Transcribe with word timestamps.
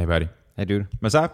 Hey 0.00 0.06
buddy. 0.06 0.26
Hey 0.56 0.64
dude. 0.68 0.86
Hvad 1.00 1.10
så? 1.10 1.28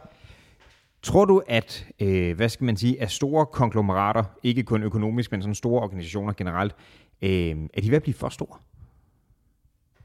Tror 1.03 1.25
du, 1.25 1.43
at, 1.49 1.87
øh, 2.01 2.37
hvad 2.37 2.49
skal 2.49 2.65
man 2.65 2.77
sige, 2.77 3.03
at 3.03 3.11
store 3.11 3.47
konglomerater, 3.47 4.25
ikke 4.43 4.63
kun 4.63 4.83
økonomisk, 4.83 5.33
men 5.33 5.43
sådan 5.43 5.55
store 5.55 5.83
organisationer 5.83 6.33
generelt, 6.33 6.75
øh, 7.23 7.57
er 7.75 7.81
de 7.81 7.91
ved 7.91 7.97
at 7.97 8.03
blive 8.03 8.15
for 8.15 8.29
store? 8.29 8.59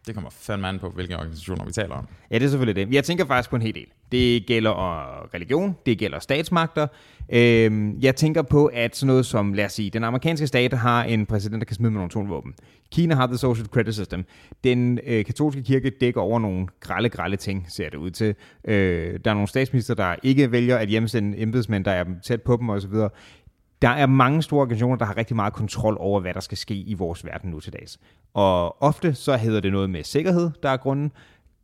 Det 0.07 0.15
kommer 0.15 0.29
fandme 0.29 0.67
an 0.67 0.79
på, 0.79 0.89
hvilke 0.89 1.15
organisationer 1.17 1.65
vi 1.65 1.71
taler 1.71 1.95
om. 1.95 2.07
Ja, 2.31 2.35
det 2.39 2.45
er 2.45 2.49
selvfølgelig 2.49 2.87
det. 2.87 2.95
Jeg 2.95 3.03
tænker 3.03 3.25
faktisk 3.25 3.49
på 3.49 3.55
en 3.55 3.61
hel 3.61 3.75
del. 3.75 3.85
Det 4.11 4.45
gælder 4.45 4.71
øh, 4.71 5.27
religion, 5.33 5.75
det 5.85 5.97
gælder 5.97 6.19
statsmagter. 6.19 6.87
Øhm, 7.29 7.99
jeg 8.01 8.15
tænker 8.15 8.41
på, 8.41 8.65
at 8.65 8.95
sådan 8.95 9.07
noget 9.07 9.25
som, 9.25 9.53
lad 9.53 9.65
os 9.65 9.73
sige, 9.73 9.89
den 9.89 10.03
amerikanske 10.03 10.47
stat 10.47 10.73
har 10.73 11.03
en 11.03 11.25
præsident, 11.25 11.61
der 11.61 11.65
kan 11.65 11.75
smide 11.75 11.91
med 11.91 11.97
nogle 11.97 12.09
atomvåben. 12.09 12.53
Kina 12.91 13.15
har 13.15 13.27
the 13.27 13.37
social 13.37 13.67
credit 13.67 13.93
system. 13.93 14.25
Den 14.63 14.99
øh, 15.07 15.25
katolske 15.25 15.63
kirke 15.63 15.89
dækker 15.89 16.21
over 16.21 16.39
nogle 16.39 16.67
grælde, 16.79 17.09
grælde 17.09 17.37
ting, 17.37 17.65
ser 17.69 17.89
det 17.89 17.97
ud 17.97 18.11
til. 18.11 18.35
Øh, 18.65 19.19
der 19.25 19.31
er 19.31 19.33
nogle 19.33 19.47
statsminister, 19.47 19.93
der 19.93 20.15
ikke 20.23 20.51
vælger 20.51 20.77
at 20.77 20.87
hjemsende 20.87 21.41
embedsmænd, 21.41 21.85
der 21.85 21.91
er 21.91 22.05
tæt 22.23 22.41
på 22.41 22.57
dem 22.57 22.69
osv. 22.69 22.93
Der 23.81 23.89
er 23.89 24.05
mange 24.05 24.41
store 24.41 24.61
organisationer, 24.61 24.95
der 24.95 25.05
har 25.05 25.17
rigtig 25.17 25.35
meget 25.35 25.53
kontrol 25.53 25.97
over, 25.99 26.19
hvad 26.19 26.33
der 26.33 26.39
skal 26.39 26.57
ske 26.57 26.75
i 26.75 26.93
vores 26.93 27.25
verden 27.25 27.51
nu 27.51 27.59
til 27.59 27.73
dags. 27.73 27.99
Og 28.33 28.83
ofte 28.83 29.13
så 29.13 29.37
hedder 29.37 29.59
det 29.59 29.71
noget 29.71 29.89
med 29.89 30.03
sikkerhed, 30.03 30.51
der 30.63 30.69
er 30.69 30.77
grunden. 30.77 31.11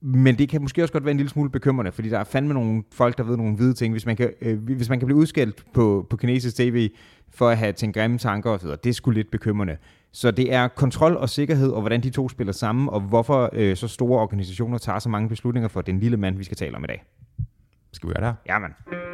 Men 0.02 0.38
det 0.38 0.50
kan 0.50 0.62
måske 0.62 0.84
også 0.84 0.94
godt 0.94 1.06
være 1.06 1.12
en 1.12 1.18
lille 1.18 1.30
smule 1.30 1.50
bekymrende, 1.50 1.92
fordi 1.92 2.10
der 2.10 2.20
er 2.20 2.24
fandme 2.24 2.54
nogle 2.54 2.84
folk, 2.94 3.18
der 3.18 3.24
ved 3.24 3.38
nogle 3.38 3.56
hvide 3.56 3.74
ting. 3.74 3.94
Hvis 3.94 4.06
man 4.06 4.16
kan, 4.16 4.34
øh, 4.42 4.64
hvis 4.64 4.90
man 4.90 5.00
kan 5.00 5.06
blive 5.06 5.18
udskældt 5.18 5.64
på, 5.74 6.08
på 6.10 6.18
kinesisk 6.18 6.56
tv 6.56 6.90
for 7.30 7.50
at 7.50 7.58
have 7.58 7.74
tænkt 7.74 7.96
grimme 7.98 8.18
tanker 8.18 8.52
osv., 8.52 8.70
det 8.70 8.86
er 8.86 8.94
sgu 8.94 9.12
lidt 9.12 9.32
bekymrende. 9.32 9.78
Så 10.12 10.32
det 10.32 10.54
er 10.54 10.68
kontrol 10.68 11.18
og 11.18 11.30
sikkerhed, 11.30 11.70
og 11.70 11.82
hvordan 11.82 12.04
de 12.04 12.10
to 12.10 12.30
spiller 12.30 12.54
sammen, 12.54 12.90
og 12.90 13.02
hvorfor 13.02 13.50
øh, 13.54 13.76
så 13.76 13.88
store 13.88 14.22
organisationer 14.22 14.78
tager 14.78 15.00
så 15.00 15.10
mange 15.10 15.30
beslutninger 15.30 15.68
for 15.68 15.82
den 15.82 16.00
lille 16.00 16.18
mand, 16.18 16.38
vi 16.38 16.44
skal 16.44 16.58
tale 16.58 16.76
om 16.76 16.84
i 16.84 16.88
dag. 16.88 17.04
Skal 17.94 18.10
vi 18.10 18.14
gøre 18.14 18.22
det 18.22 18.30
her? 18.30 18.54
Jamen. 18.54 19.07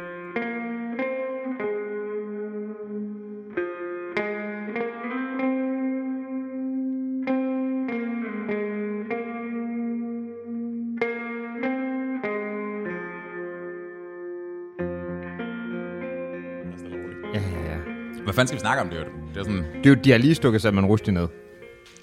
Hvad 18.34 18.40
fanden 18.40 18.48
skal 18.48 18.56
vi 18.56 18.60
snakke 18.60 18.82
om 18.82 18.88
det? 18.90 18.96
jo? 18.96 19.04
Det 19.34 19.40
er 19.40 19.44
sådan, 19.44 19.64
Dude, 19.84 20.04
de 20.04 20.10
har 20.10 20.18
lige 20.18 20.34
stukket 20.34 20.62
Salman 20.62 20.84
Rushdie 20.86 21.14
ned. 21.14 21.28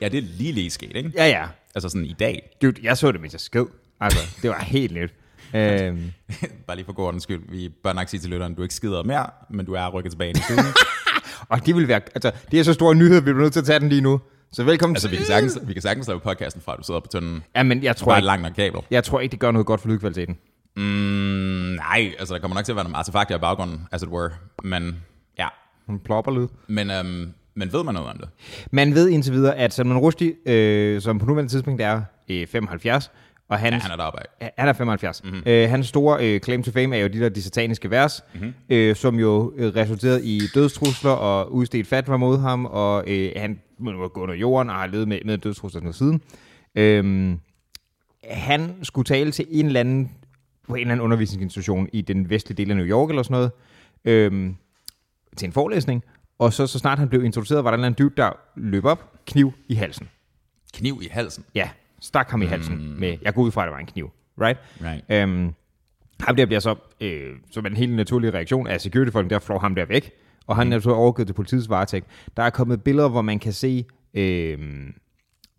ja, 0.01 0.07
det 0.09 0.17
er 0.17 0.21
lige 0.21 0.51
lige 0.51 0.69
sket, 0.69 0.91
ikke? 0.95 1.11
Ja, 1.15 1.27
ja. 1.27 1.45
Altså 1.75 1.89
sådan 1.89 2.05
i 2.05 2.15
dag. 2.19 2.49
Dude, 2.61 2.75
jeg 2.83 2.97
så 2.97 3.11
det, 3.11 3.21
mens 3.21 3.33
jeg 3.33 3.39
sked. 3.39 3.65
Altså, 3.99 4.19
det 4.41 4.49
var 4.49 4.59
helt 4.59 4.93
nyt. 4.93 5.13
Øhm, 5.55 6.11
Bare 6.67 6.77
lige 6.77 6.85
for 6.85 6.93
god 6.93 7.05
ordens 7.05 7.23
skyld. 7.23 7.41
Vi 7.49 7.69
bør 7.83 7.93
nok 7.93 8.07
sige 8.07 8.19
til 8.19 8.29
lytteren, 8.29 8.53
du 8.55 8.61
ikke 8.61 8.73
skider 8.73 9.03
mere, 9.03 9.25
men 9.49 9.65
du 9.65 9.73
er 9.73 9.89
rykket 9.89 10.11
tilbage 10.11 10.31
i 10.31 10.35
studiet. 10.35 10.73
og 11.49 11.65
det 11.65 11.75
vil 11.75 11.87
være, 11.87 12.01
altså, 12.15 12.31
det 12.51 12.59
er 12.59 12.63
så 12.63 12.73
stor 12.73 12.93
nyhed, 12.93 13.15
vi 13.15 13.21
bliver 13.21 13.37
nødt 13.39 13.53
til 13.53 13.59
at 13.59 13.65
tage 13.65 13.79
den 13.79 13.89
lige 13.89 14.01
nu. 14.01 14.19
Så 14.51 14.63
velkommen 14.63 14.95
altså, 14.95 15.07
til. 15.07 15.11
vi 15.11 15.17
kan, 15.17 15.25
sagtens, 15.25 15.59
vi 15.63 15.73
kan 15.73 15.81
sagtens 15.81 16.07
lave 16.07 16.19
podcasten 16.19 16.61
fra, 16.61 16.71
at 16.73 16.77
du 16.77 16.83
sidder 16.83 16.99
på 16.99 17.07
tønden. 17.07 17.43
Ja, 17.55 17.63
men 17.63 17.83
jeg 17.83 17.95
tror, 17.95 18.11
Bare 18.11 18.19
ikke, 18.19 18.25
langt 18.25 18.43
nok 18.43 18.53
kabel. 18.53 18.81
jeg 18.91 19.03
tror 19.03 19.19
ikke, 19.19 19.31
det 19.31 19.39
gør 19.39 19.51
noget 19.51 19.65
godt 19.65 19.81
for 19.81 19.87
lydkvaliteten. 19.89 20.37
Mm, 20.75 20.83
nej, 20.83 22.13
altså 22.19 22.33
der 22.33 22.39
kommer 22.39 22.55
nok 22.55 22.65
til 22.65 22.71
at 22.71 22.75
være 22.75 22.85
nogle 22.85 22.97
artefakter 22.97 23.35
i 23.35 23.39
baggrunden, 23.39 23.87
as 23.91 24.01
it 24.03 24.09
were. 24.09 24.29
Men 24.63 24.95
Hun 25.91 25.99
plopper 25.99 26.31
lyd. 26.31 26.47
men, 26.67 26.91
øhm, 26.91 27.33
men 27.55 27.73
ved 27.73 27.83
man 27.83 27.93
noget 27.93 28.09
om 28.09 28.17
det? 28.17 28.29
Man 28.71 28.95
ved 28.95 29.09
indtil 29.09 29.33
videre, 29.33 29.55
at 29.55 29.73
Salman 29.73 29.97
Rushdie, 29.97 30.33
øh, 30.45 31.01
som 31.01 31.19
på 31.19 31.25
nuværende 31.25 31.51
tidspunkt 31.51 31.81
er 31.81 32.01
øh, 32.29 32.47
75, 32.47 33.11
og 33.49 33.59
hans, 33.59 33.73
Ja, 33.73 33.79
han 33.79 33.91
er 33.91 33.95
deroppe 33.95 34.19
af. 34.39 34.51
Han 34.57 34.67
er 34.69 34.73
75. 34.73 35.23
Mm-hmm. 35.23 35.41
Øh, 35.45 35.69
hans 35.69 35.87
store 35.87 36.25
øh, 36.25 36.39
claim 36.39 36.63
to 36.63 36.71
fame 36.71 36.97
er 36.97 37.01
jo 37.01 37.07
de 37.07 37.19
der 37.19 37.29
de 37.29 37.41
sataniske 37.41 37.91
vers, 37.91 38.23
mm-hmm. 38.33 38.53
øh, 38.69 38.95
som 38.95 39.19
jo 39.19 39.53
øh, 39.57 39.75
resulterede 39.75 40.25
i 40.25 40.41
dødstrusler 40.55 41.11
og 41.11 41.53
udstedt 41.53 41.87
fatwa 41.87 42.17
mod 42.17 42.39
ham, 42.39 42.65
og 42.65 43.03
øh, 43.07 43.31
han 43.35 43.59
må 43.79 44.07
gå 44.07 44.21
under 44.21 44.35
jorden 44.35 44.69
og 44.69 44.75
har 44.75 44.87
levet 44.87 45.07
med, 45.07 45.19
med 45.25 45.37
dødstrusler 45.37 45.81
noget 45.81 45.95
siden. 45.95 46.21
Øh, 46.75 47.35
han 48.29 48.75
skulle 48.83 49.05
tale 49.05 49.31
til 49.31 49.45
en 49.49 49.65
eller 49.65 49.79
anden, 49.79 50.11
på 50.67 50.75
en 50.75 50.81
eller 50.81 50.91
anden 50.91 51.03
undervisningsinstitution 51.03 51.89
i 51.93 52.01
den 52.01 52.29
vestlige 52.29 52.57
del 52.57 52.71
af 52.71 52.77
New 52.77 52.85
York 52.85 53.09
eller 53.09 53.23
sådan 53.23 53.33
noget, 53.33 53.51
øh, 54.05 54.51
til 55.37 55.45
en 55.45 55.51
forelæsning, 55.51 56.03
og 56.39 56.53
så, 56.53 56.67
så 56.67 56.79
snart 56.79 56.99
han 56.99 57.09
blev 57.09 57.23
introduceret, 57.23 57.63
var 57.63 57.71
der 57.71 57.77
en 57.77 57.79
eller 57.79 57.85
anden 57.85 58.05
dude, 58.05 58.13
der 58.17 58.31
løb 58.55 58.85
op, 58.85 59.11
kniv 59.25 59.53
i 59.67 59.73
halsen. 59.73 60.09
Kniv 60.73 60.99
i 61.03 61.07
halsen. 61.11 61.45
Ja, 61.55 61.69
stak 61.99 62.29
ham 62.29 62.41
i 62.41 62.45
halsen 62.45 62.75
mm. 62.75 62.99
med, 62.99 63.17
jeg 63.21 63.33
går 63.33 63.41
ud 63.41 63.51
fra, 63.51 63.61
at 63.61 63.65
det 63.65 63.73
var 63.73 63.79
en 63.79 63.85
kniv, 63.85 64.11
right? 64.41 64.59
Right. 64.83 65.03
Øhm, 65.09 65.53
ham 66.19 66.35
der 66.35 66.45
bliver 66.45 66.59
så, 66.59 66.75
øh, 67.01 67.35
som 67.51 67.65
en 67.65 67.75
helt 67.75 67.95
naturlig 67.95 68.33
reaktion 68.33 68.67
af 68.67 68.81
securityfolken, 68.81 69.29
der 69.29 69.39
flår 69.39 69.59
ham 69.59 69.75
der 69.75 69.85
væk, 69.85 70.11
og 70.47 70.55
han 70.55 70.73
er 70.73 70.79
så 70.79 70.91
overgivet 70.91 71.27
til 71.27 71.33
politiets 71.33 71.69
varetægt. 71.69 72.07
Der 72.37 72.43
er 72.43 72.49
kommet 72.49 72.83
billeder, 72.83 73.09
hvor 73.09 73.21
man 73.21 73.39
kan 73.39 73.53
se 73.53 73.85
øh, 74.13 74.59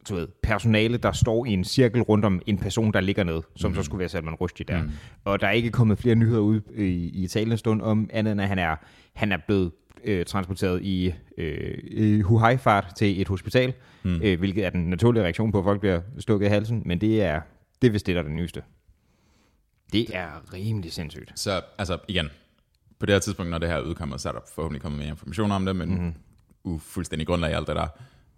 du 0.09 0.15
ved, 0.15 0.29
personale, 0.43 0.97
der 0.97 1.13
står 1.13 1.47
i 1.47 1.51
en 1.51 1.65
cirkel 1.65 2.03
rundt 2.03 2.25
om 2.25 2.43
en 2.47 2.59
person, 2.59 2.93
der 2.93 3.01
ligger 3.01 3.25
ned, 3.25 3.43
som 3.57 3.71
mm. 3.71 3.75
så 3.75 3.83
skulle 3.83 3.99
være 3.99 4.09
Salman 4.09 4.35
Rushdie 4.35 4.67
der. 4.69 4.83
Mm. 4.83 4.91
Og 5.25 5.41
der 5.41 5.47
er 5.47 5.53
ikke 5.53 5.71
kommet 5.71 5.99
flere 5.99 6.15
nyheder 6.15 6.41
ud 6.41 6.61
i, 6.77 7.23
i 7.25 7.27
talende 7.27 7.57
stund 7.57 7.83
om 7.83 8.11
andet, 8.13 8.33
end 8.33 8.41
at 8.41 8.49
han 8.49 8.59
er, 8.59 8.77
han 9.13 9.33
er 9.33 9.37
blevet 9.47 9.73
øh, 10.05 10.27
transporteret 10.27 10.83
i, 10.83 11.15
øh, 11.39 11.79
i 11.85 12.21
Huhai-fart 12.21 12.93
til 12.97 13.21
et 13.21 13.29
hospital, 13.29 13.73
mm. 14.03 14.21
øh, 14.23 14.39
hvilket 14.39 14.65
er 14.65 14.71
den 14.71 14.91
naturlige 14.91 15.23
reaktion 15.23 15.53
på, 15.53 15.59
at 15.59 15.65
folk 15.65 15.81
bliver 15.81 16.01
stukket 16.19 16.47
i 16.47 16.49
halsen, 16.49 16.83
men 16.87 17.01
det 17.01 17.23
er, 17.23 17.41
det 17.83 17.89
er 17.89 17.93
vist 17.93 18.07
det, 18.07 18.15
der 18.15 18.21
er 18.23 18.27
det 18.27 18.37
nyeste. 18.37 18.63
Det 19.93 20.17
er 20.17 20.55
rimelig 20.55 20.93
sindssygt. 20.93 21.33
Så 21.35 21.61
altså 21.79 21.99
igen, 22.09 22.29
på 22.99 23.07
det 23.07 23.15
her 23.15 23.21
tidspunkt, 23.21 23.51
når 23.51 23.59
det 23.59 23.69
her 23.69 23.77
er 23.77 23.83
udkommet, 23.83 24.21
så 24.21 24.29
er 24.29 24.33
der 24.33 24.41
forhåbentlig 24.55 24.83
kommet 24.83 24.99
mere 24.99 25.09
information 25.09 25.53
om 25.53 25.67
det, 25.67 25.77
men 25.77 25.89
mm-hmm. 25.89 26.15
ufuldstændig 26.65 27.27
grundlag 27.27 27.51
i 27.51 27.55
alt 27.55 27.67
det 27.67 27.77
der. 27.77 27.87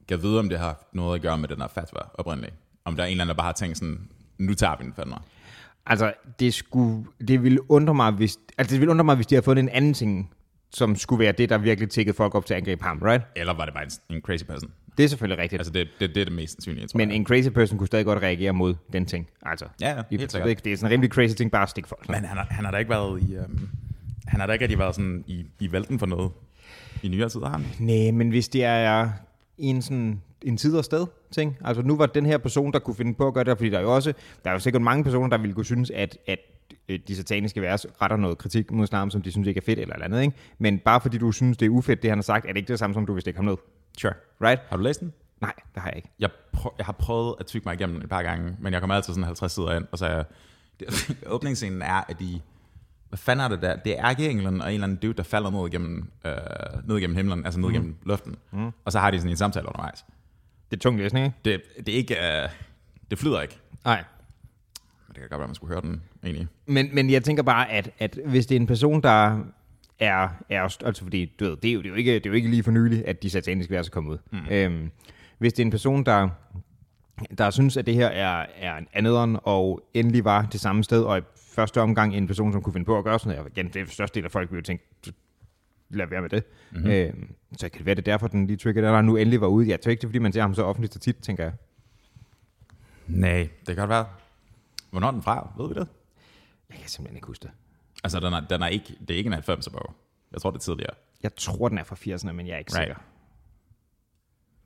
Kan 0.08 0.22
vide, 0.22 0.38
om 0.38 0.48
det 0.48 0.58
har 0.58 0.66
haft 0.66 0.94
noget 0.94 1.14
at 1.14 1.22
gøre 1.22 1.38
med 1.38 1.48
den 1.48 1.60
her 1.60 1.68
fatwa 1.68 2.00
oprindeligt. 2.14 2.54
Om 2.84 2.96
der 2.96 3.02
er 3.02 3.06
en 3.06 3.10
eller 3.10 3.24
anden, 3.24 3.28
der 3.36 3.42
bare 3.42 3.46
har 3.46 3.52
tænkt 3.52 3.78
sådan, 3.78 4.08
nu 4.38 4.54
tager 4.54 4.76
vi 4.78 4.84
den 4.84 4.92
fandme. 4.96 5.14
Altså, 5.86 6.12
det, 6.40 6.54
skulle, 6.54 7.04
det 7.28 7.42
ville 7.42 7.70
undre 7.70 7.94
mig, 7.94 8.12
hvis, 8.12 8.38
altså, 8.58 8.72
det 8.72 8.80
ville 8.80 8.90
undre 8.90 9.04
mig, 9.04 9.14
hvis 9.16 9.26
de 9.26 9.34
havde 9.34 9.44
fundet 9.44 9.62
en 9.62 9.68
anden 9.68 9.94
ting, 9.94 10.30
som 10.74 10.96
skulle 10.96 11.20
være 11.20 11.32
det, 11.32 11.48
der 11.48 11.58
virkelig 11.58 11.90
tækkede 11.90 12.16
folk 12.16 12.34
op 12.34 12.46
til 12.46 12.54
at 12.54 12.58
angribe 12.58 12.84
ham, 12.84 12.98
right? 13.02 13.24
Eller 13.36 13.52
var 13.54 13.64
det 13.64 13.74
bare 13.74 13.84
en, 13.84 14.16
en 14.16 14.22
crazy 14.22 14.44
person? 14.44 14.70
Det 14.96 15.04
er 15.04 15.08
selvfølgelig 15.08 15.42
rigtigt. 15.42 15.60
Altså, 15.60 15.72
det, 15.72 15.88
det, 16.00 16.14
det 16.14 16.20
er 16.20 16.24
det 16.24 16.32
mest 16.34 16.52
sandsynlige, 16.52 16.86
tror 16.86 16.98
men 16.98 17.08
jeg. 17.08 17.16
en 17.16 17.26
crazy 17.26 17.48
person 17.48 17.78
kunne 17.78 17.86
stadig 17.86 18.04
godt 18.04 18.22
reagere 18.22 18.52
mod 18.52 18.74
den 18.92 19.06
ting. 19.06 19.28
Altså, 19.42 19.64
Ja, 19.80 19.88
ja, 19.96 20.02
helt 20.10 20.32
sikkert. 20.32 20.48
det, 20.56 20.64
det 20.64 20.72
er 20.72 20.76
sådan 20.76 20.90
en 20.90 20.92
rimelig 20.92 21.10
crazy 21.12 21.34
ting, 21.34 21.50
bare 21.50 21.62
at 21.62 21.68
stikke 21.70 21.88
folk. 21.88 22.08
Men 22.08 22.24
han 22.24 22.36
har, 22.36 22.46
han 22.50 22.64
har 22.64 22.72
da 22.72 22.78
ikke 22.78 22.90
været 22.90 23.22
i... 23.22 23.36
Um, 23.38 23.68
han 24.26 24.40
har 24.40 24.46
da 24.46 24.52
ikke 24.52 24.62
rigtig 24.62 24.78
været 24.78 24.94
sådan 24.94 25.24
i, 25.26 25.46
i 25.60 25.72
vælten 25.72 25.98
for 25.98 26.06
noget 26.06 26.30
i 27.02 27.08
nyere 27.08 27.28
tid, 27.28 27.40
har 27.40 27.48
han? 27.48 27.66
Nej, 27.78 28.10
men 28.10 28.28
hvis 28.28 28.48
det 28.48 28.64
er 28.64 29.10
i 29.58 29.66
en 29.66 29.82
sådan 29.82 30.22
en 30.42 30.56
tid 30.56 30.76
og 30.76 30.84
sted 30.84 31.06
ting. 31.30 31.56
Altså 31.64 31.82
nu 31.82 31.96
var 31.96 32.06
den 32.06 32.26
her 32.26 32.38
person, 32.38 32.72
der 32.72 32.78
kunne 32.78 32.96
finde 32.96 33.14
på 33.14 33.26
at 33.26 33.34
gøre 33.34 33.44
det, 33.44 33.58
fordi 33.58 33.70
der 33.70 33.78
er 33.78 33.82
jo 33.82 33.94
også, 33.94 34.12
der 34.44 34.50
er 34.50 34.54
jo 34.54 34.60
sikkert 34.60 34.82
mange 34.82 35.04
personer, 35.04 35.28
der 35.28 35.38
ville 35.38 35.54
kunne 35.54 35.64
synes, 35.64 35.90
at, 35.90 36.18
at 36.26 36.38
øh, 36.88 36.98
de 37.08 37.16
sataniske 37.16 37.62
vers 37.62 37.86
retter 38.02 38.16
noget 38.16 38.38
kritik 38.38 38.70
mod 38.70 38.84
islam, 38.84 39.10
som 39.10 39.22
de 39.22 39.30
synes 39.30 39.48
ikke 39.48 39.58
er 39.58 39.64
fedt 39.66 39.78
eller, 39.78 39.94
eller 39.94 40.04
andet, 40.04 40.22
ikke? 40.22 40.36
Men 40.58 40.78
bare 40.78 41.00
fordi 41.00 41.18
du 41.18 41.32
synes, 41.32 41.56
det 41.56 41.66
er 41.66 41.70
ufedt, 41.70 42.02
det 42.02 42.10
han 42.10 42.18
har 42.18 42.22
sagt, 42.22 42.44
er 42.44 42.48
det 42.48 42.56
ikke 42.56 42.68
det 42.68 42.78
samme, 42.78 42.94
som 42.94 43.06
du 43.06 43.12
vil 43.12 43.20
stikke 43.20 43.38
ham 43.38 43.44
ned. 43.44 43.56
Sure. 43.98 44.14
Right? 44.40 44.62
Har 44.68 44.76
du 44.76 44.82
læst 44.82 45.00
den? 45.00 45.12
Nej, 45.40 45.52
det 45.74 45.82
har 45.82 45.88
jeg 45.88 45.96
ikke. 45.96 46.08
Jeg, 46.18 46.30
prøv, 46.52 46.72
jeg 46.78 46.86
har 46.86 46.92
prøvet 46.92 47.34
at 47.40 47.46
tygge 47.46 47.64
mig 47.68 47.74
igennem 47.74 47.94
den 47.94 48.04
et 48.04 48.10
par 48.10 48.22
gange, 48.22 48.56
men 48.60 48.72
jeg 48.72 48.80
kommer 48.80 48.94
altid 48.94 49.14
sådan 49.14 49.24
50 49.24 49.52
sider 49.52 49.76
ind, 49.76 49.84
og 49.92 49.98
så 49.98 50.06
er 50.06 50.14
jeg, 50.14 50.24
det, 50.80 51.16
åbningsscenen 51.26 51.82
er, 51.82 52.04
at 52.08 52.20
de, 52.20 52.40
hvad 53.14 53.18
fanden 53.18 53.44
er 53.44 53.48
det 53.48 53.62
der? 53.62 53.76
Det 53.76 53.98
er 53.98 54.06
ærkeenglen 54.06 54.60
og 54.60 54.68
en 54.68 54.74
eller 54.74 54.84
anden 54.84 54.98
dude, 54.98 55.14
der 55.14 55.22
falder 55.22 55.50
ned 55.50 55.66
igennem, 55.66 56.10
øh, 56.26 56.32
ned 56.84 56.96
igennem 56.96 57.16
himlen, 57.16 57.44
altså 57.44 57.60
ned 57.60 57.68
mm. 57.68 57.74
igennem 57.74 57.96
luften. 58.06 58.36
Mm. 58.52 58.70
Og 58.84 58.92
så 58.92 58.98
har 58.98 59.10
de 59.10 59.18
sådan 59.18 59.30
en 59.30 59.36
samtale 59.36 59.66
undervejs. 59.66 60.04
Det 60.70 60.76
er 60.76 60.80
tung 60.80 60.98
læsning, 60.98 61.26
ikke? 61.26 61.36
Det, 61.44 61.62
det 61.86 61.88
er 61.88 61.98
ikke, 61.98 62.14
øh, 62.14 62.48
det 63.10 63.18
flyder 63.18 63.40
ikke. 63.40 63.58
Nej. 63.84 64.04
Men 65.06 65.14
det 65.14 65.20
kan 65.20 65.28
godt 65.28 65.38
være, 65.38 65.48
man 65.48 65.54
skulle 65.54 65.74
høre 65.74 65.82
den 65.82 66.02
egentlig. 66.24 66.48
Men, 66.66 66.88
men 66.92 67.10
jeg 67.10 67.24
tænker 67.24 67.42
bare, 67.42 67.70
at, 67.70 67.90
at 67.98 68.18
hvis 68.26 68.46
det 68.46 68.56
er 68.56 68.60
en 68.60 68.66
person, 68.66 69.02
der 69.02 69.44
er, 69.98 70.28
er 70.48 70.62
altså 70.84 71.02
fordi, 71.02 71.32
du 71.40 71.44
ved, 71.44 71.56
det 71.56 71.70
er, 71.70 71.74
jo, 71.74 71.82
det, 71.82 71.86
er 71.86 71.90
jo 71.90 71.96
ikke, 71.96 72.14
det 72.14 72.26
er 72.26 72.30
jo 72.30 72.34
ikke 72.34 72.50
lige 72.50 72.62
for 72.62 72.70
nylig, 72.70 73.08
at 73.08 73.22
de 73.22 73.30
sataniske 73.30 73.74
vers 73.74 73.86
er 73.86 73.90
kommet 73.90 74.12
ud. 74.12 74.18
Mm. 74.30 74.46
Øhm, 74.50 74.90
hvis 75.38 75.52
det 75.52 75.62
er 75.62 75.66
en 75.66 75.70
person, 75.70 76.06
der, 76.06 76.28
der 77.38 77.50
synes, 77.50 77.76
at 77.76 77.86
det 77.86 77.94
her 77.94 78.06
er, 78.06 78.46
er 78.56 78.76
en 78.76 78.86
andederen, 78.92 79.38
og 79.42 79.80
endelig 79.94 80.24
var 80.24 80.42
det 80.52 80.60
samme 80.60 80.84
sted, 80.84 81.02
og 81.02 81.22
første 81.54 81.80
omgang 81.80 82.16
en 82.16 82.26
person, 82.26 82.52
som 82.52 82.62
kunne 82.62 82.72
finde 82.72 82.84
på 82.84 82.98
at 82.98 83.04
gøre 83.04 83.18
sådan 83.18 83.36
noget, 83.38 83.52
igen, 83.56 83.68
det 83.72 83.82
er 83.82 83.86
største 83.86 84.14
del 84.14 84.24
af 84.24 84.30
folk, 84.30 84.50
vil 84.50 84.56
jo 84.56 84.62
tænke, 84.62 84.84
lad 85.90 86.06
være 86.06 86.22
med 86.22 86.30
det. 86.30 86.44
Mm-hmm. 86.70 86.90
Øhm, 86.90 87.34
så 87.56 87.68
kan 87.68 87.78
det 87.78 87.86
være, 87.86 87.94
det 87.94 88.08
er 88.08 88.12
derfor, 88.12 88.28
den 88.28 88.46
lige 88.46 88.56
trigger, 88.56 88.82
der 88.82 89.02
nu 89.02 89.16
endelig 89.16 89.40
var 89.40 89.46
ude. 89.46 89.68
Jeg 89.68 89.80
tror 89.80 89.90
ikke, 89.90 90.00
det 90.00 90.06
er, 90.06 90.08
fordi 90.08 90.18
man 90.18 90.32
ser 90.32 90.40
ham 90.40 90.54
så 90.54 90.64
offentligt 90.64 90.92
så 90.94 90.98
tit, 90.98 91.16
tænker 91.16 91.44
jeg. 91.44 91.52
Nej, 93.06 93.48
det 93.58 93.66
kan 93.66 93.76
godt 93.76 93.90
være. 93.90 94.06
Hvornår 94.90 95.06
er 95.06 95.10
den 95.12 95.22
fra? 95.22 95.52
Ved 95.58 95.68
vi 95.68 95.74
det? 95.74 95.88
Jeg 96.70 96.78
kan 96.78 96.88
simpelthen 96.88 97.16
ikke 97.16 97.26
huske 97.26 97.42
det. 97.42 97.50
Altså, 98.04 98.20
den 98.20 98.32
er, 98.32 98.40
den 98.40 98.62
er 98.62 98.66
ikke, 98.66 98.96
det 99.00 99.10
er 99.10 99.18
ikke 99.18 99.28
en 99.28 99.34
90'er 99.34 99.70
bog. 99.70 99.94
Jeg 100.32 100.40
tror, 100.40 100.50
det 100.50 100.58
er 100.58 100.62
tidligere. 100.62 100.94
Jeg 101.22 101.34
tror, 101.36 101.68
den 101.68 101.78
er 101.78 101.84
fra 101.84 101.96
80'erne, 101.96 102.32
men 102.32 102.46
jeg 102.46 102.54
er 102.54 102.58
ikke 102.58 102.72
Right. 102.74 102.88
sikker. 102.88 103.02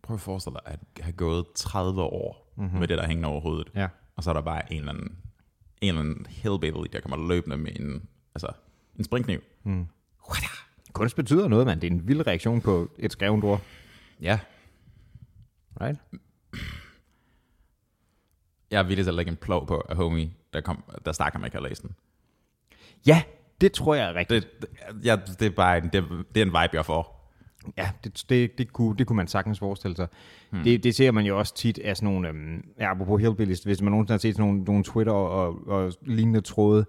Prøv 0.02 0.14
at 0.14 0.20
forestille 0.20 0.58
dig 0.64 0.72
at 0.72 1.04
have 1.04 1.12
gået 1.12 1.46
30 1.54 2.02
år 2.02 2.52
mm-hmm. 2.56 2.78
med 2.78 2.88
det, 2.88 2.98
der 2.98 3.06
hænger 3.06 3.28
over 3.28 3.40
hovedet. 3.40 3.68
Ja. 3.74 3.88
Og 4.16 4.22
så 4.22 4.30
er 4.30 4.34
der 4.34 4.40
bare 4.40 4.72
en 4.72 4.78
eller 4.78 4.92
anden 4.92 5.18
en 5.80 5.88
eller 5.88 6.00
anden 6.00 6.26
hillbilly, 6.28 6.86
der 6.92 7.00
kommer 7.00 7.28
løbende 7.28 7.56
med 7.56 7.72
en, 7.80 8.08
altså, 8.34 8.52
en 8.98 9.04
springkniv. 9.04 9.40
Mm. 9.64 9.86
Kunst 10.92 11.16
betyder 11.16 11.48
noget, 11.48 11.66
mand. 11.66 11.80
Det 11.80 11.86
er 11.86 11.90
en 11.90 12.08
vild 12.08 12.26
reaktion 12.26 12.60
på 12.60 12.90
et 12.98 13.12
skrevet 13.12 13.44
ord. 13.44 13.62
Ja, 14.20 14.38
Right? 15.80 15.98
jeg 18.70 18.78
er 18.78 18.82
villig 18.82 19.04
til 19.04 19.10
at 19.10 19.14
lægge 19.14 19.30
en 19.30 19.36
plov 19.36 19.66
på 19.66 19.86
af 19.88 19.96
homie, 19.96 20.30
der, 20.52 20.60
kom, 20.60 20.84
der 21.04 21.12
snakker, 21.12 21.38
man 21.38 21.50
har 21.52 21.60
læst 21.60 21.82
den. 21.82 21.94
Ja, 23.06 23.22
det 23.60 23.72
tror 23.72 23.94
jeg 23.94 24.08
er 24.08 24.14
rigtigt. 24.14 24.46
Det, 24.60 24.70
det, 24.70 25.04
ja, 25.04 25.16
det, 25.38 25.46
er 25.46 25.50
bare 25.50 25.78
en, 25.78 25.84
det, 25.84 26.04
det 26.34 26.40
er 26.40 26.46
en 26.46 26.48
vibe, 26.48 26.70
jeg 26.72 26.86
får. 26.86 27.17
Ja, 27.78 27.90
det, 28.04 28.24
det, 28.28 28.58
det, 28.58 28.72
kunne, 28.72 28.96
det 28.98 29.06
kunne 29.06 29.16
man 29.16 29.26
sagtens 29.26 29.58
forestille 29.58 29.96
sig. 29.96 30.06
Hmm. 30.50 30.62
Det, 30.62 30.84
det 30.84 30.94
ser 30.94 31.10
man 31.10 31.24
jo 31.24 31.38
også 31.38 31.54
tit 31.54 31.78
af 31.84 31.96
sådan 31.96 32.08
nogle, 32.12 32.28
øhm, 32.28 32.64
ja, 32.80 32.90
apropos 32.90 33.20
hillbillies, 33.20 33.60
hvis 33.60 33.82
man 33.82 33.90
nogensinde 33.90 34.12
har 34.12 34.18
set 34.18 34.34
sådan 34.34 34.46
nogle, 34.48 34.64
nogle 34.64 34.84
Twitter 34.84 35.12
og, 35.12 35.68
og 35.68 35.92
lignende 36.02 36.40
tråde 36.40 36.86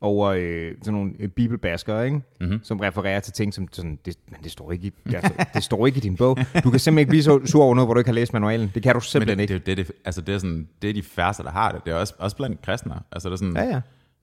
over 0.00 0.28
øh, 0.28 0.72
sådan 0.82 0.92
nogle 0.92 1.12
øh, 1.18 1.28
bibelbaskere, 1.28 2.04
ikke? 2.04 2.20
Mm-hmm. 2.40 2.60
som 2.62 2.80
refererer 2.80 3.20
til 3.20 3.32
ting, 3.32 3.54
som 3.54 3.68
sådan, 3.72 3.98
det, 4.04 4.16
men 4.30 4.40
det 4.42 4.52
står, 4.52 4.72
ikke 4.72 4.86
i, 4.86 4.92
altså, 5.14 5.46
det 5.54 5.64
står 5.64 5.86
ikke 5.86 5.98
i 5.98 6.00
din 6.00 6.16
bog. 6.16 6.36
Du 6.36 6.70
kan 6.70 6.80
simpelthen 6.80 6.98
ikke 6.98 7.08
blive 7.08 7.22
så 7.22 7.40
sur 7.44 7.64
over 7.64 7.74
noget, 7.74 7.86
hvor 7.86 7.94
du 7.94 8.00
ikke 8.00 8.08
har 8.08 8.14
læst 8.14 8.32
manualen. 8.32 8.70
Det 8.74 8.82
kan 8.82 8.92
du 8.92 8.96
Men 8.96 9.02
simpelthen 9.02 9.38
det, 9.38 9.42
ikke. 9.42 9.54
det, 9.54 9.66
det, 9.66 9.86
det, 9.86 9.96
altså 10.04 10.20
det, 10.20 10.34
er 10.34 10.38
sådan, 10.38 10.68
det 10.82 10.90
er 10.90 10.94
de 10.94 11.02
færreste, 11.02 11.42
der 11.42 11.50
har 11.50 11.72
det. 11.72 11.84
Det 11.84 11.92
er 11.92 11.96
også, 11.96 12.14
også 12.18 12.36
blandt 12.36 12.62
kristne. 12.62 12.94
Altså 13.12 13.28
det 13.28 13.32
er 13.32 13.38
sådan, 13.38 13.56
Ja, 13.56 13.62
ja. 13.64 13.80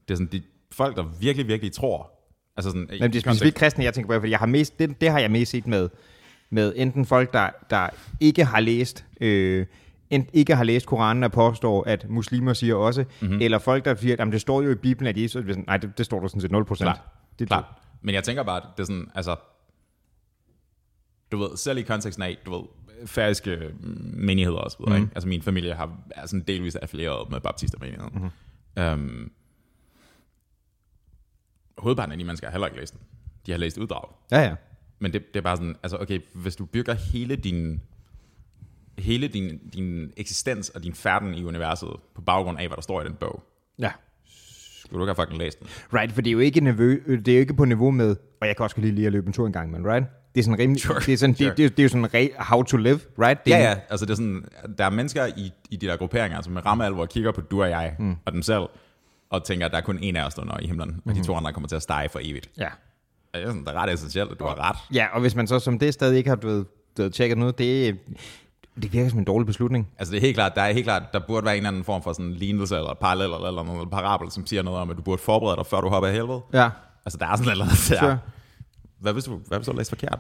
Det 0.08 0.14
er 0.14 0.16
sådan 0.16 0.30
de 0.32 0.42
folk, 0.72 0.96
der 0.96 1.04
virkelig, 1.20 1.48
virkelig 1.48 1.72
tror. 1.74 2.12
Altså 2.58 2.70
sådan, 2.70 2.88
Men 2.90 3.14
det 3.14 3.16
er 3.16 3.22
specifikt 3.22 3.56
kristne, 3.56 3.84
jeg 3.84 3.94
tænker 3.94 4.08
på, 4.14 4.20
fordi 4.20 4.32
jeg 4.32 4.40
har 4.40 4.46
mest, 4.46 4.80
det, 4.80 5.02
det 5.02 5.10
har 5.10 5.20
jeg 5.20 5.32
mest 5.32 5.52
set 5.52 5.68
med, 5.68 5.90
med 6.50 6.74
enten 6.76 7.06
folk, 7.06 7.34
der, 7.34 7.50
der 7.70 7.90
ikke 8.20 8.46
har 8.46 8.60
læst 8.60 9.06
øh, 9.22 9.66
ent, 10.10 10.30
ikke 10.34 10.56
har 10.56 10.64
læst 10.64 10.86
Koranen 10.86 11.24
og 11.24 11.32
påstår, 11.32 11.84
at 11.84 12.10
muslimer 12.10 12.54
siger 12.54 12.76
også, 12.76 13.06
mm-hmm. 13.22 13.42
eller 13.42 13.60
folk, 13.60 13.86
der 13.86 13.96
siger, 13.96 14.26
at 14.26 14.32
det 14.32 14.42
står 14.42 14.62
jo 14.62 14.72
i 14.72 14.76
Bibelen, 14.76 15.08
at 15.08 15.18
Jesus... 15.18 15.46
Nej, 15.68 15.78
det, 15.78 15.98
det 15.98 16.06
står 16.06 16.20
der 16.20 16.28
sådan 16.28 16.42
set 16.42 16.52
0 16.52 16.66
procent. 16.66 16.86
Klart, 16.86 17.02
det 17.40 17.48
klart. 17.48 17.66
Men 18.02 18.16
jeg 18.16 18.24
tænker 18.24 18.44
bare, 18.44 18.62
det 18.78 18.82
er 18.82 18.86
sådan, 18.86 19.12
altså, 19.16 19.36
du 21.32 21.38
ved, 21.38 21.58
selv 21.58 21.78
i 21.78 21.82
konteksten 21.82 22.24
af, 22.24 22.38
du 22.46 22.52
ved, 22.52 22.64
færøske 23.06 23.72
menigheder 24.14 24.58
og 24.58 24.72
så 24.72 24.78
videre, 24.80 24.98
mm. 24.98 25.04
ikke? 25.04 25.16
Altså 25.16 25.28
min 25.28 25.42
familie 25.42 25.74
har, 25.74 25.98
er 26.12 26.26
sådan 26.26 26.44
delvis 26.48 26.76
affilieret 26.76 27.32
med 27.32 27.40
baptistermenigheden. 27.40 28.12
Mm-hmm. 28.14 28.94
Um, 28.94 29.32
hovedparten 31.80 32.12
af 32.12 32.18
de 32.18 32.24
mennesker 32.24 32.48
har 32.48 32.52
heller 32.52 32.68
ikke 32.68 32.80
læst 32.80 32.94
den. 32.94 33.02
De 33.46 33.52
har 33.52 33.58
læst 33.58 33.78
uddrag. 33.78 34.10
Ja, 34.32 34.42
ja. 34.42 34.56
Men 35.00 35.14
det, 35.14 35.34
det 35.34 35.40
er 35.40 35.44
bare 35.44 35.58
sådan, 35.58 35.76
altså 35.84 35.98
okay, 35.98 36.20
hvis 36.34 36.56
du 36.56 36.66
bygger 36.66 36.94
hele 36.94 37.36
din, 37.36 37.82
hele 38.98 39.28
din, 39.28 39.58
din 39.74 40.12
eksistens 40.18 40.70
og 40.70 40.84
din 40.84 40.94
færden 40.94 41.34
i 41.34 41.44
universet 41.44 41.90
på 42.16 42.22
baggrund 42.22 42.60
af, 42.60 42.68
hvad 42.68 42.76
der 42.76 42.82
står 42.82 43.02
i 43.02 43.06
den 43.06 43.14
bog, 43.14 43.44
Ja. 43.80 43.92
skulle 44.86 45.00
du 45.00 45.06
ikke 45.06 45.16
have 45.18 45.26
fucking 45.26 45.40
læst 45.40 45.60
den. 45.60 45.68
Right, 45.94 46.12
for 46.12 46.22
det 46.22 46.30
er 46.30 46.34
jo 46.34 46.40
ikke, 46.40 46.60
niveau, 46.62 46.84
det 47.08 47.28
er 47.28 47.34
jo 47.34 47.40
ikke 47.40 47.54
på 47.54 47.66
niveau 47.66 47.92
med, 47.92 48.16
og 48.42 48.48
jeg 48.48 48.56
kan 48.56 48.64
også 48.64 48.82
lige 48.82 48.96
lide 48.96 49.06
at 49.06 49.12
løbe 49.12 49.28
en 49.28 49.34
tur 49.34 49.48
en 49.48 49.54
gang, 49.54 49.72
men 49.72 49.88
right? 49.88 50.08
Det 50.36 50.40
er 50.40 50.44
sådan 50.44 50.60
rimelig, 50.60 50.82
Sure, 50.82 51.00
det 51.00 51.14
er, 51.14 51.18
sådan, 51.18 51.36
sure. 51.36 51.50
det, 51.50 51.58
det, 51.58 51.72
det, 51.78 51.80
er 51.80 51.84
jo 51.84 51.90
sådan 51.90 52.14
re, 52.14 52.30
how 52.40 52.64
to 52.64 52.78
live, 52.78 53.00
right? 53.20 53.46
Det 53.46 53.54
er, 53.54 53.58
Ja, 53.58 53.70
ja, 53.70 53.78
altså 53.90 54.06
det 54.06 54.12
er 54.12 54.16
sådan, 54.16 54.46
der 54.78 54.86
er 54.86 54.90
mennesker 54.90 55.26
i, 55.26 55.52
i 55.70 55.76
de 55.76 55.88
der 55.88 55.98
grupperinger, 55.98 56.42
som 56.42 56.54
med 56.54 56.66
ramme 56.66 56.86
alvor 56.86 57.06
kigger 57.06 57.32
på 57.32 57.42
du 57.42 57.62
og 57.62 57.70
jeg 57.70 57.96
mm. 58.00 58.16
og 58.26 58.34
dem 58.34 58.42
selv, 58.42 58.64
og 59.30 59.44
tænker, 59.44 59.66
at 59.66 59.72
der 59.72 59.78
er 59.78 59.82
kun 59.82 60.00
en 60.02 60.16
af 60.16 60.26
os, 60.26 60.34
der 60.34 60.46
når 60.46 60.60
i 60.62 60.68
himlen, 60.68 60.90
mm. 60.90 61.10
og 61.10 61.16
de 61.16 61.24
to 61.24 61.36
andre 61.36 61.54
kommer 61.54 61.68
til 61.68 61.76
at 61.76 61.82
stege 61.82 62.10
for 62.10 62.20
evigt. 62.24 62.50
Ja. 62.58 62.70
Det 63.34 63.44
er, 63.44 63.48
sådan, 63.48 63.62
det 63.62 63.68
er 63.68 63.74
ret 63.74 63.94
essentielt, 63.94 64.32
at 64.32 64.40
du 64.40 64.46
har 64.46 64.70
ret. 64.70 64.96
ja, 64.96 65.08
og 65.14 65.22
hvis 65.22 65.36
man 65.36 65.48
så 65.48 65.60
som 65.60 65.80
det 65.80 65.94
stadig 65.94 66.18
ikke 66.18 66.30
har 66.30 66.36
du 66.36 66.48
ved, 66.48 67.12
tjekket 67.12 67.38
noget, 67.38 67.58
det, 67.58 67.98
det 68.82 68.94
virker 68.94 69.10
som 69.10 69.20
en 69.20 69.26
dårlig 69.26 69.46
beslutning. 69.46 69.88
Altså 70.00 70.12
det 70.12 70.18
er 70.18 70.22
helt 70.22 70.36
klart, 70.36 70.56
der 70.56 70.62
er 70.62 70.74
helt 70.74 70.86
klart, 70.86 71.14
der 71.14 71.20
burde 71.20 71.46
være 71.46 71.54
en 71.54 71.58
eller 71.58 71.68
anden 71.68 71.84
form 71.84 72.04
for 72.04 72.14
sådan 72.14 72.34
lignelse, 72.34 72.76
eller 72.76 72.94
parallel, 72.94 73.26
eller, 73.26 73.48
eller 73.48 73.64
noget 73.64 73.90
parabel, 73.90 74.32
som 74.32 74.46
siger 74.46 74.62
noget 74.62 74.80
om, 74.80 74.90
at 74.90 74.98
du 74.98 75.02
burde 75.02 75.22
forberede 75.22 75.58
dig, 75.58 75.66
før 75.66 75.82
du 75.82 75.90
hopper 75.90 76.08
af 76.08 76.14
helvede. 76.14 76.42
Ja. 76.54 76.70
Altså 77.06 77.18
der 77.18 77.26
er 77.28 77.36
sådan 77.36 77.58
noget 77.58 77.72
der. 77.90 78.00
Sure. 78.00 78.20
Hvad 79.00 79.14
hvis 79.14 79.24
du, 79.24 79.40
hvad 79.48 79.58
hvis 79.58 79.68
du 79.68 79.74
læst 79.78 79.90
forkert? 79.90 80.20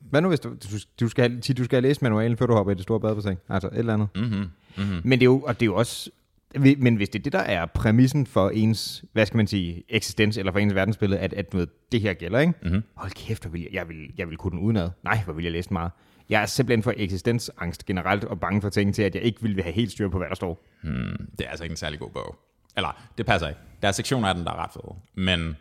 Hvad 0.00 0.20
nu 0.20 0.28
hvis 0.28 0.40
du, 0.40 0.48
du, 0.48 0.78
du, 1.00 1.08
skal, 1.08 1.40
du 1.40 1.64
skal 1.64 1.82
læse 1.82 2.02
manualen, 2.02 2.36
før 2.36 2.46
du 2.46 2.54
hopper 2.54 2.72
i 2.72 2.74
det 2.74 2.82
store 2.82 3.00
badebassin? 3.00 3.36
Altså 3.48 3.68
et 3.68 3.78
eller 3.78 3.94
andet. 3.94 4.08
Mm-hmm. 4.14 4.50
Mm-hmm. 4.76 5.00
Men 5.04 5.18
det 5.18 5.22
er 5.22 5.30
jo, 5.30 5.40
og 5.40 5.54
det 5.60 5.62
er 5.62 5.66
jo 5.66 5.74
også, 5.74 6.10
men 6.56 6.96
hvis 6.96 7.08
det 7.08 7.18
er 7.18 7.22
det, 7.22 7.32
der 7.32 7.38
er 7.38 7.66
præmissen 7.66 8.26
for 8.26 8.50
ens, 8.50 9.04
hvad 9.12 9.26
skal 9.26 9.36
man 9.36 9.46
sige, 9.46 9.84
eksistens, 9.88 10.36
eller 10.36 10.52
for 10.52 10.58
ens 10.58 10.74
verdensbillede, 10.74 11.20
at, 11.20 11.32
at 11.32 11.52
noget, 11.52 11.68
det 11.92 12.00
her 12.00 12.14
gælder, 12.14 12.38
ikke? 12.38 12.52
Mm-hmm. 12.62 12.82
Hold 12.94 13.10
kæft, 13.10 13.42
hvor 13.42 13.50
vil 13.50 13.60
jeg, 13.60 13.70
jeg, 13.72 13.88
vil, 13.88 13.96
jeg 14.18 14.28
vil 14.28 14.36
kunne 14.36 14.50
den 14.50 14.58
udenad. 14.58 14.90
Nej, 15.04 15.18
hvor 15.24 15.32
vil 15.32 15.42
jeg 15.42 15.52
læse 15.52 15.72
meget. 15.72 15.90
Jeg 16.28 16.42
er 16.42 16.46
simpelthen 16.46 16.82
for 16.82 16.94
eksistensangst 16.96 17.86
generelt, 17.86 18.24
og 18.24 18.40
bange 18.40 18.62
for 18.62 18.68
ting 18.68 18.94
til, 18.94 19.02
at 19.02 19.14
jeg 19.14 19.22
ikke 19.22 19.42
vil 19.42 19.62
have 19.62 19.72
helt 19.72 19.92
styr 19.92 20.08
på, 20.08 20.18
hvad 20.18 20.28
der 20.28 20.34
står. 20.34 20.64
Hmm, 20.82 21.28
det 21.38 21.46
er 21.46 21.50
altså 21.50 21.64
ikke 21.64 21.72
en 21.72 21.76
særlig 21.76 21.98
god 21.98 22.10
bog. 22.10 22.36
Eller, 22.76 23.02
det 23.18 23.26
passer 23.26 23.48
ikke. 23.48 23.60
Der 23.82 23.88
er 23.88 23.92
sektioner 23.92 24.28
af 24.28 24.34
den, 24.34 24.44
der 24.44 24.52
er 24.52 24.56
ret 24.56 24.70
fede. 24.72 24.94
Men 25.14 25.56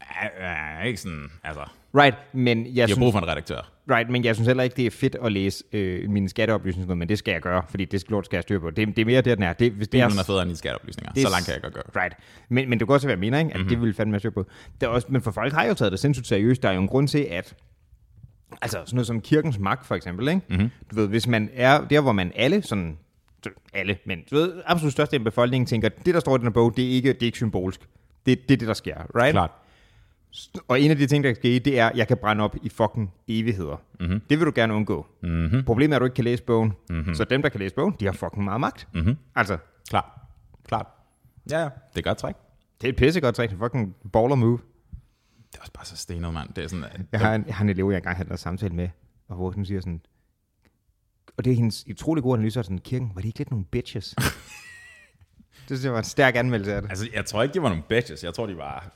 er, 0.00 0.28
er 0.38 0.84
ikke 0.84 1.00
sådan, 1.00 1.30
altså, 1.44 1.64
Right, 1.94 2.16
men 2.32 2.66
jeg, 2.74 2.82
har 2.82 2.86
synes, 2.86 2.98
brug 2.98 3.12
for 3.12 3.18
en 3.18 3.28
redaktør. 3.28 3.72
Right, 3.90 4.10
men 4.10 4.24
jeg 4.24 4.34
synes 4.34 4.46
heller 4.46 4.62
ikke, 4.62 4.76
det 4.76 4.86
er 4.86 4.90
fedt 4.90 5.16
at 5.24 5.32
læse 5.32 5.64
øh, 5.72 6.10
mine 6.10 6.28
skatteoplysninger, 6.28 6.94
men 6.94 7.08
det 7.08 7.18
skal 7.18 7.32
jeg 7.32 7.42
gøre, 7.42 7.62
fordi 7.68 7.84
det 7.84 8.00
skal, 8.00 8.12
lort 8.12 8.24
skal 8.26 8.36
jeg 8.36 8.42
styr 8.42 8.58
på. 8.58 8.70
Det, 8.70 8.88
det 8.88 8.98
er 8.98 9.04
mere 9.06 9.20
det, 9.20 9.38
den 9.38 9.44
er. 9.44 9.52
Det, 9.52 9.72
hvis 9.72 9.88
det 9.88 10.00
er, 10.00 10.04
er 10.04 10.24
federe 10.26 10.42
end 10.42 10.48
dine 10.48 10.56
skatteoplysninger. 10.56 11.12
Det 11.12 11.22
Så 11.22 11.28
langt 11.30 11.46
kan 11.46 11.54
jeg 11.54 11.62
godt 11.62 11.74
gøre. 11.74 12.02
Right. 12.02 12.16
Men, 12.48 12.70
men 12.70 12.78
det 12.78 12.88
kan 12.88 12.94
også 12.94 13.06
være, 13.06 13.16
hvad 13.16 13.26
jeg 13.26 13.32
mener, 13.32 13.38
ikke? 13.38 13.50
at 13.50 13.56
mm-hmm. 13.60 13.68
det 13.68 13.80
vil 13.80 13.94
fandme 13.94 14.12
være 14.12 14.20
styr 14.20 14.30
på. 14.30 14.46
Det 14.80 14.86
er 14.86 14.90
også, 14.90 15.06
men 15.10 15.22
for 15.22 15.30
folk 15.30 15.52
har 15.52 15.64
jo 15.64 15.74
taget 15.74 15.92
det 15.92 16.00
sindssygt 16.00 16.26
seriøst. 16.26 16.62
Der 16.62 16.68
er 16.68 16.72
jo 16.72 16.80
en 16.80 16.88
grund 16.88 17.08
til, 17.08 17.26
at 17.30 17.54
altså 18.62 18.78
sådan 18.86 18.96
noget 18.96 19.06
som 19.06 19.20
kirkens 19.20 19.58
magt 19.58 19.86
for 19.86 19.94
eksempel, 19.94 20.28
ikke? 20.28 20.40
Mm-hmm. 20.48 20.70
du 20.90 20.96
ved, 20.96 21.08
hvis 21.08 21.26
man 21.26 21.50
er 21.54 21.84
der, 21.84 22.00
hvor 22.00 22.12
man 22.12 22.32
alle 22.34 22.62
sådan, 22.62 22.98
alle, 23.72 23.98
men 24.06 24.18
du 24.30 24.34
ved, 24.34 24.62
absolut 24.66 24.92
største 24.92 25.16
af 25.16 25.24
befolkningen 25.24 25.66
tænker, 25.66 25.88
det 25.88 26.14
der 26.14 26.20
står 26.20 26.34
i 26.34 26.38
den 26.38 26.46
her 26.46 26.52
bog, 26.52 26.76
det 26.76 26.84
er 26.84 26.90
ikke, 26.90 27.12
det 27.12 27.22
er 27.22 27.26
ikke 27.26 27.38
symbolsk. 27.38 27.80
Det, 28.26 28.48
det 28.48 28.54
er 28.54 28.58
det, 28.58 28.68
der 28.68 28.74
sker, 28.74 28.96
right? 29.20 29.32
Klart. 29.32 29.50
Og 30.68 30.80
en 30.80 30.90
af 30.90 30.96
de 30.96 31.06
ting, 31.06 31.24
der 31.24 31.30
kan 31.30 31.36
ske, 31.36 31.58
det 31.58 31.78
er, 31.78 31.86
at 31.88 31.96
jeg 31.96 32.08
kan 32.08 32.16
brænde 32.16 32.44
op 32.44 32.56
i 32.62 32.68
fucking 32.68 33.12
evigheder. 33.28 33.76
Mm-hmm. 34.00 34.20
Det 34.30 34.38
vil 34.38 34.46
du 34.46 34.52
gerne 34.54 34.74
undgå. 34.74 35.06
Mm-hmm. 35.22 35.64
Problemet 35.64 35.92
er, 35.94 35.96
at 35.96 36.00
du 36.00 36.04
ikke 36.04 36.14
kan 36.14 36.24
læse 36.24 36.42
bogen. 36.42 36.72
Mm-hmm. 36.90 37.14
Så 37.14 37.24
dem, 37.24 37.42
der 37.42 37.48
kan 37.48 37.60
læse 37.60 37.74
bogen, 37.74 37.94
de 38.00 38.04
har 38.04 38.12
fucking 38.12 38.44
meget 38.44 38.60
magt. 38.60 38.88
Mm-hmm. 38.94 39.16
Altså, 39.34 39.58
Klart. 39.88 40.04
Klart. 40.68 40.86
Ja, 41.50 41.58
ja. 41.58 41.64
Det 41.94 41.98
er 41.98 42.02
godt 42.02 42.18
træk. 42.18 42.34
det 42.80 42.88
er 42.88 42.92
et 42.92 42.96
pissegodt 42.96 43.34
træk. 43.34 43.50
Det 43.50 43.56
er 43.56 43.60
fucking 43.64 43.96
baller 44.12 44.34
move. 44.36 44.58
Det 45.52 45.56
er 45.56 45.60
også 45.60 45.72
bare 45.72 45.84
så 45.84 45.96
stenet, 45.96 46.32
mand. 46.34 46.48
Det 46.54 46.64
er 46.64 46.68
sådan, 46.68 46.84
at, 46.84 47.00
Jeg 47.12 47.20
har 47.20 47.34
en, 47.34 47.44
jeg 47.46 47.54
har 47.54 47.64
en 47.64 47.70
elev, 47.70 47.88
jeg 47.90 47.96
engang 47.96 48.16
havde 48.16 48.30
en 48.30 48.36
samtale 48.36 48.74
med, 48.74 48.88
og 49.28 49.36
hvor 49.36 49.50
hun 49.50 49.64
siger 49.64 49.80
sådan, 49.80 50.00
og 51.36 51.44
det 51.44 51.50
er 51.50 51.54
hendes 51.56 51.86
utrolig 51.90 52.22
gode 52.22 52.34
analyse, 52.34 52.62
sådan, 52.62 52.78
kirken, 52.78 53.12
var 53.14 53.20
de 53.20 53.26
ikke 53.28 53.38
lidt 53.38 53.50
nogle 53.50 53.64
bitches? 53.64 54.14
det 55.68 55.76
synes 55.78 55.84
jeg 55.84 55.92
var 55.92 55.98
en 55.98 56.04
stærk 56.04 56.36
anmeldelse 56.36 56.74
af 56.74 56.82
det. 56.82 56.90
altså, 56.90 57.08
jeg 57.14 57.26
tror 57.26 57.42
ikke, 57.42 57.54
de 57.54 57.62
var 57.62 57.68
nogle 57.68 57.84
bitches. 57.88 58.24
Jeg 58.24 58.34
tror, 58.34 58.46
de 58.46 58.56
var, 58.56 58.94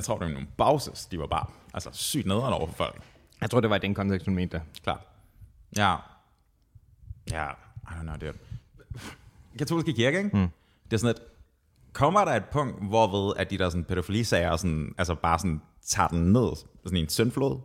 jeg 0.00 0.04
tror, 0.04 0.18
det 0.18 0.26
var 0.26 0.32
nogle 0.32 0.48
bauses. 0.56 1.06
De 1.06 1.18
var 1.18 1.26
bare 1.26 1.46
altså, 1.74 1.90
sygt 1.92 2.26
nederen 2.26 2.54
over 2.54 2.66
for 2.66 2.74
folk. 2.74 3.02
Jeg 3.40 3.50
tror, 3.50 3.60
det 3.60 3.70
var 3.70 3.76
i 3.76 3.78
den 3.78 3.94
kontekst, 3.94 4.26
hun 4.26 4.34
mente 4.34 4.56
det. 4.56 4.82
Klart. 4.82 5.00
Ja. 5.76 5.96
Ja, 7.30 7.50
I 7.50 7.92
don't 7.92 8.02
know, 8.02 8.16
dude. 8.16 8.38
Katolske 9.58 9.92
kirke, 9.92 10.18
ikke? 10.18 10.36
Mm. 10.36 10.48
Det 10.84 10.92
er 10.92 10.96
sådan, 10.96 11.14
at 11.16 11.22
kommer 11.92 12.24
der 12.24 12.32
et 12.32 12.44
punkt, 12.44 12.88
hvorved 12.88 13.32
at 13.36 13.50
de 13.50 13.58
der 13.58 13.70
sådan 13.70 13.84
pædofilisager 13.84 14.56
sådan, 14.56 14.94
altså 14.98 15.14
bare 15.14 15.38
sådan 15.38 15.60
tager 15.86 16.08
den 16.08 16.32
ned, 16.32 16.56
sådan 16.84 16.98
en 16.98 17.08
syndflod? 17.08 17.60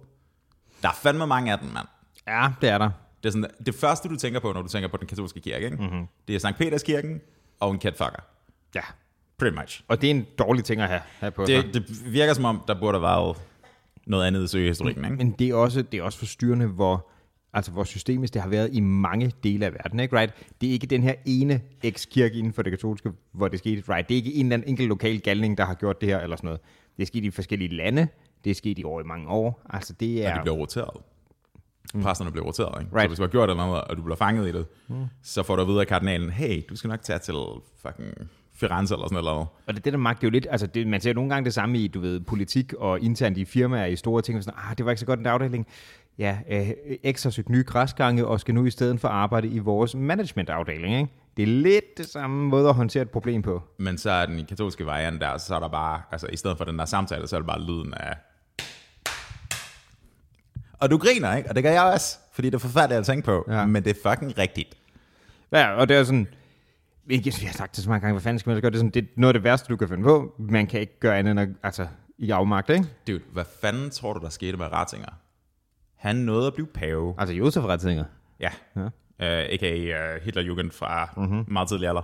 Der 0.81 0.89
er 0.89 0.93
fandme 0.93 1.27
mange 1.27 1.51
af 1.51 1.59
dem, 1.59 1.67
mand. 1.67 1.87
Ja, 2.27 2.49
det 2.61 2.69
er 2.69 2.77
der. 2.77 2.89
Det, 3.23 3.29
er 3.29 3.31
sådan, 3.31 3.49
det 3.65 3.75
første, 3.75 4.09
du 4.09 4.15
tænker 4.15 4.39
på, 4.39 4.53
når 4.53 4.61
du 4.61 4.67
tænker 4.67 4.87
på 4.87 4.97
den 4.97 5.07
katolske 5.07 5.41
kirke, 5.41 5.65
ikke? 5.65 5.77
Mm-hmm. 5.77 6.07
det 6.27 6.35
er 6.35 6.39
Sankt 6.39 6.57
Peters 6.57 6.83
kirken 6.83 7.21
og 7.59 7.71
en 7.71 7.81
catfucker. 7.81 8.23
Ja. 8.75 8.81
Pretty 9.37 9.57
much. 9.57 9.83
Og 9.87 10.01
det 10.01 10.07
er 10.07 10.11
en 10.11 10.25
dårlig 10.39 10.63
ting 10.63 10.81
at 10.81 10.87
have, 10.87 11.01
have 11.19 11.31
på. 11.31 11.45
Det, 11.45 11.73
det 11.73 12.13
virker 12.13 12.33
som 12.33 12.45
om, 12.45 12.61
der 12.67 12.79
burde 12.79 12.97
have 12.97 13.03
været 13.03 13.37
noget 14.07 14.27
andet 14.27 14.43
i 14.43 14.47
søgehistorikken, 14.47 15.05
ikke? 15.05 15.17
Men 15.17 15.31
det 15.31 15.49
er 15.49 15.55
også, 15.55 15.81
det 15.81 15.99
er 15.99 16.03
også 16.03 16.19
forstyrrende, 16.19 16.67
hvor, 16.67 17.09
altså 17.53 17.71
hvor 17.71 17.83
systemisk 17.83 18.33
det 18.33 18.41
har 18.41 18.49
været 18.49 18.69
i 18.73 18.79
mange 18.79 19.31
dele 19.43 19.65
af 19.65 19.73
verden. 19.73 19.99
Ikke? 19.99 20.17
Right? 20.17 20.33
Det 20.61 20.69
er 20.69 20.73
ikke 20.73 20.87
den 20.87 21.03
her 21.03 21.13
ene 21.25 21.61
ekskirke 21.83 22.37
inden 22.37 22.53
for 22.53 22.61
det 22.61 22.71
katolske, 22.71 23.11
hvor 23.31 23.47
det 23.47 23.59
skete. 23.59 23.83
Right? 23.89 24.09
Det 24.09 24.15
er 24.15 24.17
ikke 24.17 24.33
en 24.33 24.45
eller 24.45 24.53
anden 24.53 24.69
enkelt 24.69 24.89
lokal 24.89 25.19
galning, 25.19 25.57
der 25.57 25.65
har 25.65 25.73
gjort 25.73 26.01
det 26.01 26.09
her 26.09 26.19
eller 26.19 26.35
sådan 26.35 26.47
noget. 26.47 26.61
Det 26.97 27.03
er 27.03 27.07
sket 27.07 27.23
i 27.23 27.31
forskellige 27.31 27.75
lande. 27.75 28.07
Det 28.43 28.49
er 28.49 28.55
sket 28.55 28.79
i 28.79 28.83
år 28.83 29.01
i 29.01 29.03
mange 29.03 29.27
år. 29.27 29.61
Altså 29.69 29.93
det 29.93 30.25
er... 30.25 30.31
Og 30.31 30.37
de 30.37 30.41
bliver 30.41 30.57
roteret. 30.57 31.01
Mm. 31.93 32.01
Præsterne 32.01 32.31
bliver 32.31 32.45
roteret, 32.45 32.81
ikke? 32.81 32.95
Right. 32.95 33.03
Så 33.03 33.07
hvis 33.07 33.17
du 33.17 33.23
har 33.23 33.29
gjort 33.29 33.57
noget, 33.57 33.81
og 33.81 33.97
du 33.97 34.01
bliver 34.01 34.15
fanget 34.15 34.47
i 34.47 34.51
det, 34.51 34.65
mm. 34.87 35.05
så 35.23 35.43
får 35.43 35.55
du 35.55 35.61
at 35.61 35.67
vide 35.67 35.81
af 35.81 35.87
kardinalen, 35.87 36.29
hey, 36.29 36.63
du 36.69 36.75
skal 36.75 36.87
nok 36.87 37.01
tage 37.01 37.19
til 37.19 37.35
fucking 37.81 38.13
Firenze 38.55 38.93
eller 38.93 39.07
sådan 39.07 39.23
noget. 39.23 39.47
Og 39.67 39.75
det, 39.75 39.85
det 39.85 39.93
der 39.93 39.99
magt, 39.99 40.21
det 40.21 40.27
er 40.27 40.29
jo 40.29 40.31
lidt, 40.31 40.47
altså 40.49 40.67
det, 40.67 40.87
man 40.87 41.01
ser 41.01 41.09
jo 41.09 41.13
nogle 41.13 41.29
gange 41.29 41.45
det 41.45 41.53
samme 41.53 41.77
i, 41.77 41.87
du 41.87 41.99
ved, 41.99 42.19
politik 42.19 42.73
og 42.73 42.99
internt 42.99 43.37
i 43.37 43.45
firmaer 43.45 43.85
i 43.85 43.95
store 43.95 44.21
ting, 44.21 44.43
sådan, 44.43 44.59
ah, 44.69 44.77
det 44.77 44.85
var 44.85 44.91
ikke 44.91 44.99
så 44.99 45.05
godt 45.05 45.19
en 45.19 45.25
afdeling. 45.25 45.67
Ja, 46.17 46.37
øh, 46.51 47.13
X 47.13 47.23
har 47.23 47.29
søgt 47.29 47.49
nye 47.49 47.63
græsgange 47.63 48.27
og 48.27 48.39
skal 48.39 48.55
nu 48.55 48.65
i 48.65 48.69
stedet 48.69 49.01
for 49.01 49.07
arbejde 49.07 49.47
i 49.47 49.59
vores 49.59 49.95
managementafdeling, 49.95 50.95
ikke? 50.95 51.11
Det 51.37 51.43
er 51.43 51.47
lidt 51.47 51.97
det 51.97 52.05
samme 52.05 52.47
måde 52.47 52.69
at 52.69 52.75
håndtere 52.75 53.01
et 53.01 53.09
problem 53.09 53.41
på. 53.41 53.63
Men 53.77 53.97
så 53.97 54.11
er 54.11 54.25
den 54.25 54.45
katolske 54.45 54.85
variant 54.85 55.21
der, 55.21 55.37
så 55.37 55.55
er 55.55 55.59
der 55.59 55.67
bare, 55.67 56.01
altså 56.11 56.27
i 56.27 56.37
stedet 56.37 56.57
for 56.57 56.65
den 56.65 56.79
der 56.79 56.85
samtale, 56.85 57.27
så 57.27 57.35
er 57.35 57.39
det 57.39 57.47
bare 57.47 57.61
lyden 57.61 57.93
af... 57.93 58.13
Og 60.79 60.91
du 60.91 60.97
griner, 60.97 61.35
ikke? 61.35 61.49
Og 61.49 61.55
det 61.55 61.63
gør 61.63 61.71
jeg 61.71 61.83
også, 61.83 62.17
fordi 62.33 62.49
det 62.49 62.55
er 62.55 62.59
forfærdeligt 62.59 62.99
at 62.99 63.05
tænke 63.05 63.25
på. 63.25 63.45
Ja. 63.49 63.65
Men 63.65 63.83
det 63.83 63.97
er 63.97 64.09
fucking 64.09 64.37
rigtigt. 64.37 64.77
Ja, 65.51 65.71
og 65.71 65.89
det 65.89 65.97
er 65.97 66.03
sådan, 66.03 66.27
Ikke, 67.09 67.33
jeg 67.41 67.49
har 67.49 67.53
sagt 67.53 67.75
det 67.75 67.83
så 67.83 67.89
mange 67.89 68.01
gange, 68.01 68.13
hvad 68.13 68.21
fanden 68.21 68.39
skal 68.39 68.49
man 68.49 68.61
gøre? 68.61 68.71
Det 68.71 68.75
er, 68.75 68.79
sådan, 68.79 68.91
det 68.91 69.03
er 69.03 69.07
noget 69.17 69.29
af 69.29 69.33
det 69.33 69.43
værste, 69.43 69.67
du 69.69 69.77
kan 69.77 69.87
finde 69.87 70.03
på. 70.03 70.35
Man 70.39 70.67
kan 70.67 70.79
ikke 70.79 70.99
gøre 70.99 71.17
andet 71.17 71.31
end 71.31 71.39
at, 71.39 71.49
altså, 71.63 71.87
i 72.17 72.31
afmagt, 72.31 72.69
ikke? 72.69 72.85
Dude, 73.07 73.21
hvad 73.33 73.45
fanden 73.61 73.89
tror 73.89 74.13
du, 74.13 74.19
der 74.19 74.29
skete 74.29 74.57
med 74.57 74.71
Ratzinger? 74.71 75.09
Han 75.95 76.15
nåede 76.15 76.47
at 76.47 76.53
blive 76.53 76.67
pave. 76.67 77.15
Altså 77.17 77.35
Josef 77.35 77.63
Ratzinger. 77.63 78.05
Ja. 78.39 78.49
ja. 78.75 78.81
Uh, 78.83 78.89
A.k.a. 79.19 80.15
Uh, 80.15 80.23
Hitlerjugend 80.23 80.71
fra 80.71 81.09
mm-hmm. 81.17 81.45
meget 81.47 81.67
tidlig 81.67 81.89
alder. 81.89 82.01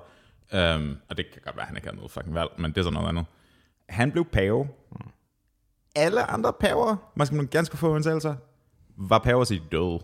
Um, 0.54 0.98
og 1.10 1.18
det 1.18 1.26
kan 1.34 1.42
godt 1.46 1.56
være, 1.56 1.64
at 1.64 1.68
han 1.68 1.78
ikke 1.78 1.88
har 1.88 1.96
noget 1.96 2.12
fucking 2.12 2.36
valg, 2.36 2.50
men 2.58 2.72
det 2.72 2.78
er 2.78 2.84
sådan 2.84 2.94
noget 2.94 3.10
andet. 3.10 3.26
Han 3.90 4.12
blev 4.12 4.26
pave. 4.26 4.68
Mm. 4.92 4.98
Alle 5.96 6.24
andre 6.24 6.54
paver, 6.54 6.96
man 7.16 7.28
skal 7.28 7.48
ganske 7.48 7.78
få 7.78 7.90
undtagelser, 7.90 8.36
var 8.98 9.20
paver 9.20 9.44
de 9.44 9.62
døde. 9.72 10.00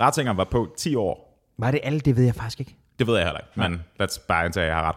Ratzinger 0.00 0.32
var 0.32 0.44
på 0.44 0.74
10 0.76 0.94
år. 0.94 1.42
Var 1.58 1.70
det 1.70 1.80
alle? 1.82 2.00
Det 2.00 2.16
ved 2.16 2.24
jeg 2.24 2.34
faktisk 2.34 2.60
ikke. 2.60 2.76
Det 3.00 3.08
ved 3.08 3.16
jeg 3.16 3.24
heller 3.26 3.40
ikke, 3.40 3.52
men 3.56 3.84
lad 3.98 4.08
os 4.08 4.18
bare 4.18 4.44
antage, 4.44 4.64
at 4.64 4.68
jeg 4.68 4.76
har 4.76 4.88
ret. 4.88 4.96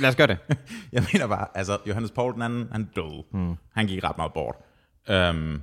Lad 0.00 0.08
os 0.08 0.16
gøre 0.16 0.26
det. 0.26 0.38
jeg 0.92 1.04
mener 1.12 1.26
bare, 1.26 1.46
altså 1.54 1.78
Johannes 1.86 2.10
Paul 2.10 2.34
den 2.34 2.42
anden, 2.42 2.68
han 2.72 2.84
døde. 2.96 3.24
Mm. 3.32 3.56
Han 3.74 3.86
gik 3.86 4.04
ret 4.04 4.16
meget 4.16 4.32
bort. 4.32 4.54
Um, 5.10 5.62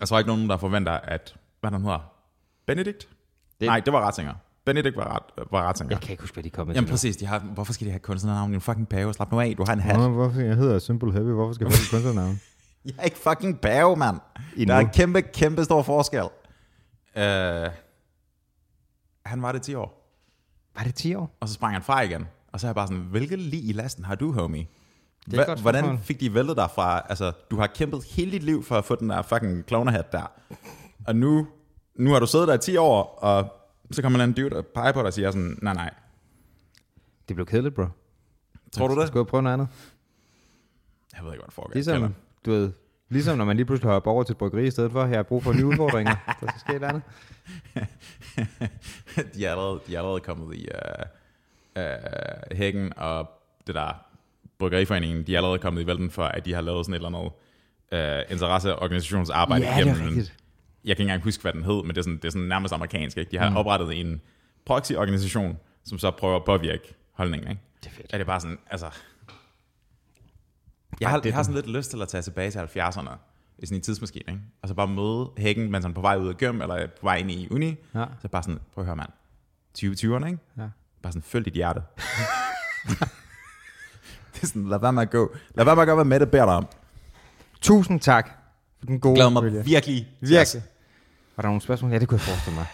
jeg 0.00 0.08
tror 0.08 0.18
ikke 0.18 0.28
nogen, 0.28 0.48
der 0.48 0.56
forventer, 0.56 0.92
at, 0.92 1.36
hvad 1.60 1.70
han 1.70 1.82
hedder, 1.82 2.12
Benedikt? 2.66 3.08
Det... 3.60 3.66
Nej, 3.66 3.80
det 3.80 3.92
var 3.92 4.00
Ratzinger. 4.00 4.34
Benedikt 4.66 4.96
var, 4.96 5.14
ret, 5.14 5.46
var 5.50 5.62
Ratzinger. 5.62 5.96
Jeg 5.96 6.00
kan 6.00 6.10
ikke 6.10 6.22
huske, 6.22 6.34
hvad 6.34 6.44
de 6.44 6.50
kom 6.50 6.66
med. 6.66 6.74
Jamen 6.74 6.90
præcis, 6.90 7.16
de 7.16 7.26
har, 7.26 7.38
hvorfor 7.38 7.72
skal 7.72 7.86
de 7.86 7.90
have 7.90 8.00
kunstnernavn? 8.00 8.50
Det 8.50 8.56
er 8.56 8.60
fucking 8.60 8.88
pave, 8.88 9.14
slap 9.14 9.32
nu 9.32 9.40
af, 9.40 9.54
du 9.56 9.64
har 9.66 9.72
en 9.72 9.80
hat. 9.80 9.96
Nå, 9.96 10.08
hvorfor 10.08 10.40
jeg 10.40 10.56
hedder 10.56 10.78
Simple 10.78 11.12
Heavy, 11.12 11.32
hvorfor 11.32 11.52
skal 11.52 11.66
jeg 11.66 11.76
have 11.76 11.86
kunstnernavn? 11.90 12.40
jeg 12.84 12.94
er 12.98 13.02
ikke 13.02 13.18
fucking 13.18 13.60
pave, 13.60 13.96
mand. 13.96 14.20
Der 14.66 14.74
er 14.74 14.80
en 14.80 14.88
kæmpe, 14.88 15.22
kæmpe 15.22 15.64
stor 15.64 15.82
forskel. 15.82 16.22
Uh, 17.16 17.72
han 19.26 19.42
var 19.42 19.52
det 19.52 19.62
10 19.62 19.74
år. 19.74 20.03
Var 20.76 20.82
det 20.84 20.94
10 20.94 21.14
år? 21.14 21.36
Og 21.40 21.48
så 21.48 21.54
sprang 21.54 21.74
han 21.74 21.82
fra 21.82 22.00
igen. 22.02 22.26
Og 22.52 22.60
så 22.60 22.66
er 22.66 22.68
jeg 22.68 22.74
bare 22.74 22.86
sådan, 22.86 23.02
hvilket 23.02 23.38
lige 23.38 23.62
i 23.62 23.72
lasten 23.72 24.04
har 24.04 24.14
du, 24.14 24.32
homie? 24.32 24.66
Det 25.30 25.38
er 25.38 25.56
H- 25.56 25.60
hvordan 25.60 25.98
fik 25.98 26.20
de 26.20 26.34
væltet 26.34 26.56
dig 26.56 26.68
fra, 26.74 27.02
altså, 27.08 27.32
du 27.50 27.56
har 27.56 27.66
kæmpet 27.66 28.04
hele 28.04 28.30
dit 28.32 28.42
liv 28.42 28.62
for 28.64 28.78
at 28.78 28.84
få 28.84 28.94
den 28.94 29.10
der 29.10 29.22
fucking 29.22 29.66
klovnehat 29.66 30.12
der. 30.12 30.32
Og 31.06 31.16
nu, 31.16 31.46
nu 31.96 32.10
har 32.12 32.20
du 32.20 32.26
siddet 32.26 32.48
der 32.48 32.54
i 32.54 32.58
10 32.58 32.76
år, 32.76 33.02
og 33.22 33.52
så 33.90 34.02
kommer 34.02 34.24
en 34.24 34.32
dude 34.32 34.56
og 34.56 34.66
peger 34.66 34.92
på 34.92 34.98
dig 34.98 35.06
og 35.06 35.12
siger 35.12 35.30
sådan, 35.30 35.58
nej, 35.62 35.74
nej. 35.74 35.94
Det 37.28 37.36
blev 37.36 37.46
kedeligt, 37.46 37.74
bro. 37.74 37.84
Tror 38.72 38.88
du 38.88 39.00
det? 39.00 39.08
Skal 39.08 39.18
jeg 39.18 39.26
prøve 39.26 39.42
noget 39.42 39.54
andet? 39.54 39.68
Jeg 41.16 41.24
ved 41.24 41.32
ikke, 41.32 41.40
hvad 41.40 41.46
der 41.46 41.52
foregår. 41.52 41.74
Ligesom, 41.74 42.14
du 42.46 42.50
ved, 42.50 42.72
ligesom 43.08 43.38
når 43.38 43.44
man 43.44 43.56
lige 43.56 43.66
pludselig 43.66 43.90
hopper 43.92 44.10
over 44.10 44.22
til 44.22 44.32
et 44.32 44.38
bryggeri 44.38 44.66
i 44.66 44.70
stedet 44.70 44.92
for, 44.92 45.06
her 45.06 45.16
har 45.16 45.22
brug 45.22 45.42
for 45.42 45.52
nye 45.52 45.66
udfordringer. 45.66 46.14
der 46.40 46.46
skal 46.48 46.60
ske 46.60 46.76
et 46.76 46.82
andet. 46.84 47.02
de, 49.34 49.46
er 49.46 49.50
allerede, 49.50 49.80
de 49.86 49.94
er 49.94 49.98
allerede 49.98 50.20
kommet 50.20 50.56
i 50.56 50.68
uh, 50.74 51.82
uh, 51.82 52.56
hækken, 52.56 52.92
og 52.96 53.30
det 53.66 53.74
der 53.74 54.04
Bryggeriforeningen, 54.58 55.26
de 55.26 55.34
er 55.34 55.38
allerede 55.38 55.58
kommet 55.58 55.82
i 55.82 55.86
vælten 55.86 56.10
for, 56.10 56.24
at 56.24 56.44
de 56.44 56.54
har 56.54 56.60
lavet 56.60 56.86
sådan 56.86 56.94
et 57.02 57.06
eller 57.06 57.18
andet 57.18 58.24
uh, 58.26 58.32
interesseorganisationsarbejde 58.32 59.64
ja, 59.64 59.76
igennem. 59.76 59.94
Det 59.94 60.02
er 60.02 60.08
rigtigt. 60.08 60.34
Jeg 60.84 60.96
kan 60.96 61.02
ikke 61.02 61.10
engang 61.10 61.24
huske, 61.24 61.42
hvad 61.42 61.52
den 61.52 61.64
hed, 61.64 61.82
men 61.82 61.88
det 61.88 61.98
er 61.98 62.02
sådan, 62.02 62.16
det 62.16 62.24
er 62.24 62.30
sådan 62.30 62.48
nærmest 62.48 62.74
amerikansk. 62.74 63.16
Ikke? 63.18 63.30
De 63.30 63.38
har 63.38 63.50
mm. 63.50 63.56
oprettet 63.56 64.00
en 64.00 64.20
proxy-organisation, 64.66 65.58
som 65.84 65.98
så 65.98 66.10
prøver 66.10 66.36
at 66.36 66.44
påvirke 66.44 66.94
holdningen. 67.12 67.50
Ikke? 67.50 67.62
Det 67.82 67.86
er 67.86 67.94
fedt. 67.94 68.10
Er 68.12 68.18
det 68.18 68.26
bare 68.26 68.40
sådan, 68.40 68.58
altså... 68.70 68.90
Jeg 71.00 71.08
har, 71.08 71.20
jeg 71.24 71.34
har 71.34 71.42
sådan 71.42 71.54
lidt 71.54 71.76
lyst 71.76 71.90
til 71.90 72.02
at 72.02 72.08
tage 72.08 72.22
tilbage 72.22 72.50
til 72.50 72.58
70'erne 72.58 73.10
i 73.58 73.66
sådan 73.66 73.78
en 73.78 73.82
tidsmaskine, 73.82 74.24
ikke? 74.28 74.40
Og 74.62 74.68
så 74.68 74.74
bare 74.74 74.88
møde 74.88 75.30
hækken, 75.36 75.70
mens 75.70 75.84
han 75.84 75.90
er 75.90 75.94
på 75.94 76.00
vej 76.00 76.16
ud 76.16 76.28
af 76.28 76.36
gym, 76.36 76.60
eller 76.60 76.86
på 76.86 77.06
vej 77.06 77.16
ind 77.16 77.30
i 77.30 77.48
uni. 77.50 77.76
Ja. 77.94 78.04
Så 78.22 78.28
bare 78.28 78.42
sådan, 78.42 78.58
prøv 78.74 78.82
at 78.82 78.86
høre, 78.86 78.96
mand. 78.96 79.10
2020'erne, 79.78 80.26
ikke? 80.26 80.38
Ja. 80.58 80.68
Bare 81.02 81.12
sådan, 81.12 81.22
følg 81.22 81.44
dit 81.44 81.54
hjerte. 81.54 81.82
det 84.34 84.42
er 84.42 84.46
sådan, 84.46 84.68
lad 84.68 84.78
være 84.80 84.92
med 84.92 85.02
at 85.02 85.10
gå. 85.10 85.34
Lad 85.54 85.64
være 85.64 85.74
med 85.76 85.82
at 85.82 85.86
gøre, 85.86 85.94
hvad 85.94 86.04
Mette 86.04 86.26
beder 86.26 86.44
dig 86.44 86.54
om. 86.54 86.66
Tusind 87.60 88.00
tak 88.00 88.30
for 88.78 88.86
den 88.86 89.00
gode 89.00 89.14
Glæder 89.14 89.30
mig 89.30 89.44
vilje. 89.44 89.64
virkelig. 89.64 90.08
Virkelig. 90.20 90.62
Var 91.36 91.42
der 91.42 91.48
nogle 91.48 91.60
spørgsmål? 91.60 91.92
Ja, 91.92 91.98
det 91.98 92.08
kunne 92.08 92.16
jeg 92.16 92.20
forestille 92.22 92.54
mig. 92.58 92.66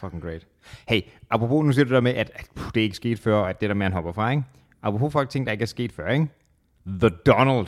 Fucking 0.00 0.22
great. 0.22 0.46
Hey, 0.88 1.00
apropos, 1.30 1.64
nu 1.64 1.72
siger 1.72 1.84
du 1.84 1.94
der 1.94 2.00
med, 2.00 2.14
at, 2.14 2.30
at 2.34 2.46
puh, 2.54 2.70
det 2.74 2.80
ikke 2.80 2.96
sket 2.96 3.18
før, 3.20 3.44
at 3.44 3.60
det 3.60 3.68
der 3.68 3.74
med, 3.74 3.86
han 3.86 3.92
hopper 3.92 4.12
fra, 4.12 4.30
ikke? 4.30 4.44
Apropos 4.82 5.12
folk 5.12 5.30
ting, 5.30 5.46
der 5.46 5.52
ikke 5.52 5.62
er 5.62 5.66
sket 5.66 5.92
før, 5.92 6.08
ikke? 6.10 6.28
The 6.86 7.08
Donald. 7.08 7.66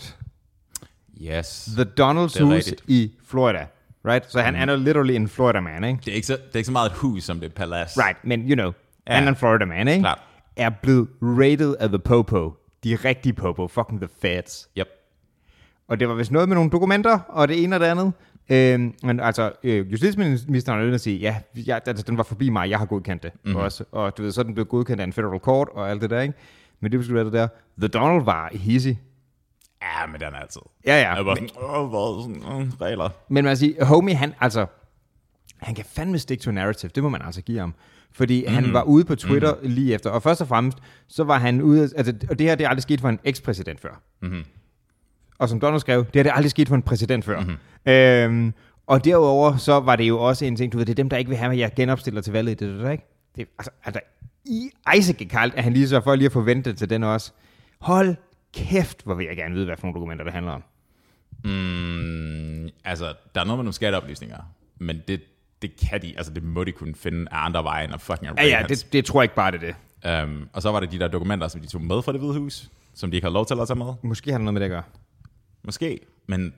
Yes. 1.21 1.71
The 1.77 1.85
Donald's 1.85 2.43
hus 2.43 2.53
rigtigt. 2.53 2.83
i 2.87 3.13
Florida. 3.25 3.67
Right? 4.05 4.33
Så 4.33 4.41
han 4.41 4.55
mm. 4.55 4.61
er 4.61 4.77
literally 4.77 5.15
en 5.15 5.29
Florida 5.29 5.61
man, 5.61 5.85
ikke? 5.85 6.01
Det 6.05 6.11
er, 6.11 6.15
ikke 6.15 6.27
så, 6.27 6.33
det 6.33 6.53
er 6.53 6.57
ikke 6.57 6.67
så 6.67 6.73
meget 6.73 6.91
et 6.91 6.97
hus, 6.97 7.25
som 7.25 7.41
det 7.41 7.47
er 7.47 7.55
palads. 7.55 7.99
Right, 7.99 8.19
men 8.25 8.41
you 8.41 8.55
know, 8.55 8.73
ja. 9.09 9.15
han 9.15 9.25
er 9.25 9.29
en 9.29 9.37
Florida 9.37 9.65
man, 9.65 9.89
ikke? 9.89 10.01
Klart. 10.01 10.19
Er 10.57 10.71
blevet 10.71 11.09
rated 11.23 11.75
af 11.81 11.89
the 11.89 11.99
Popo. 11.99 12.55
De 12.85 12.97
rigtige 12.97 13.33
Popo. 13.33 13.69
Fucking 13.69 14.01
the 14.01 14.09
feds. 14.21 14.69
Yep. 14.79 14.87
Og 15.89 16.01
det 16.01 16.09
var 16.09 16.15
vist 16.15 16.33
noget 16.33 16.49
med 16.49 16.57
nogle 16.57 16.71
dokumenter, 16.71 17.19
og 17.29 17.49
det 17.49 17.63
ene 17.63 17.77
og 17.77 17.81
det 17.81 17.87
andet. 17.87 18.13
Øhm, 18.51 18.95
men 19.03 19.21
altså, 19.21 19.53
øh, 19.63 19.93
justitsministeren 19.93 20.81
er 20.81 20.85
nødt 20.85 20.95
at 20.95 21.01
sige, 21.01 21.19
ja, 21.19 21.37
jeg, 21.67 21.81
altså, 21.87 22.05
den 22.07 22.17
var 22.17 22.23
forbi 22.23 22.49
mig, 22.49 22.71
jeg 22.71 22.79
har 22.79 22.87
godkendt 22.87 23.23
det 23.23 23.33
mm-hmm. 23.45 23.61
også. 23.61 23.85
Og 23.93 24.19
du 24.19 24.23
ved, 24.23 24.33
så 24.33 24.43
den 24.43 24.55
blevet 24.55 24.69
godkendt 24.69 25.01
af 25.01 25.05
en 25.05 25.13
federal 25.13 25.39
court 25.39 25.69
og 25.73 25.91
alt 25.91 26.03
det 26.03 26.11
der, 26.11 26.21
ikke? 26.21 26.35
Men 26.81 26.93
det 26.93 27.15
være 27.15 27.25
det 27.25 27.33
der. 27.33 27.49
The 27.79 27.89
Donald 27.89 28.25
var 28.25 28.51
hissy. 28.53 28.93
Ja, 29.83 30.07
men 30.07 30.21
den 30.21 30.29
er 30.35 30.39
altid. 30.39 30.61
Ja, 30.87 31.01
ja. 31.01 31.15
Jeg 31.15 31.27
var 31.27 31.35
sådan, 31.35 31.51
åh, 31.63 31.89
hvad, 31.89 32.23
sådan, 32.23 32.63
øh, 32.63 32.73
regler. 32.81 33.09
Men 33.29 33.45
man 33.45 33.57
siger, 33.57 33.85
homie, 33.85 34.15
han, 34.15 34.35
altså, 34.41 34.67
han 35.57 35.75
kan 35.75 35.85
fandme 35.85 36.19
stick 36.19 36.41
to 36.43 36.51
narrative, 36.51 36.91
det 36.95 37.03
må 37.03 37.09
man 37.09 37.23
altså 37.23 37.43
give 37.43 37.59
ham. 37.59 37.75
Fordi 38.13 38.45
mm. 38.47 38.55
han 38.55 38.73
var 38.73 38.83
ude 38.83 39.05
på 39.05 39.15
Twitter 39.15 39.55
mm. 39.55 39.69
lige 39.69 39.95
efter, 39.95 40.11
og 40.11 40.23
først 40.23 40.41
og 40.41 40.49
fremmest, 40.49 40.79
så 41.09 41.25
var 41.25 41.39
han 41.39 41.63
ude, 41.63 41.83
altså, 41.83 42.15
og 42.31 42.39
det 42.39 42.47
her, 42.47 42.55
det 42.55 42.65
er 42.65 42.69
aldrig 42.69 42.83
sket 42.83 43.01
for 43.01 43.09
en 43.09 43.19
ekspræsident 43.25 43.81
før. 43.81 44.03
Mm. 44.23 44.45
Og 45.39 45.49
som 45.49 45.61
Donald 45.61 45.81
skrev, 45.81 46.05
det 46.05 46.17
har 46.17 46.23
det 46.23 46.33
aldrig 46.35 46.51
sket 46.51 46.69
for 46.69 46.75
en 46.75 46.83
præsident 46.83 47.25
før. 47.25 47.41
Mm. 47.41 47.93
Øhm, 47.93 48.53
og 48.87 49.05
derudover, 49.05 49.57
så 49.57 49.81
var 49.81 49.97
det 49.97 50.05
jo 50.09 50.19
også 50.19 50.45
en 50.45 50.57
ting, 50.57 50.73
du 50.73 50.79
ved, 50.79 50.87
det 50.87 50.93
er 50.93 50.95
dem, 50.95 51.09
der 51.09 51.17
ikke 51.17 51.29
vil 51.29 51.39
have, 51.39 51.53
at 51.53 51.59
jeg 51.59 51.73
genopstiller 51.77 52.21
til 52.21 52.33
valget, 52.33 52.61
det 52.61 52.81
der, 52.81 52.91
ikke? 52.91 53.05
Det, 53.37 53.49
altså, 53.59 53.71
altså, 53.85 54.01
i 54.45 54.71
Isaac 54.97 55.17
kaldt, 55.31 55.55
at 55.55 55.65
han 55.65 55.73
lige 55.73 55.89
så 55.89 56.01
for 56.01 56.15
lige 56.15 56.27
at 56.27 56.33
forvente 56.33 56.73
til 56.73 56.91
den 56.91 57.03
også. 57.03 57.33
Hold 57.81 58.17
kæft, 58.57 59.03
hvor 59.05 59.15
vil 59.15 59.27
jeg 59.27 59.37
gerne 59.37 59.55
vide, 59.55 59.65
hvad 59.65 59.77
for 59.77 59.87
nogle 59.87 59.95
dokumenter 59.95 60.25
det 60.25 60.33
handler 60.33 60.53
om. 60.53 60.63
Mm, 61.45 62.69
altså, 62.85 63.15
der 63.35 63.41
er 63.41 63.45
noget 63.45 63.59
med 63.59 63.65
nogle 63.65 63.73
skatteoplysninger, 63.73 64.39
men 64.79 65.03
det, 65.09 65.23
det 65.63 65.77
kan 65.77 66.03
de, 66.03 66.15
altså 66.17 66.33
det 66.33 66.43
må 66.43 66.65
de 66.65 66.73
kunne 66.73 66.95
finde 66.95 67.27
af 67.31 67.45
andre 67.45 67.65
veje 67.65 67.85
end 67.85 67.95
at 67.95 68.01
fucking 68.01 68.37
Ja, 68.37 68.47
ja, 68.47 68.67
det, 68.69 68.89
det 68.93 69.05
tror 69.05 69.21
jeg 69.21 69.25
ikke 69.25 69.35
bare, 69.35 69.51
det 69.51 69.63
er 69.63 69.67
det. 69.67 70.25
Um, 70.25 70.49
og 70.53 70.63
så 70.63 70.71
var 70.71 70.81
det 70.81 70.93
de 70.93 70.99
der 70.99 71.09
dokumenter, 71.09 71.49
som 71.49 71.61
de 71.61 71.67
tog 71.67 71.83
med 71.83 72.03
fra 72.03 72.13
det 72.13 72.21
hvide 72.21 72.39
hus, 72.39 72.71
som 72.95 73.11
de 73.11 73.17
ikke 73.17 73.25
har 73.25 73.33
lov 73.33 73.47
til 73.47 73.61
at 73.61 73.67
tage 73.69 73.79
med. 73.79 73.95
Måske 74.03 74.31
har 74.31 74.39
det 74.39 74.45
noget 74.45 74.55
med 74.55 74.61
det 74.61 74.67
at 74.67 74.71
gøre. 74.71 74.83
Måske, 75.63 76.01
men 76.27 76.55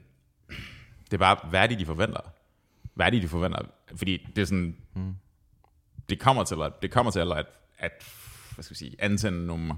det 1.05 1.12
er 1.12 1.19
bare, 1.19 1.37
hvad 1.50 1.61
er 1.61 1.67
det, 1.67 1.78
de 1.78 1.87
forventer? 1.87 2.21
Hvad 2.95 3.07
er 3.07 3.11
det, 3.11 3.23
de 3.23 3.28
forventer? 3.28 3.61
Fordi 3.97 4.26
det 4.37 4.43
er 4.43 4.47
sådan, 4.47 4.76
mm. 4.95 5.14
det 6.09 6.21
kommer 6.21 6.45
til 6.45 6.57
at, 6.62 6.83
det 6.83 6.90
kommer 6.90 7.12
til 7.12 7.21
at, 7.21 7.47
at 7.78 8.05
hvad 8.55 8.62
skal 8.62 8.75
vi 8.75 8.78
sige, 8.78 8.97
antænde 8.99 9.47
nogle, 9.47 9.73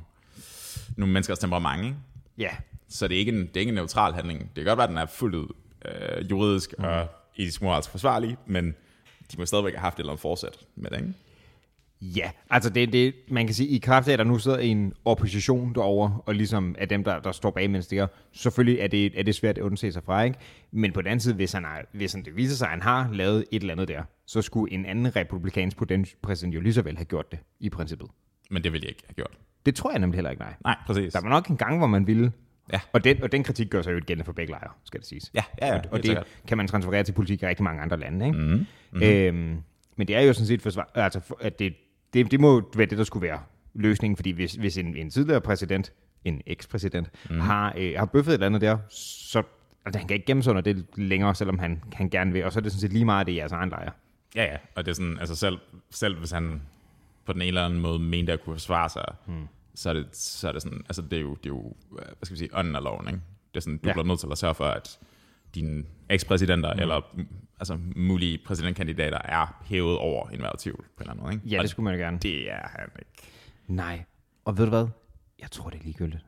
nogle 0.96 1.12
menneskers 1.12 1.38
temperament, 1.38 1.84
ikke? 1.84 1.96
Ja. 2.40 2.50
Så 2.88 3.08
det 3.08 3.14
er 3.14 3.18
ikke 3.18 3.32
en, 3.32 3.40
det 3.40 3.56
er 3.56 3.60
ikke 3.60 3.70
en 3.70 3.74
neutral 3.74 4.12
handling. 4.12 4.40
Det 4.40 4.54
kan 4.54 4.64
godt 4.64 4.76
være, 4.76 4.84
at 4.84 4.90
den 4.90 4.98
er 4.98 5.06
fuldt 5.06 5.34
ud 5.34 5.48
øh, 5.84 6.30
juridisk 6.30 6.74
mm. 6.78 6.84
og 6.84 7.06
etisk 7.36 7.62
moralsk 7.62 7.90
forsvarlig, 7.90 8.36
men 8.46 8.74
de 9.32 9.38
må 9.38 9.46
stadigvæk 9.46 9.74
have 9.74 9.80
haft 9.80 9.94
et 9.94 10.00
eller 10.00 10.12
andet 10.12 10.20
forsæt 10.20 10.58
med 10.76 10.90
det, 10.90 10.96
ikke? 10.96 11.12
Ja, 12.02 12.30
altså 12.50 12.70
det, 12.70 12.92
det, 12.92 13.14
man 13.28 13.46
kan 13.46 13.54
sige, 13.54 13.68
i 13.68 13.78
kraft 13.78 14.08
af, 14.08 14.12
at 14.12 14.18
der 14.18 14.24
nu 14.24 14.38
sidder 14.38 14.58
en 14.58 14.92
opposition 15.04 15.74
derover 15.74 16.22
og 16.26 16.34
ligesom 16.34 16.74
er 16.78 16.86
dem, 16.86 17.04
der, 17.04 17.20
der 17.20 17.32
står 17.32 17.50
bag 17.50 17.70
mens 17.70 17.86
det 17.86 18.08
selvfølgelig 18.32 18.80
er 18.80 18.86
det, 18.86 19.18
er 19.18 19.22
det 19.22 19.34
svært 19.34 19.58
at 19.58 19.62
undse 19.62 19.92
sig 19.92 20.02
fra, 20.04 20.22
ikke? 20.22 20.38
Men 20.70 20.92
på 20.92 21.00
den 21.00 21.06
anden 21.06 21.20
side, 21.20 21.34
hvis, 21.34 21.52
han 21.52 21.64
har, 21.64 21.84
hvis 21.92 22.12
han, 22.12 22.24
det 22.24 22.36
viser 22.36 22.56
sig, 22.56 22.66
at 22.66 22.70
han 22.70 22.82
har 22.82 23.12
lavet 23.12 23.44
et 23.52 23.60
eller 23.60 23.74
andet 23.74 23.88
der, 23.88 24.02
så 24.26 24.42
skulle 24.42 24.74
en 24.74 24.86
anden 24.86 25.16
republikansk 25.16 25.76
præsident 26.22 26.54
jo 26.54 26.60
lige 26.60 26.74
så 26.74 26.82
vel 26.82 26.96
have 26.96 27.04
gjort 27.04 27.32
det, 27.32 27.38
i 27.60 27.68
princippet. 27.68 28.08
Men 28.50 28.64
det 28.64 28.72
ville 28.72 28.84
jeg 28.84 28.90
ikke 28.90 29.02
have 29.06 29.14
gjort. 29.14 29.38
Det 29.66 29.74
tror 29.74 29.90
jeg 29.90 29.98
nemlig 29.98 30.16
heller 30.16 30.30
ikke, 30.30 30.42
nej. 30.42 30.54
Nej, 30.64 30.76
præcis. 30.86 31.12
Der 31.12 31.20
var 31.20 31.28
nok 31.28 31.48
en 31.48 31.56
gang, 31.56 31.78
hvor 31.78 31.86
man 31.86 32.06
ville. 32.06 32.32
Ja. 32.72 32.80
Og 32.92 33.04
den, 33.04 33.22
og 33.22 33.32
den 33.32 33.44
kritik 33.44 33.70
gør 33.70 33.82
sig 33.82 33.92
jo 33.92 34.00
gældende 34.06 34.24
for 34.24 34.32
begge 34.32 34.50
lejre, 34.50 34.70
skal 34.84 35.00
det 35.00 35.08
siges. 35.08 35.30
Ja, 35.34 35.42
ja, 35.60 35.66
ja 35.66 35.78
Og, 35.78 35.84
og 35.90 35.98
det 35.98 36.06
sikkert. 36.06 36.26
kan 36.46 36.56
man 36.56 36.68
transferere 36.68 37.02
til 37.02 37.12
politik 37.12 37.42
i 37.42 37.46
rigtig 37.46 37.64
mange 37.64 37.82
andre 37.82 37.96
lande, 37.96 38.26
ikke? 38.26 38.38
Mm-hmm. 38.38 38.66
Mm-hmm. 38.92 39.02
Øhm, 39.02 39.62
men 39.96 40.08
det 40.08 40.16
er 40.16 40.20
jo 40.20 40.32
sådan 40.32 40.46
set 40.46 40.62
forsvar, 40.62 40.90
altså, 40.94 41.20
at 41.40 41.58
det, 41.58 41.74
det, 42.14 42.30
det 42.30 42.40
må 42.40 42.70
være 42.76 42.86
det, 42.86 42.98
der 42.98 43.04
skulle 43.04 43.28
være 43.28 43.38
løsningen, 43.74 44.16
fordi 44.16 44.30
hvis, 44.30 44.54
hvis 44.54 44.78
en, 44.78 44.96
en 44.96 45.10
tidligere 45.10 45.40
præsident, 45.40 45.92
en 46.24 46.42
ekspræsident, 46.46 47.10
mm. 47.30 47.40
har, 47.40 47.74
øh, 47.78 47.92
har 47.96 48.04
bøffet 48.04 48.30
et 48.30 48.34
eller 48.34 48.46
andet 48.46 48.60
der, 48.60 48.78
så 48.88 49.42
altså, 49.84 49.98
han 49.98 50.08
kan 50.08 50.14
ikke 50.14 50.26
gemme 50.26 50.42
sig 50.42 50.50
under 50.50 50.62
det 50.62 50.86
længere, 50.96 51.34
selvom 51.34 51.58
han, 51.58 51.82
han 51.92 52.10
gerne 52.10 52.32
vil, 52.32 52.44
og 52.44 52.52
så 52.52 52.58
er 52.58 52.62
det 52.62 52.72
sådan 52.72 52.80
set 52.80 52.92
lige 52.92 53.04
meget 53.04 53.26
det 53.26 53.32
i 53.32 53.36
jeres 53.36 53.52
egen 53.52 53.70
lejr. 53.70 53.90
Ja, 54.34 54.44
ja, 54.44 54.56
og 54.74 54.84
det 54.84 54.90
er 54.90 54.94
sådan, 54.94 55.18
altså 55.20 55.36
selv, 55.36 55.58
selv 55.90 56.18
hvis 56.18 56.30
han 56.30 56.62
på 57.26 57.32
den 57.32 57.40
ene 57.42 57.48
eller 57.48 57.64
anden 57.64 57.80
måde 57.80 57.98
mente 57.98 58.32
at 58.32 58.44
kunne 58.44 58.54
forsvare 58.54 58.88
sig, 58.88 59.04
hmm. 59.26 59.48
så, 59.74 59.90
er 59.90 59.94
det, 59.94 60.16
så 60.16 60.48
er 60.48 60.52
det 60.52 60.62
sådan, 60.62 60.78
altså 60.78 61.02
det 61.02 61.12
er 61.12 61.20
jo, 61.20 61.30
det 61.34 61.46
er 61.46 61.54
jo 61.54 61.74
hvad 61.90 62.02
skal 62.22 62.34
vi 62.34 62.38
sige, 62.38 62.50
ånden 62.52 62.76
af 62.76 62.82
loven, 62.84 63.06
ikke? 63.08 63.20
Det 63.54 63.56
er 63.56 63.60
sådan, 63.60 63.78
du 63.78 63.88
ja. 63.88 63.92
bliver 63.92 64.06
nødt 64.06 64.20
til 64.20 64.28
at 64.32 64.38
sørge 64.38 64.54
for, 64.54 64.64
at 64.64 64.98
dine 65.54 65.84
ekspræsidenter 66.10 66.74
mm. 66.74 66.80
eller 66.80 67.00
altså 67.60 67.78
mulige 67.96 68.38
præsidentkandidater 68.46 69.18
er 69.24 69.62
hævet 69.64 69.98
over 69.98 70.28
enhver 70.28 70.50
tvivl 70.58 70.76
på 70.76 70.84
en 70.96 71.00
eller 71.00 71.10
anden 71.12 71.22
måde. 71.22 71.34
Ikke? 71.34 71.48
Ja, 71.48 71.62
det 71.62 71.70
skulle 71.70 71.84
man 71.84 71.98
gerne. 71.98 72.18
Det 72.18 72.50
er 72.52 72.68
han 72.68 72.88
ikke. 72.98 73.10
Nej. 73.66 74.04
Og 74.44 74.58
ved 74.58 74.64
du 74.64 74.70
hvad? 74.70 74.86
Jeg 75.40 75.50
tror, 75.50 75.70
det 75.70 75.80
er 75.80 75.84
ligegyldigt. 75.84 76.24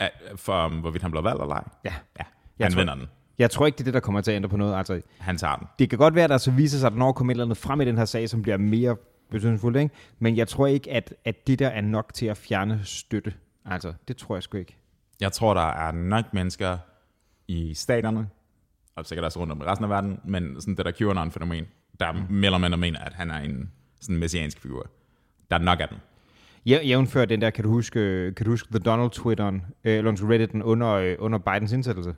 Ja, 0.00 0.08
for 0.36 0.66
um, 0.66 0.72
hvorvidt 0.80 1.02
han 1.02 1.10
bliver 1.10 1.22
valgt 1.22 1.42
eller 1.42 1.54
ej. 1.54 1.64
Ja. 1.84 1.94
Ja, 2.18 2.24
Jeg 2.58 2.64
han 2.64 2.72
tror- 2.72 2.80
vinder 2.80 2.94
den. 2.94 3.06
Jeg 3.38 3.50
tror 3.50 3.66
ikke, 3.66 3.76
det 3.76 3.82
er 3.82 3.84
det, 3.84 3.94
der 3.94 4.00
kommer 4.00 4.20
til 4.20 4.30
at 4.30 4.36
ændre 4.36 4.48
på 4.48 4.56
noget. 4.56 4.76
Altså, 4.76 5.00
Han 5.18 5.36
tager 5.38 5.56
den. 5.56 5.66
det 5.78 5.90
kan 5.90 5.98
godt 5.98 6.14
være, 6.14 6.24
at 6.24 6.30
der 6.30 6.38
så 6.38 6.50
viser 6.50 6.78
sig, 6.78 6.86
at 6.86 6.92
der 6.92 6.98
når 6.98 7.12
kommer 7.12 7.30
et 7.30 7.34
eller 7.34 7.44
andet 7.44 7.56
frem 7.58 7.80
i 7.80 7.84
den 7.84 7.98
her 7.98 8.04
sag, 8.04 8.28
som 8.28 8.42
bliver 8.42 8.56
mere 8.56 8.96
betydningsfuldt, 9.30 9.76
ikke? 9.76 9.94
Men 10.18 10.36
jeg 10.36 10.48
tror 10.48 10.66
ikke, 10.66 10.90
at, 10.90 11.14
at 11.24 11.46
det 11.46 11.58
der 11.58 11.68
er 11.68 11.80
nok 11.80 12.14
til 12.14 12.26
at 12.26 12.36
fjerne 12.36 12.80
støtte. 12.84 13.34
Altså, 13.64 13.92
det 14.08 14.16
tror 14.16 14.36
jeg 14.36 14.42
sgu 14.42 14.58
ikke. 14.58 14.76
Jeg 15.20 15.32
tror, 15.32 15.54
der 15.54 15.60
er 15.60 15.92
nok 15.92 16.24
mennesker 16.32 16.78
i 17.48 17.74
staterne, 17.74 18.28
og 18.96 19.06
sikkert 19.06 19.24
også 19.24 19.40
rundt 19.40 19.52
om 19.52 19.60
i 19.60 19.64
resten 19.64 19.84
af 19.84 19.90
verden, 19.90 20.20
men 20.24 20.60
sådan 20.60 20.76
det 20.76 20.84
der 20.84 20.92
QAnon-fænomen, 20.92 21.64
der 22.00 22.12
mm. 22.12 22.18
mere 22.30 22.46
eller 22.46 22.58
mindre 22.58 22.78
mener, 22.78 23.00
at 23.00 23.12
han 23.12 23.30
er 23.30 23.38
en 23.38 23.70
sådan 24.00 24.16
messiansk 24.16 24.60
figur. 24.60 24.86
Der 25.50 25.58
er 25.58 25.62
nok 25.62 25.80
af 25.80 25.88
dem. 25.88 25.98
Ja, 26.66 26.78
jævnfør 26.84 27.24
den 27.24 27.40
der, 27.40 27.50
kan 27.50 27.64
du 27.64 27.70
huske, 27.70 28.32
kan 28.36 28.44
du 28.44 28.50
huske 28.50 28.68
The 28.70 28.78
Donald 28.78 29.10
Twitteren, 29.10 29.62
øh, 29.84 29.98
eller 29.98 30.30
Redditen 30.30 30.62
under, 30.62 30.88
øh, 30.88 31.16
under 31.18 31.38
Bidens 31.38 31.72
indsættelse? 31.72 32.14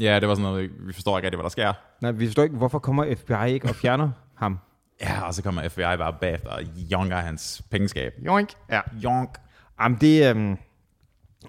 Ja, 0.00 0.20
det 0.20 0.28
var 0.28 0.34
sådan 0.34 0.50
noget, 0.50 0.70
vi 0.86 0.92
forstår 0.92 1.18
ikke 1.18 1.26
rigtig, 1.26 1.36
hvad 1.36 1.44
der 1.44 1.48
sker. 1.50 1.72
Nej, 2.00 2.10
vi 2.10 2.26
forstår 2.26 2.42
ikke, 2.42 2.56
hvorfor 2.56 2.78
kommer 2.78 3.14
FBI 3.14 3.52
ikke 3.52 3.68
og 3.68 3.74
fjerner 3.74 4.10
ham? 4.34 4.58
Ja, 5.02 5.26
og 5.26 5.34
så 5.34 5.42
kommer 5.42 5.68
FBI 5.68 5.80
bare 5.80 6.16
bagefter 6.20 6.50
og 6.50 6.62
jonker 6.62 7.16
hans 7.16 7.62
pengeskab. 7.70 8.12
Joink. 8.26 8.50
Ja. 8.70 8.80
Jonk. 9.04 9.38
Jamen, 9.80 9.98
det 10.00 10.30
øhm, 10.30 10.58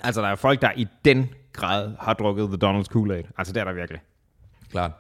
Altså, 0.02 0.22
der 0.22 0.28
er 0.28 0.36
folk, 0.36 0.62
der 0.62 0.72
i 0.76 0.88
den 1.06 1.30
grad 1.54 1.96
har 2.00 2.14
drukket 2.14 2.48
The 2.48 2.70
Donald's 2.70 2.88
Kool-Aid. 2.96 3.32
Altså, 3.38 3.54
det 3.54 3.60
er 3.60 3.64
der 3.64 3.74
virkelig. 3.74 4.02
Klart. 4.70 4.92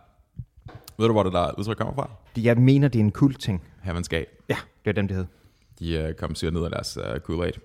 Ved 0.98 1.08
du, 1.08 1.12
hvor 1.12 1.24
det 1.24 1.34
der 1.34 1.60
udtryk 1.60 1.78
kommer 1.78 1.94
fra? 1.94 2.10
Jeg 2.38 2.58
mener, 2.58 2.88
det 2.88 3.00
er 3.00 3.04
en 3.04 3.12
kult 3.12 3.40
ting. 3.40 3.64
Gate. 4.10 4.26
Ja, 4.50 4.58
det 4.86 4.90
er 4.90 4.92
dem, 4.92 5.08
det 5.08 5.18
hed. 5.18 5.26
De 5.80 6.10
uh, 6.10 6.16
kom 6.16 6.36
syret 6.36 6.54
ned 6.54 6.64
af 6.64 6.70
deres 6.72 6.98
uh, 6.98 7.04
Kool-Aid. 7.04 7.60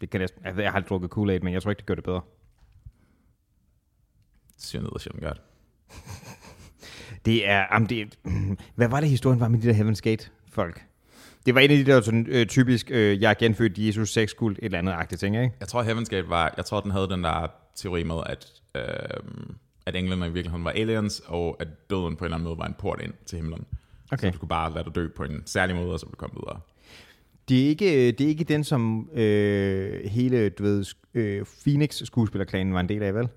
Det 0.00 0.10
kan 0.10 0.20
næsten, 0.20 0.46
altså, 0.46 0.62
jeg 0.62 0.70
har 0.70 0.76
aldrig 0.76 0.88
drukket 0.88 1.10
Kool-Aid, 1.16 1.40
men 1.42 1.52
jeg 1.52 1.62
tror 1.62 1.70
ikke, 1.70 1.78
det 1.78 1.86
gør 1.86 1.94
det 1.94 2.04
bedre. 2.04 2.20
Syret 4.58 4.82
ned 4.82 4.90
er 4.94 4.98
sjældent 4.98 5.24
godt. 5.24 5.42
Det 7.26 7.48
er, 7.48 7.64
jamen 7.72 7.88
det, 7.88 8.18
hvad 8.74 8.88
var 8.88 9.00
det 9.00 9.08
historien 9.08 9.40
var 9.40 9.48
med 9.48 9.60
de 9.60 9.68
der 9.68 9.74
Heaven's 9.74 10.00
Gate 10.00 10.30
folk? 10.52 10.84
Det 11.46 11.54
var 11.54 11.60
en 11.60 11.70
af 11.70 11.76
de 11.76 11.86
der 11.86 12.00
sådan, 12.00 12.26
øh, 12.28 12.46
typisk, 12.46 12.90
øh, 12.90 13.22
jeg 13.22 13.30
er 13.30 13.34
genfødt 13.34 13.78
Jesus 13.78 14.12
sexkult, 14.12 14.58
et 14.58 14.64
eller 14.64 14.78
andet 14.78 14.92
agtigt 14.92 15.20
ting, 15.20 15.36
ikke? 15.36 15.54
Jeg 15.60 15.68
tror, 15.68 15.84
Heaven's 15.84 16.08
Gate 16.10 16.28
var... 16.28 16.54
Jeg 16.56 16.64
tror, 16.64 16.80
den 16.80 16.90
havde 16.90 17.08
den 17.08 17.24
der 17.24 17.46
teori 17.76 18.02
med, 18.02 18.16
at, 18.26 18.46
øh, 18.74 18.82
at 19.86 19.96
englænder 19.96 20.26
i 20.26 20.32
virkeligheden 20.32 20.64
var 20.64 20.70
aliens, 20.70 21.22
og 21.26 21.56
at 21.60 21.68
døden 21.90 22.16
på 22.16 22.24
en 22.24 22.26
eller 22.26 22.36
anden 22.36 22.48
måde 22.48 22.58
var 22.58 22.66
en 22.66 22.74
port 22.78 23.00
ind 23.02 23.12
til 23.26 23.36
himlen. 23.38 23.64
Okay. 24.12 24.26
Så 24.26 24.30
du 24.30 24.38
kunne 24.38 24.48
bare 24.48 24.74
lade 24.74 24.84
dig 24.84 24.94
dø 24.94 25.08
på 25.16 25.24
en 25.24 25.42
særlig 25.46 25.76
måde, 25.76 25.92
og 25.92 26.00
så 26.00 26.06
ville 26.06 26.12
du 26.12 26.16
komme 26.16 26.34
videre. 26.34 26.60
Det 27.48 27.64
er 27.64 27.68
ikke, 27.68 28.12
det 28.12 28.20
er 28.20 28.28
ikke 28.28 28.44
den, 28.44 28.64
som 28.64 29.10
øh, 29.14 30.04
hele, 30.04 30.48
du 30.48 30.62
ved, 30.62 30.84
øh, 31.14 31.44
Phoenix-skuespillerklanen 31.62 32.74
var 32.74 32.80
en 32.80 32.88
del 32.88 33.02
af, 33.02 33.14
vel? 33.14 33.28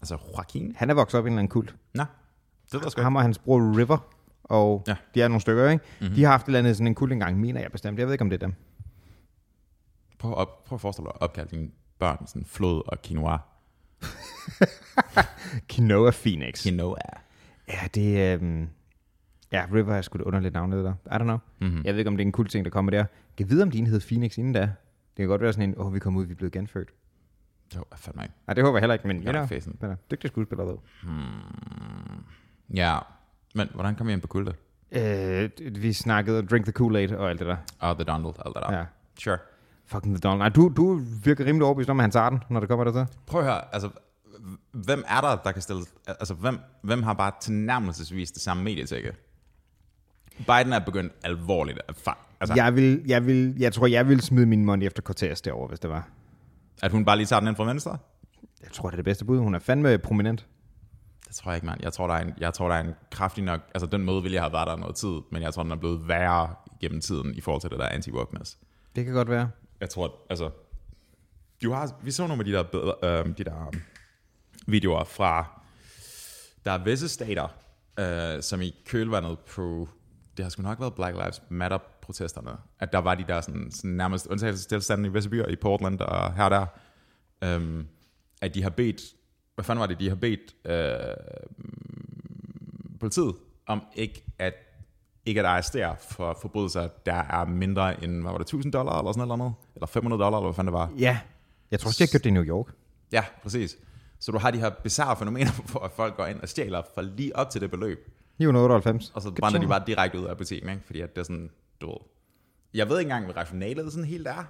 Altså, 0.00 0.16
Joaquin? 0.36 0.72
Han 0.76 0.90
er 0.90 0.94
vokset 0.94 1.18
op 1.18 1.26
i 1.26 1.28
en 1.28 1.32
eller 1.32 1.38
anden 1.38 1.50
kult. 1.50 1.74
Nå, 1.94 2.04
det 2.72 2.80
ved 2.84 2.92
jeg. 2.96 3.04
Ham 3.04 3.16
og 3.16 3.22
hans 3.22 3.38
bror 3.38 3.76
River, 3.78 3.98
og 4.44 4.84
ja. 4.86 4.96
De 5.14 5.22
er 5.22 5.28
nogle 5.28 5.40
stykker, 5.40 5.68
ikke? 5.68 5.84
Mm-hmm. 6.00 6.14
De 6.14 6.24
har 6.24 6.30
haft 6.30 6.44
et 6.44 6.48
eller 6.48 6.58
andet 6.58 6.76
sådan 6.76 6.86
en 6.86 6.94
kult 6.94 7.12
engang, 7.12 7.40
mener 7.40 7.60
jeg 7.60 7.72
bestemt. 7.72 7.98
Jeg 7.98 8.06
ved 8.06 8.14
ikke, 8.14 8.22
om 8.22 8.30
det 8.30 8.42
er 8.42 8.46
dem. 8.46 8.54
Prøv, 10.18 10.30
at 10.30 10.36
op, 10.36 10.64
prøv 10.64 10.76
at 10.76 10.80
forestille 10.80 11.06
dig 11.06 11.12
at 11.14 11.22
opkalde 11.22 11.50
dine 11.50 11.70
børn 11.98 12.26
sådan 12.26 12.44
flod 12.44 12.82
og 12.86 13.02
quinoa. 13.02 13.38
Quinoa 15.70 16.10
Phoenix. 16.10 16.62
Quinoa. 16.62 16.96
Ja, 17.68 17.88
det 17.94 18.22
er... 18.22 18.38
Um... 18.38 18.68
Ja, 19.52 19.66
River 19.74 19.94
er 19.94 20.02
sgu 20.02 20.18
et 20.18 20.22
underligt 20.22 20.54
navn, 20.54 20.72
det 20.72 20.84
der. 20.84 20.94
I 21.06 21.14
don't 21.14 21.22
know. 21.22 21.38
Mm-hmm. 21.60 21.82
Jeg 21.84 21.94
ved 21.94 21.98
ikke, 21.98 22.08
om 22.08 22.16
det 22.16 22.22
er 22.22 22.26
en 22.26 22.32
kul 22.32 22.48
ting, 22.48 22.64
der 22.64 22.70
kommer 22.70 22.90
der. 22.90 23.04
Kan 23.36 23.50
vide, 23.50 23.62
om 23.62 23.70
din 23.70 23.86
hed 23.86 24.00
Phoenix 24.00 24.38
inden 24.38 24.52
da? 24.52 24.60
Det 24.60 24.70
kan 25.16 25.26
godt 25.26 25.40
være 25.40 25.52
sådan 25.52 25.68
en, 25.68 25.78
åh, 25.78 25.86
oh, 25.86 25.94
vi 25.94 25.98
kom 25.98 26.16
ud, 26.16 26.24
vi 26.24 26.32
er 26.32 26.36
blevet 26.36 26.52
genfødt. 26.52 26.88
Jo, 27.76 27.84
jeg 27.90 27.98
fandme 27.98 28.22
ikke. 28.22 28.34
Nej, 28.46 28.54
det 28.54 28.64
håber 28.64 28.78
jeg 28.78 28.82
heller 28.82 28.94
ikke, 28.94 29.06
men 29.06 29.16
you 29.16 29.32
know, 29.32 29.42
er 29.90 29.94
dygtig 30.10 30.30
skuespiller, 30.30 30.64
ved. 30.64 30.76
Ja, 32.74 32.98
men 33.54 33.68
hvordan 33.74 33.94
kom 33.94 34.06
vi 34.06 34.12
ind 34.12 34.20
på 34.20 34.26
kultet? 34.28 34.54
Øh, 34.92 35.50
vi 35.82 35.92
snakkede 35.92 36.42
Drink 36.46 36.64
the 36.66 36.72
Kool-Aid 36.78 37.14
og 37.16 37.30
alt 37.30 37.38
det 37.38 37.46
der. 37.46 37.56
Og 37.78 37.94
The 37.96 38.04
Donald, 38.04 38.34
alt 38.46 38.54
det 38.54 38.62
der. 38.68 38.76
Ja. 38.78 38.84
Sure. 39.20 39.38
Fucking 39.86 40.14
The 40.14 40.20
Donald. 40.20 40.38
Nej, 40.38 40.48
du, 40.48 40.72
du 40.76 41.00
virker 41.24 41.44
rimelig 41.46 41.64
overbevist 41.64 41.90
om, 41.90 42.00
at 42.00 42.04
han 42.04 42.10
tager 42.10 42.30
den, 42.30 42.42
når 42.50 42.60
det 42.60 42.68
kommer 42.68 42.84
dertil. 42.84 43.14
Prøv 43.26 43.40
at 43.40 43.46
høre, 43.46 43.74
altså, 43.74 43.90
hvem 44.72 45.04
er 45.08 45.20
der, 45.20 45.36
der 45.36 45.52
kan 45.52 45.62
stille... 45.62 45.82
Altså, 46.06 46.34
hvem, 46.34 46.58
hvem 46.82 47.02
har 47.02 47.12
bare 47.14 47.32
tilnærmelsesvis 47.40 48.30
det 48.30 48.42
samme 48.42 48.62
medietække? 48.62 49.12
Biden 50.38 50.72
er 50.72 50.78
begyndt 50.78 51.12
alvorligt 51.24 51.78
at 51.88 51.94
fa- 52.08 52.18
altså. 52.40 52.54
Jeg, 52.56 52.74
vil, 52.76 53.02
jeg, 53.06 53.26
vil, 53.26 53.54
jeg 53.58 53.72
tror, 53.72 53.86
jeg 53.86 54.08
vil 54.08 54.20
smide 54.20 54.46
min 54.46 54.64
money 54.64 54.86
efter 54.86 55.02
Cortez 55.02 55.40
derovre, 55.40 55.68
hvis 55.68 55.80
det 55.80 55.90
var. 55.90 56.08
at 56.82 56.92
hun 56.92 57.04
bare 57.04 57.16
lige 57.16 57.26
tager 57.26 57.40
den 57.40 57.48
ind 57.48 57.56
fra 57.56 57.64
venstre? 57.64 57.98
Jeg 58.62 58.72
tror, 58.72 58.88
det 58.88 58.94
er 58.94 58.96
det 58.96 59.04
bedste 59.04 59.24
bud. 59.24 59.38
Hun 59.38 59.54
er 59.54 59.58
fandme 59.58 59.98
prominent. 59.98 60.46
Det 61.28 61.36
tror 61.36 61.50
jeg 61.50 61.56
ikke, 61.56 61.66
mand. 61.66 61.80
Jeg 61.82 61.92
tror, 61.92 62.06
der 62.06 62.14
er 62.14 62.20
en, 62.20 62.34
jeg 62.38 62.54
tror, 62.54 62.68
der 62.68 62.74
er 62.74 62.80
en 62.80 62.94
kraftig 63.10 63.44
nok... 63.44 63.60
Altså, 63.74 63.86
den 63.86 64.04
måde 64.04 64.22
ville 64.22 64.34
jeg 64.34 64.42
have 64.42 64.52
været 64.52 64.66
der 64.66 64.76
noget 64.76 64.96
tid, 64.96 65.20
men 65.30 65.42
jeg 65.42 65.54
tror, 65.54 65.62
den 65.62 65.72
er 65.72 65.76
blevet 65.76 66.08
værre 66.08 66.54
gennem 66.80 67.00
tiden 67.00 67.34
i 67.34 67.40
forhold 67.40 67.60
til 67.60 67.70
det 67.70 67.78
der 67.78 67.88
anti-wokeness. 67.88 68.56
Det 68.96 69.04
kan 69.04 69.14
godt 69.14 69.30
være. 69.30 69.50
Jeg 69.80 69.90
tror, 69.90 70.14
altså... 70.30 70.50
Du 71.62 71.72
har, 71.72 71.94
vi 72.02 72.10
så 72.10 72.26
nogle 72.26 72.40
af 72.40 72.44
de 72.44 72.52
der, 72.52 72.62
bedre- 72.62 73.08
øh, 73.08 73.38
de 73.38 73.44
der 73.44 73.66
um, 73.66 73.72
videoer 74.66 75.04
fra... 75.04 75.60
Der 76.64 76.72
er 76.72 76.84
visse 76.84 77.08
stater, 77.08 77.48
øh, 77.98 78.42
som 78.42 78.62
i 78.62 78.74
kølvandet 78.86 79.38
på... 79.38 79.88
Det 80.36 80.44
har 80.44 80.50
sgu 80.50 80.62
nok 80.62 80.80
været 80.80 80.94
Black 80.94 81.16
Lives 81.16 81.42
Matter-protesterne. 81.48 82.50
At 82.78 82.92
der 82.92 82.98
var 82.98 83.14
de 83.14 83.24
der 83.28 83.40
sådan, 83.40 83.70
sådan 83.70 83.90
nærmest 83.90 84.26
undtagelsestilstande 84.26 85.08
i 85.08 85.12
visse 85.12 85.30
byer, 85.30 85.46
i 85.46 85.56
Portland 85.56 86.00
og 86.00 86.34
her 86.34 86.44
og 86.44 86.50
der. 86.50 86.66
Um, 87.56 87.86
at 88.42 88.54
de 88.54 88.62
har 88.62 88.70
bedt... 88.70 89.00
Hvad 89.58 89.64
fanden 89.64 89.80
var 89.80 89.86
det, 89.86 90.00
de 90.00 90.08
har 90.08 90.16
bedt 90.16 90.54
øh, 90.64 90.98
politiet 93.00 93.34
om 93.66 93.82
ikke 93.94 94.24
at 94.38 94.54
ikke 95.26 95.40
at 95.40 95.46
arrestere 95.46 95.96
for 96.00 96.38
forbrydelser, 96.40 96.88
der 97.06 97.14
er 97.14 97.44
mindre 97.44 98.04
end, 98.04 98.22
hvad 98.22 98.30
var 98.30 98.38
det, 98.38 98.44
1000 98.44 98.72
dollar 98.72 98.98
eller 98.98 99.12
sådan 99.12 99.38
noget, 99.38 99.54
eller 99.74 99.86
500 99.86 100.22
dollar, 100.22 100.38
eller 100.38 100.48
hvad 100.48 100.54
fanden 100.54 100.72
det 100.72 100.78
var. 100.80 100.92
Ja. 100.98 101.18
Jeg 101.70 101.80
tror 101.80 101.88
også, 101.88 102.04
jeg 102.04 102.06
har 102.06 102.10
gjort 102.10 102.24
det 102.24 102.30
i 102.30 102.32
New 102.32 102.44
York. 102.44 102.66
Ja, 103.12 103.24
præcis. 103.42 103.76
Så 104.18 104.32
du 104.32 104.38
har 104.38 104.50
de 104.50 104.58
her 104.58 104.70
bizarre 104.70 105.16
fænomener, 105.16 105.50
hvor 105.70 105.92
folk 105.96 106.16
går 106.16 106.26
ind 106.26 106.40
og 106.40 106.48
stjæler 106.48 106.82
for 106.94 107.02
lige 107.02 107.36
op 107.36 107.50
til 107.50 107.60
det 107.60 107.70
beløb, 107.70 108.10
998. 108.38 109.12
og 109.14 109.22
så 109.22 109.30
brænder 109.30 109.60
de 109.60 109.66
bare 109.66 109.82
direkte 109.86 110.20
ud 110.20 110.24
af 110.24 110.36
butikken, 110.36 110.70
ikke? 110.70 110.82
fordi 110.86 111.00
at 111.00 111.16
det 111.16 111.20
er 111.20 111.24
sådan, 111.24 111.50
du 111.80 111.86
ved. 111.86 111.96
Jeg 112.74 112.88
ved 112.88 112.98
ikke 112.98 113.08
engang, 113.08 113.24
hvad 113.24 113.36
rationalet 113.36 113.92
sådan 113.92 114.08
helt 114.08 114.28
er, 114.28 114.44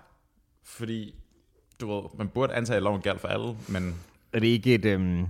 fordi, 0.64 1.14
du 1.80 1.94
ved, 1.94 2.02
man 2.18 2.28
burde 2.28 2.54
antage, 2.54 2.76
at 2.76 2.82
loven 2.82 3.00
galt 3.00 3.20
for 3.20 3.28
alle, 3.28 3.56
men 3.68 3.94
Er 4.32 4.40
det 4.40 4.46
ikke 4.46 4.74
et... 4.74 4.84
Øhm, 4.84 5.26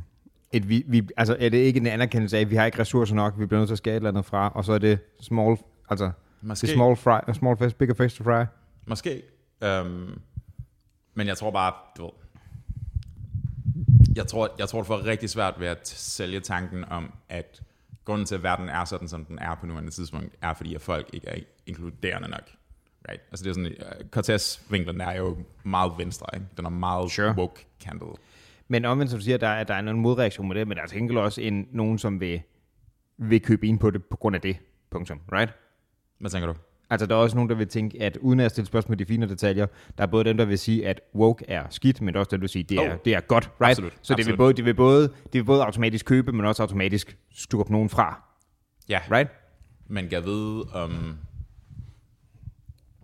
et 0.52 0.68
vi, 0.68 0.84
vi, 0.86 1.08
altså, 1.16 1.36
er 1.40 1.48
det 1.48 1.58
ikke 1.58 1.80
en 1.80 1.86
anerkendelse 1.86 2.36
af, 2.36 2.40
at 2.40 2.50
vi 2.50 2.56
har 2.56 2.66
ikke 2.66 2.78
ressourcer 2.78 3.14
nok, 3.14 3.34
vi 3.38 3.46
bliver 3.46 3.60
nødt 3.60 3.68
til 3.68 3.74
at 3.74 3.78
skære 3.78 3.94
et 3.94 3.96
eller 3.96 4.08
andet 4.08 4.24
fra, 4.24 4.52
og 4.54 4.64
så 4.64 4.72
er 4.72 4.78
det 4.78 4.98
small, 5.20 5.56
altså, 5.90 6.10
måske, 6.42 6.66
det 6.66 6.74
small, 6.74 6.96
fry, 6.96 7.32
small 7.32 7.58
fish, 7.58 7.76
bigger 7.76 7.94
fish 7.94 8.16
to 8.16 8.24
fry. 8.24 8.44
Måske. 8.86 9.22
Um, 9.82 10.20
men 11.14 11.26
jeg 11.26 11.36
tror 11.36 11.50
bare, 11.50 11.72
du 11.96 12.02
ved, 12.02 12.10
jeg 14.16 14.26
tror, 14.26 14.50
jeg 14.58 14.68
tror, 14.68 14.78
det 14.78 14.86
får 14.86 15.04
rigtig 15.04 15.30
svært 15.30 15.54
ved 15.58 15.66
at 15.66 15.88
sælge 15.88 16.40
tanken 16.40 16.84
om, 16.84 17.12
at 17.28 17.62
grunden 18.04 18.26
til, 18.26 18.34
at 18.34 18.42
verden 18.42 18.68
er 18.68 18.84
sådan, 18.84 19.08
som 19.08 19.24
den 19.24 19.38
er 19.38 19.54
på 19.54 19.66
nuværende 19.66 19.90
tidspunkt, 19.90 20.34
er 20.42 20.54
fordi, 20.54 20.74
at 20.74 20.80
folk 20.80 21.10
ikke 21.12 21.28
er 21.28 21.40
inkluderende 21.66 22.28
nok. 22.28 22.50
Right? 23.08 23.22
Altså 23.30 23.44
det 23.44 23.50
er 23.50 23.54
sådan, 23.54 23.72
uh, 24.02 24.08
Cortez-vinklen 24.10 25.00
er 25.00 25.16
jo 25.16 25.36
meget 25.62 25.92
venstre, 25.98 26.26
ikke? 26.34 26.46
Den 26.56 26.64
er 26.64 26.70
meget 26.70 27.10
Sure. 27.10 27.34
woke 27.36 27.66
candle. 27.80 28.06
Men 28.68 28.84
omvendt, 28.84 29.10
som 29.10 29.18
du 29.18 29.24
siger, 29.24 29.36
der, 29.36 29.48
er- 29.48 29.64
der 29.64 29.74
er 29.74 29.78
en 29.78 30.00
modreaktion 30.00 30.48
med 30.48 30.56
det, 30.56 30.68
men 30.68 30.76
der 30.76 30.82
er 30.82 30.86
til 30.86 30.98
gengæld 30.98 31.18
også 31.18 31.40
en, 31.40 31.68
nogen, 31.72 31.98
som 31.98 32.20
vil, 32.20 32.42
vil 33.18 33.40
købe 33.40 33.66
ind 33.66 33.78
på 33.78 33.90
det 33.90 34.04
på 34.04 34.16
grund 34.16 34.36
af 34.36 34.42
det. 34.42 34.56
Punktum. 34.90 35.20
Right? 35.32 35.52
Hvad 36.20 36.30
tænker 36.30 36.46
du? 36.46 36.54
Altså, 36.90 37.06
der 37.06 37.14
er 37.14 37.18
også 37.18 37.36
nogen, 37.36 37.50
der 37.50 37.56
vil 37.56 37.68
tænke, 37.68 38.02
at 38.02 38.16
uden 38.16 38.40
at 38.40 38.50
stille 38.50 38.66
spørgsmål 38.66 38.90
med 38.92 38.96
de 38.98 39.06
fine 39.06 39.28
detaljer, 39.28 39.66
der 39.98 40.02
er 40.04 40.08
både 40.08 40.24
dem, 40.24 40.36
der 40.36 40.44
vil 40.44 40.58
sige, 40.58 40.86
at 40.88 41.00
woke 41.14 41.44
er 41.48 41.64
skidt, 41.70 42.00
men 42.02 42.16
også 42.16 42.28
dem, 42.30 42.40
der 42.40 42.42
vil 42.42 42.48
sige, 42.48 42.62
at 42.62 42.68
det, 42.68 42.78
er, 42.78 42.92
Oh. 42.92 42.98
det 43.04 43.14
er 43.14 43.20
godt, 43.20 43.50
right? 43.60 43.70
Absolut. 43.70 43.92
Så 44.02 44.14
det 44.14 44.26
vil, 44.26 44.32
Absolut. 44.32 44.38
både, 44.38 44.52
det, 44.54 44.64
vil 44.64 44.74
både, 44.74 45.02
det 45.08 45.34
vil 45.34 45.44
både 45.44 45.62
automatisk 45.64 46.06
købe, 46.06 46.32
men 46.32 46.46
også 46.46 46.62
automatisk 46.62 47.18
skubbe 47.34 47.72
nogen 47.72 47.88
fra, 47.88 48.22
Ja, 48.88 49.00
right? 49.10 49.30
Men 49.86 50.08
kan 50.08 50.24
vide 50.24 50.62
om... 50.72 51.18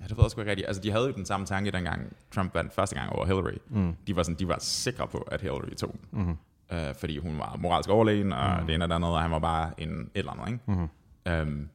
Ja, 0.04 0.08
det 0.08 0.16
ved 0.16 0.24
jeg 0.24 0.30
sgu 0.30 0.40
ikke 0.40 0.50
rigtigt. 0.50 0.68
Altså, 0.68 0.82
de 0.82 0.90
havde 0.90 1.06
jo 1.06 1.12
den 1.12 1.24
samme 1.24 1.46
tanke, 1.46 1.70
dengang 1.70 2.16
Trump 2.34 2.54
vandt 2.54 2.74
første 2.74 2.96
gang 2.96 3.10
over 3.12 3.26
Hillary. 3.26 3.58
Mm. 3.68 3.96
De, 4.06 4.16
var 4.16 4.22
sådan, 4.22 4.38
de 4.38 4.48
var 4.48 4.58
sikre 4.58 5.08
på, 5.08 5.18
at 5.18 5.40
Hillary 5.40 5.74
tog 5.76 5.92
den. 5.92 6.22
Mm. 6.22 6.36
Uh, 6.72 6.94
fordi 6.98 7.18
hun 7.18 7.38
var 7.38 7.56
moralsk 7.56 7.90
overlegen, 7.90 8.32
og 8.32 8.60
mm. 8.60 8.66
det 8.66 8.74
ene 8.74 8.84
og 8.84 8.88
det 8.88 8.94
andet, 8.94 9.10
og 9.10 9.22
han 9.22 9.30
var 9.30 9.38
bare 9.38 9.72
en 9.78 9.90
et 9.90 10.08
eller 10.14 10.32
andet, 10.32 10.52
ikke? 10.52 10.88
Mm. 11.26 11.52
Um, 11.52 11.68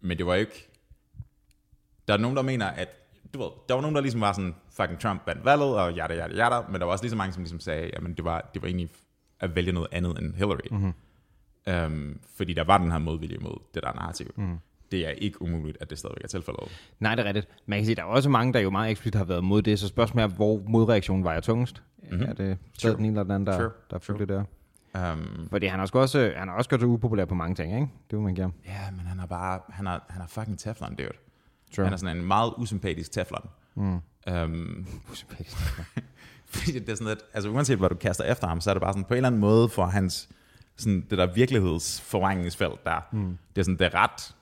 men 0.00 0.18
det 0.18 0.26
var 0.26 0.34
jo 0.34 0.40
ikke... 0.40 0.70
Der 2.08 2.14
er 2.14 2.18
nogen, 2.18 2.36
der 2.36 2.42
mener, 2.42 2.66
at... 2.66 2.88
Du 3.34 3.38
ved, 3.38 3.50
der 3.68 3.74
var 3.74 3.80
nogen, 3.80 3.94
der 3.94 4.00
ligesom 4.00 4.20
var 4.20 4.32
sådan, 4.32 4.54
fucking 4.70 5.00
Trump 5.00 5.22
vandt 5.26 5.44
valget, 5.44 5.76
og 5.76 5.94
jada, 5.94 6.14
jada, 6.14 6.34
jada, 6.34 6.60
men 6.70 6.80
der 6.80 6.84
var 6.84 6.92
også 6.92 7.04
lige 7.04 7.10
så 7.10 7.16
mange, 7.16 7.32
som 7.32 7.42
ligesom 7.42 7.60
sagde, 7.60 7.90
jamen 7.94 8.14
det 8.14 8.24
var, 8.24 8.50
det 8.54 8.62
var 8.62 8.68
egentlig 8.68 8.90
at 9.40 9.54
vælge 9.54 9.72
noget 9.72 9.88
andet 9.92 10.18
end 10.18 10.34
Hillary. 10.34 10.68
Mm-hmm. 10.70 10.94
Um, 11.86 12.20
fordi 12.36 12.52
der 12.54 12.64
var 12.64 12.78
den 12.78 12.90
her 12.90 12.98
modvilje 12.98 13.38
mod 13.38 13.58
det 13.74 13.82
der 13.82 13.92
narrativ. 13.92 14.34
Mm. 14.36 14.58
Det 14.92 15.06
er 15.06 15.10
ikke 15.10 15.42
umuligt, 15.42 15.78
at 15.80 15.90
det 15.90 15.98
stadigvæk 15.98 16.24
er 16.24 16.28
tilfældet. 16.28 16.62
Nej, 17.00 17.14
det 17.14 17.22
er 17.22 17.26
rigtigt. 17.26 17.48
Man 17.66 17.78
kan 17.78 17.86
sige, 17.86 17.94
der 17.94 18.02
er 18.02 18.06
også 18.06 18.28
mange, 18.30 18.52
der 18.52 18.60
jo 18.60 18.70
meget 18.70 18.90
eksplicit 18.90 19.14
har 19.14 19.24
været 19.24 19.44
mod 19.44 19.62
det, 19.62 19.78
så 19.78 19.88
spørgsmålet 19.88 20.24
er, 20.30 20.34
hvor 20.36 20.62
modreaktionen 20.68 21.24
vejer 21.24 21.40
tungest. 21.40 21.82
Mm-hmm. 22.02 22.22
Er 22.22 22.26
det 22.26 22.34
stadig 22.34 22.58
Sure. 22.78 22.96
den 22.96 23.04
ene 23.04 23.08
eller 23.08 23.22
den 23.22 23.32
anden, 23.32 23.46
der, 23.46 23.58
Sure. 23.58 23.70
der 23.90 23.98
følger 23.98 24.18
det 24.26 24.28
der? 24.28 24.44
Um, 25.12 25.48
Fordi 25.50 25.66
han 25.66 25.78
har 25.78 25.86
også, 25.92 26.32
han 26.36 26.48
har 26.48 26.54
også 26.54 26.70
gjort 26.70 26.80
sig 26.80 26.88
upopulær 26.88 27.24
på 27.24 27.34
mange 27.34 27.54
ting, 27.54 27.74
ikke? 27.74 27.88
Det 28.10 28.18
må 28.18 28.24
man 28.24 28.34
gerne. 28.34 28.52
ja, 28.66 28.90
men 28.90 29.00
han 29.00 29.20
er 29.20 29.26
bare, 29.26 29.60
han 29.68 29.86
er, 29.86 29.98
han 30.08 30.22
er 30.22 30.26
fucking 30.26 30.58
Teflon, 30.58 30.94
dude. 30.94 31.08
Sure. 31.74 31.86
Han 31.86 31.92
er 31.92 31.96
sådan 31.96 32.16
en 32.16 32.24
meget 32.24 32.52
usympatisk 32.56 33.12
Teflon. 33.12 33.48
Mm. 33.74 34.00
Um, 34.32 34.86
fordi 36.54 36.78
det 36.78 36.88
er 36.88 36.94
sådan, 36.94 37.12
at 37.12 37.18
altså, 37.34 37.50
uanset 37.50 37.78
hvad 37.78 37.88
du 37.88 37.94
kaster 37.94 38.24
efter 38.24 38.46
ham, 38.46 38.60
så 38.60 38.70
er 38.70 38.74
det 38.74 38.80
bare 38.82 38.92
sådan, 38.92 39.04
på 39.04 39.14
en 39.14 39.16
eller 39.16 39.26
anden 39.26 39.40
måde 39.40 39.68
for 39.68 39.86
hans, 39.86 40.28
sådan, 40.76 41.06
det 41.10 41.18
der 41.18 41.26
virkelighedsforvrængningsfelt 41.34 42.84
der, 42.84 43.00
mm. 43.12 43.38
det 43.56 43.60
er 43.60 43.64
sådan, 43.64 43.78
det 43.78 43.84
er 43.86 43.94
ret, 43.94 44.34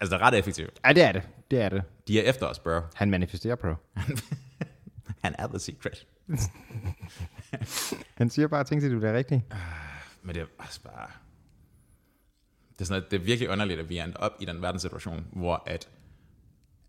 altså 0.00 0.16
det 0.16 0.22
er 0.22 0.26
ret 0.26 0.38
effektivt. 0.38 0.80
Ja, 0.84 0.92
det 0.92 1.02
er 1.02 1.12
det. 1.12 1.22
Det 1.50 1.60
er 1.60 1.68
det. 1.68 1.82
De 2.08 2.20
er 2.20 2.30
efter 2.30 2.46
os, 2.46 2.58
bro. 2.58 2.80
Han 2.94 3.10
manifesterer, 3.10 3.56
bro. 3.56 3.74
Han 5.24 5.34
er 5.38 5.46
the 5.46 5.58
secret. 5.58 6.06
Han 8.18 8.30
siger 8.30 8.48
bare 8.48 8.64
ting 8.64 8.80
til, 8.80 8.90
det 8.90 9.04
er 9.04 9.12
rigtigt. 9.12 9.42
Men 10.22 10.34
det 10.34 10.42
er 10.42 10.46
også 10.58 10.80
bare... 10.82 11.10
Det 12.72 12.80
er, 12.80 12.84
sådan, 12.84 13.02
at 13.02 13.10
det 13.10 13.20
er 13.20 13.24
virkelig 13.24 13.50
underligt, 13.50 13.80
at 13.80 13.88
vi 13.88 13.98
er 13.98 14.04
endt 14.04 14.16
op 14.16 14.32
i 14.40 14.44
den 14.44 14.62
verdenssituation, 14.62 15.26
hvor 15.32 15.62
at, 15.66 15.88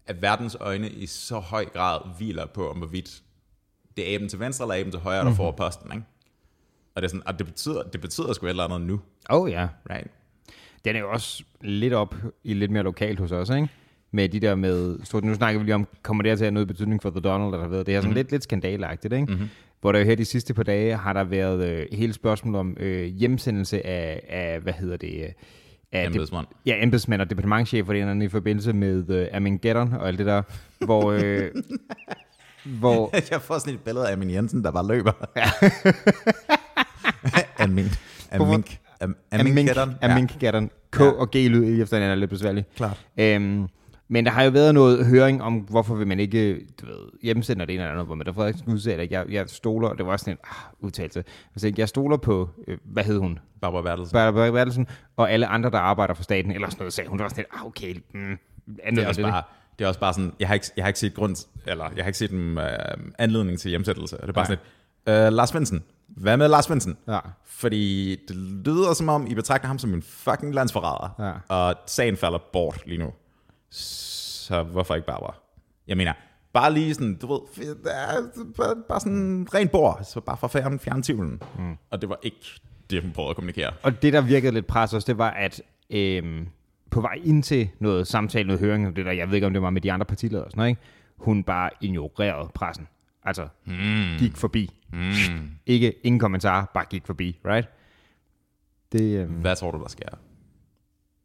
at 0.08 0.22
verdens 0.22 0.58
øjne 0.60 0.90
i 0.90 1.06
så 1.06 1.40
høj 1.40 1.66
grad 1.66 2.02
hviler 2.18 2.46
på, 2.46 2.70
om 2.70 2.78
hvorvidt 2.78 3.24
det 3.98 4.12
er 4.12 4.16
aben 4.16 4.30
til 4.30 4.40
venstre 4.40 4.66
eller 4.66 4.76
aben 4.76 4.92
til 4.92 5.00
højre, 5.00 5.18
der 5.18 5.24
mm-hmm. 5.24 5.36
får 5.36 5.52
posten. 5.52 5.92
Ikke? 5.92 6.06
Og 6.96 7.02
det, 7.02 7.08
er 7.08 7.10
sådan, 7.10 7.28
og 7.28 7.40
det 7.40 7.48
betyder, 7.48 7.84
det 7.84 8.02
betyder 8.02 8.34
sgu 8.34 8.46
et 8.46 8.50
eller 8.50 8.64
andet 8.64 8.82
nu. 8.82 9.02
Oh 9.30 9.52
ja. 9.52 9.68
Right? 9.90 10.12
Den 10.86 10.96
er 10.96 11.00
jo 11.00 11.12
også 11.12 11.44
lidt 11.62 11.94
op 11.94 12.16
i 12.44 12.54
lidt 12.54 12.72
mere 12.72 12.84
lokalt 12.84 13.20
hos 13.20 13.32
os, 13.32 13.50
ikke? 13.50 13.68
Med 14.12 14.30
de 14.30 14.40
der 14.40 14.56
med, 14.56 15.00
stort, 15.04 15.24
nu 15.24 15.34
snakker 15.34 15.60
vi 15.60 15.66
lige 15.66 15.76
om, 15.76 15.88
kommer 16.02 16.24
det 16.24 16.32
her 16.32 16.36
til 16.36 16.44
at 16.44 16.48
have 16.48 16.54
noget 16.54 16.68
betydning 16.68 17.02
for 17.02 17.10
The 17.10 17.20
Donald, 17.20 17.54
eller 17.54 17.68
hvad? 17.68 17.84
Det 17.84 17.96
er 17.96 18.00
sådan 18.00 18.10
mm. 18.10 18.16
lidt, 18.16 18.32
lidt 18.32 18.44
skandalagtigt, 18.44 19.14
ikke? 19.14 19.26
Mm-hmm. 19.26 19.50
Hvor 19.82 19.92
der 19.92 20.00
jo 20.00 20.06
her 20.06 20.16
de 20.16 20.26
sidste 20.26 20.54
par 20.54 20.64
dage 20.64 20.96
har 20.96 21.14
der 21.14 21.24
været 21.24 21.70
øh, 21.70 21.86
hele 21.92 22.14
spørgsmål 22.14 22.56
om 22.56 22.78
øh, 22.80 23.06
hjemsendelse 23.06 23.86
af, 23.86 24.24
af, 24.30 24.60
hvad 24.60 24.74
hedder 24.74 24.98
det, 24.98 25.24
øh, 25.24 25.30
af 25.92 26.06
Embedsmænd. 26.06 26.48
Det, 26.48 26.56
ja, 26.66 26.84
embedsmænd 26.84 27.22
og 27.22 27.30
departementchef 27.30 27.90
og 27.90 27.96
det 27.96 28.02
ene 28.02 28.26
i 28.26 28.30
forbindelse 28.30 28.74
med 28.74 29.10
øh, 29.10 29.28
Amin 29.34 29.58
Geddon 29.58 29.94
og 29.94 30.08
alt 30.08 30.18
det 30.18 30.26
der, 30.26 30.42
hvor, 30.86 31.12
øh, 31.12 31.52
hvor 32.80 33.10
Jeg 33.32 33.42
får 33.42 33.58
sådan 33.58 33.74
et 33.74 33.80
billede 33.80 34.10
af 34.10 34.14
Amin 34.14 34.32
Jensen, 34.32 34.64
der 34.64 34.72
bare 34.72 34.88
løber. 34.88 35.12
Amin. 37.64 37.86
Amin. 38.32 38.64
Am- 39.02 39.16
Amin. 39.32 39.48
Amink, 39.52 39.68
Keddon. 39.68 39.96
Amink 40.02 40.40
Geddon. 40.40 40.70
K 40.92 41.00
Ja. 41.00 41.06
og 41.06 41.30
G-lyd 41.32 41.64
i 41.64 41.82
efter 41.82 41.98
er 41.98 42.16
lidt 42.16 42.30
besværligt. 42.30 42.76
Klart. 42.76 43.06
Øhm, 43.18 43.68
men 44.08 44.26
der 44.26 44.32
har 44.32 44.44
jo 44.44 44.50
været 44.50 44.74
noget 44.74 45.06
høring 45.06 45.44
om, 45.44 45.54
hvorfor 45.54 45.96
vil 45.96 46.08
man 46.08 46.20
ikke 46.20 46.54
du 46.82 46.86
ved, 46.86 46.96
hjemmesende 47.24 47.66
det 47.66 47.74
ene 47.74 47.84
eller 47.84 47.92
andet, 47.92 48.06
hvor 48.06 48.16
Mette 48.16 48.34
Frederiksen 48.34 48.74
udtaler, 48.74 49.04
at 49.04 49.12
jeg, 49.12 49.26
jeg 49.30 49.50
stoler, 49.50 49.94
det 49.94 50.06
var 50.06 50.18
sådan 50.18 50.34
en 50.34 50.38
ah, 50.44 50.56
udtalelse. 50.80 51.24
Altså, 51.56 51.74
jeg 51.78 51.90
stoler 51.90 52.18
på, 52.18 52.50
øh, 52.68 52.78
hvad 52.86 53.04
hed 53.04 53.18
hun? 53.18 53.40
Barbara 53.62 53.82
Bertelsen. 53.82 54.14
Barbara 54.14 54.52
Bertelsen, 54.52 54.88
og 55.18 55.32
alle 55.32 55.48
andre, 55.48 55.70
der 55.70 55.78
arbejder 55.80 56.14
for 56.14 56.24
staten, 56.24 56.52
eller 56.52 56.70
sådan 56.70 56.80
noget, 56.82 56.94
sagde 56.94 57.10
hun. 57.10 57.18
Det 57.18 57.24
var 57.24 57.30
sådan 57.30 57.42
lidt, 57.42 57.62
ah, 57.62 57.66
okay, 57.66 57.96
mm, 58.14 58.38
det 58.96 58.98
er, 59.04 59.08
også 59.08 59.22
bare, 59.22 59.44
det 59.80 59.86
er 59.86 59.88
også 59.88 60.00
bare 60.00 60.14
sådan, 60.14 60.32
jeg 60.40 60.48
har 60.48 60.54
ikke, 60.54 60.68
jeg 60.76 60.84
har 60.84 60.88
ikke 60.88 61.00
set 61.00 61.14
grund, 61.14 61.36
eller 61.68 61.86
jeg 61.96 62.04
har 62.04 62.10
ikke 62.10 62.18
set 62.18 62.32
en 62.32 62.58
øh, 62.58 62.68
anledning 63.20 63.60
til 63.60 63.70
hjemsættelse. 63.70 64.18
Det 64.18 64.30
er 64.30 64.32
bare 64.34 64.34
Nej. 64.34 64.46
sådan 64.46 64.58
lidt, 64.64 64.81
øh, 65.08 65.34
Lars 65.34 65.50
Svendsen. 65.50 65.84
Hvad 66.08 66.38
med 66.38 66.48
Lars 66.48 66.66
Svendsen? 66.66 66.98
Ja. 67.08 67.20
Fordi 67.46 68.16
det 68.28 68.36
lyder 68.36 68.94
som 68.94 69.10
om, 69.10 69.28
I 69.28 69.36
betragter 69.36 69.68
ham 69.68 69.80
som 69.80 69.94
en 69.94 70.02
fucking 70.02 70.54
landsforræder. 70.54 71.16
Ja. 71.50 71.56
Og 71.56 71.76
sagen 71.88 72.18
falder 72.18 72.40
bort 72.54 72.84
lige 72.86 72.98
nu. 72.98 73.12
Så 73.70 74.64
hvorfor 74.64 74.96
ikke 74.96 75.08
Barbara? 75.08 75.36
Jeg 75.88 75.98
mener, 75.98 76.14
bare 76.54 76.74
lige 76.74 76.94
sådan, 76.94 77.16
du 77.16 77.28
ved, 77.34 77.76
bare, 78.58 78.76
bare 78.90 79.00
sådan 79.00 79.48
rent 79.54 79.72
bord, 79.72 80.00
så 80.04 80.20
bare 80.20 80.38
for 80.38 80.48
fjerne, 80.48 80.80
fjerne 80.80 81.04
tvivlen. 81.04 81.42
Mm. 81.58 81.78
Og 81.90 82.02
det 82.02 82.10
var 82.10 82.20
ikke 82.24 82.60
det, 82.90 83.02
hun 83.02 83.12
prøvede 83.12 83.30
at 83.30 83.36
kommunikere. 83.36 83.72
Og 83.84 84.02
det, 84.02 84.14
der 84.14 84.22
virkede 84.22 84.54
lidt 84.54 84.68
pres 84.68 84.94
også, 84.94 85.06
det 85.06 85.18
var, 85.18 85.30
at 85.30 85.62
øhm, 85.90 86.48
på 86.92 87.02
vej 87.02 87.20
ind 87.24 87.44
til 87.44 87.70
noget 87.80 88.08
samtale, 88.08 88.48
noget 88.48 88.60
høring, 88.60 88.96
det 88.96 89.06
der, 89.06 89.12
jeg 89.12 89.28
ved 89.28 89.36
ikke, 89.36 89.48
om 89.48 89.54
det 89.54 89.62
var 89.62 89.70
med 89.70 89.82
de 89.82 89.92
andre 89.92 90.06
partiledere 90.06 90.46
og 90.46 90.52
sådan 90.52 90.60
noget, 90.60 90.70
ikke? 90.70 90.82
hun 91.18 91.44
bare 91.44 91.70
ignorerede 91.82 92.50
pressen. 92.54 92.88
Altså, 93.24 93.48
mm. 93.66 94.18
gik 94.20 94.38
forbi. 94.38 94.70
Mm. 94.94 95.50
Ikke, 95.66 95.94
ingen 96.04 96.20
kommentar, 96.20 96.72
bare 96.74 96.86
gik 96.90 97.06
forbi, 97.06 97.40
right? 97.46 97.70
Det, 98.92 99.18
øhm, 99.20 99.34
Hvad 99.34 99.56
tror 99.56 99.72
du, 99.72 99.80
der 99.82 99.90
sker 99.90 100.08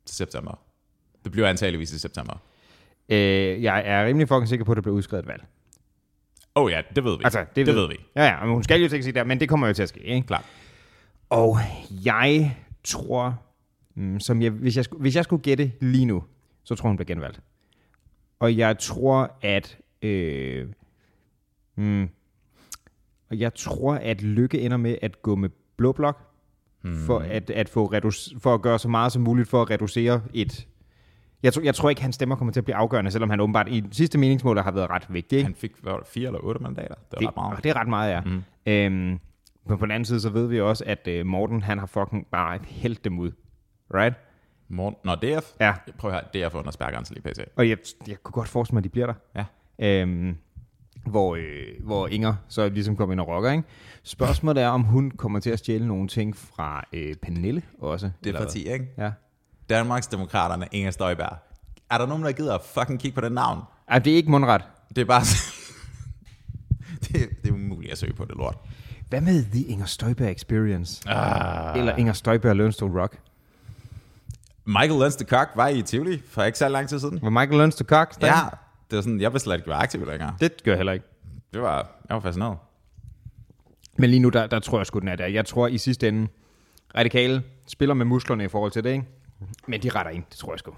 til 0.07 0.17
september? 0.17 0.59
Det 1.25 1.33
bliver 1.33 1.49
antageligvis 1.49 1.93
i 1.93 1.99
september. 1.99 2.43
øh, 3.09 3.63
jeg 3.63 3.83
er 3.87 4.07
rimelig 4.07 4.29
fucking 4.29 4.49
sikker 4.49 4.65
på, 4.65 4.73
at 4.73 4.77
der 4.77 4.83
bliver 4.83 4.95
udskrevet 4.97 5.23
et 5.23 5.29
valg. 5.29 5.47
Oh 6.55 6.71
ja, 6.71 6.83
det 6.97 7.05
ved 7.05 7.19
vi. 7.19 7.25
Altså, 7.25 7.41
det, 7.41 7.67
det 7.67 7.67
ved, 7.67 7.75
ved 7.75 7.89
vi. 7.89 7.97
Ja, 8.17 8.25
ja, 8.25 8.45
men 8.45 8.55
hun 8.55 8.63
skal 8.65 8.81
jo 8.81 8.85
ikke 8.85 9.03
sige 9.03 9.13
der, 9.13 9.25
men 9.25 9.41
det 9.41 9.49
kommer 9.49 9.67
jo 9.67 9.73
til 9.73 9.83
at 9.83 9.89
ske, 9.89 10.01
ikke? 10.01 10.27
Klart. 10.27 10.45
Og 11.31 11.59
jeg 12.05 12.57
tror, 12.85 13.43
mm, 13.95 14.21
som 14.21 14.43
jeg, 14.43 14.51
hvis, 14.51 14.77
jeg, 14.77 14.85
hvis 14.93 15.17
jeg 15.17 15.25
skulle 15.25 15.43
gætte 15.43 15.73
lige 15.81 16.05
nu, 16.07 16.25
så 16.65 16.75
tror 16.75 16.89
hun 16.89 16.97
bliver 16.97 17.07
genvalgt. 17.07 17.41
Og 18.39 18.57
jeg 18.57 18.79
tror, 18.79 19.37
at... 19.43 19.79
Øh, 20.03 20.67
mm, 21.77 22.09
og 23.31 23.39
jeg 23.39 23.55
tror, 23.55 23.95
at 23.95 24.23
Lykke 24.23 24.61
ender 24.61 24.77
med 24.77 24.97
at 25.03 25.23
gå 25.23 25.35
med 25.35 25.49
blå 25.77 25.93
blok, 25.93 26.23
hmm. 26.83 27.07
for, 27.07 27.19
at, 27.19 27.51
at 27.51 27.69
få 27.69 27.87
reduc- 27.95 28.39
for 28.39 28.55
at 28.55 28.63
gøre 28.63 28.79
så 28.79 28.89
meget 28.89 29.13
som 29.13 29.23
muligt 29.23 29.49
for 29.49 29.63
at 29.63 29.71
reducere 29.71 30.23
et... 30.35 30.67
Jeg 31.43 31.53
tror, 31.53 31.63
jeg 31.63 31.75
tror 31.75 31.89
ikke, 31.91 32.03
hans 32.03 32.15
stemmer 32.15 32.37
kommer 32.37 32.53
til 32.53 32.61
at 32.61 32.65
blive 32.65 32.77
afgørende, 32.77 33.11
selvom 33.11 33.31
han 33.31 33.41
åbenbart 33.41 33.69
i 33.69 33.85
sidste 33.93 34.19
meningsmål 34.19 34.59
har 34.59 34.71
været 34.71 34.91
ret 34.91 35.07
vigtig. 35.09 35.37
Ikke? 35.37 35.47
Han 35.47 35.55
fik 35.55 35.73
hvad, 35.83 35.95
fire 36.07 36.27
eller 36.27 36.41
otte 36.41 36.63
mandater. 36.63 36.95
Det 36.95 37.05
var 37.13 37.19
det, 37.19 37.29
ret 37.29 37.37
meget. 37.37 37.65
det 37.65 37.71
er 37.71 37.77
ret 37.77 37.89
meget, 37.89 38.13
ja. 38.13 38.21
Mm. 38.21 38.43
Øhm, 38.67 39.21
men 39.69 39.79
på 39.79 39.87
den 39.87 39.91
anden 39.91 40.05
side, 40.05 40.21
så 40.21 40.31
ved 40.31 40.47
vi 40.47 40.61
også, 40.61 40.85
at 40.87 41.09
øh, 41.09 41.27
Morten, 41.27 41.63
han 41.63 41.79
har 41.79 41.87
fucking 41.87 42.27
bare 42.27 42.59
hældt 42.65 43.05
dem 43.05 43.19
ud. 43.19 43.31
Right? 43.95 44.17
Morten, 44.69 44.99
Nå, 45.05 45.15
DF? 45.15 45.53
Ja. 45.61 45.75
Prøv 45.99 46.11
at 46.11 46.23
høre, 46.33 46.49
DF 46.49 46.55
under 46.55 46.71
spærgrænsen 46.71 47.17
lige 47.23 47.33
pt. 47.33 47.41
Og 47.57 47.69
jeg, 47.69 47.79
jeg 48.09 48.23
kunne 48.23 48.33
godt 48.33 48.49
forestille 48.49 48.75
mig, 48.75 48.81
at 48.81 48.85
de 48.85 48.89
bliver 48.89 49.07
der. 49.07 49.45
Ja. 49.79 50.01
Øhm, 50.03 50.37
hvor, 51.07 51.37
øh, 51.37 51.67
hvor 51.85 52.09
Inger 52.09 52.35
så 52.49 52.69
ligesom 52.69 52.97
kommer 52.97 53.13
ind 53.13 53.21
og 53.21 53.29
rocker, 53.29 53.51
ikke? 53.51 53.65
Spørgsmålet 54.03 54.63
er, 54.63 54.69
om 54.69 54.83
hun 54.83 55.11
kommer 55.11 55.41
til 55.41 55.51
at 55.51 55.59
stjæle 55.59 55.87
nogle 55.87 56.09
ting 56.09 56.37
fra 56.37 56.85
øh, 56.93 57.15
Pernille 57.23 57.63
også. 57.79 58.11
Det 58.25 58.35
er 58.35 58.39
parti, 58.39 58.73
ikke? 58.73 58.87
Ja. 58.99 59.11
Danmarks 59.71 60.07
Demokraterne, 60.07 60.67
Inger 60.73 60.91
Støjberg. 60.91 61.37
Er 61.91 61.99
der 61.99 62.07
nogen, 62.07 62.23
der 62.23 62.33
gider 62.33 62.55
at 62.55 62.61
fucking 62.75 63.01
kigge 63.01 63.15
på 63.15 63.21
den 63.21 63.33
navn? 63.33 63.63
Ej, 63.89 63.99
det 63.99 64.13
er 64.13 64.17
ikke 64.17 64.31
mundret. 64.31 64.63
Det 64.89 64.99
er 64.99 65.05
bare... 65.05 65.23
det, 67.03 67.29
det 67.43 67.49
er 67.49 67.53
umuligt 67.53 67.93
at 67.93 67.99
søge 67.99 68.13
på 68.13 68.25
det 68.25 68.37
lort. 68.37 68.59
Hvad 69.09 69.21
med 69.21 69.45
The 69.45 69.63
Inger 69.63 69.87
Støjberg 69.87 70.33
Experience? 70.33 71.09
Ah. 71.09 71.79
Eller 71.79 71.97
Inger 71.97 72.13
Støjberg 72.13 72.57
Lønstol 72.57 73.01
Rock? 73.01 73.19
Michael 74.67 75.01
Lens 75.01 75.17
de 75.17 75.25
Kock 75.25 75.51
var 75.55 75.69
i 75.69 75.83
Tivoli 75.83 76.23
for 76.31 76.43
ikke 76.43 76.59
så 76.59 76.69
lang 76.69 76.89
tid 76.89 77.01
siden. 77.01 77.19
Var 77.23 77.31
Michael 77.31 77.59
Lønstol 77.59 77.87
Cox 77.87 78.17
der? 78.21 78.27
Ja, 78.27 78.43
det 78.91 78.97
var 78.97 79.03
sådan, 79.03 79.21
jeg 79.21 79.33
vil 79.33 79.41
slet 79.41 79.55
ikke 79.57 79.69
være 79.69 79.79
aktiv 79.79 80.07
længere. 80.07 80.37
Det 80.41 80.63
gør 80.65 80.73
jeg 80.73 80.79
heller 80.79 80.93
ikke. 80.93 81.07
Det 81.53 81.63
var, 81.63 81.77
jeg 82.09 82.15
var 82.15 82.21
fascineret. 82.21 82.59
Men 83.99 84.11
lige 84.11 84.21
nu, 84.21 84.29
der, 84.29 84.47
der 84.47 84.59
tror 84.59 84.79
jeg 84.79 84.87
sgu, 84.87 84.99
den 84.99 85.09
er 85.09 85.17
der. 85.17 85.27
Jeg 85.27 85.47
tror 85.47 85.67
i 85.69 85.79
sidste 85.79 86.09
ende, 86.09 86.29
radikale 86.97 87.43
spiller 87.67 87.95
med 87.95 88.07
musklerne 88.07 88.45
i 88.45 88.49
forhold 88.49 88.73
til 88.73 88.85
det, 88.85 88.91
ikke? 88.93 89.05
Men 89.67 89.83
de 89.83 89.89
retter 89.89 90.13
ind, 90.13 90.25
det 90.31 90.39
tror 90.39 90.53
jeg 90.53 90.59
sgu. 90.59 90.75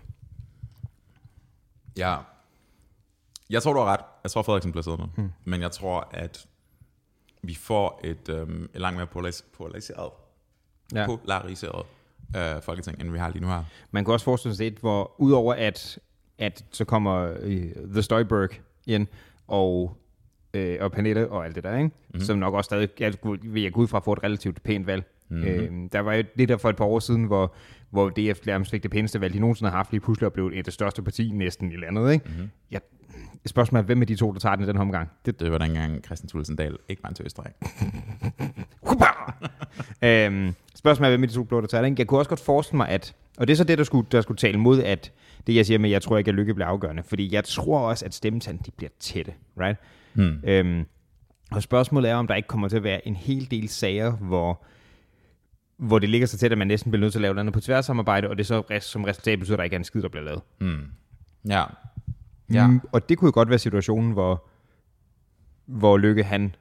Ja. 1.97 2.17
Jeg 3.51 3.63
tror, 3.63 3.73
du 3.73 3.79
har 3.79 3.87
ret. 3.87 4.01
Jeg 4.23 4.31
tror, 4.31 4.43
Frederiksen 4.43 4.73
bliver 4.73 4.83
siddende. 4.83 5.07
Hmm. 5.17 5.33
Men 5.45 5.61
jeg 5.61 5.71
tror, 5.71 6.09
at 6.11 6.47
vi 7.43 7.55
får 7.55 8.01
et, 8.05 8.29
øhm, 8.29 8.71
et 8.75 8.81
langt 8.81 8.97
mere 8.97 9.07
polaris- 9.07 9.45
polariseret, 9.57 10.11
ja. 10.95 11.07
polariseret 11.07 11.87
øh, 12.37 12.63
folketing, 12.63 13.01
end 13.01 13.11
vi 13.11 13.19
har 13.19 13.29
lige 13.29 13.43
nu 13.43 13.49
her. 13.49 13.65
Man 13.91 14.05
kan 14.05 14.13
også 14.15 14.25
forestille 14.25 14.57
sig 14.57 14.67
et, 14.67 14.75
hvor 14.79 15.21
udover 15.21 15.55
at, 15.55 15.99
at 16.39 16.65
så 16.71 16.85
kommer 16.85 17.37
øh, 17.41 17.63
The 17.93 18.03
Støjberg 18.03 18.51
ind, 18.87 19.07
og, 19.49 19.97
øh, 20.55 20.77
og 20.81 20.93
Pernille 20.93 21.29
og 21.29 21.45
alt 21.45 21.55
det 21.55 21.65
der, 21.65 21.77
ikke? 21.77 21.85
Mm-hmm. 21.85 22.21
som 22.21 22.39
nok 22.39 22.55
også 22.55 22.69
stadig, 22.69 22.89
jeg, 23.01 23.13
vil 23.43 23.63
jeg 23.63 23.73
gå 23.73 23.81
ud 23.81 23.87
fra, 23.87 24.01
få 24.01 24.13
et 24.13 24.23
relativt 24.23 24.63
pænt 24.63 24.87
valg. 24.87 25.05
Mm-hmm. 25.29 25.47
Øh, 25.47 25.71
der 25.93 26.01
var 26.01 26.15
jo 26.15 26.23
det 26.39 26.49
der 26.49 26.57
for 26.57 26.71
et 26.71 26.77
par 26.77 26.85
år 26.85 26.99
siden, 26.99 27.25
hvor, 27.25 27.55
hvor 27.91 28.09
DF 28.09 28.47
nærmest 28.47 28.71
fik 28.71 28.83
det 28.83 28.91
pæneste 28.91 29.21
valg, 29.21 29.35
de 29.35 29.41
nogensinde 29.41 29.71
har 29.71 29.77
haft, 29.77 29.91
lige 29.91 30.01
pludselig 30.01 30.33
blev 30.33 30.47
et 30.47 30.59
af 30.59 30.65
det 30.65 30.73
største 30.73 31.03
parti 31.03 31.31
næsten 31.31 31.73
i 31.73 31.77
landet. 31.77 32.13
Ikke? 32.13 32.25
Mm-hmm. 32.29 32.49
Jeg, 32.71 32.81
spørgsmålet 33.47 33.83
er, 33.83 33.87
hvem 33.87 34.01
af 34.01 34.07
de 34.07 34.15
to, 34.15 34.33
der 34.33 34.39
tager 34.39 34.57
den 34.57 34.65
i 34.65 34.67
den 34.67 34.77
her 34.77 34.83
omgang? 34.83 35.11
Det, 35.27 35.41
Det 35.41 35.51
var 35.51 35.59
dengang 35.59 36.05
Christian 36.05 36.29
Thulesen 36.29 36.57
Dahl 36.57 36.77
ikke 36.89 37.03
var 37.03 37.09
en 37.09 37.15
tøsdreng. 37.15 37.55
øhm, 40.03 40.55
spørgsmålet 40.75 41.13
er, 41.13 41.17
hvem 41.17 41.23
af 41.23 41.29
de 41.29 41.35
to 41.35 41.43
blå, 41.43 41.61
der 41.61 41.67
tager 41.67 41.83
den. 41.83 41.99
Jeg 41.99 42.07
kunne 42.07 42.21
også 42.21 42.29
godt 42.29 42.41
forestille 42.41 42.77
mig, 42.77 42.89
at... 42.89 43.15
Og 43.39 43.47
det 43.47 43.53
er 43.53 43.57
så 43.57 43.65
det, 43.65 43.79
der 43.79 43.85
skulle, 43.85 44.09
der 44.13 44.21
skulle 44.21 44.39
tale 44.39 44.59
mod, 44.59 44.83
at 44.83 45.13
det 45.47 45.55
jeg 45.55 45.67
siger 45.67 45.79
med, 45.79 45.91
jeg 45.91 46.03
tror 46.03 46.19
ikke, 46.19 46.29
at 46.29 46.35
lykke 46.35 46.55
bliver 46.55 46.69
afgørende. 46.69 47.03
Fordi 47.03 47.35
jeg 47.35 47.45
tror 47.45 47.79
også, 47.79 48.05
at 48.05 48.15
stemmetallene 48.15 48.63
de 48.67 48.71
bliver 48.71 48.91
tætte. 49.01 49.33
Right? 49.61 49.79
Hmm. 50.15 50.41
Øhm, 50.45 50.87
og 51.51 51.63
spørgsmålet 51.63 52.11
er, 52.11 52.15
om 52.15 52.27
der 52.27 52.35
ikke 52.35 52.47
kommer 52.47 52.69
til 52.69 52.77
at 52.77 52.83
være 52.83 53.09
en 53.09 53.17
hel 53.17 53.51
del 53.51 53.69
sager, 53.69 54.11
hvor 54.11 54.65
hvor 55.79 55.99
det 55.99 56.09
ligger 56.09 56.27
så 56.27 56.39
tæt, 56.39 56.53
at 56.53 56.59
man 56.59 56.67
næsten 56.67 56.91
bliver 56.91 57.01
nødt 57.01 57.13
til 57.13 57.19
at 57.19 57.23
lave 57.23 57.35
noget 57.35 57.53
på 57.53 57.61
tværsamarbejde, 57.61 58.29
og 58.29 58.39
det 58.39 58.47
så 58.47 58.63
som 58.81 59.05
resultat 59.05 59.39
betyder, 59.39 59.55
at 59.55 59.59
der 59.59 59.65
ikke 59.65 59.75
er 59.75 59.79
en 59.79 59.85
skid, 59.85 60.03
der 60.03 60.09
bliver 60.09 60.25
lavet. 60.25 60.43
Ja. 61.49 61.65
Ja. 62.53 62.67
Mm, 62.67 62.81
og 62.93 63.09
det 63.09 63.19
kunne 63.19 63.27
jo 63.27 63.33
godt 63.35 63.49
være 63.51 63.59
situationen, 63.59 64.13
hvor, 64.13 64.45
hvor 65.67 65.99
Lykke 65.99 66.25
han 66.25 66.55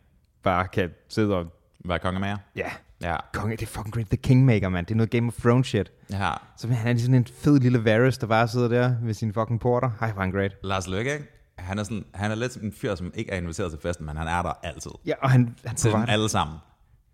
bare 0.43 0.67
kan 0.67 0.89
sidde 1.07 1.35
og... 1.35 1.53
Være 1.85 1.99
konge 1.99 2.19
med 2.19 2.27
jer? 2.27 2.37
Ja, 2.55 2.71
Ja. 3.01 3.15
konge, 3.33 3.55
det 3.57 3.61
er 3.61 3.67
fucking 3.67 3.93
great. 3.93 4.07
The 4.07 4.17
Kingmaker, 4.17 4.69
man. 4.69 4.85
Det 4.85 4.91
er 4.91 4.95
noget 4.95 5.09
Game 5.09 5.27
of 5.27 5.33
Thrones 5.41 5.67
shit. 5.67 5.91
ja. 6.09 6.33
Så 6.57 6.67
han 6.67 6.95
er 6.95 6.99
sådan 7.01 7.15
en 7.15 7.25
fed 7.25 7.59
lille 7.59 7.85
Varys, 7.85 8.17
der 8.17 8.27
bare 8.27 8.47
sidder 8.47 8.67
der 8.67 8.95
ved 9.03 9.13
sin 9.13 9.33
fucking 9.33 9.59
porter. 9.59 9.91
Hej, 9.99 10.09
er 10.09 10.13
han 10.19 10.31
great. 10.31 10.51
Lars 10.63 10.87
Løkke, 10.87 11.13
ikke? 11.13 11.25
Han 11.57 11.79
er, 11.79 11.83
sådan, 11.83 12.05
han 12.13 12.31
er 12.31 12.35
lidt 12.35 12.53
som 12.53 12.63
en 12.63 12.71
fyr, 12.73 12.95
som 12.95 13.11
ikke 13.15 13.31
er 13.31 13.37
inviteret 13.37 13.71
til 13.71 13.79
festen, 13.81 14.05
men 14.05 14.17
han 14.17 14.27
er 14.27 14.41
der 14.41 14.53
altid. 14.63 14.91
Ja, 15.05 15.13
og 15.21 15.29
han, 15.31 15.55
han 15.65 15.75
Til 15.75 15.91
dem 15.91 16.05
alle 16.07 16.29
sammen. 16.29 16.57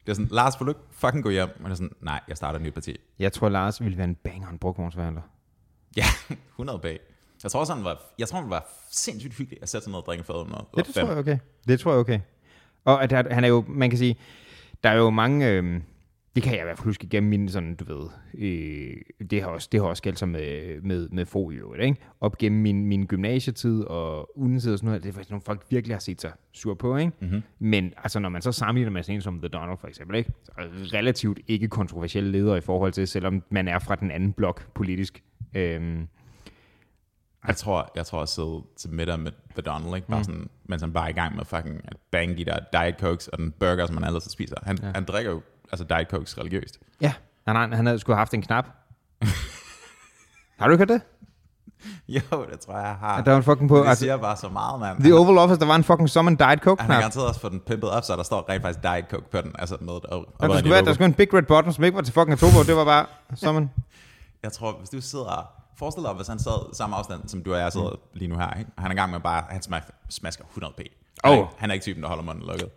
Det 0.06 0.10
er 0.12 0.14
sådan, 0.14 0.28
Lars, 0.32 0.60
vil 0.60 0.68
du 0.68 0.74
fucking 0.92 1.24
gå 1.24 1.30
hjem? 1.30 1.50
Og 1.50 1.64
det 1.64 1.72
er 1.72 1.76
sådan, 1.76 1.92
nej, 2.02 2.20
jeg 2.28 2.38
starter 2.38 2.60
et 2.60 2.66
nyt 2.66 2.74
parti. 2.74 2.98
Jeg 3.20 3.34
tror, 3.34 3.50
Lars 3.50 3.82
ville 3.84 3.98
være 3.98 4.08
en 4.08 4.16
banger, 4.16 4.50
en 4.50 4.58
brugvognsforhandler. 4.58 5.22
Ja, 5.98 6.06
100 6.56 6.80
bag. 6.80 7.00
Jeg 7.44 7.52
tror 7.52 7.60
også, 7.60 7.74
han 7.74 7.84
var, 7.84 8.02
jeg 8.20 8.28
tror, 8.28 8.40
han 8.42 8.50
var 8.50 8.68
sindssygt 8.92 9.34
hyggelig 9.34 9.60
at 9.62 9.70
sætte 9.70 9.84
sig 9.84 9.92
ned 9.92 10.00
og 10.00 10.06
drikke 10.06 10.24
fad 10.24 10.48
med. 10.48 10.56
Ja, 10.78 10.82
det 10.82 10.94
tror 10.96 11.08
jeg 11.08 11.18
okay. 11.18 11.38
Det 11.68 11.80
tror 11.80 11.92
jeg 11.92 12.00
okay. 12.00 12.20
Og 12.86 13.04
at 13.04 13.34
han 13.34 13.44
er 13.44 13.48
jo, 13.48 13.66
man 13.68 13.90
kan 13.90 14.00
sige, 14.00 14.16
der 14.84 14.90
er 14.90 14.98
jo 14.98 15.10
mange, 15.10 15.50
øh, 15.50 15.82
det 16.36 16.44
kan 16.44 16.54
jeg 16.54 16.62
i 16.62 16.64
hvert 16.64 16.78
fald 16.78 16.86
huske 16.86 17.08
gennem 17.08 17.30
min 17.30 17.50
sådan, 17.50 17.76
du 17.76 17.86
ved, 17.86 18.10
øh, 18.38 19.28
det 19.30 19.42
har 19.42 19.50
også, 19.50 19.70
det 19.72 19.80
har 19.80 19.88
også 19.88 20.04
gældt 20.04 20.20
sig 20.20 20.30
med, 20.30 20.82
med, 20.82 21.10
med 21.10 21.26
få 21.26 21.52
i 21.52 21.56
øvrigt, 21.56 21.84
ikke? 21.84 21.98
Op 22.22 22.38
gennem 22.38 22.62
min, 22.62 22.86
min 22.86 23.06
gymnasietid 23.06 23.84
og 23.84 24.38
udensid 24.38 24.74
og 24.74 24.78
sådan 24.78 24.88
noget, 24.88 25.04
det 25.04 25.10
er 25.10 25.14
faktisk 25.14 25.30
nogle 25.30 25.42
folk 25.42 25.66
virkelig 25.70 25.96
har 25.96 26.00
set 26.00 26.22
sig 26.22 26.32
sur 26.52 26.74
på, 26.74 26.98
ikke? 26.98 27.12
Mm-hmm. 27.20 27.42
Men 27.60 27.94
altså, 27.98 28.20
når 28.20 28.30
man 28.30 28.42
så 28.42 28.52
sammenligner 28.52 28.92
med 28.92 29.04
sådan 29.04 29.16
en 29.16 29.22
som 29.22 29.40
The 29.40 29.48
Donald 29.48 29.78
for 29.78 29.88
eksempel, 29.88 30.18
ikke? 30.18 30.32
Så 30.44 30.52
er 30.58 30.64
relativt 30.94 31.40
ikke 31.48 31.68
kontroversielle 31.68 32.32
ledere 32.32 32.58
i 32.58 32.62
forhold 32.62 32.92
til, 32.92 33.08
selvom 33.08 33.44
man 33.50 33.68
er 33.68 33.80
fra 33.80 33.96
den 33.96 34.12
anden 34.12 34.34
blok 34.34 34.74
politisk. 34.74 35.24
Øhm, 35.56 36.08
Jeg 37.48 37.56
tror, 37.56 37.92
jeg 37.96 38.06
tror 38.06 38.22
at 38.22 38.30
sidde 38.30 38.62
til 38.78 38.90
middag 38.90 39.20
med 39.20 39.32
The 39.52 39.62
Donald, 39.62 39.96
ikke? 39.96 40.08
Bare 40.08 40.20
mm. 40.20 40.24
sådan, 40.24 40.50
mens 40.64 40.82
han 40.82 40.94
bare 40.94 41.06
er 41.06 41.10
i 41.10 41.14
gang 41.14 41.36
med 41.36 41.46
fucking 41.46 41.82
at 41.86 41.98
bang 42.12 42.38
de 42.38 42.46
der 42.46 42.60
Diet 42.74 42.96
Cokes 43.00 43.28
og 43.28 43.38
den 43.38 43.52
burger, 43.52 43.86
som 43.86 43.98
han 43.98 44.06
ellers 44.06 44.24
spiser. 44.24 44.56
Han, 44.64 44.78
ja. 44.84 44.92
han 44.96 45.06
drikker 45.06 45.32
jo 45.32 45.42
altså 45.72 45.86
Diet 45.86 46.08
Cokes 46.10 46.38
religiøst. 46.38 46.80
ja, 47.02 47.14
nej, 47.46 47.68
nej, 47.68 47.76
han 47.76 47.86
havde 47.86 48.00
skulle 48.00 48.16
have 48.16 48.22
haft 48.22 48.34
en 48.34 48.42
knap. 48.42 48.66
har 50.60 50.68
du 50.68 50.72
ikke 50.72 50.82
hørt 50.82 50.90
det? 50.90 51.02
Jo, 52.08 52.46
det 52.52 52.60
tror 52.60 52.74
jeg, 52.74 52.84
jeg 52.84 52.96
har. 52.96 53.22
Der 53.22 53.32
var 53.32 53.38
en 53.38 53.44
fucking 53.44 53.70
på, 53.70 53.78
det 53.78 53.88
altså, 53.88 54.02
siger 54.02 54.18
bare 54.18 54.38
så 54.38 54.50
meget, 54.50 54.80
mand. 54.80 55.04
The 55.04 55.16
Oval 55.16 55.38
Office, 55.38 55.60
der 55.60 55.66
var 55.66 55.76
en 55.76 55.84
fucking 55.84 56.10
Summon 56.10 56.36
Diet 56.36 56.60
Coke 56.60 56.82
Han 56.82 56.92
har 56.92 56.98
knap. 56.98 57.02
garanteret 57.02 57.28
også 57.28 57.40
fået 57.40 57.52
den 57.54 57.60
pimpet 57.60 57.90
op, 57.90 58.04
så 58.04 58.16
der 58.16 58.24
står 58.24 58.50
rent 58.50 58.62
faktisk 58.62 58.84
Diet 58.84 59.06
Coke 59.10 59.30
på 59.32 59.42
den. 59.42 59.52
Altså 59.60 59.78
med 59.82 59.94
og, 59.94 60.04
og 60.10 60.50
Der 60.50 60.58
skulle, 60.58 60.74
være, 60.74 60.86
der 60.86 60.94
skulle 60.94 61.06
en 61.06 61.14
Big 61.14 61.34
Red 61.34 61.44
Button, 61.44 61.74
som 61.74 61.84
ikke 61.84 61.96
var 61.96 62.02
til 62.02 62.14
fucking 62.14 62.32
Atobo, 62.32 62.64
det 62.64 62.76
var 62.76 62.86
bare 62.86 63.06
Summon. 63.44 63.72
Jeg 64.44 64.52
tror, 64.52 64.78
hvis 64.80 64.90
du 64.90 65.02
sidder... 65.02 65.63
Forestil 65.76 66.04
dig, 66.04 66.14
hvis 66.14 66.28
han 66.28 66.40
sad 66.40 66.76
samme 66.76 66.96
afstand, 66.96 67.28
som 67.28 67.44
du 67.44 67.54
og 67.54 67.60
jeg 67.60 67.72
sidder 67.72 67.96
lige 68.14 68.28
nu 68.28 68.38
her, 68.38 68.54
ikke? 68.60 68.72
og 68.76 68.82
han 68.82 68.92
er 68.92 68.96
i 68.96 68.98
gang 68.98 69.12
med 69.12 69.20
bare... 69.20 69.46
Han 69.50 69.62
smasker, 69.62 69.92
smasker 70.10 70.44
100 70.46 70.74
p. 70.78 70.80
Er 70.80 71.30
Oh. 71.30 71.38
ikke, 71.38 71.48
han 71.58 71.70
er 71.70 71.74
ikke 71.74 71.84
typen, 71.84 72.04
der 72.04 72.10
holder 72.10 72.24
munden 72.24 72.46
lukket. 72.46 72.70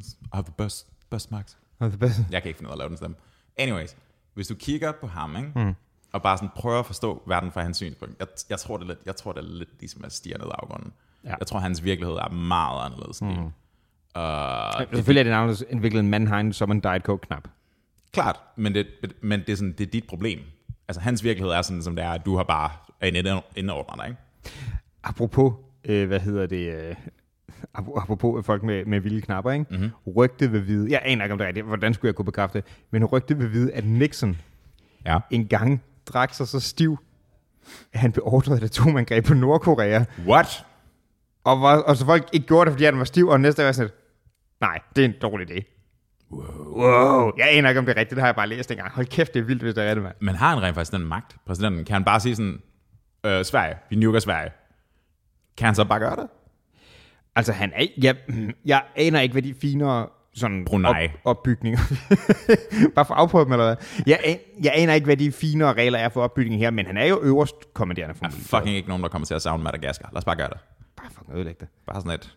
I 0.00 0.04
have 0.32 0.44
the 0.44 0.54
best, 0.58 0.86
best 1.10 1.30
Max. 1.30 1.44
That's 1.82 1.88
the 1.88 1.98
best. 1.98 2.20
Jeg 2.30 2.42
kan 2.42 2.48
ikke 2.48 2.58
finde 2.58 2.68
ud 2.68 2.72
af 2.72 2.74
at 2.74 2.78
lave 2.78 2.88
den 2.88 2.96
stemme. 2.96 3.16
Anyways, 3.58 3.96
hvis 4.34 4.48
du 4.48 4.54
kigger 4.54 4.92
på 5.00 5.06
ham, 5.06 5.36
ikke? 5.36 5.52
Mm. 5.56 5.74
og 6.12 6.22
bare 6.22 6.36
sådan 6.38 6.48
prøver 6.56 6.78
at 6.78 6.86
forstå 6.86 7.22
verden 7.26 7.52
fra 7.52 7.62
hans 7.62 7.76
synspunkt, 7.76 8.14
jeg, 8.18 8.26
jeg, 8.50 8.58
tror, 8.58 8.76
det 8.76 8.84
er 8.84 8.88
lidt, 8.88 8.98
jeg 9.06 9.16
tror, 9.16 9.32
det 9.32 9.40
er 9.44 9.48
lidt 9.48 9.70
ligesom 9.80 10.04
at 10.04 10.12
stige 10.12 10.34
ned 10.38 10.46
ad 10.46 10.50
afgrunden. 10.54 10.92
Ja. 11.24 11.34
Jeg 11.38 11.46
tror, 11.46 11.58
hans 11.58 11.84
virkelighed 11.84 12.16
er 12.16 12.28
meget 12.30 12.84
anderledes 12.86 13.18
end 13.20 13.38
mm. 13.38 13.52
Uh, 14.16 14.22
Selvfølgelig 14.94 15.20
er 15.20 15.24
det 15.24 15.30
navnet 15.30 15.64
indviklet 15.70 16.00
en 16.00 16.08
Mannheim 16.08 16.52
Summon 16.52 16.80
Diet 16.80 17.02
Coke 17.02 17.26
knap. 17.26 17.48
klart, 18.12 18.40
men, 18.56 18.74
det, 18.74 18.86
men 19.22 19.40
det, 19.40 19.48
er 19.48 19.56
sådan, 19.56 19.72
det 19.72 19.86
er 19.86 19.90
dit 19.90 20.06
problem. 20.06 20.40
Altså, 20.92 21.00
hans 21.00 21.24
virkelighed 21.24 21.52
er 21.52 21.62
sådan, 21.62 21.82
som 21.82 21.96
det 21.96 22.04
er, 22.04 22.10
at 22.10 22.26
du 22.26 22.36
har 22.36 22.42
bare 22.44 22.70
en 23.02 23.16
indordner 23.56 23.96
dig, 23.96 24.08
ikke? 24.08 24.20
Apropos, 25.04 25.52
øh, 25.84 26.06
hvad 26.06 26.20
hedder 26.20 26.46
det, 26.46 26.74
øh, 26.74 26.94
ap- 27.78 28.00
apropos 28.02 28.46
folk 28.46 28.62
med, 28.62 28.84
med 28.84 29.00
vilde 29.00 29.20
knapper, 29.20 29.50
ikke? 29.52 29.66
Mm-hmm. 29.70 29.90
Rygte 30.16 30.50
vil 30.50 30.66
vide, 30.66 30.90
jeg 30.90 31.00
aner 31.04 31.24
ikke 31.24 31.32
om 31.32 31.38
det 31.38 31.44
er 31.44 31.48
rigtigt, 31.48 31.66
hvordan 31.66 31.94
skulle 31.94 32.08
jeg 32.08 32.14
kunne 32.14 32.24
bekræfte 32.24 32.58
det, 32.58 32.66
men 32.90 33.04
rygte 33.04 33.36
vil 33.38 33.52
vide, 33.52 33.72
at 33.72 33.84
Nixon 33.86 34.36
Ja. 35.06 35.18
engang 35.30 35.82
drak 36.06 36.34
sig 36.34 36.48
så 36.48 36.60
stiv, 36.60 36.98
at 37.92 38.00
han 38.00 38.12
beordrede 38.12 38.58
et 38.58 38.64
atomangreb 38.64 39.24
på 39.24 39.34
Nordkorea, 39.34 40.04
What? 40.26 40.64
og, 41.44 41.60
var, 41.60 41.76
og 41.76 41.96
så 41.96 42.04
folk 42.06 42.28
ikke 42.32 42.46
gjorde 42.46 42.64
det, 42.66 42.72
fordi 42.72 42.84
han 42.84 42.98
var 42.98 43.04
stiv, 43.04 43.28
og 43.28 43.40
næste 43.40 43.62
dag 43.62 43.66
var 43.66 43.72
sådan 43.72 43.86
lidt, 43.86 43.94
nej, 44.60 44.78
det 44.96 45.04
er 45.04 45.08
en 45.08 45.14
dårlig 45.22 45.50
idé. 45.50 45.81
Wow. 46.32 46.82
wow. 46.82 47.32
Jeg 47.38 47.48
aner 47.50 47.68
ikke, 47.68 47.78
om 47.78 47.86
det 47.86 47.92
er 47.96 48.00
rigtigt, 48.00 48.16
det 48.16 48.20
har 48.22 48.28
jeg 48.28 48.36
bare 48.36 48.46
læst 48.48 48.70
engang. 48.70 48.90
Hold 48.92 49.06
kæft, 49.06 49.34
det 49.34 49.40
er 49.40 49.44
vildt, 49.44 49.62
hvis 49.62 49.74
det 49.74 49.84
er 49.84 49.88
rigtigt, 49.88 50.04
mand. 50.04 50.14
Men 50.20 50.34
har 50.34 50.48
han 50.48 50.62
rent 50.62 50.74
faktisk 50.74 50.92
den 50.92 51.04
magt, 51.04 51.36
præsidenten? 51.46 51.84
Kan 51.84 51.92
han 51.92 52.04
bare 52.04 52.20
sige 52.20 52.36
sådan, 52.36 52.62
øh, 53.26 53.44
Sverige, 53.44 53.74
vi 53.90 53.96
nuker 53.96 54.20
Sverige. 54.20 54.50
Kan 55.56 55.64
han 55.66 55.74
så 55.74 55.84
bare 55.84 55.98
gøre 55.98 56.16
det? 56.16 56.26
Altså, 57.36 57.52
han 57.52 57.72
er, 57.74 57.86
jeg, 57.98 58.16
jeg 58.64 58.82
aner 58.96 59.20
ikke, 59.20 59.32
hvad 59.32 59.42
de 59.42 59.54
finere 59.60 60.06
sådan 60.34 60.64
Brunei. 60.64 60.88
Op, 60.88 61.10
opbygninger. 61.24 61.78
Bare 62.94 63.04
for 63.04 63.14
at 63.14 63.20
afprøve 63.20 63.44
dem, 63.44 63.52
eller 63.52 63.64
hvad? 63.64 63.76
Jeg, 64.06 64.20
an- 64.24 64.38
jeg 64.64 64.72
aner 64.76 64.94
ikke, 64.94 65.04
hvad 65.04 65.16
de 65.16 65.32
finere 65.32 65.72
regler 65.72 65.98
er 65.98 66.08
for 66.08 66.22
opbygningen 66.22 66.60
her, 66.60 66.70
men 66.70 66.86
han 66.86 66.96
er 66.96 67.04
jo 67.06 67.20
øverst 67.22 67.54
kommanderende 67.74 68.14
for 68.14 68.24
Der 68.24 68.30
er 68.32 68.36
fucking 68.60 68.76
ikke 68.76 68.88
nogen, 68.88 69.02
der 69.02 69.08
kommer 69.08 69.26
til 69.26 69.34
at 69.34 69.42
savne 69.42 69.64
Madagaskar. 69.64 70.08
Lad 70.12 70.18
os 70.18 70.24
bare 70.24 70.36
gøre 70.36 70.48
det. 70.48 70.58
Bare 70.96 71.10
fucking 71.10 71.36
ødelægge 71.36 71.60
det. 71.60 71.68
Bare 71.86 72.00
sådan 72.00 72.12
et, 72.12 72.34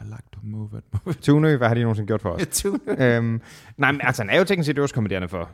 I 0.00 0.04
like 0.04 0.28
to 0.32 0.40
move 0.42 0.78
it, 0.78 0.84
move 0.92 1.14
it. 1.14 1.22
Tunø, 1.22 1.56
hvad 1.56 1.68
har 1.68 1.74
de 1.74 1.80
nogensinde 1.80 2.06
gjort 2.06 2.20
for 2.20 2.30
os? 2.30 2.64
Øhm, 2.98 3.40
nej, 3.76 3.92
men 3.92 4.00
altså, 4.04 4.22
han 4.22 4.30
er 4.30 4.38
jo 4.38 4.44
teknisk 4.44 4.66
set 4.66 4.78
øverst 4.78 4.94
kommanderende 4.94 5.28
for. 5.28 5.50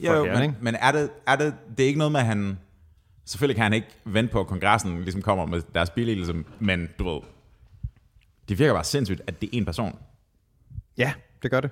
Jo, 0.00 0.14
Fuck, 0.14 0.26
ja, 0.26 0.34
men, 0.34 0.42
ikke? 0.42 0.54
men 0.60 0.74
er, 0.74 0.92
det, 0.92 1.10
er 1.26 1.36
det, 1.36 1.54
det 1.76 1.82
er 1.82 1.86
ikke 1.86 1.98
noget 1.98 2.12
med, 2.12 2.20
at 2.20 2.26
han... 2.26 2.58
Selvfølgelig 3.24 3.56
kan 3.56 3.62
han 3.62 3.72
ikke 3.72 3.88
vente 4.04 4.32
på, 4.32 4.40
at 4.40 4.46
kongressen 4.46 5.00
ligesom 5.00 5.22
kommer 5.22 5.46
med 5.46 5.62
deres 5.74 5.90
billigelse, 5.90 6.34
men 6.58 6.88
du 6.98 7.08
ved, 7.08 7.20
det 8.48 8.58
virker 8.58 8.74
bare 8.74 8.84
sindssygt, 8.84 9.22
at 9.26 9.40
det 9.40 9.46
er 9.46 9.58
en 9.58 9.64
person. 9.64 9.98
Ja, 10.98 11.12
det 11.42 11.50
gør 11.50 11.60
det. 11.60 11.70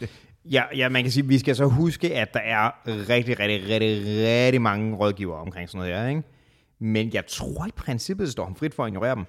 ja, 0.44 0.62
ja, 0.76 0.88
man 0.88 1.02
kan 1.02 1.12
sige, 1.12 1.26
vi 1.26 1.38
skal 1.38 1.56
så 1.56 1.66
huske, 1.66 2.14
at 2.14 2.34
der 2.34 2.40
er 2.40 2.70
rigtig, 2.86 3.38
rigtig, 3.40 3.68
rigtig, 3.68 4.06
rigtig 4.26 4.62
mange 4.62 4.96
rådgivere 4.96 5.38
omkring 5.38 5.68
sådan 5.68 5.78
noget 5.78 6.02
her, 6.02 6.08
ikke? 6.08 6.22
Men 6.78 7.12
jeg 7.12 7.26
tror 7.26 7.66
i 7.66 7.70
princippet, 7.76 8.32
står 8.32 8.44
han 8.44 8.56
frit 8.56 8.74
for 8.74 8.84
at 8.84 8.88
ignorere 8.88 9.14
dem. 9.14 9.24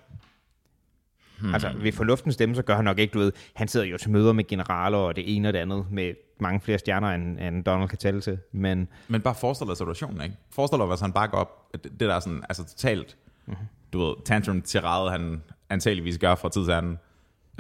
Hmm. 1.41 1.54
Altså, 1.54 1.73
ved 1.82 1.91
fornuftens 1.91 2.34
stemme, 2.34 2.56
så 2.56 2.62
gør 2.62 2.75
han 2.75 2.86
nok 2.86 2.99
ikke, 2.99 3.12
du 3.13 3.19
ved, 3.19 3.32
han 3.56 3.67
sidder 3.67 3.86
jo 3.86 3.97
til 3.97 4.10
møder 4.12 4.34
med 4.34 4.47
generaler 4.47 4.97
og 4.97 5.15
det 5.15 5.36
ene 5.36 5.47
og 5.47 5.54
det 5.54 5.60
andet, 5.60 5.86
med 5.91 6.13
mange 6.39 6.60
flere 6.62 6.78
stjerner, 6.78 7.08
end, 7.08 7.39
end 7.39 7.63
Donald 7.63 7.89
kan 7.89 7.97
tælle 7.97 8.21
til. 8.21 8.38
Men 8.52 8.88
Men 9.08 9.21
bare 9.21 9.36
forestil 9.36 9.67
dig 9.67 9.78
situationen, 9.78 10.21
ikke? 10.21 10.36
Forestil 10.52 10.80
dig, 10.80 10.88
hvis 10.88 10.99
han 10.99 11.13
bare 11.13 11.28
går 11.28 11.38
op, 11.38 11.73
det, 11.73 11.84
det 11.84 11.99
der 11.99 12.15
er 12.15 12.19
sådan, 12.19 12.43
altså 12.49 12.65
totalt, 12.65 13.17
mm-hmm. 13.45 13.65
du 13.93 13.99
ved, 14.06 14.15
tantrum 14.25 14.62
tirade, 14.62 15.12
han 15.12 15.43
antageligvis 15.69 16.17
gør 16.17 16.36
fra 16.36 16.49
tid 16.49 16.65
til 16.65 16.71
anden. 16.71 16.97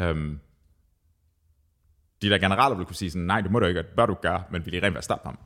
Øhm, 0.01 0.39
de 2.21 2.29
der 2.29 2.37
generaler 2.37 2.75
vil 2.77 2.85
kunne 2.85 2.95
sige 2.95 3.11
sådan, 3.11 3.25
nej, 3.25 3.41
det 3.41 3.51
må 3.51 3.59
du 3.59 3.65
ikke, 3.65 3.77
det 3.77 3.87
bør 3.95 4.05
du 4.05 4.13
gøre, 4.13 4.43
men 4.51 4.65
vil 4.65 4.73
de 4.73 4.85
rent 4.85 4.93
være 4.93 5.03
stoppe 5.03 5.27
ham? 5.27 5.37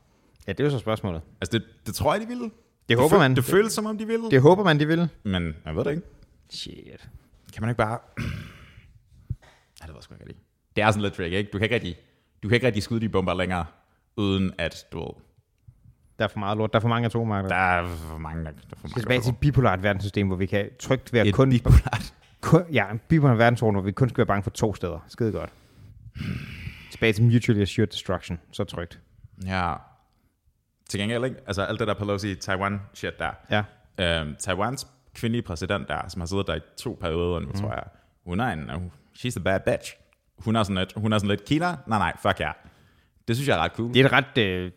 ja, 0.47 0.51
det 0.51 0.59
er 0.59 0.63
jo 0.63 0.69
så 0.69 0.79
spørgsmålet. 0.79 1.21
Altså, 1.41 1.57
det, 1.57 1.63
det 1.85 1.95
tror 1.95 2.13
jeg, 2.13 2.21
de 2.21 2.27
ville. 2.27 2.51
Det 2.89 2.97
håber 2.97 3.09
føl- 3.09 3.19
man. 3.19 3.35
Det 3.35 3.43
føles 3.43 3.73
som 3.73 3.85
om, 3.85 3.97
de 3.97 4.07
ville. 4.07 4.31
Det 4.31 4.41
håber 4.41 4.63
man, 4.63 4.79
de 4.79 4.87
vil. 4.87 5.09
Men 5.23 5.55
jeg 5.65 5.75
ved 5.75 5.83
det 5.83 5.91
ikke. 5.91 6.03
Shit. 6.49 7.09
Kan 7.53 7.61
man 7.61 7.69
ikke 7.69 7.77
bare... 7.77 7.99
ja, 9.81 9.87
det 9.87 9.95
jeg 9.95 10.03
sgu 10.03 10.13
ikke 10.13 10.25
rigtig. 10.25 10.43
Det 10.75 10.81
er 10.83 10.91
sådan 10.91 11.01
lidt 11.01 11.13
tricky, 11.13 11.33
ikke? 11.33 11.49
Du 11.53 11.57
kan 11.57 11.65
ikke 11.65 11.75
rigtig, 11.75 11.95
du 12.43 12.47
kan 12.47 12.55
ikke 12.55 12.67
rigtig 12.67 12.83
skyde 12.83 13.01
de 13.01 13.09
bomber 13.09 13.33
længere, 13.33 13.65
uden 14.17 14.53
at, 14.57 14.85
du 14.91 14.99
ved, 14.99 15.13
Der 16.19 16.23
er 16.23 16.27
for 16.27 16.39
meget 16.39 16.57
lort. 16.57 16.73
Der 16.73 16.79
er 16.79 16.81
for 16.81 16.89
mange 16.89 17.05
atommarkeder. 17.05 17.55
der 17.55 17.61
er 17.61 17.87
for 17.87 18.17
mange, 18.17 18.43
der 18.43 18.49
er 18.49 18.53
for 18.53 18.59
Vi 18.61 18.71
skal 18.75 18.81
mange, 18.87 19.01
tilbage 19.01 19.21
til 19.21 19.31
et 19.31 19.37
bipolart 19.37 19.83
verdenssystem, 19.83 20.27
hvor 20.27 20.35
vi 20.35 20.45
kan 20.45 20.69
trygt 20.79 21.13
være 21.13 21.27
et 21.27 21.33
kun... 21.33 21.49
bipolart. 21.49 22.13
kun 22.41 22.63
ja, 22.73 22.91
en 22.91 22.99
bipolart 23.07 23.37
verdensorden, 23.37 23.75
hvor 23.75 23.81
vi 23.81 23.91
kun 23.91 24.09
skal 24.09 24.17
være 24.17 24.25
bange 24.25 24.43
for 24.43 24.51
to 24.51 24.75
steder. 24.75 25.05
Skide 25.07 25.31
godt. 25.31 25.49
Tilbage 26.91 27.13
til 27.13 27.23
mutually 27.23 27.61
assured 27.61 27.87
destruction. 27.87 28.39
Så 28.51 28.63
trygt. 28.63 28.99
Ja. 29.45 29.73
Til 30.89 30.99
gengæld, 30.99 31.23
ikke? 31.25 31.37
Altså 31.47 31.61
alt 31.61 31.79
det 31.79 31.87
der 31.87 31.93
Pelosi 31.93 32.35
Taiwan 32.35 32.81
shit 32.93 33.19
der. 33.19 33.31
Ja. 33.49 33.63
Øhm, 34.21 34.35
Taiwans 34.35 34.87
kvindelige 35.15 35.41
præsident 35.41 35.87
der, 35.87 36.07
som 36.07 36.21
har 36.21 36.27
siddet 36.27 36.47
der 36.47 36.55
i 36.55 36.59
to 36.77 36.97
perioder 37.01 37.39
mm. 37.39 37.53
tror 37.53 37.69
jeg. 37.69 37.83
Hun 38.25 38.39
er 38.39 38.45
en, 38.47 38.69
she's 39.17 39.37
a 39.37 39.39
bad 39.39 39.59
bitch. 39.65 39.95
Hun 40.37 40.55
er 40.55 40.63
sådan 40.63 40.77
lidt, 40.77 40.93
hun 40.95 41.13
er 41.13 41.17
sådan 41.17 41.29
lidt 41.29 41.45
Kina? 41.45 41.65
Nej, 41.65 41.99
nej, 41.99 42.13
fuck 42.21 42.39
ja. 42.39 42.45
Yeah. 42.45 42.55
Det 43.27 43.35
synes 43.35 43.47
jeg 43.47 43.57
er 43.57 43.61
ret 43.61 43.71
cool. 43.71 43.93
Det 43.93 44.01
er 44.01 44.05
et 44.05 44.11
ret 44.11 44.65
uh, 44.65 44.71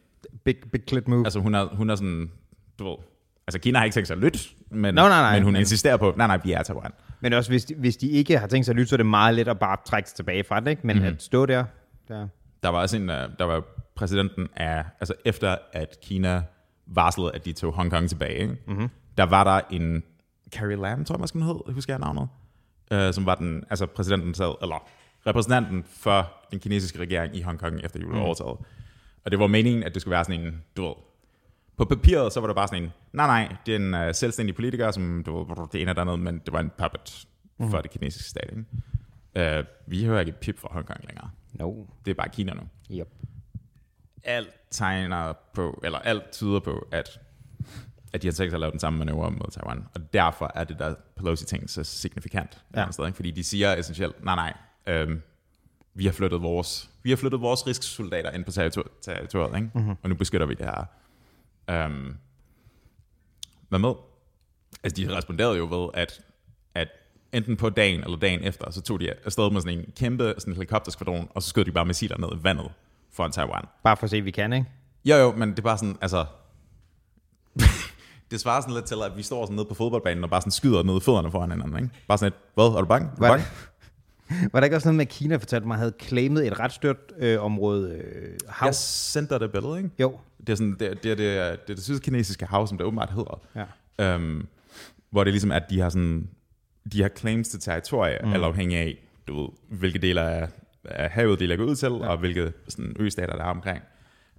big, 0.45 0.57
big 0.73 0.83
clit 0.89 1.09
move. 1.09 1.27
Altså 1.27 1.41
hun 1.41 1.55
er, 1.55 1.65
hun 1.65 1.91
er 1.91 1.95
sådan, 1.95 2.31
du 2.79 2.89
ved, 2.89 2.97
altså 3.47 3.59
Kina 3.59 3.79
har 3.79 3.85
ikke 3.85 3.95
tænkt 3.95 4.07
sig 4.07 4.15
at 4.15 4.21
lytte, 4.21 4.39
men, 4.71 4.95
Nå, 4.95 5.01
nej, 5.01 5.09
nej, 5.09 5.35
men 5.35 5.43
hun 5.43 5.53
men- 5.53 5.61
insisterer 5.61 5.97
på, 5.97 6.15
nej, 6.17 6.27
nej, 6.27 6.41
vi 6.45 6.53
er 6.53 6.63
Taiwan. 6.63 6.93
Men 7.21 7.33
også 7.33 7.51
hvis 7.51 7.65
de, 7.65 7.75
hvis 7.75 7.97
de 7.97 8.09
ikke 8.09 8.39
har 8.39 8.47
tænkt 8.47 8.67
sig 8.67 8.73
at 8.73 8.77
lytte, 8.77 8.89
så 8.89 8.95
er 8.95 8.97
det 8.97 9.07
meget 9.07 9.35
let 9.35 9.49
at 9.49 9.59
bare 9.59 9.77
trække 9.85 10.09
sig 10.09 10.17
tilbage 10.17 10.45
fra 10.45 10.61
det, 10.61 10.71
ikke? 10.71 10.87
Men 10.87 10.99
mm. 10.99 11.05
at 11.05 11.23
stå 11.23 11.47
der, 11.47 11.65
der... 12.09 12.29
Der 12.63 12.69
var 12.69 12.81
også 12.81 12.97
en, 12.97 13.11
øh, 13.11 13.29
der 13.39 13.45
var 13.45 13.63
præsidenten 13.95 14.49
af, 14.57 14.85
altså 15.01 15.15
efter 15.25 15.57
at 15.73 15.97
Kina 16.03 16.43
varslede, 16.87 17.33
at 17.35 17.45
de 17.45 17.53
tog 17.53 17.73
Hongkong 17.73 18.09
tilbage, 18.09 18.35
ikke? 18.35 18.57
Mm-hmm. 18.67 18.89
der 19.19 19.25
var 19.25 19.45
der 19.45 19.61
en 19.71 20.03
Carrie 20.51 20.77
Lam, 20.77 21.05
tror 21.05 21.15
jeg 21.15 21.21
måske 21.21 21.39
hun 21.39 21.49
hed, 21.49 21.75
husker 21.75 21.93
jeg 21.93 22.01
navnet, 22.01 22.29
øh, 22.91 23.15
som 23.15 23.27
var 23.27 23.35
den, 23.35 23.65
altså 23.71 23.87
præsidenten 23.87 24.35
selv, 24.35 24.53
eller 24.63 24.89
repræsentanten 25.27 25.85
for 25.85 26.33
den 26.51 26.61
kinesiske 26.61 26.99
regering 26.99 27.37
i 27.37 27.43
Hongkong 27.43 27.81
efter 27.85 28.01
julet 28.01 28.17
mm. 28.17 28.23
overtaget. 28.23 28.59
Og 29.25 29.31
det 29.31 29.39
var 29.39 29.47
meningen, 29.47 29.83
at 29.83 29.95
det 29.95 30.03
skulle 30.03 30.13
være 30.13 30.25
sådan 30.25 30.41
en, 30.41 30.63
du 30.77 30.83
ved, 30.83 30.95
på 31.77 31.85
papiret, 31.85 32.33
så 32.33 32.41
var 32.41 32.47
det 32.47 32.57
bare 32.57 32.69
sådan 32.69 32.83
en, 32.83 32.93
nej, 33.13 33.27
nej, 33.27 33.57
det 33.67 33.73
er 33.73 33.79
en 33.79 34.09
uh, 34.09 34.15
selvstændig 34.15 34.55
politiker, 34.55 34.91
som, 34.91 35.23
du 35.27 35.45
ved, 35.45 35.69
det 35.73 35.83
ene 35.83 35.91
eller 35.91 36.03
andet, 36.03 36.19
men 36.19 36.39
det 36.39 36.53
var 36.53 36.61
en 36.61 36.71
puppet 36.79 37.27
mm. 37.59 37.71
for 37.71 37.81
det 37.81 37.91
kinesiske 37.91 38.29
stat, 38.29 38.51
ikke? 38.51 39.59
Uh, 39.59 39.65
vi 39.87 40.05
hører 40.05 40.21
ikke 40.21 40.31
et 40.31 40.37
pip 40.37 40.59
fra 40.59 40.69
Hongkong 40.73 41.05
længere. 41.07 41.31
No. 41.53 41.85
Det 42.05 42.11
er 42.11 42.15
bare 42.15 42.29
Kina 42.29 42.55
nu. 42.55 42.63
Yep. 42.91 43.09
Alt 44.25 44.55
tegner 44.71 45.33
på, 45.55 45.81
eller 45.85 45.99
alt 45.99 46.31
tyder 46.31 46.61
på, 46.61 46.89
at, 46.93 47.21
at 48.13 48.23
de 48.23 48.27
har 48.27 48.33
tænkt 48.33 48.51
sig 48.51 48.57
at 48.57 48.61
lave 48.61 48.71
den 48.71 48.81
samme 48.81 48.99
manøvre 48.99 49.31
mod 49.31 49.51
Taiwan. 49.51 49.85
Og 49.95 50.13
derfor 50.13 50.53
er 50.55 50.65
det 50.65 50.79
der 50.79 50.95
Pelosi-ting 51.17 51.71
så 51.71 51.85
signifikant. 51.85 52.65
Ja. 52.77 52.91
Sted, 52.91 53.07
ikke? 53.07 53.17
Fordi 53.17 53.31
de 53.31 53.45
siger 53.45 53.77
essentielt, 53.77 54.25
nej, 54.25 54.35
nej, 54.35 54.57
øhm, 54.87 55.23
vi 55.95 56.05
har 56.05 56.13
flyttet 56.13 56.43
vores, 56.43 56.91
vi 57.03 57.11
har 57.11 57.17
flyttet 57.17 57.41
vores 57.41 57.67
risksoldater 57.67 58.31
ind 58.31 58.45
på 58.45 58.51
territor- 58.51 59.01
territoriet, 59.03 59.57
ikke? 59.57 59.71
Mm-hmm. 59.75 59.95
og 60.03 60.09
nu 60.09 60.15
beskytter 60.15 60.47
vi 60.47 60.55
det 60.55 60.67
her. 60.67 60.85
Um, 61.87 62.17
hvad 63.69 63.79
med? 63.79 63.93
Altså, 64.83 65.03
de 65.03 65.17
responderede 65.17 65.57
jo 65.57 65.67
ved, 65.71 65.91
at, 65.95 66.21
at 66.75 66.89
enten 67.33 67.57
på 67.57 67.71
dagen 67.71 68.05
eller 68.05 68.17
dagen 68.17 68.45
efter, 68.45 68.71
så 68.71 68.83
tog 68.83 69.01
de 69.01 69.13
afsted 69.25 69.51
med 69.51 69.61
sådan 69.61 69.79
en 69.79 69.93
kæmpe 69.97 70.35
sådan 70.39 70.53
en 70.53 70.57
helikopterskvadron, 70.57 71.29
og 71.35 71.43
så 71.43 71.49
skød 71.49 71.65
de 71.65 71.73
bare 71.73 71.87
missiler 71.87 72.19
ned 72.19 72.29
i 72.41 72.45
vandet 72.45 72.73
foran 73.13 73.33
Taiwan. 73.33 73.65
Bare 73.83 73.97
for 73.97 74.05
at 74.05 74.11
se, 74.11 74.17
at 74.17 74.25
vi 74.25 74.31
kan, 74.31 74.53
ikke? 74.53 74.67
Jo, 75.05 75.17
jo, 75.17 75.33
men 75.33 75.51
det 75.51 75.59
er 75.59 75.63
bare 75.63 75.79
sådan, 75.79 75.99
altså... 76.01 76.27
det 78.31 78.41
svarer 78.41 78.61
sådan 78.61 78.75
lidt 78.75 78.85
til, 78.85 78.97
at 79.05 79.17
vi 79.17 79.23
står 79.23 79.45
sådan 79.45 79.57
nede 79.57 79.69
på 79.69 79.75
fodboldbanen 79.75 80.25
og 80.25 80.31
bare 80.31 80.41
sådan 80.41 80.51
skyder 80.51 80.83
ned 80.83 80.97
i 80.97 81.01
fødderne 81.01 81.31
foran 81.31 81.51
hinanden, 81.51 81.77
ikke? 81.77 81.91
Bare 82.09 82.19
sådan 82.19 82.33
et, 82.33 82.39
hvad, 82.55 82.65
er 82.65 82.81
du 82.81 82.87
bange? 82.87 83.09
Er 83.09 83.15
du 83.15 83.21
bange? 83.21 83.45
Var 84.53 84.61
der 84.61 84.65
ikke 84.65 84.77
også 84.77 84.89
noget 84.89 84.97
med, 84.97 85.07
at 85.07 85.13
Kina 85.13 85.37
fortalte 85.37 85.67
mig, 85.67 85.77
havde 85.77 85.93
claimet 86.03 86.47
et 86.47 86.61
ret 86.61 86.73
størt 86.73 86.97
øh, 87.19 87.43
område 87.43 87.91
øh, 87.91 88.39
hav? 88.49 88.67
Jeg 88.67 88.75
sendte 88.75 89.35
dig 89.35 89.41
det 89.41 89.53
billede, 89.53 89.77
ikke? 89.77 89.91
Jo. 89.99 90.19
Det 90.41 90.49
er, 90.49 90.57
sådan, 90.57 90.73
det, 90.73 90.81
det, 90.81 91.03
det, 91.03 91.19
det, 91.19 91.39
er 91.39 91.57
det 91.69 91.83
sydkinesiske 91.83 92.47
hav, 92.47 92.67
som 92.67 92.79
det 92.79 92.87
åbenbart 92.87 93.11
hedder. 93.11 93.41
Ja. 93.99 94.15
Øhm, 94.15 94.47
hvor 95.11 95.25
det 95.25 95.33
ligesom, 95.33 95.53
at 95.53 95.63
de 95.71 95.81
har 95.81 95.89
sådan, 95.89 96.29
de 96.93 97.03
har 97.03 97.09
claims 97.09 97.49
til 97.49 97.61
territorier, 97.61 98.27
mm. 98.27 98.33
eller 98.33 98.47
afhængig 98.47 98.79
af, 98.79 98.97
du 99.29 99.41
ved, 99.41 99.49
hvilke 99.69 99.99
dele 99.99 100.21
af, 100.21 100.49
af 100.85 101.11
havet 101.11 101.41
de 101.41 101.47
lægger 101.47 101.65
ud 101.65 101.77
til, 101.77 101.89
ja. 101.89 102.09
og 102.09 102.19
hvilke 102.19 102.53
sådan, 102.69 102.97
østater 102.99 103.37
der 103.37 103.45
er 103.45 103.51
omkring. 103.51 103.83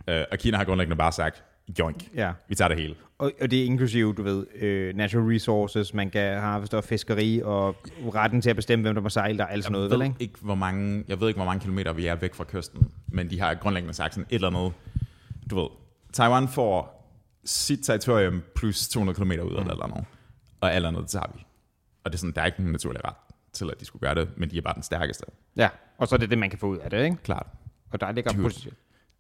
Øh, 0.08 0.24
og 0.32 0.38
Kina 0.38 0.58
har 0.58 0.64
grundlæggende 0.64 0.98
bare 0.98 1.12
sagt, 1.12 1.44
joink, 1.80 2.10
ja. 2.16 2.32
vi 2.48 2.56
tager 2.56 2.70
det 2.70 2.78
hele. 2.78 2.96
Og, 3.18 3.32
og 3.42 3.52
det 3.52 3.62
er 3.62 3.66
inklusive, 3.66 4.14
du 4.14 4.24
ved, 4.24 4.46
uh, 4.92 4.98
natural 4.98 5.26
resources, 5.26 5.94
man 5.94 6.10
kan 6.10 6.22
der 6.22 6.78
er 6.78 6.82
fiskeri, 6.82 7.42
og 7.44 7.76
retten 8.16 8.42
til 8.42 8.50
at 8.50 8.56
bestemme, 8.56 8.84
hvem 8.84 8.96
der 8.96 9.02
må 9.02 9.10
sejle 9.10 9.38
der, 9.38 9.46
alt 9.46 9.64
sådan 9.64 9.72
noget, 9.72 9.92
ved 9.92 9.98
vel, 9.98 10.06
ikke? 10.06 10.16
ikke 10.20 10.40
hvor 10.42 10.56
mange, 10.56 11.04
jeg 11.08 11.22
ved 11.22 11.28
ikke, 11.28 11.38
hvor 11.38 11.46
mange 11.46 11.60
kilometer 11.60 11.94
vi 11.94 12.06
er 12.06 12.16
væk 12.16 12.34
fra 12.34 12.44
kysten, 12.44 12.92
men 13.08 13.30
de 13.30 13.40
har 13.40 13.54
grundlæggende 13.54 13.94
sagt 13.94 14.14
sådan 14.14 14.28
et 14.30 14.36
eller 14.36 14.48
andet, 14.48 14.74
du 15.50 15.56
ved, 15.56 15.68
Taiwan 16.14 16.48
får 16.48 16.98
sit 17.46 17.80
territorium 17.84 18.44
plus 18.56 18.88
200 18.88 19.16
km 19.16 19.32
ud 19.32 19.38
af 19.38 19.64
mm. 19.64 19.70
eller 19.70 19.84
andet, 19.84 20.06
og 20.62 20.74
alt 20.74 20.86
andet, 20.86 21.02
det 21.02 21.10
tager 21.10 21.32
vi. 21.36 21.46
Og 22.04 22.12
det 22.12 22.18
er 22.18 22.20
sådan, 22.20 22.34
der 22.36 22.42
er 22.42 22.46
ikke 22.46 22.60
nogen 22.60 22.72
naturlig 22.72 23.06
ret 23.06 23.16
til, 23.54 23.70
at 23.72 23.80
de 23.80 23.86
skulle 23.86 24.08
gøre 24.08 24.16
det, 24.16 24.30
men 24.38 24.52
de 24.52 24.58
er 24.58 24.62
bare 24.62 24.74
den 24.74 24.84
stærkeste. 24.84 25.26
Ja, 25.56 25.70
og 25.98 26.08
så 26.08 26.16
er 26.16 26.20
det 26.20 26.30
det, 26.30 26.38
man 26.38 26.50
kan 26.50 26.60
få 26.60 26.68
ud 26.68 26.78
af 26.78 26.90
det, 26.90 27.04
ikke? 27.04 27.18
Klart. 27.24 27.48
Og 27.92 28.02
der 28.02 28.12
ligger 28.12 28.34
potentielt. 28.34 28.78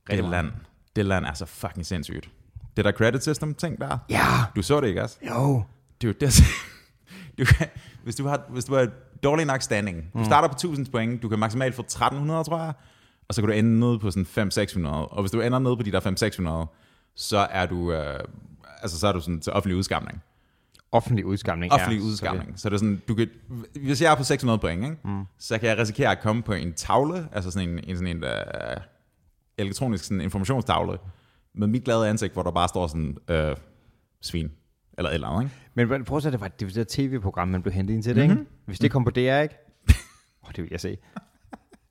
Det 0.10 0.24
land, 0.24 0.52
det 0.96 1.06
land 1.06 1.26
er 1.26 1.34
så 1.34 1.46
fucking 1.46 1.86
sindssygt. 1.86 2.30
Det 2.78 2.86
der 2.86 2.92
credit 2.92 3.24
system 3.24 3.54
ting 3.54 3.80
der. 3.80 3.98
Ja. 4.10 4.26
Du 4.56 4.62
så 4.62 4.82
det 4.82 4.88
ikke 4.88 5.04
også? 5.04 5.18
Jo. 5.28 5.64
Dude, 6.02 6.14
det 6.14 6.24
er, 6.24 6.44
du 7.40 7.46
kan, 7.46 7.68
hvis, 8.04 8.16
du 8.16 8.28
har, 8.28 8.42
hvis 8.50 8.66
du 8.66 8.76
har 8.76 8.88
dårlig 9.24 9.46
nok 9.46 9.62
standing, 9.62 10.04
du 10.14 10.20
mm. 10.20 10.26
starter 10.26 10.48
på 10.48 10.54
1000 10.54 10.86
point, 10.86 11.22
du 11.22 11.30
kan 11.30 11.40
maksimalt 11.40 11.76
få 11.76 11.82
1300, 11.82 12.44
tror 12.44 12.58
jeg, 12.58 12.74
og 13.28 13.36
så 13.36 13.42
kan 13.42 13.50
du 13.50 13.54
ende 13.56 13.80
nede 13.80 14.00
på 14.00 14.12
sådan 14.12 14.50
500-600. 14.50 14.88
Og 14.88 15.22
hvis 15.22 15.32
du 15.32 15.42
ender 15.42 15.60
nede 15.60 15.78
på 15.78 15.84
de 15.84 15.92
der 15.92 16.66
500-600, 16.66 16.76
så 17.16 17.38
er 17.38 17.66
du, 17.66 17.92
øh, 17.92 18.20
altså, 18.82 19.00
så 19.00 19.08
er 19.08 19.12
du 19.12 19.20
sådan 19.20 19.40
til 19.40 19.54
offentlig 19.54 19.78
udskamning. 19.78 20.24
Offentlig 20.92 21.26
udskamning, 21.26 21.74
Offentlig 21.74 22.00
ja, 22.00 22.06
udskamning. 22.06 22.48
Så 22.48 22.52
det. 22.52 22.60
så 22.60 22.70
det 22.70 22.76
er 22.76 22.80
sådan, 22.80 23.02
du 23.08 23.16
kan, 23.16 23.30
hvis 23.76 24.02
jeg 24.02 24.12
er 24.12 24.16
på 24.16 24.24
600 24.24 24.60
point, 24.60 24.84
ikke, 24.84 24.98
mm. 25.04 25.24
så 25.40 25.58
kan 25.58 25.70
jeg 25.70 25.78
risikere 25.78 26.12
at 26.12 26.20
komme 26.20 26.44
på 26.44 26.54
en 26.54 26.74
tavle, 26.74 27.28
altså 27.32 27.52
sådan 27.52 27.70
en, 27.70 27.80
en, 27.88 27.98
sådan 27.98 28.18
en 28.18 28.24
uh, 28.24 28.82
elektronisk 29.58 30.04
sådan 30.04 30.22
informationstavle, 30.22 30.98
med 31.58 31.68
mit 31.68 31.84
glade 31.84 32.10
ansigt, 32.10 32.34
hvor 32.34 32.44
der 32.44 32.52
bare 32.52 32.68
står 32.68 32.88
sådan, 32.88 33.18
øh, 33.30 33.56
svin, 34.22 34.52
eller 34.98 35.12
eller 35.12 35.28
andet, 35.28 35.52
ikke? 35.76 35.94
Men 35.94 36.06
prøv 36.06 36.18
at 36.18 36.24
se, 36.24 36.32
det 36.32 36.42
var 36.42 36.48
det, 36.48 36.76
det 36.76 36.88
tv-program, 36.88 37.48
man 37.48 37.62
blev 37.62 37.74
hentet 37.74 37.94
ind 37.94 38.04
til 38.04 38.16
det, 38.16 38.24
mm-hmm. 38.24 38.40
ikke? 38.40 38.52
Hvis 38.66 38.80
det 38.80 38.92
kom 38.92 39.04
på 39.04 39.12
DR, 39.12 39.20
ikke? 39.20 39.56
Åh, 40.44 40.50
oh, 40.50 40.52
det 40.56 40.64
vil 40.64 40.68
jeg 40.72 40.80
se. 40.80 40.98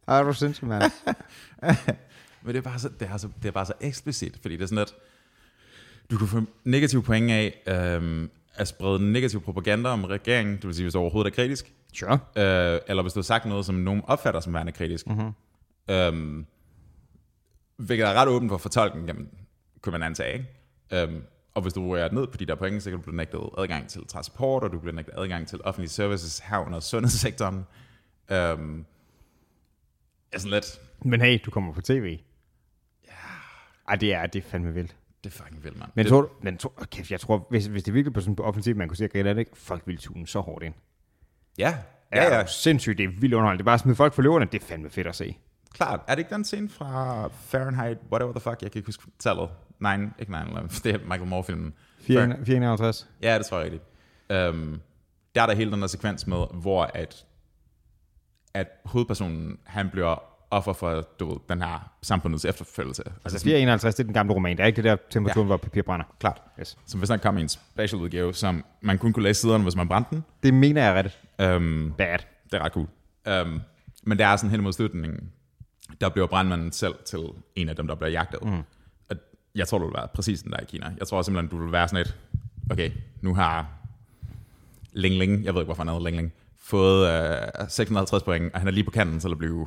Ej, 0.09 0.23
du 0.23 0.33
sindssygt, 0.33 0.69
mand. 0.69 0.83
Men 2.43 2.55
det 2.55 2.57
er, 2.57 2.63
bare 2.63 2.79
så, 2.79 2.89
det, 3.01 3.09
er 3.13 3.17
så, 3.17 3.29
det 3.43 3.49
er 3.49 3.53
bare 3.53 3.67
så 3.67 3.73
eksplicit, 3.81 4.39
fordi 4.43 4.57
det 4.57 4.63
er 4.63 4.67
sådan, 4.67 4.79
at 4.79 4.95
du 6.11 6.19
kan 6.19 6.27
få 6.27 6.43
negative 6.65 7.03
point 7.03 7.31
af 7.31 7.63
øhm, 7.67 8.31
at 8.55 8.69
sprede 8.69 9.13
negativ 9.13 9.41
propaganda 9.41 9.89
om 9.89 10.05
regeringen, 10.05 10.57
det 10.57 10.67
vil 10.67 10.75
sige, 10.75 10.85
hvis 10.85 10.93
du 10.93 10.99
overhovedet 10.99 11.31
er 11.31 11.35
kritisk. 11.35 11.73
Sure. 11.95 12.13
Øh, 12.13 12.81
eller 12.89 13.03
hvis 13.03 13.13
du 13.13 13.19
har 13.19 13.23
sagt 13.23 13.47
noget, 13.47 13.67
som 13.67 13.75
nogen 13.75 14.03
opfatter 14.05 14.41
som 14.41 14.55
værende 14.55 14.73
kritisk. 14.73 15.07
Mm-hmm. 15.07 15.33
Øhm, 15.91 16.47
hvilket 17.77 18.07
er 18.07 18.13
ret 18.15 18.29
åbent 18.29 18.51
for 18.51 18.59
fortolkning, 18.59 19.07
jamen, 19.07 19.29
kunne 19.87 19.99
man 19.99 20.07
antage. 20.07 20.33
Ikke? 20.33 21.05
Um, 21.05 21.23
og 21.55 21.63
hvis 21.63 21.73
du 21.73 21.93
er 21.93 22.09
ned 22.11 22.27
på 22.27 22.37
de 22.37 22.47
der 22.47 22.55
point, 22.55 22.83
så 22.83 22.91
kan 22.91 22.99
du 22.99 23.03
blive 23.03 23.17
nægtet 23.17 23.41
adgang 23.59 23.89
til 23.89 24.07
transport, 24.07 24.65
og 24.65 24.73
du 24.73 24.79
bliver 24.79 24.95
nægtet 24.95 25.15
adgang 25.17 25.49
til 25.49 25.61
offentlige 25.65 25.91
services 25.91 26.39
herunder 26.39 26.81
sundhedssektoren. 26.81 27.57
Um, 28.31 28.87
er 30.33 30.39
sådan 30.39 30.51
lidt... 30.51 30.81
Men 31.05 31.21
hey, 31.21 31.39
du 31.45 31.51
kommer 31.51 31.73
på 31.73 31.81
tv. 31.81 32.19
Ja. 33.07 33.13
Ej, 33.89 33.97
det 33.97 34.15
er, 34.15 34.27
det 34.27 34.45
er 34.45 34.49
fandme 34.49 34.75
vildt. 34.75 34.97
Det 35.25 35.31
er 35.31 35.35
fucking 35.35 35.65
vildt, 35.65 35.79
mand. 35.79 35.91
Men, 35.95 36.05
det, 36.05 36.11
tror, 36.11 36.33
men 36.43 36.59
tror, 36.59 36.73
okay, 36.77 37.11
jeg 37.11 37.21
tror, 37.21 37.47
hvis, 37.51 37.67
hvis 37.67 37.83
det 37.83 37.95
virkelig 37.95 38.15
på 38.15 38.21
sådan 38.21 38.33
en 38.33 38.39
offensiv, 38.39 38.77
man 38.77 38.89
kunne 38.89 38.97
se, 38.97 39.05
at 39.05 39.13
det 39.13 39.39
ikke, 39.39 39.51
folk 39.55 39.83
ville 39.87 39.99
tune 39.99 40.27
så 40.27 40.41
hårdt 40.41 40.65
ind. 40.65 40.75
Ja, 41.59 41.79
ja, 42.13 42.25
ja. 42.25 42.39
ja. 42.39 42.47
Sindssygt, 42.47 42.99
det 42.99 43.05
er 43.05 43.09
vildt 43.09 43.35
underholdende. 43.35 43.59
Det 43.59 43.63
er 43.63 43.65
bare 43.65 43.75
at 43.75 43.81
smide 43.81 43.97
folk 43.97 44.13
for 44.13 44.23
løverne, 44.23 44.45
det 44.53 44.63
er 44.63 44.67
fandme 44.67 44.91
fedt 44.91 45.07
at 45.07 45.17
se. 45.17 45.39
Klart. 45.73 46.01
Er 46.09 46.15
det 46.15 46.19
ikke 46.19 46.35
den 46.35 46.45
scene 46.45 46.69
fra 46.69 47.29
Fahrenheit, 47.29 47.99
whatever 48.13 48.33
the 48.33 48.41
fuck, 48.41 48.63
jeg 48.63 48.73
kan 48.73 48.79
ikke 48.79 48.87
huske 48.89 49.05
tallet. 49.19 49.49
9, 49.81 49.89
ikke 50.19 50.33
9 50.33 50.39
det 50.85 50.95
er 50.95 50.99
Michael 50.99 51.29
Moore-filmen. 51.29 51.75
451. 52.01 53.09
Ja, 53.23 53.39
det 53.39 53.47
tror 53.47 53.61
jeg 53.61 53.65
rigtigt. 53.65 53.85
Um, 54.51 54.81
der 55.35 55.43
er 55.43 55.47
der 55.47 55.55
hele 55.55 55.73
den 55.73 55.81
der 55.81 55.87
sekvens 55.87 56.27
med, 56.27 56.45
hvor 56.53 56.91
at, 56.95 57.25
at 58.55 58.69
hovedpersonen, 58.85 59.59
han 59.65 59.91
bliver 59.91 60.23
offer 60.51 60.73
for 60.73 61.09
du 61.21 61.29
ved, 61.29 61.37
den 61.49 61.63
her 61.63 61.91
samfundets 62.03 62.45
efterfølgelse. 62.45 63.03
Altså 63.25 63.45
451, 63.45 63.95
det 63.95 64.03
er 64.03 64.05
den 64.05 64.15
gamle 64.15 64.35
roman. 64.35 64.57
Det 64.57 64.63
er 64.63 64.67
ikke 64.67 64.77
det 64.77 64.85
der 64.85 64.97
temperaturen, 65.11 65.47
ja. 65.47 65.49
hvor 65.49 65.57
papir 65.57 65.83
brænder. 65.83 66.07
Klart. 66.21 66.43
Yes. 66.61 66.79
Som 66.87 67.01
hvis 67.01 67.09
der 67.09 67.17
kom 67.17 67.39
i 67.39 67.41
en 67.41 67.49
special 67.49 68.01
udgave, 68.03 68.35
som 68.35 68.65
man 68.81 68.99
kun 68.99 69.13
kunne 69.13 69.23
læse 69.23 69.41
siderne, 69.41 69.63
hvis 69.63 69.77
man 69.77 69.89
brændte 69.89 70.11
den. 70.11 70.25
Det 70.43 70.55
mener 70.55 70.85
jeg 70.85 71.11
ret. 71.39 71.57
Um, 71.57 71.95
Bad. 71.99 72.19
Det 72.53 72.55
er 72.55 72.65
ret 72.65 72.73
cool. 72.73 72.87
Um, 73.43 73.61
men 74.03 74.19
det 74.19 74.25
er 74.25 74.37
sådan 74.37 74.51
hen 74.51 74.63
mod 74.63 74.73
slutningen, 74.73 75.33
der 76.01 76.09
bliver 76.09 76.27
brandmanden 76.27 76.73
selv 76.73 76.95
til 77.07 77.19
en 77.55 77.69
af 77.69 77.77
dem, 77.77 77.87
der 77.87 77.95
bliver 77.95 78.11
jagtet. 78.11 78.45
Mm. 78.45 78.63
Jeg 79.57 79.69
tror, 79.69 79.79
du 79.79 79.85
vil 79.85 79.95
være 79.95 80.09
præcis 80.15 80.43
den 80.43 80.53
der 80.53 80.61
i 80.61 80.65
Kina. 80.65 80.93
Jeg 80.99 81.07
tror 81.09 81.23
simpelthen, 81.23 81.51
du 81.51 81.65
vil 81.65 81.73
være 81.73 81.89
sådan 81.89 82.07
et, 82.07 82.17
okay, 82.71 82.91
nu 83.21 83.35
har 83.35 83.67
Ling 84.93 85.15
Ling, 85.15 85.45
jeg 85.45 85.55
ved 85.55 85.61
ikke, 85.61 85.69
hvorfor 85.69 85.83
han 85.83 85.89
hedder 85.89 86.05
Ling 86.05 86.17
Ling, 86.17 86.33
fået 86.59 87.11
øh, 87.61 87.69
650 87.69 88.23
point, 88.23 88.53
og 88.55 88.61
han 88.61 88.69
er 88.69 88.73
lige 88.73 88.85
på 88.85 88.91
kanten 88.91 89.21
til 89.21 89.29
at 89.29 89.39
blive 89.39 89.67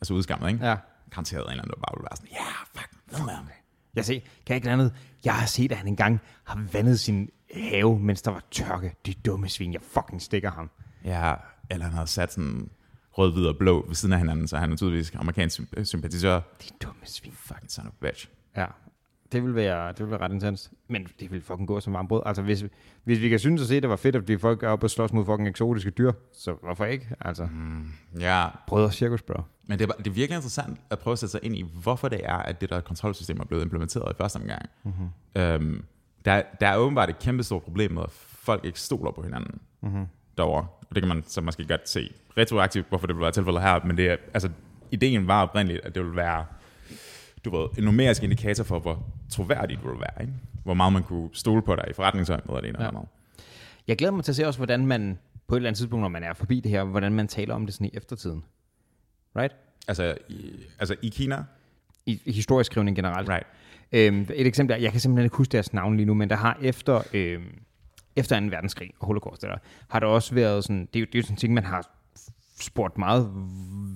altså 0.00 0.14
udskammet, 0.14 0.48
ikke? 0.48 0.66
Ja. 0.66 0.76
Garanteret 1.10 1.44
en 1.44 1.50
eller 1.50 1.62
anden, 1.62 1.74
der 1.74 1.80
bare 1.80 1.98
vil 1.98 2.02
være 2.02 2.16
sådan, 2.16 2.28
ja, 2.30 2.36
yeah, 2.36 2.66
fuck, 2.74 3.26
med 3.26 3.34
ham. 3.34 3.48
Jeg 3.94 4.04
ser, 4.04 4.18
kan 4.18 4.28
jeg 4.48 4.56
ikke 4.56 4.70
andet? 4.70 4.92
Jeg 5.24 5.34
har 5.34 5.46
set, 5.46 5.72
at 5.72 5.78
han 5.78 5.88
engang 5.88 6.20
har 6.44 6.66
vandet 6.72 7.00
sin 7.00 7.30
have, 7.54 7.98
mens 7.98 8.22
der 8.22 8.30
var 8.30 8.42
tørke. 8.50 8.94
De 9.06 9.14
dumme 9.14 9.48
svin, 9.48 9.72
jeg 9.72 9.80
fucking 9.82 10.22
stikker 10.22 10.50
ham. 10.50 10.70
Ja, 11.04 11.34
eller 11.70 11.84
han 11.84 11.94
har 11.94 12.04
sat 12.04 12.32
sådan 12.32 12.70
rød, 13.18 13.32
hvid 13.32 13.46
og 13.46 13.56
blå 13.58 13.84
ved 13.88 13.94
siden 13.94 14.12
af 14.12 14.18
hinanden, 14.18 14.48
så 14.48 14.56
han 14.56 14.72
er 14.72 14.76
tydeligvis 14.76 15.14
amerikansk 15.14 15.60
sympatisør. 15.84 16.40
De 16.62 16.68
dumme 16.82 17.00
svin. 17.04 17.32
Fucking 17.32 17.70
son 17.70 17.86
of 17.86 17.92
a 18.02 18.06
bitch. 18.06 18.28
Ja, 18.56 18.66
det 19.32 19.42
vil 19.44 19.54
være, 19.54 19.88
det 19.88 20.00
vil 20.00 20.10
være 20.10 20.20
ret 20.20 20.32
intens. 20.32 20.70
Men 20.88 21.06
det 21.20 21.32
vil 21.32 21.42
fucking 21.42 21.68
gå 21.68 21.80
som 21.80 21.92
varmt 21.92 22.08
brød. 22.08 22.22
Altså, 22.26 22.42
hvis, 22.42 22.64
hvis 23.04 23.20
vi 23.20 23.28
kan 23.28 23.38
synes 23.38 23.62
at 23.62 23.68
se, 23.68 23.76
at 23.76 23.82
det 23.82 23.90
var 23.90 23.96
fedt, 23.96 24.16
at 24.16 24.28
vi 24.28 24.38
folk 24.38 24.62
er 24.62 24.68
oppe 24.68 24.86
og 24.86 24.90
slås 24.90 25.12
mod 25.12 25.24
fucking 25.24 25.48
eksotiske 25.48 25.90
dyr, 25.90 26.12
så 26.32 26.54
hvorfor 26.62 26.84
ikke? 26.84 27.08
Altså, 27.20 27.48
mm, 27.52 27.88
ja. 28.20 28.46
Brød 28.66 28.84
og 28.84 28.92
cirkus, 28.92 29.22
bro. 29.22 29.42
Men 29.66 29.78
det 29.78 29.90
er, 29.90 29.92
det 29.92 30.06
er 30.06 30.10
virkelig 30.10 30.36
interessant 30.36 30.80
at 30.90 30.98
prøve 30.98 31.12
at 31.12 31.18
sætte 31.18 31.30
sig 31.30 31.40
ind 31.42 31.56
i, 31.56 31.64
hvorfor 31.82 32.08
det 32.08 32.20
er, 32.24 32.36
at 32.36 32.60
det 32.60 32.70
der 32.70 32.80
kontrolsystem 32.80 33.40
er 33.40 33.44
blevet 33.44 33.62
implementeret 33.62 34.12
i 34.12 34.16
første 34.18 34.36
omgang. 34.36 34.62
Mm-hmm. 34.84 35.42
Øhm, 35.42 35.84
der, 36.24 36.42
der 36.60 36.68
er 36.68 36.76
åbenbart 36.76 37.10
et 37.10 37.18
kæmpe 37.18 37.42
stort 37.42 37.62
problem 37.62 37.92
med, 37.92 38.02
at 38.02 38.10
folk 38.10 38.64
ikke 38.64 38.80
stoler 38.80 39.10
på 39.10 39.22
hinanden 39.22 39.60
mm-hmm. 39.82 40.06
derovre. 40.38 40.66
Og 40.80 40.94
det 40.94 41.02
kan 41.02 41.08
man 41.08 41.24
så 41.26 41.40
måske 41.40 41.66
godt 41.66 41.88
se 41.88 42.12
retroaktivt, 42.38 42.86
hvorfor 42.88 43.06
det 43.06 43.16
vil 43.16 43.22
være 43.22 43.32
tilfældet 43.32 43.62
her, 43.62 43.80
men 43.84 43.96
det 43.96 44.10
er, 44.10 44.16
altså, 44.34 44.50
ideen 44.90 45.26
var 45.26 45.42
oprindeligt, 45.42 45.84
at 45.84 45.94
det 45.94 46.04
vil 46.04 46.16
være 46.16 46.44
du 47.46 47.56
ved, 47.56 47.68
en 47.78 47.84
numerisk 47.84 48.22
indikator 48.22 48.64
for, 48.64 48.78
hvor 48.78 49.06
troværdig 49.30 49.78
du 49.82 49.88
vil 49.90 50.00
være. 50.00 50.22
Ikke? 50.22 50.32
Hvor 50.64 50.74
meget 50.74 50.92
man 50.92 51.02
kunne 51.02 51.28
stole 51.32 51.62
på 51.62 51.76
dig 51.76 51.84
i 51.90 51.92
forretningsøjne 51.92 52.42
eller 52.48 52.60
det 52.60 52.68
ene 52.68 52.78
ja. 52.80 52.86
eller 52.86 52.98
andet. 53.00 53.12
Jeg 53.88 53.98
glæder 53.98 54.12
mig 54.12 54.24
til 54.24 54.32
at 54.32 54.36
se 54.36 54.46
også, 54.46 54.58
hvordan 54.58 54.86
man 54.86 55.18
på 55.46 55.54
et 55.54 55.58
eller 55.58 55.68
andet 55.68 55.78
tidspunkt, 55.78 56.02
når 56.02 56.08
man 56.08 56.22
er 56.22 56.34
forbi 56.34 56.60
det 56.60 56.70
her, 56.70 56.84
hvordan 56.84 57.12
man 57.12 57.28
taler 57.28 57.54
om 57.54 57.66
det 57.66 57.74
sådan 57.74 57.86
i 57.86 57.90
eftertiden. 57.92 58.44
Right? 59.36 59.56
Altså 59.88 60.14
i, 60.28 60.50
altså 60.78 60.96
i 61.02 61.08
Kina? 61.08 61.44
i, 62.06 62.22
i 62.24 62.32
historisk 62.32 62.72
skrivning 62.72 62.96
generelt. 62.96 63.28
Right. 63.28 63.46
Øhm, 63.92 64.28
et 64.34 64.46
eksempel 64.46 64.74
er, 64.74 64.80
jeg 64.80 64.90
kan 64.92 65.00
simpelthen 65.00 65.24
ikke 65.24 65.36
huske 65.36 65.52
deres 65.52 65.72
navn 65.72 65.96
lige 65.96 66.06
nu, 66.06 66.14
men 66.14 66.30
der 66.30 66.36
har 66.36 66.58
efter, 66.62 67.02
øhm, 67.12 67.58
efter 68.16 68.40
2. 68.40 68.46
verdenskrig 68.46 68.90
og 69.00 69.06
holocaust, 69.06 69.42
der, 69.42 69.56
har 69.88 70.00
der 70.00 70.06
også 70.06 70.34
været 70.34 70.64
sådan, 70.64 70.80
det 70.80 70.96
er 70.96 71.00
jo, 71.00 71.06
det 71.06 71.14
er 71.14 71.18
jo 71.18 71.22
sådan 71.22 71.34
en 71.34 71.38
ting, 71.38 71.54
man 71.54 71.64
har 71.64 71.95
spurgt 72.60 72.98
meget, 72.98 73.30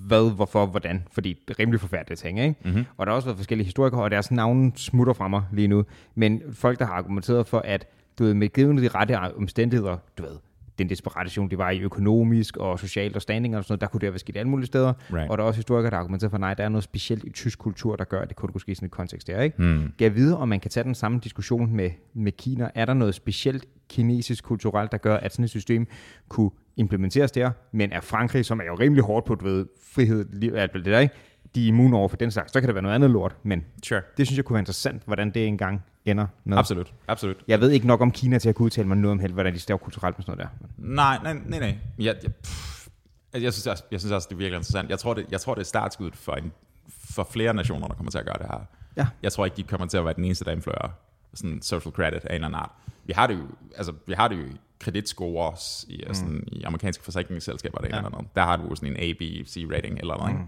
hvad, 0.07 0.35
hvorfor, 0.35 0.65
hvordan, 0.65 1.03
fordi 1.11 1.29
det 1.47 1.53
er 1.53 1.59
rimelig 1.59 1.79
forfærdelige 1.79 2.17
ting, 2.17 2.39
ikke? 2.39 2.55
Mm-hmm. 2.65 2.85
Og 2.97 3.05
der 3.05 3.11
har 3.11 3.15
også 3.15 3.27
været 3.27 3.37
forskellige 3.37 3.65
historikere, 3.65 4.03
og 4.03 4.11
deres 4.11 4.31
navne 4.31 4.71
smutter 4.75 5.13
fra 5.13 5.27
mig 5.27 5.43
lige 5.53 5.67
nu, 5.67 5.85
men 6.15 6.41
folk, 6.53 6.79
der 6.79 6.85
har 6.85 6.93
argumenteret 6.93 7.47
for, 7.47 7.59
at 7.59 7.87
du 8.19 8.23
ved, 8.23 8.33
med 8.33 8.49
givet 8.49 8.81
de 8.81 8.87
rette 8.87 9.35
omstændigheder, 9.37 9.97
du 10.17 10.23
ved, 10.23 10.37
den 10.81 10.89
desperation, 10.89 11.49
det 11.49 11.57
var 11.57 11.69
i 11.69 11.79
økonomisk 11.79 12.57
og 12.57 12.79
socialt 12.79 13.15
og 13.15 13.21
standing 13.21 13.57
og 13.57 13.63
sådan 13.63 13.71
noget, 13.71 13.81
der 13.81 13.87
kunne 13.87 14.01
det 14.01 14.09
have 14.09 14.19
sket 14.19 14.37
alle 14.37 14.49
mulige 14.49 14.67
steder. 14.67 14.93
Right. 15.13 15.29
Og 15.31 15.37
der 15.37 15.43
er 15.43 15.47
også 15.47 15.57
historikere, 15.57 15.91
der 15.91 15.97
argumenterer 15.97 16.29
for, 16.29 16.37
nej, 16.37 16.53
der 16.53 16.63
er 16.63 16.69
noget 16.69 16.83
specielt 16.83 17.23
i 17.23 17.29
tysk 17.29 17.59
kultur, 17.59 17.95
der 17.95 18.03
gør, 18.03 18.21
at 18.21 18.29
det 18.29 18.37
kun 18.37 18.49
kunne 18.49 18.61
ske 18.61 18.75
sådan 18.75 18.85
et 18.85 18.91
kontekst 18.91 19.27
der, 19.27 19.41
ikke? 19.41 19.57
Hmm. 19.57 19.81
Kan 19.81 19.91
jeg 19.99 20.15
vide, 20.15 20.37
om 20.37 20.49
man 20.49 20.59
kan 20.59 20.71
tage 20.71 20.83
den 20.83 20.95
samme 20.95 21.19
diskussion 21.23 21.75
med, 21.75 21.89
med 22.13 22.31
Kina? 22.31 22.69
Er 22.75 22.85
der 22.85 22.93
noget 22.93 23.15
specielt 23.15 23.65
kinesisk 23.89 24.43
kulturelt, 24.43 24.91
der 24.91 24.97
gør, 24.97 25.17
at 25.17 25.31
sådan 25.31 25.43
et 25.43 25.49
system 25.49 25.87
kunne 26.29 26.51
implementeres 26.77 27.31
der, 27.31 27.51
men 27.71 27.91
er 27.91 28.01
Frankrig, 28.01 28.45
som 28.45 28.59
er 28.59 28.63
jo 28.63 28.75
rimelig 28.75 29.03
hårdt 29.03 29.25
på, 29.25 29.35
du 29.35 29.45
ved, 29.45 29.65
frihed, 29.93 30.53
alt 30.55 30.73
det 30.73 30.85
der, 30.85 30.99
ikke? 30.99 31.15
De 31.55 31.63
er 31.63 31.67
immune 31.67 31.97
over 31.97 32.07
for 32.07 32.17
den 32.17 32.31
slags, 32.31 32.53
så 32.53 32.59
kan 32.59 32.67
det 32.67 32.75
være 32.75 32.81
noget 32.81 32.95
andet 32.95 33.09
lort, 33.09 33.35
men 33.43 33.65
Sure. 33.83 34.01
det 34.17 34.27
synes 34.27 34.37
jeg 34.37 34.45
kunne 34.45 34.53
være 34.53 34.61
interessant, 34.61 35.03
hvordan 35.05 35.31
det 35.31 35.47
engang 35.47 35.83
ender 36.05 36.27
med. 36.43 36.57
Absolut, 36.57 36.93
absolut. 37.07 37.37
Jeg 37.47 37.61
ved 37.61 37.71
ikke 37.71 37.87
nok 37.87 38.01
om 38.01 38.11
Kina 38.11 38.39
til 38.39 38.49
at 38.49 38.55
kunne 38.55 38.65
udtale 38.65 38.87
mig 38.87 38.97
noget 38.97 39.11
om 39.11 39.19
helt, 39.19 39.33
hvordan 39.33 39.53
de 39.53 39.59
står 39.59 39.77
kulturelt 39.77 40.17
med 40.17 40.25
sådan 40.25 40.37
noget 40.37 40.49
der. 40.61 40.67
Nej, 40.77 41.17
nej, 41.23 41.33
nej, 41.45 41.59
nej. 41.59 41.77
Jeg, 41.97 42.15
jeg, 42.23 42.33
pff, 42.35 42.87
jeg, 43.33 43.53
synes 43.53 43.67
også, 43.67 43.83
jeg 43.91 43.99
synes 43.99 44.11
også, 44.11 44.27
det 44.29 44.35
er 44.35 44.37
virkelig 44.37 44.57
interessant. 44.57 44.89
Jeg 44.89 44.99
tror, 44.99 45.13
det, 45.13 45.25
jeg 45.31 45.41
tror, 45.41 45.53
det 45.53 45.61
er 45.61 45.65
startskuddet 45.65 46.15
for, 46.15 46.33
en, 46.33 46.51
for 46.89 47.27
flere 47.31 47.53
nationer, 47.53 47.87
der 47.87 47.95
kommer 47.95 48.11
til 48.11 48.19
at 48.19 48.25
gøre 48.25 48.37
det 48.37 48.45
her. 48.45 48.59
Ja. 48.97 49.07
Jeg 49.23 49.31
tror 49.31 49.45
ikke, 49.45 49.57
de 49.57 49.63
kommer 49.63 49.87
til 49.87 49.97
at 49.97 50.05
være 50.05 50.13
den 50.13 50.25
eneste, 50.25 50.45
der 50.45 50.51
indfører 50.51 50.89
sådan 51.33 51.61
social 51.61 51.93
credit 51.93 52.25
af 52.25 52.29
en 52.29 52.33
eller 52.35 52.47
anden 52.47 52.59
art. 52.59 52.71
Vi 53.05 53.13
har 53.15 53.27
det 53.27 53.33
jo, 53.33 53.43
altså, 53.77 53.93
vi 54.07 54.13
har 54.13 54.27
det 54.27 54.35
jo 54.35 54.41
i 54.41 54.57
kreditscores 54.79 55.85
i, 55.89 56.03
mm. 56.07 56.13
sådan, 56.13 56.43
i 56.47 56.63
amerikanske 56.63 57.03
forsikringsselskaber, 57.03 57.77
det 57.77 57.89
ja. 57.89 57.97
eller 57.97 58.15
andet. 58.15 58.35
Der 58.35 58.41
har 58.43 58.57
du 58.57 58.75
sådan 58.75 58.89
en 58.89 58.97
A, 58.97 59.13
B, 59.13 59.47
C 59.47 59.65
rating 59.71 59.99
eller 59.99 60.17
noget. 60.17 60.35
Mm. 60.35 60.47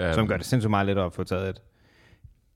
Ikke? 0.00 0.14
Som 0.14 0.26
gør 0.26 0.36
det 0.36 0.46
sindssygt 0.46 0.70
meget 0.70 0.86
lettere 0.86 1.06
at 1.06 1.12
få 1.12 1.24
taget 1.24 1.48
et, 1.48 1.60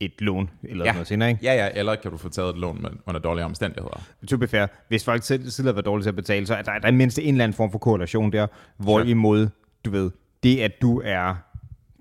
et 0.00 0.20
lån 0.20 0.50
eller 0.62 0.84
Ja. 0.84 0.92
noget 0.92 1.06
senere, 1.06 1.30
ikke? 1.30 1.40
Ja, 1.44 1.54
ja, 1.54 1.68
eller 1.74 1.94
kan 1.96 2.10
du 2.10 2.16
få 2.16 2.28
taget 2.28 2.50
et 2.50 2.58
lån 2.58 2.82
med, 2.82 2.90
under 3.06 3.20
dårlige 3.20 3.44
omstændigheder. 3.44 4.02
To 4.28 4.36
be 4.36 4.48
fair, 4.48 4.66
hvis 4.88 5.04
folk 5.04 5.22
selv, 5.22 5.66
har 5.66 5.72
været 5.72 5.84
dårlige 5.86 6.04
til 6.04 6.08
at 6.08 6.16
betale, 6.16 6.46
så 6.46 6.54
er 6.54 6.62
der, 6.62 6.78
der 6.78 6.88
er 6.88 6.92
mindst 6.92 7.18
en 7.18 7.34
eller 7.34 7.44
anden 7.44 7.56
form 7.56 7.70
for 7.72 7.78
korrelation 7.78 8.32
der, 8.32 8.46
hvorimod, 8.76 9.48
du 9.84 9.90
ved, 9.90 10.10
det 10.42 10.60
at 10.60 10.72
du 10.82 11.02
er 11.04 11.34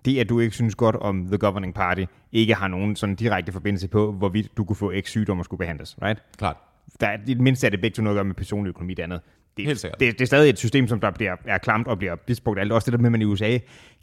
det, 0.05 0.19
at 0.19 0.29
du 0.29 0.39
ikke 0.39 0.55
synes 0.55 0.75
godt 0.75 0.95
om 0.95 1.25
The 1.27 1.37
Governing 1.37 1.73
Party, 1.73 2.03
ikke 2.31 2.55
har 2.55 2.67
nogen 2.67 2.95
sådan 2.95 3.15
direkte 3.15 3.51
forbindelse 3.51 3.87
på, 3.87 4.11
hvorvidt 4.11 4.57
du 4.57 4.63
kunne 4.63 4.75
få 4.75 4.93
x 5.01 5.09
sygdom 5.09 5.39
og 5.39 5.45
skulle 5.45 5.57
behandles, 5.59 5.95
right? 6.01 6.23
Klart. 6.37 6.57
Der 6.99 7.07
er, 7.07 7.17
det 7.27 7.41
mindste 7.41 7.67
er 7.67 7.71
det 7.71 7.81
begge 7.81 7.95
to 7.95 8.01
noget 8.01 8.15
at 8.15 8.17
gøre 8.17 8.25
med 8.25 8.35
personlig 8.35 8.69
økonomi, 8.69 8.93
det 8.93 9.03
andet. 9.03 9.21
Det, 9.59 9.67
Helt 9.67 9.79
sikkert. 9.79 9.99
Det, 9.99 10.13
det, 10.13 10.21
er 10.21 10.25
stadig 10.25 10.49
et 10.49 10.57
system, 10.57 10.87
som 10.87 10.99
der 10.99 11.11
bliver, 11.11 11.35
er 11.45 11.57
klamt 11.57 11.87
og 11.87 11.97
bliver 11.97 12.15
misbrugt. 12.27 12.59
Alt 12.59 12.71
også 12.71 12.85
det 12.85 12.91
der 12.91 12.97
med, 12.99 13.05
at 13.07 13.11
man 13.11 13.21
i 13.21 13.25
USA 13.25 13.57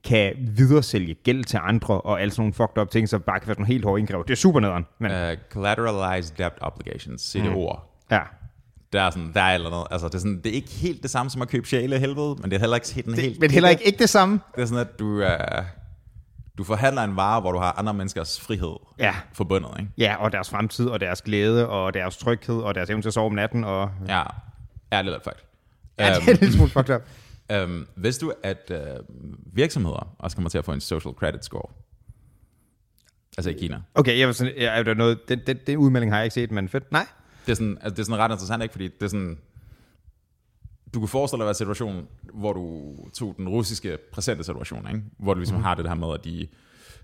kan 0.05 0.33
videresælge 0.39 1.15
gæld 1.15 1.45
til 1.45 1.59
andre, 1.63 2.01
og 2.01 2.21
alle 2.21 2.31
sådan 2.33 2.41
nogle 2.43 2.55
fucked 2.55 2.79
up 2.79 2.91
ting, 2.91 3.09
som 3.09 3.21
bare 3.21 3.41
kan 3.41 3.47
være 3.49 3.55
sådan 3.55 3.63
nogle 3.63 3.73
helt 3.73 3.85
hårde 3.85 4.01
indkræv. 4.01 4.25
Det 4.25 4.31
er 4.31 4.37
super 4.37 4.61
nederen. 4.61 4.87
Men, 4.99 5.11
uh, 5.11 5.39
collateralized 5.53 6.37
debt 6.37 6.55
obligations, 6.61 7.37
CDO'er. 7.37 7.81
ja. 8.11 8.21
Der 8.93 9.03
er 9.03 9.11
sådan, 9.11 9.31
der 9.35 9.41
er 9.43 9.55
eller 9.55 9.71
noget. 9.71 9.87
Altså, 9.91 10.07
det 10.09 10.15
er, 10.15 10.19
sådan, 10.19 10.41
det 10.45 10.47
er 10.47 10.55
ikke 10.55 10.71
helt 10.71 11.03
det 11.03 11.11
samme 11.11 11.31
som 11.31 11.43
at 11.43 11.49
købe 11.49 11.69
sjæle 11.69 11.99
helvede, 11.99 12.37
men 12.41 12.51
det 12.51 12.53
er 12.53 12.59
heller 12.61 12.77
ikke 12.77 12.95
helt, 12.95 13.21
helt 13.21 13.41
Men 13.41 13.51
heller 13.51 13.69
ikke, 13.69 13.85
ikke 13.87 13.99
det 13.99 14.09
samme. 14.09 14.41
Det 14.57 14.63
er 14.63 14.67
sådan, 14.67 14.81
at 14.81 14.99
du, 14.99 15.07
uh, 15.23 15.27
du 16.59 16.65
forhandler 16.65 17.03
en 17.03 17.17
vare, 17.17 17.41
hvor 17.41 17.53
du 17.53 17.59
har 17.59 17.73
andre 17.79 17.95
menneskers 17.95 18.41
frihed 18.41 18.77
Ja. 18.99 19.15
forbundet, 19.33 19.71
ikke? 19.79 19.91
Ja, 19.99 20.17
og 20.19 20.33
deres 20.33 20.51
fremtid, 20.51 20.87
og 20.87 21.01
deres 21.01 21.23
glæde, 21.23 21.69
og 21.69 21.95
deres 21.95 22.17
tryghed, 22.17 22.57
og 22.61 22.75
deres 22.75 22.91
evne 22.91 23.03
til 23.03 23.09
at 23.09 23.15
sove 23.15 23.27
om 23.27 23.33
natten, 23.33 23.65
og... 23.65 23.91
Ja, 24.09 24.23
ærligt 24.93 25.15
lidt 25.15 25.25
fucked. 25.25 25.41
Ja, 25.99 26.15
det 26.15 26.29
er 26.29 26.33
en 26.33 26.39
lille 26.41 26.55
smule 26.55 26.71
fucked 26.71 26.95
up. 26.95 27.03
Um, 27.65 27.87
vidste 27.97 28.27
du, 28.27 28.33
at 28.43 28.73
uh, 28.75 29.07
virksomheder 29.57 30.17
også 30.19 30.37
kommer 30.37 30.51
til 30.51 30.59
at 30.59 30.65
få 30.65 30.73
en 30.73 30.81
social 30.81 31.15
credit 31.15 31.45
score? 31.45 31.73
Altså 33.39 33.51
i 33.51 33.53
Kina. 33.53 33.83
Okay, 33.95 34.19
jeg 34.19 34.27
var 34.27 34.33
sådan, 34.33 34.55
ja, 34.57 34.79
er 34.79 34.83
der 34.83 34.95
noget, 34.95 35.29
den, 35.29 35.41
den, 35.47 35.59
den 35.67 35.77
udmelding 35.77 36.13
har 36.13 36.19
jeg 36.19 36.25
ikke 36.25 36.35
set, 36.35 36.51
men 36.51 36.69
fedt. 36.69 36.93
Nej. 36.93 37.07
Det 37.47 37.53
er 37.53 37.57
sådan, 37.57 37.79
altså, 37.81 37.91
det 37.91 37.99
er 37.99 38.05
sådan 38.05 38.19
ret 38.19 38.31
interessant, 38.31 38.63
ikke? 38.63 38.73
Fordi 38.73 38.85
det 38.89 39.03
er 39.03 39.09
sådan... 39.09 39.39
Du 40.95 40.99
kunne 40.99 41.09
forestille 41.09 41.45
dig 41.45 41.49
en 41.49 41.55
situation, 41.55 42.09
hvor 42.35 42.53
du 42.53 42.95
tog 43.15 43.35
den 43.37 43.49
russiske 43.49 43.99
præsente 44.13 44.45
situation, 44.45 44.89
ikke? 44.89 45.03
hvor 45.19 45.35
du 45.35 45.41
ligesom 45.41 45.57
mm. 45.57 45.63
har 45.63 45.75
det 45.75 45.89
her 45.89 45.95
med, 45.95 46.15
at 46.15 46.25
de 46.25 46.49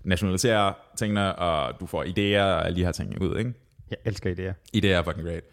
nationaliserer 0.03 0.73
tingene, 0.97 1.35
og 1.35 1.79
du 1.79 1.85
får 1.85 2.03
idéer 2.03 2.41
og 2.41 2.65
alle 2.65 2.75
de 2.75 2.85
her 2.85 2.91
ting 2.91 3.21
ud. 3.21 3.37
Ikke? 3.37 3.53
Jeg 3.89 3.97
elsker 4.05 4.33
idéer. 4.33 4.77
Idéer 4.77 4.87
er 4.87 5.03
fucking 5.03 5.27
great. 5.27 5.43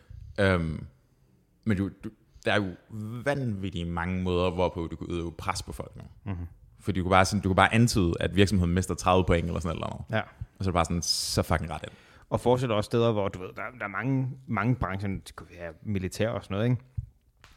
Um, 0.54 0.86
men 1.64 1.76
du, 1.76 1.90
du, 2.04 2.10
der 2.44 2.52
er 2.52 2.56
jo 2.56 2.70
vanvittigt 3.24 3.88
mange 3.88 4.22
måder, 4.22 4.50
hvorpå 4.50 4.86
du 4.86 4.96
kan 4.96 5.06
udøve 5.06 5.32
pres 5.32 5.62
på 5.62 5.72
folk 5.72 5.96
nu. 5.96 6.02
Mm-hmm. 6.24 6.46
Fordi 6.80 6.98
du 6.98 7.04
kan, 7.04 7.10
bare, 7.10 7.24
sådan, 7.24 7.40
du 7.40 7.48
kan 7.48 7.56
bare 7.56 7.74
antyde, 7.74 8.12
at 8.20 8.36
virksomheden 8.36 8.74
mister 8.74 8.94
30 8.94 9.24
point 9.24 9.46
eller 9.46 9.60
sådan 9.60 9.78
noget. 9.78 10.04
Ja. 10.10 10.20
Og 10.58 10.64
så 10.64 10.70
er 10.70 10.72
det 10.72 10.74
bare 10.74 10.84
sådan, 10.84 11.02
så 11.02 11.42
fucking 11.42 11.70
ret 11.70 11.82
ind. 11.82 11.92
Og 12.30 12.40
fortsætter 12.40 12.76
også 12.76 12.86
steder, 12.86 13.12
hvor 13.12 13.28
du 13.28 13.38
ved, 13.38 13.48
der, 13.56 13.62
der 13.78 13.84
er 13.84 13.88
mange, 13.88 14.30
mange 14.46 14.74
brancher, 14.74 15.08
det 15.08 15.36
kunne 15.36 15.48
være 15.60 15.72
militær 15.82 16.28
og 16.28 16.44
sådan 16.44 16.54
noget, 16.54 16.70
ikke? 16.70 16.82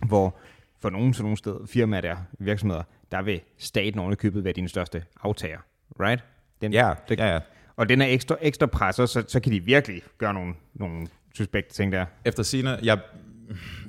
hvor 0.07 0.36
for 0.79 0.89
nogle 0.89 1.13
sådan 1.13 1.23
nogle 1.23 1.38
steder, 1.38 1.65
firmaer 1.65 2.01
der, 2.01 2.17
virksomheder, 2.39 2.84
der 3.11 3.21
vil 3.21 3.41
staten 3.57 3.99
oven 3.99 4.15
købet 4.15 4.43
være 4.43 4.53
din 4.53 4.67
største 4.67 5.03
aftager. 5.21 5.59
Right? 5.99 6.23
Den, 6.61 6.73
Ja, 6.73 6.93
det, 7.09 7.19
ja, 7.19 7.34
ja. 7.34 7.39
Og 7.75 7.89
den 7.89 8.01
er 8.01 8.05
ekstra, 8.05 8.36
ekstra 8.41 8.65
presser, 8.65 9.05
så, 9.05 9.23
så 9.27 9.39
kan 9.39 9.51
de 9.51 9.59
virkelig 9.59 10.01
gøre 10.17 10.34
nogle, 10.34 10.53
nogle 10.73 11.07
suspekte 11.36 11.73
ting 11.73 11.91
der. 11.91 12.05
Efter 12.25 12.43
sine, 12.43 12.69
jeg, 12.84 12.99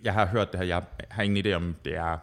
jeg 0.05 0.13
har 0.13 0.27
hørt 0.27 0.53
det 0.53 0.61
her, 0.61 0.67
jeg 0.67 0.83
har 1.11 1.23
ingen 1.23 1.47
idé 1.47 1.53
om 1.53 1.75
det 1.85 1.97
er, 1.97 2.19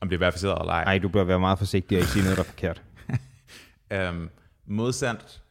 om 0.00 0.08
det 0.08 0.16
er 0.16 0.18
verificeret 0.18 0.60
eller 0.60 0.72
ej. 0.72 0.84
Nej, 0.84 0.98
du 0.98 1.08
bør 1.08 1.24
være 1.24 1.40
meget 1.40 1.58
forsigtig 1.58 1.96
og 1.98 2.00
ikke 2.00 2.12
sige 2.12 2.22
noget, 2.22 2.36
der 2.36 2.42
er 2.42 2.46
forkert. 2.46 2.82
Øhm, 3.92 4.30
modsandt 4.66 5.42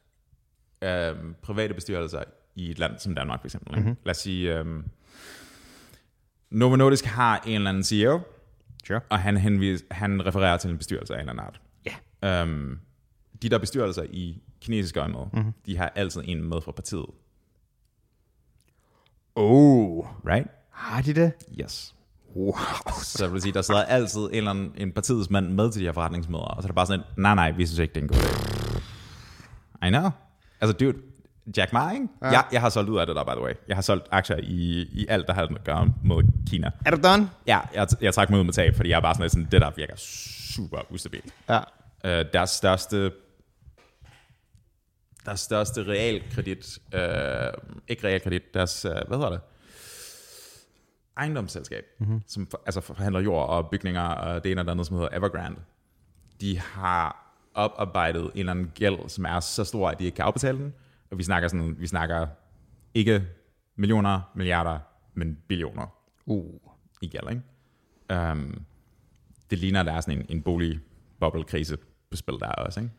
øhm, 0.82 1.36
private 1.42 1.74
bestyrelser 1.74 2.24
i 2.56 2.72
et 2.72 2.80
land 2.80 3.00
som 3.00 3.16
Danmark 3.16 3.40
for 3.42 3.48
eksempel. 3.48 3.72
Mm-hmm. 3.76 3.90
Mhm. 3.90 3.98
Lad 4.06 4.12
os 4.12 4.18
sige, 4.18 4.58
øhm, 4.60 4.86
Novo 6.50 6.76
Nordisk 6.76 7.06
har 7.06 7.44
en 7.46 7.56
eller 7.56 7.70
anden 7.70 7.84
CEO, 7.84 8.20
Sure. 8.88 9.00
og 9.10 9.20
han, 9.20 9.38
henvis, 9.38 9.84
han 9.92 10.26
refererer 10.26 10.58
til 10.58 10.70
en 10.70 10.78
bestyrelse 10.78 11.14
af 11.16 11.18
en 11.22 11.30
eller 11.30 11.44
anden 11.44 11.46
art. 11.46 11.62
Ja. 12.22 12.42
Øhm, 12.42 12.80
de 13.42 13.50
der 13.50 13.58
bestyrelser 13.58 14.04
i 14.10 14.42
kinesiske 14.62 15.00
øjemed, 15.00 15.20
Mhm. 15.20 15.30
mm-hmm. 15.34 15.54
de 15.66 15.78
har 15.78 15.92
altid 15.96 16.22
en 16.26 16.44
med 16.44 16.62
fra 16.62 16.72
partiet. 16.72 17.06
Oh. 19.36 20.06
Right? 20.26 20.48
Har 20.76 21.02
de 21.02 21.14
det? 21.14 21.32
Yes. 21.62 21.96
Wow. 22.36 22.54
Så 23.04 23.24
jeg 23.24 23.34
vil 23.34 23.42
sige, 23.42 23.54
der 23.54 23.62
sidder 23.62 23.84
altid 23.84 24.22
en 24.22 24.34
eller 24.34 24.52
anden 24.52 24.72
en 24.78 24.92
partiets 24.92 25.30
mand 25.30 25.50
med 25.50 25.72
til 25.72 25.82
de 25.82 25.86
her 25.86 25.94
forretningsmøder, 25.94 26.44
og 26.44 26.64
så 26.64 26.66
er 26.66 26.70
det 26.70 26.76
bare 26.76 26.86
sådan, 26.86 27.00
et, 27.00 27.06
nej, 27.18 27.36
nej, 27.36 27.52
vi 27.52 27.66
synes 27.66 27.80
ikke, 27.80 27.94
det 27.94 28.00
er 28.00 28.04
en 28.04 28.08
god 28.08 28.18
idé. 28.18 29.88
I 29.88 29.90
know. 29.90 30.10
Altså, 30.62 30.78
dude, 30.78 30.98
Jack 31.58 31.74
Ma, 31.74 31.92
ikke? 31.92 32.08
Ja. 32.22 32.28
Jeg, 32.28 32.44
jeg 32.52 32.62
har 32.62 32.70
solgt 32.70 32.90
ud 32.90 32.98
af 32.98 33.08
det 33.08 33.16
der, 33.16 33.24
by 33.24 33.30
the 33.30 33.42
way. 33.42 33.54
Jeg 33.68 33.78
har 33.78 33.82
solgt 33.82 34.08
aktier 34.12 34.38
i, 34.38 34.88
i 34.92 35.06
alt, 35.10 35.28
der 35.28 35.34
har 35.34 35.42
noget 35.42 35.58
at 35.58 35.64
gøre 35.64 35.94
med 36.04 36.48
Kina. 36.50 36.72
Er 36.86 36.92
du 36.92 36.98
done? 37.04 37.30
Ja, 37.48 37.60
jeg, 37.74 37.88
jeg 38.02 38.14
trak 38.14 38.30
mig 38.30 38.40
ud 38.40 38.44
med 38.44 38.54
tab, 38.54 38.76
fordi 38.76 38.90
jeg 38.90 38.98
er 38.98 39.02
bare 39.02 39.16
sådan, 39.16 39.30
sådan 39.30 39.48
det 39.52 39.62
der 39.62 39.72
virker 39.76 39.96
super 39.96 40.78
ustabilt. 40.90 41.34
Ja. 41.50 41.60
Øh, 42.06 42.26
deres 42.34 42.50
største 42.50 43.12
deres 45.26 45.40
største 45.40 45.84
realkredit, 45.84 46.80
øh, 46.94 47.54
ikke 47.88 48.08
realkredit, 48.08 48.54
deres, 48.54 48.86
øh, 48.86 48.92
hvad 49.08 49.18
hedder 49.18 49.30
det? 49.30 49.40
Ejendomsselskab, 51.18 51.86
mm-hmm. 52.00 52.22
som 52.28 52.48
for, 52.48 52.62
altså 52.66 52.82
forhandler 52.82 53.20
jord 53.20 53.50
og 53.50 53.70
bygninger 53.70 54.02
og 54.02 54.44
det 54.44 54.52
ene 54.52 54.62
og 54.62 54.66
det 54.66 54.72
andet, 54.72 54.88
som 54.88 54.96
hedder 54.96 55.18
Evergrande. 55.18 55.58
De 56.42 56.60
har 56.60 57.26
oparbejdet 57.54 58.24
en 58.24 58.32
eller 58.36 58.52
anden 58.52 58.72
gæld, 58.76 59.10
som 59.10 59.26
er 59.26 59.40
så 59.40 59.64
stor, 59.64 59.90
at 59.90 60.00
de 60.00 60.06
ikke 60.06 60.16
kan 60.16 60.26
afbetale 60.26 60.58
den. 60.58 60.74
Og 61.12 61.18
vi 61.18 61.24
snakker, 61.24 61.48
sådan, 61.48 61.76
vi 61.80 61.88
snakker 61.88 62.28
ikke 62.94 63.24
millioner, 63.76 64.22
milliarder, 64.36 64.80
men 65.14 65.38
billioner 65.48 65.88
Uh. 66.26 66.46
i 67.02 67.08
gæld, 67.08 67.30
ikke? 67.30 68.32
Um, 68.32 68.62
det 69.50 69.60
ligner, 69.60 69.80
at 69.80 69.86
der 69.86 69.94
er 69.94 70.02
sådan 70.02 70.20
en, 70.20 70.26
en 70.30 70.42
boligboblekrise 70.42 71.78
på 72.10 72.18
spil 72.18 72.34
der 72.40 72.48
også, 72.48 72.80
ikke? 72.80 72.92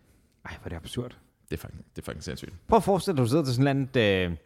Ej, 0.45 0.57
hvor 0.61 0.65
er 0.65 0.69
det 0.69 0.77
absurd. 0.77 1.19
Det 1.51 1.57
er 1.57 1.61
fucking, 1.61 1.85
det 1.97 2.03
er 2.03 2.05
fucking 2.05 2.25
sindssygt. 2.25 2.53
Prøv 2.69 2.77
at 2.77 2.83
forestille 2.83 3.17
dig, 3.17 3.23
at 3.23 3.25
du 3.25 3.31
sidder 3.31 3.45
til 3.45 3.55
sådan 3.55 3.79
et 3.79 3.97
eller 3.97 4.11
andet 4.11 4.37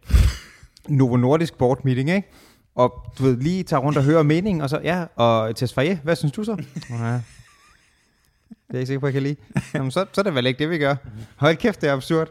øh, 0.88 0.96
Novo 0.98 1.16
Nordisk 1.16 1.58
board 1.58 1.84
meeting, 1.84 2.10
ikke? 2.10 2.28
Og 2.80 3.04
du 3.18 3.22
ved, 3.22 3.36
lige 3.36 3.62
tager 3.62 3.80
rundt 3.80 3.98
og 3.98 4.04
hører 4.04 4.22
meningen, 4.22 4.60
og 4.62 4.70
så, 4.70 4.80
ja, 4.84 5.04
og 5.16 5.56
Tesfaye, 5.56 6.00
hvad 6.02 6.16
synes 6.16 6.32
du 6.32 6.44
så? 6.44 6.56
Ja. 6.90 7.20
Det 8.50 8.76
er 8.76 8.78
jeg 8.78 8.80
ikke 8.80 8.86
sikker 8.86 9.00
på, 9.00 9.06
jeg 9.06 9.12
kan 9.12 9.22
lide. 9.22 9.36
Jamen, 9.74 9.90
så, 9.90 10.06
så 10.12 10.20
er 10.20 10.22
det 10.22 10.34
vel 10.34 10.46
ikke 10.46 10.58
det, 10.58 10.70
vi 10.70 10.78
gør. 10.78 10.94
Hold 11.36 11.56
kæft, 11.56 11.80
det 11.80 11.88
er 11.88 11.94
absurd. 11.94 12.28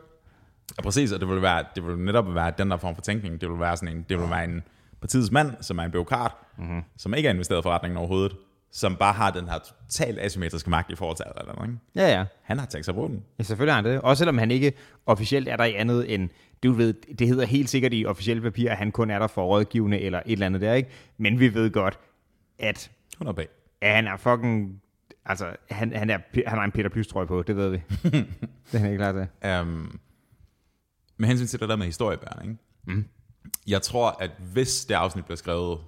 Og 0.78 0.84
præcis, 0.84 1.12
og 1.12 1.20
det 1.20 1.30
vil, 1.30 1.42
være, 1.42 1.64
det 1.76 1.88
vil 1.88 1.98
netop 1.98 2.36
være 2.36 2.54
den 2.58 2.72
der 2.72 2.78
form 2.78 2.96
for 2.96 3.02
tænkning. 3.02 3.42
Det 3.42 3.50
vil 3.50 3.60
være 3.60 3.78
sådan 3.78 3.96
en, 3.96 4.06
det 4.10 4.20
vil 4.20 4.30
være 4.30 4.44
en 4.44 4.64
partiets 5.02 5.32
mand, 5.32 5.52
som 5.62 5.80
er 5.80 5.84
en 5.84 5.92
byråkrat, 5.92 6.32
mm-hmm. 6.58 6.82
som 6.98 7.14
ikke 7.14 7.30
er 7.30 7.34
investeret 7.34 7.60
i 7.60 7.64
forretningen 7.64 7.98
overhovedet, 7.98 8.36
som 8.72 8.96
bare 8.96 9.14
har 9.14 9.32
den 9.32 9.50
her 9.50 9.60
totalt 9.60 10.20
asymmetriske 10.20 10.70
magt 10.70 10.92
i 10.92 10.96
forhold 10.96 11.18
til 11.18 11.24
alt 11.24 11.50
andet, 11.50 11.68
ikke? 11.68 11.80
Ja, 11.96 12.18
ja. 12.18 12.26
Han 12.44 12.60
har 12.60 12.66
tænkt 12.66 12.86
sig 12.86 12.92
at 12.92 12.96
bruge 12.96 13.10
den. 13.10 13.24
Ja, 13.40 13.44
selvfølgelig 13.44 13.74
har 13.74 13.82
han 13.82 13.92
det. 13.92 14.02
Også 14.02 14.20
selvom 14.20 14.38
han 14.38 14.52
ikke 14.52 14.74
officielt 15.06 15.48
er 15.48 15.58
der 15.58 15.64
i 15.64 15.74
andet 15.74 16.14
end, 16.14 16.30
du 16.64 16.72
ved, 16.72 16.94
det 16.94 17.28
hedder 17.28 17.46
helt 17.46 17.70
sikkert 17.70 17.94
i 17.94 18.06
officielle 18.06 18.42
papir, 18.42 18.72
at 18.72 18.78
han 18.78 18.92
kun 18.92 19.10
er 19.10 19.20
der 19.20 19.28
for 19.28 19.46
rådgivende 19.46 20.00
eller 20.00 20.20
et 20.26 20.32
eller 20.32 20.46
andet 20.46 20.62
der, 20.62 20.74
ikke? 20.74 20.90
Men 21.18 21.40
vi 21.40 21.54
ved 21.54 21.72
godt, 21.72 22.00
at, 22.60 22.92
100 23.14 23.36
bag. 23.36 23.48
at 23.82 23.96
han 23.96 24.08
er 24.08 24.18
fucking, 24.18 24.82
altså, 25.26 25.56
han, 25.72 25.96
han, 25.96 26.10
er, 26.10 26.20
han 26.48 26.58
har 26.58 26.66
en 26.66 26.72
Peter 26.72 26.90
Plys 26.90 27.08
trøje 27.08 27.28
på, 27.28 27.44
det 27.44 27.56
ved 27.56 27.70
vi. 27.70 27.78
det 28.04 28.74
er 28.74 28.78
han 28.78 28.92
ikke 28.92 28.98
klar 28.98 29.12
til. 29.12 29.52
Um, 29.62 30.00
med 31.18 31.28
hensyn 31.28 31.48
til 31.48 31.60
det 31.60 31.70
der 31.70 31.76
med 31.76 31.86
historiebærende, 31.86 32.44
ikke? 32.44 32.58
Mm. 32.84 33.06
Jeg 33.68 33.82
tror, 33.82 34.18
at 34.20 34.32
hvis 34.54 34.86
det 34.86 34.96
afsnit 34.96 35.26
bliver 35.26 35.38
skrevet 35.38 35.80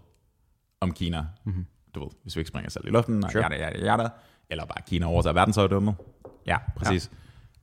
om 0.82 0.91
Kina, 0.93 1.26
mm-hmm. 1.45 1.65
du 1.95 1.99
ved, 1.99 2.09
hvis 2.24 2.36
vi 2.36 2.39
ikke 2.39 2.47
springer 2.47 2.69
selv 2.69 2.88
i 2.88 2.89
luften, 2.89 3.24
og 3.24 3.32
Sure. 3.32 3.43
yada, 3.43 3.55
yada, 3.55 3.86
yada, 3.86 4.09
eller 4.49 4.65
bare 4.65 4.82
Kina 4.88 5.05
overtager 5.05 5.34
verdensherredømmet. 5.34 5.95
Ja, 6.45 6.57
præcis. 6.76 7.11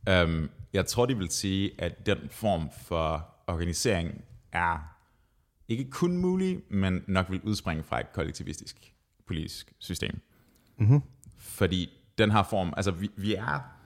Ja. 0.07 0.25
Um, 0.25 0.51
jeg 0.73 0.87
tror, 0.87 1.07
de 1.07 1.17
vil 1.17 1.31
sige, 1.31 1.71
at 1.79 2.07
den 2.07 2.19
form 2.31 2.71
for 2.87 3.29
organisering 3.47 4.25
er 4.53 4.79
ikke 5.69 5.91
kun 5.91 6.17
mulig, 6.17 6.61
men 6.71 7.05
nok 7.07 7.31
vil 7.31 7.41
udspringe 7.41 7.83
fra 7.83 8.01
et 8.01 8.13
kollektivistisk 8.13 8.95
politisk 9.27 9.73
system. 9.79 10.21
Mm-hmm. 10.79 11.03
Fordi 11.37 11.91
den 12.19 12.31
her 12.31 12.43
form, 12.43 12.73
altså 12.77 12.91
vi, 12.91 13.11
vi 13.17 13.35
er 13.35 13.79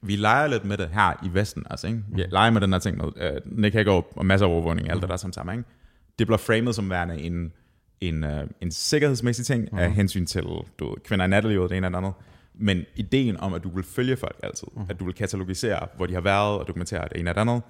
vi 0.00 0.16
leger 0.16 0.46
lidt 0.46 0.64
med 0.64 0.76
det 0.76 0.88
her 0.88 1.24
i 1.24 1.34
Vesten, 1.34 1.66
altså, 1.70 1.86
ikke? 1.86 2.02
Vi 2.08 2.22
leger 2.30 2.50
med 2.50 2.60
den 2.60 2.72
her 2.72 2.78
ting 2.78 2.96
med 2.96 3.06
uh, 3.06 3.58
Nick 3.58 3.74
Hager 3.74 4.18
og 4.18 4.26
masser 4.26 4.46
af 4.46 4.50
overvågning, 4.50 4.90
alt 4.90 5.02
det 5.02 5.10
der 5.10 5.16
som 5.16 5.32
sammen, 5.32 5.58
ikke? 5.58 5.70
Det 6.18 6.26
bliver 6.26 6.38
framet 6.38 6.74
som 6.74 6.90
værende 6.90 7.20
en, 7.20 7.52
en, 8.00 8.24
uh, 8.24 8.30
en 8.60 8.70
sikkerhedsmæssig 8.70 9.46
ting 9.46 9.68
mm. 9.72 9.78
af 9.78 9.92
hensyn 9.92 10.26
til 10.26 10.42
du 10.78 10.96
kvinder 11.04 11.24
i 11.24 11.28
nattelivet, 11.28 11.70
det 11.70 11.76
ene 11.76 11.86
eller 11.86 11.98
andet. 11.98 12.12
Men 12.60 12.84
ideen 12.96 13.36
om, 13.36 13.54
at 13.54 13.64
du 13.64 13.68
vil 13.68 13.84
følge 13.84 14.16
folk 14.16 14.40
altid, 14.42 14.68
mm. 14.76 14.82
at 14.88 15.00
du 15.00 15.04
vil 15.04 15.14
katalogisere, 15.14 15.86
hvor 15.96 16.06
de 16.06 16.14
har 16.14 16.20
været, 16.20 16.58
og 16.58 16.68
dokumentere 16.68 17.08
det 17.08 17.20
ene 17.20 17.30
eller 17.30 17.40
andet, 17.40 17.62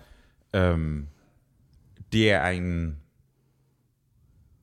um, 0.75 1.09
det 2.13 2.31
er 2.31 2.49
en 2.49 2.97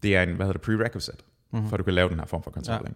det 0.03 0.15
er 0.15 0.23
en, 0.23 0.35
hvad 0.35 0.45
hedder 0.45 0.59
det, 0.59 0.61
prerequisite, 0.61 1.17
mm. 1.51 1.67
for 1.67 1.73
at 1.73 1.79
du 1.79 1.83
kan 1.83 1.93
lave 1.93 2.09
den 2.09 2.19
her 2.19 2.25
form 2.25 2.43
for 2.43 2.51
kontrol. 2.51 2.87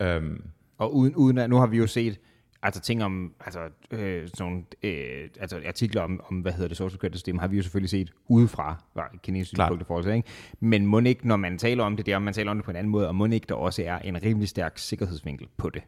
Ja. 0.00 0.18
Um, 0.18 0.44
Og 0.78 0.96
uden, 0.96 1.14
uden 1.14 1.38
at, 1.38 1.50
nu 1.50 1.56
har 1.56 1.66
vi 1.66 1.78
jo 1.78 1.86
set 1.86 2.18
altså 2.62 2.80
ting 2.80 3.04
om, 3.04 3.34
altså 3.40 3.60
øh, 3.90 4.28
sådan 4.28 4.46
nogle, 4.46 4.64
øh, 4.82 5.28
altså 5.40 5.60
artikler 5.66 6.02
om, 6.02 6.20
om, 6.28 6.40
hvad 6.40 6.52
hedder 6.52 6.68
det, 6.68 6.76
social 6.76 7.00
credit 7.00 7.16
system, 7.16 7.38
har 7.38 7.48
vi 7.48 7.56
jo 7.56 7.62
selvfølgelig 7.62 7.90
set 7.90 8.12
udefra, 8.28 8.84
var 8.94 9.14
kinesisk 9.22 9.56
forhold 9.86 10.04
til, 10.04 10.12
ikke? 10.12 10.28
Men 10.60 10.86
må 10.86 11.00
ikke, 11.00 11.28
når 11.28 11.36
man 11.36 11.58
taler 11.58 11.84
om 11.84 11.96
det 11.96 12.06
der, 12.06 12.18
man 12.18 12.34
taler 12.34 12.50
om 12.50 12.56
det 12.56 12.64
på 12.64 12.70
en 12.70 12.76
anden 12.76 12.90
måde, 12.90 13.08
og 13.08 13.14
må 13.14 13.26
ikke 13.26 13.46
der 13.48 13.54
også 13.54 13.82
er 13.86 13.98
en 13.98 14.22
rimelig 14.22 14.48
stærk 14.48 14.78
sikkerhedsvinkel 14.78 15.48
på 15.56 15.70
det, 15.70 15.82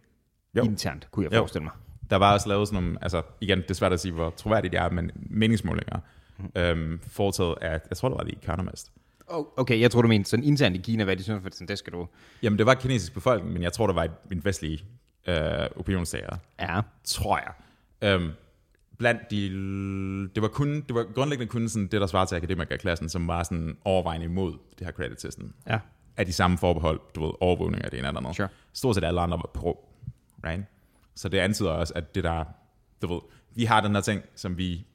Jo. 0.56 0.62
internt, 0.64 1.08
kunne 1.10 1.24
jeg 1.24 1.32
Jo. 1.32 1.38
forestille 1.38 1.64
mig. 1.64 1.72
der 2.10 2.16
var 2.16 2.32
også 2.32 2.48
lavet 2.48 2.68
sådan 2.68 2.82
nogle, 2.82 2.98
altså 3.02 3.22
igen, 3.40 3.58
det 3.62 3.70
er 3.70 3.74
svært 3.74 3.92
at 3.92 4.00
sige, 4.00 4.12
hvor 4.12 4.30
troværdigt 4.30 4.72
det 4.72 4.80
er, 4.80 4.90
men 4.90 5.10
meningsmålinger, 5.14 5.98
mm. 6.38 6.50
øhm, 6.56 7.00
foretaget 7.06 7.54
af, 7.60 7.80
jeg 7.90 7.96
tror 7.96 8.08
det 8.08 8.18
var 8.18 8.24
The 8.24 8.36
Economist. 8.42 8.92
Oh, 9.26 9.44
okay, 9.56 9.80
jeg 9.80 9.90
tror 9.90 10.02
du 10.02 10.08
mente 10.08 10.30
sådan 10.30 10.44
internt 10.44 10.76
i 10.76 10.78
Kina, 10.78 11.04
hvad 11.04 11.16
de 11.16 11.22
synes, 11.22 11.42
for 11.42 11.50
sådan, 11.52 11.68
det 11.68 11.78
skal 11.78 11.92
du... 11.92 12.06
Jamen, 12.42 12.58
det 12.58 12.66
var 12.66 12.74
kinesisk 12.74 13.14
befolkning, 13.14 13.52
men 13.52 13.62
jeg 13.62 13.72
tror, 13.72 13.86
det 13.86 13.96
var 13.96 14.08
en 14.32 14.44
vestlig 14.44 14.84
øh, 15.26 15.36
opinionssager, 15.76 16.36
Ja. 16.60 16.80
tror 17.04 17.36
jeg. 17.38 17.52
Øhm, 18.10 18.30
blandt 18.98 19.20
de, 19.30 19.48
det 20.34 20.42
var 20.42 20.48
kun, 20.48 20.80
det 20.80 20.94
var 20.94 21.06
grundlæggende 21.14 21.50
kun 21.50 21.68
sådan 21.68 21.86
det, 21.86 22.00
der 22.00 22.06
svarer 22.06 22.24
til 22.24 22.36
akademikerklassen, 22.36 23.08
som 23.08 23.28
var 23.28 23.42
sådan 23.42 23.76
overvejende 23.84 24.24
imod 24.26 24.52
det 24.78 24.86
her 24.86 24.92
credit 24.92 25.20
system. 25.20 25.54
Ja. 25.68 25.78
Af 26.16 26.26
de 26.26 26.32
samme 26.32 26.58
forbehold, 26.58 27.00
du 27.14 27.24
ved, 27.24 27.32
overvågning 27.40 27.84
af 27.84 27.90
det 27.90 27.98
ene 27.98 28.08
eller 28.08 28.20
andet. 28.20 28.36
Sure. 28.36 28.48
Stort 28.72 28.94
set 28.94 29.04
alle 29.04 29.20
andre 29.20 29.36
var 29.38 29.50
pro, 29.54 29.88
right? 30.44 30.64
Så 31.14 31.28
det 31.28 31.38
antyder 31.38 31.70
også, 31.70 31.92
at 31.96 32.14
det 32.14 32.24
der, 32.24 32.44
du 33.02 33.14
ved, 33.14 33.20
vi 33.54 33.64
har 33.64 33.80
den 33.80 33.94
her 33.94 34.00
ting, 34.00 34.22
som 34.34 34.58
vi 34.58 34.86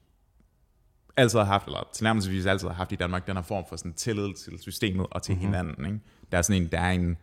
altid 1.16 1.38
har 1.38 1.46
haft, 1.46 1.66
eller 1.66 1.88
tilnærmelsesvis 1.94 2.46
altid 2.46 2.68
har 2.68 2.74
haft 2.74 2.92
i 2.92 2.96
Danmark, 2.96 3.26
den 3.26 3.36
her 3.36 3.42
form 3.42 3.64
for 3.68 3.76
sådan 3.76 3.92
tillid 3.92 4.34
til 4.34 4.58
systemet 4.58 5.06
og 5.10 5.22
til 5.22 5.34
mm-hmm. 5.34 5.46
hinanden. 5.46 5.86
Ikke? 5.86 6.00
Der 6.32 6.38
er 6.38 6.42
sådan 6.42 6.62
en, 6.62 6.68
der 6.68 6.80
er 6.80 6.90
en, 6.90 7.16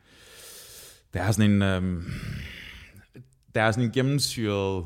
der 1.14 1.22
er 1.22 1.32
sådan 1.32 1.52
en, 1.52 1.62
øhm, 1.62 2.12
der 3.56 3.62
er 3.62 3.72
sådan 3.72 3.86
en 3.86 3.92
gennemsyret, 3.92 4.86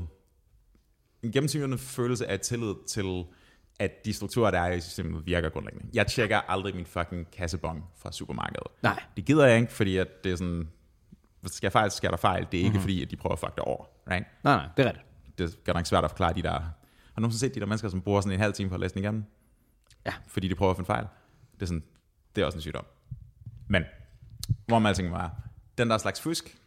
en 1.23 1.31
gennemsyrende 1.31 1.77
følelse 1.77 2.27
af 2.27 2.39
tillid 2.39 2.73
til, 2.87 3.23
at 3.79 4.05
de 4.05 4.13
strukturer, 4.13 4.51
der 4.51 4.59
er 4.59 4.71
i 4.71 4.81
systemet, 4.81 5.25
virker 5.25 5.49
grundlæggende. 5.49 5.89
Jeg 5.93 6.07
tjekker 6.07 6.37
aldrig 6.37 6.75
min 6.75 6.85
fucking 6.85 7.31
kassebon 7.31 7.83
fra 7.97 8.11
supermarkedet. 8.11 8.67
Nej. 8.83 9.03
Det 9.15 9.25
gider 9.25 9.45
jeg 9.45 9.59
ikke, 9.59 9.71
fordi 9.71 9.97
at 9.97 10.23
det 10.23 10.31
er 10.31 10.35
sådan, 10.35 10.67
hvis 11.41 11.51
der 11.51 11.55
sker 11.55 11.69
fejl, 11.69 11.91
så 11.91 11.97
sker 11.97 12.09
der 12.09 12.17
fejl. 12.17 12.47
Det 12.51 12.53
er 12.53 12.63
ikke 12.63 12.69
mm-hmm. 12.69 12.81
fordi, 12.81 13.01
at 13.01 13.11
de 13.11 13.15
prøver 13.15 13.33
at 13.33 13.39
fuck 13.39 13.55
dig 13.55 13.63
over. 13.63 13.85
Right? 14.11 14.25
Nej, 14.43 14.55
nej, 14.55 14.67
det 14.77 14.85
er 14.85 14.89
rigtigt. 14.89 15.05
Det 15.37 15.45
er 15.45 15.57
godt 15.65 15.77
nok 15.77 15.85
svært 15.85 16.03
at 16.03 16.09
forklare 16.09 16.33
de 16.33 16.41
der... 16.41 16.51
Har 16.51 17.15
du 17.17 17.21
nogensinde 17.21 17.39
set 17.39 17.55
de 17.55 17.59
der 17.59 17.65
mennesker, 17.65 17.89
som 17.89 18.01
bruger 18.01 18.21
sådan 18.21 18.33
en 18.33 18.39
halv 18.39 18.53
time 18.53 18.69
på 18.69 18.75
at 18.75 18.81
læse 18.81 18.93
den 18.93 19.03
igennem? 19.03 19.23
Ja. 20.05 20.13
Fordi 20.27 20.47
de 20.47 20.55
prøver 20.55 20.71
at 20.71 20.77
finde 20.77 20.85
fejl. 20.85 21.05
Det 21.53 21.61
er, 21.61 21.65
sådan, 21.65 21.83
det 22.35 22.41
er 22.41 22.45
også 22.45 22.57
en 22.57 22.61
sygdom. 22.61 22.85
Men, 23.67 23.83
hvor 24.67 24.79
man 24.79 24.89
alting 24.89 25.11
var, 25.11 25.35
den 25.77 25.89
der 25.89 25.97
slags 25.97 26.21
fusk, 26.21 26.57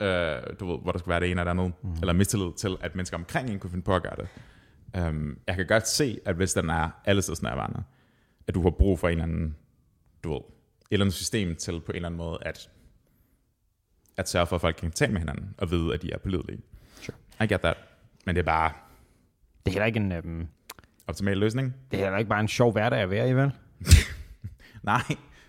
øh, 0.00 0.42
du 0.60 0.66
ved, 0.66 0.78
hvor 0.82 0.92
der 0.92 0.98
skulle 0.98 1.12
være 1.12 1.20
det 1.20 1.30
ene 1.30 1.40
eller 1.40 1.50
andet, 1.50 1.72
mm. 1.82 1.92
eller 1.92 2.12
mistillid 2.12 2.52
til, 2.56 2.76
at 2.80 2.94
mennesker 2.94 3.16
omkring 3.16 3.50
en 3.50 3.58
kunne 3.58 3.70
finde 3.70 3.84
på 3.84 3.94
at 3.94 4.02
gøre 4.02 4.16
det. 4.16 4.28
Um, 5.08 5.38
jeg 5.46 5.56
kan 5.56 5.66
godt 5.66 5.88
se, 5.88 6.18
at 6.24 6.36
hvis 6.36 6.54
den 6.54 6.70
er 6.70 6.90
alle 7.04 7.22
steds 7.22 7.42
nærværende, 7.42 7.82
at 8.46 8.54
du 8.54 8.62
har 8.62 8.70
brug 8.70 8.98
for 8.98 9.08
en 9.08 9.12
eller 9.12 9.22
anden, 9.22 9.56
du 10.24 10.32
ved, 10.32 10.38
et 10.38 10.44
eller 10.90 11.04
andet 11.04 11.14
system 11.14 11.56
til 11.56 11.80
på 11.80 11.92
en 11.92 11.96
eller 11.96 12.08
anden 12.08 12.18
måde, 12.18 12.38
at, 12.42 12.70
at 14.16 14.28
sørge 14.28 14.46
for, 14.46 14.56
at 14.56 14.60
folk 14.60 14.76
kan 14.76 14.90
tale 14.90 15.12
med 15.12 15.20
hinanden, 15.20 15.54
og 15.58 15.70
vide, 15.70 15.94
at 15.94 16.02
de 16.02 16.12
er 16.12 16.18
pålidelige. 16.18 16.60
Sure. 17.00 17.16
I 17.44 17.46
get 17.46 17.60
that. 17.60 17.76
Men 18.26 18.34
det 18.36 18.40
er 18.40 18.44
bare 18.44 18.72
Det 19.66 19.70
er 19.70 19.72
heller 19.72 19.86
ikke 19.86 19.96
en, 20.00 20.12
øhm, 20.12 20.46
optimal 21.06 21.38
løsning. 21.38 21.74
det 21.90 21.98
er 22.00 22.04
heller 22.04 22.18
ikke 22.18 22.28
bare 22.28 22.40
en 22.40 22.48
sjov 22.48 22.72
hverdag 22.72 22.98
at 23.00 23.10
være 23.10 23.28
i, 23.30 23.32
vel? 23.32 23.52
Nej, 24.82 25.02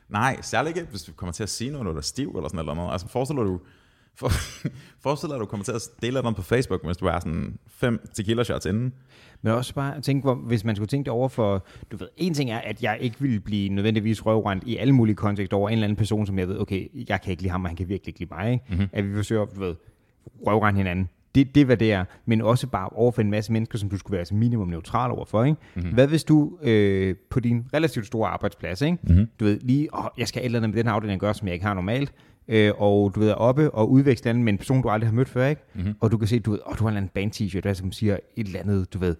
nej, 0.09 0.41
særligt 0.41 0.77
ikke, 0.77 0.89
hvis 0.89 1.03
du 1.03 1.13
kommer 1.13 1.33
til 1.33 1.43
at 1.43 1.49
sige 1.49 1.71
noget, 1.71 1.85
når 1.85 1.91
du 1.91 1.97
er 1.97 2.01
stiv 2.01 2.29
eller 2.35 2.49
sådan 2.49 2.65
noget. 2.65 2.91
Altså 2.91 3.07
forestiller 3.07 3.43
du, 3.43 3.61
for, 4.19 4.31
forestiller 5.03 5.35
du, 5.35 5.41
du 5.41 5.45
kommer 5.45 5.63
til 5.63 5.71
at 5.71 5.89
dele 6.01 6.21
noget 6.21 6.35
på 6.35 6.41
Facebook, 6.41 6.85
hvis 6.85 6.97
du 6.97 7.05
er 7.05 7.19
sådan 7.19 7.57
fem 7.67 8.07
tequila 8.13 8.43
shots 8.43 8.65
inden. 8.65 8.93
Men 9.41 9.53
også 9.53 9.73
bare 9.73 9.95
at 9.95 10.03
tænke, 10.03 10.23
hvor, 10.23 10.35
hvis 10.35 10.63
man 10.63 10.75
skulle 10.75 10.87
tænke 10.87 11.05
det 11.05 11.13
over 11.13 11.29
for, 11.29 11.65
du 11.91 11.97
ved, 11.97 12.07
en 12.17 12.33
ting 12.33 12.51
er, 12.51 12.57
at 12.57 12.83
jeg 12.83 12.97
ikke 13.01 13.15
ville 13.19 13.39
blive 13.39 13.69
nødvendigvis 13.69 14.25
røvrendt 14.25 14.63
i 14.67 14.77
alle 14.77 14.93
mulige 14.93 15.15
kontekster 15.15 15.57
over 15.57 15.69
en 15.69 15.73
eller 15.73 15.83
anden 15.83 15.95
person, 15.95 16.25
som 16.25 16.39
jeg 16.39 16.47
ved, 16.47 16.59
okay, 16.59 16.87
jeg 17.09 17.21
kan 17.21 17.31
ikke 17.31 17.43
lide 17.43 17.51
ham, 17.51 17.63
og 17.63 17.69
han 17.69 17.75
kan 17.75 17.89
virkelig 17.89 18.07
ikke 18.07 18.19
lide 18.19 18.33
mig, 18.33 18.51
ikke? 18.51 18.65
Mm-hmm. 18.69 18.87
At 18.93 19.09
vi 19.09 19.15
forsøger, 19.15 19.45
du 19.45 19.59
ved, 19.59 19.75
røvrende 20.47 20.77
hinanden. 20.77 21.09
Det, 21.35 21.55
det 21.55 21.61
er, 21.61 21.65
hvad 21.65 21.77
det 21.77 21.91
er. 21.91 22.05
Men 22.25 22.41
også 22.41 22.67
bare 22.67 22.89
over 22.89 23.11
for 23.11 23.21
en 23.21 23.31
masse 23.31 23.51
mennesker, 23.53 23.77
som 23.77 23.89
du 23.89 23.97
skulle 23.97 24.11
være 24.11 24.19
altså 24.19 24.35
minimum 24.35 24.67
neutral 24.67 25.11
overfor, 25.11 25.43
ikke? 25.43 25.57
Mm-hmm. 25.75 25.93
Hvad 25.93 26.07
hvis 26.07 26.23
du 26.23 26.57
øh, 26.61 27.15
på 27.29 27.39
din 27.39 27.65
relativt 27.73 28.07
store 28.07 28.29
arbejdsplads, 28.29 28.81
ikke? 28.81 28.97
Mm-hmm. 29.03 29.27
Du 29.39 29.45
ved, 29.45 29.59
lige, 29.59 29.95
åh, 29.95 30.05
jeg 30.17 30.27
skal 30.27 30.41
et 30.41 30.45
eller 30.45 30.59
andet 30.59 30.69
med 30.69 30.77
den 30.77 30.87
her 30.87 30.93
afdeling 30.93 31.13
at 31.15 31.19
gøre, 31.19 31.33
som 31.33 31.47
jeg 31.47 31.53
ikke 31.53 31.65
har 31.65 31.73
normalt, 31.73 32.13
øh, 32.47 32.71
og 32.77 33.15
du 33.15 33.19
ved, 33.19 33.29
er 33.29 33.33
oppe 33.33 33.71
og 33.71 33.91
udveksle 33.91 34.33
den 34.33 34.43
med 34.43 34.53
en 34.53 34.57
person, 34.57 34.81
du 34.81 34.89
aldrig 34.89 35.07
har 35.09 35.15
mødt 35.15 35.29
før, 35.29 35.47
ikke? 35.47 35.61
Mm-hmm. 35.75 35.93
Og 35.99 36.11
du 36.11 36.17
kan 36.17 36.27
se, 36.27 36.39
du 36.39 36.51
ved, 36.51 36.59
åh, 36.65 36.77
du 36.77 36.83
har 36.83 36.91
en 36.91 36.97
eller 36.97 36.97
anden 36.97 37.11
band-t-shirt, 37.13 37.63
der 37.63 37.73
som 37.73 37.91
siger 37.91 38.17
et 38.35 38.47
eller 38.47 38.59
andet, 38.59 38.93
du 38.93 38.99
ved, 38.99 39.15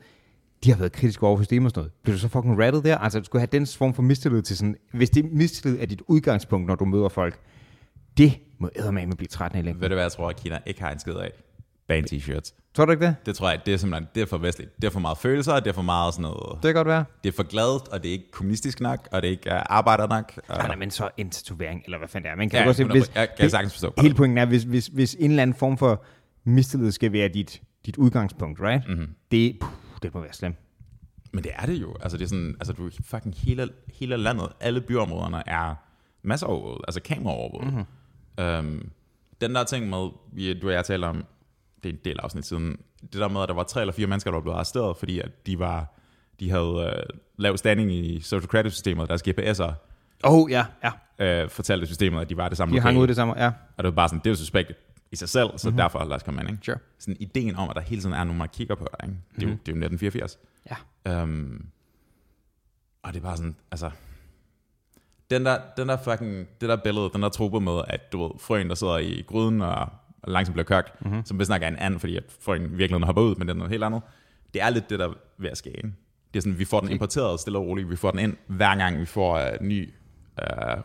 de 0.63 0.71
har 0.71 0.78
været 0.78 0.91
kritiske 0.91 1.28
over 1.28 1.38
for 1.38 1.43
systemet 1.43 1.65
og 1.65 1.69
sådan 1.71 1.80
noget. 1.80 1.91
Bliver 2.03 2.15
du 2.15 2.19
så 2.19 2.28
fucking 2.28 2.59
rattet 2.59 2.84
der? 2.84 2.97
Altså, 2.97 3.19
du 3.19 3.25
skulle 3.25 3.39
have 3.39 3.49
den 3.51 3.65
form 3.65 3.93
for 3.93 4.01
mistillid 4.01 4.41
til 4.41 4.57
sådan... 4.57 4.75
Hvis 4.93 5.09
det 5.09 5.32
mistillid 5.32 5.80
er 5.82 5.86
dit 5.86 6.01
udgangspunkt, 6.07 6.67
når 6.67 6.75
du 6.75 6.86
møder 6.86 7.09
folk, 7.09 7.39
det 8.17 8.39
må 8.59 8.69
eddermame 8.75 9.15
blive 9.15 9.28
træt 9.28 9.55
af 9.55 9.65
længe. 9.65 9.82
Ved 9.82 9.89
du 9.89 9.95
hvad, 9.95 10.03
jeg 10.03 10.11
tror, 10.11 10.30
at 10.30 10.36
Kina 10.36 10.59
ikke 10.65 10.82
har 10.82 10.91
en 10.91 10.99
skid 10.99 11.13
af? 11.13 11.32
Band 11.88 12.05
t-shirts. 12.13 12.53
Tror 12.73 12.85
du 12.85 12.91
ikke 12.91 13.05
det? 13.05 13.15
Det 13.25 13.35
tror 13.35 13.49
jeg, 13.49 13.61
det 13.65 13.73
er 13.73 13.77
simpelthen, 13.77 14.07
det 14.15 14.21
er 14.21 14.25
for 14.25 14.38
vestligt. 14.38 14.75
Det 14.75 14.83
er 14.83 14.89
for 14.91 14.99
meget 14.99 15.17
følelser, 15.17 15.59
det 15.59 15.67
er 15.67 15.73
for 15.73 15.81
meget 15.81 16.13
sådan 16.13 16.21
noget... 16.21 16.53
Det 16.53 16.61
kan 16.63 16.73
godt 16.73 16.88
være. 16.88 17.05
Det 17.23 17.29
er 17.29 17.35
for 17.35 17.43
gladt, 17.43 17.88
og 17.88 18.03
det 18.03 18.09
er 18.09 18.13
ikke 18.13 18.31
kommunistisk 18.31 18.79
nok, 18.79 19.07
og 19.11 19.21
det 19.21 19.27
er 19.27 19.31
ikke 19.31 19.49
uh, 19.51 19.57
arbejder 19.69 20.07
nok. 20.07 20.33
Og, 20.47 20.57
Nej, 20.57 20.67
nej, 20.67 20.75
men 20.75 20.91
så 20.91 21.09
en 21.17 21.29
tatovering, 21.29 21.81
eller 21.85 21.97
hvad 21.97 22.07
fanden 22.07 22.25
det 22.25 22.31
er. 22.31 22.35
Man 22.35 22.49
kan 22.49 22.59
Ja, 22.59 22.65
godt 22.65 22.75
se, 22.77 22.83
100%. 22.83 22.91
hvis, 22.91 23.11
Jeg 23.15 23.29
kan 23.39 23.49
sagtens 23.49 23.73
forstå. 23.73 23.93
Hele 23.97 24.13
pointen 24.15 24.38
er, 24.38 24.45
hvis, 24.45 24.63
hvis, 24.63 24.88
hvis 24.88 25.15
en 25.19 25.29
eller 25.31 25.41
anden 25.41 25.53
form 25.53 25.77
for 25.77 26.03
mistillid 26.43 26.91
skal 26.91 27.13
være 27.13 27.27
dit, 27.27 27.61
dit 27.85 27.97
udgangspunkt, 27.97 28.59
right? 28.61 28.88
Mm-hmm. 28.89 29.07
Det, 29.31 29.57
puh, 29.61 29.69
det 30.03 30.13
må 30.13 30.19
være 30.21 30.33
slemt. 30.33 30.57
Men 31.33 31.43
det 31.43 31.51
er 31.55 31.65
det 31.65 31.81
jo. 31.81 31.95
Altså, 32.01 32.17
det 32.17 32.23
er 32.23 32.29
sådan, 32.29 32.55
altså, 32.59 32.73
du 32.73 32.89
fucking 33.05 33.35
hele, 33.38 33.69
hele 33.99 34.17
landet, 34.17 34.47
alle 34.59 34.81
byområderne 34.81 35.43
er 35.49 35.75
masser 36.23 36.47
overvåget, 36.47 36.81
altså 36.88 37.01
kameraovervåget. 37.01 37.73
Mm-hmm. 37.73 38.67
Um, 38.67 38.89
den 39.41 39.55
der 39.55 39.63
ting 39.63 39.89
med, 39.89 40.09
du 40.61 40.67
og 40.67 40.73
jeg 40.73 40.85
taler 40.85 41.07
om, 41.07 41.23
det 41.84 41.89
er 41.89 41.93
en 41.93 41.99
del 42.05 42.19
afsnit 42.19 42.45
siden, 42.45 42.78
det 43.01 43.13
der 43.13 43.28
med, 43.28 43.41
at 43.41 43.49
der 43.49 43.55
var 43.55 43.63
tre 43.63 43.82
eller 43.82 43.93
fire 43.93 44.07
mennesker, 44.07 44.32
der 44.32 44.36
var 44.36 44.41
blevet 44.41 44.55
arresteret, 44.55 44.97
fordi 44.97 45.19
at 45.19 45.47
de 45.47 45.59
var, 45.59 45.95
de 46.39 46.49
havde 46.49 46.73
uh, 46.73 47.17
lavet 47.38 47.59
standing 47.59 47.93
i 47.93 48.19
social 48.19 48.49
credit 48.49 48.73
systemet, 48.73 49.09
deres 49.09 49.23
GPS'er 49.28 49.73
Oh, 50.23 50.51
ja, 50.51 50.65
ja. 51.19 51.43
uh, 51.43 51.49
fortalte 51.49 51.88
systemet, 51.88 52.21
at 52.21 52.30
de 52.30 52.38
var 52.38 52.49
det 52.49 52.57
samme 52.57 52.75
De 52.75 52.82
hang 52.82 52.97
ud 52.97 53.07
det 53.07 53.15
samme, 53.15 53.34
ja. 53.38 53.47
Og 53.47 53.84
det 53.84 53.86
var 53.86 53.91
bare 53.91 54.09
sådan, 54.09 54.19
det 54.19 54.28
er 54.28 54.32
jo 54.32 54.36
suspekt 54.36 54.71
i 55.11 55.15
sig 55.15 55.30
selv, 55.30 55.49
så 55.57 55.69
mm-hmm. 55.69 55.78
derfor 55.78 56.05
lad 56.05 56.15
os 56.15 56.23
komme 56.23 56.41
ind. 56.41 56.49
Ikke? 56.49 56.65
Sure. 56.65 56.78
Sådan 56.99 57.17
ideen 57.19 57.55
om, 57.55 57.69
at 57.69 57.75
der 57.75 57.82
hele 57.82 58.01
tiden 58.01 58.15
er 58.15 58.23
nogen, 58.23 58.41
der 58.41 58.47
kigger 58.47 58.75
på 58.75 58.88
dig. 58.91 59.09
Ikke? 59.09 59.19
Det, 59.36 59.43
er 59.43 59.47
jo, 59.47 59.53
det 59.65 59.71
er 59.71 59.78
jo 59.78 59.86
1984. 59.86 60.39
Ja. 61.05 61.23
Um, 61.23 61.65
og 63.03 63.13
det 63.13 63.19
er 63.19 63.23
bare 63.23 63.38
sådan, 63.38 63.55
altså, 63.71 63.91
den 65.30 65.45
der, 65.45 65.57
den 65.78 65.89
der 65.89 65.97
fucking, 65.97 66.47
det 66.61 66.69
der 66.69 66.75
billede, 66.75 67.09
den 67.13 67.23
der 67.23 67.30
truppe 67.30 67.61
med, 67.61 67.82
at 67.88 68.11
du 68.11 68.23
ved, 68.23 68.32
frøen, 68.39 68.69
der 68.69 68.75
sidder 68.75 68.97
i 68.97 69.23
gryden 69.28 69.61
og 69.61 69.89
langsomt 70.28 70.53
bliver 70.53 70.65
kørt, 70.65 70.91
Mhm. 70.99 71.09
mm-hmm. 71.09 71.25
som 71.25 71.39
vist 71.39 71.49
nok 71.49 71.61
er 71.61 71.67
en 71.67 71.75
and, 71.75 71.99
fordi 71.99 72.17
at 72.17 72.23
frøen 72.41 72.78
virkelig 72.78 73.01
hopper 73.05 73.21
ud, 73.21 73.36
men 73.36 73.47
det 73.47 73.53
er 73.53 73.57
noget 73.57 73.71
helt 73.71 73.84
andet. 73.84 74.01
Det 74.53 74.61
er 74.61 74.69
lidt 74.69 74.89
det, 74.89 74.99
der 74.99 75.07
er 75.09 75.13
ved 75.38 75.49
at 75.49 75.57
ske, 75.57 75.69
ikke? 75.69 75.91
Det 76.34 76.39
er 76.39 76.41
sådan, 76.41 76.59
vi 76.59 76.65
får 76.65 76.80
den 76.80 76.89
importeret 76.91 77.39
stille 77.39 77.59
og 77.59 77.65
roligt, 77.67 77.89
vi 77.89 77.95
får 77.95 78.11
den 78.11 78.19
ind, 78.19 78.34
hver 78.47 78.75
gang 78.75 78.99
vi 78.99 79.05
får 79.05 79.36
uh, 79.61 79.65
ny 79.65 79.89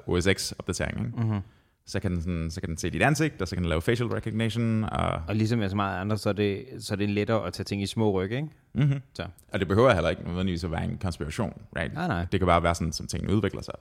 uh, 0.06 0.14
OS 0.14 0.24
X-opdatering, 0.24 0.98
ikke? 1.06 1.10
Mhm. 1.16 1.26
Mm-hmm. 1.26 1.40
Så 1.86 2.00
kan, 2.00 2.10
den 2.12 2.22
sådan, 2.22 2.50
så 2.50 2.60
kan 2.60 2.68
den 2.68 2.76
se 2.76 2.90
dit 2.90 3.02
ansigt, 3.02 3.42
og 3.42 3.48
så 3.48 3.56
kan 3.56 3.62
den 3.62 3.68
lave 3.68 3.82
facial 3.82 4.08
recognition, 4.08 4.84
og, 4.84 5.22
Og 5.28 5.36
ligesom 5.36 5.58
med 5.58 5.68
så 5.68 5.76
meget 5.76 6.00
andet, 6.00 6.20
så 6.20 6.28
er 6.28 6.32
det, 6.32 6.64
så 6.78 6.94
er 6.94 6.96
det 6.96 7.10
lettere 7.10 7.46
at 7.46 7.52
tage 7.52 7.64
ting 7.64 7.82
i 7.82 7.86
små 7.86 8.10
ryg, 8.10 8.32
ikke? 8.32 8.48
mm-hmm. 8.74 9.00
Så. 9.14 9.26
og 9.52 9.60
det 9.60 9.68
behøver 9.68 9.94
heller 9.94 10.10
ikke 10.10 10.22
nødvendigvis 10.24 10.64
at 10.64 10.70
være 10.70 10.84
en 10.84 10.98
konspiration, 11.02 11.62
right? 11.76 11.94
Nej, 11.94 12.08
nej. 12.08 12.26
Det 12.32 12.40
kan 12.40 12.46
bare 12.46 12.62
være 12.62 12.74
sådan, 12.74 12.92
som 12.92 13.06
tingene 13.06 13.34
udvikler 13.34 13.62
sig. 13.62 13.74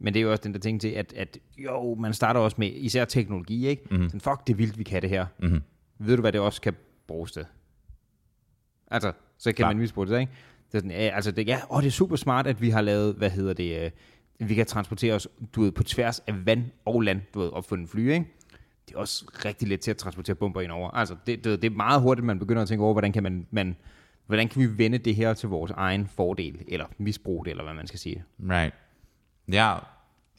Men 0.00 0.14
det 0.14 0.20
er 0.20 0.22
jo 0.22 0.30
også 0.30 0.42
den 0.42 0.52
der 0.52 0.60
ting 0.60 0.80
til, 0.80 0.88
at, 0.88 1.12
at 1.12 1.38
jo, 1.58 1.94
man 1.94 2.14
starter 2.14 2.40
også 2.40 2.56
med 2.58 2.72
især 2.74 3.04
teknologi, 3.04 3.66
ikke? 3.66 3.82
Mm-hmm. 3.90 4.08
Sådan, 4.08 4.20
fuck, 4.20 4.46
det 4.46 4.52
er 4.52 4.56
vildt, 4.56 4.78
vi 4.78 4.84
kan 4.84 5.02
det 5.02 5.10
her. 5.10 5.26
Mm-hmm. 5.38 5.62
Ved 5.98 6.16
du, 6.16 6.20
hvad 6.20 6.32
det 6.32 6.40
også 6.40 6.60
kan 6.60 6.74
bruges 7.06 7.32
til? 7.32 7.44
Altså, 8.90 9.12
så 9.38 9.50
kan 9.50 9.54
Klar. 9.54 9.68
man 9.68 9.78
misbruge 9.78 10.06
det, 10.06 10.20
ikke? 10.20 10.32
Det 10.66 10.74
er 10.74 10.78
sådan, 10.78 10.90
ja, 10.90 10.96
altså, 10.96 11.30
det, 11.30 11.46
ja, 11.46 11.60
åh, 11.70 11.82
det 11.82 11.86
er 11.86 11.90
super 11.90 12.16
smart, 12.16 12.46
at 12.46 12.60
vi 12.60 12.70
har 12.70 12.80
lavet, 12.80 13.14
hvad 13.14 13.30
hedder 13.30 13.52
det, 13.52 13.84
øh, 13.84 13.90
vi 14.48 14.54
kan 14.54 14.66
transportere 14.66 15.14
os, 15.14 15.28
du 15.54 15.62
ved, 15.62 15.72
på 15.72 15.82
tværs 15.82 16.18
af 16.26 16.46
vand 16.46 16.64
og 16.84 17.00
land, 17.00 17.20
du 17.34 17.40
ved, 17.40 17.50
opfundet 17.52 17.88
fly, 17.88 18.12
ikke? 18.12 18.26
Det 18.88 18.94
er 18.94 18.98
også 18.98 19.24
rigtig 19.44 19.68
let 19.68 19.80
til 19.80 19.90
at 19.90 19.96
transportere 19.96 20.36
bomber 20.36 20.60
ind 20.60 20.72
over. 20.72 20.90
Altså, 20.90 21.16
det, 21.26 21.44
det, 21.44 21.62
det 21.62 21.72
er 21.72 21.76
meget 21.76 22.00
hurtigt, 22.02 22.24
man 22.24 22.38
begynder 22.38 22.62
at 22.62 22.68
tænke 22.68 22.84
over, 22.84 22.94
hvordan 22.94 23.12
kan 23.12 23.22
man, 23.22 23.46
man 23.50 23.76
hvordan 24.26 24.48
kan 24.48 24.62
vi 24.62 24.78
vende 24.78 24.98
det 24.98 25.14
her 25.14 25.34
til 25.34 25.48
vores 25.48 25.70
egen 25.70 26.06
fordel, 26.06 26.62
eller 26.68 26.86
misbruge 26.98 27.44
det, 27.44 27.50
eller 27.50 27.64
hvad 27.64 27.74
man 27.74 27.86
skal 27.86 27.98
sige. 27.98 28.24
Right. 28.50 28.74
Ja, 29.52 29.74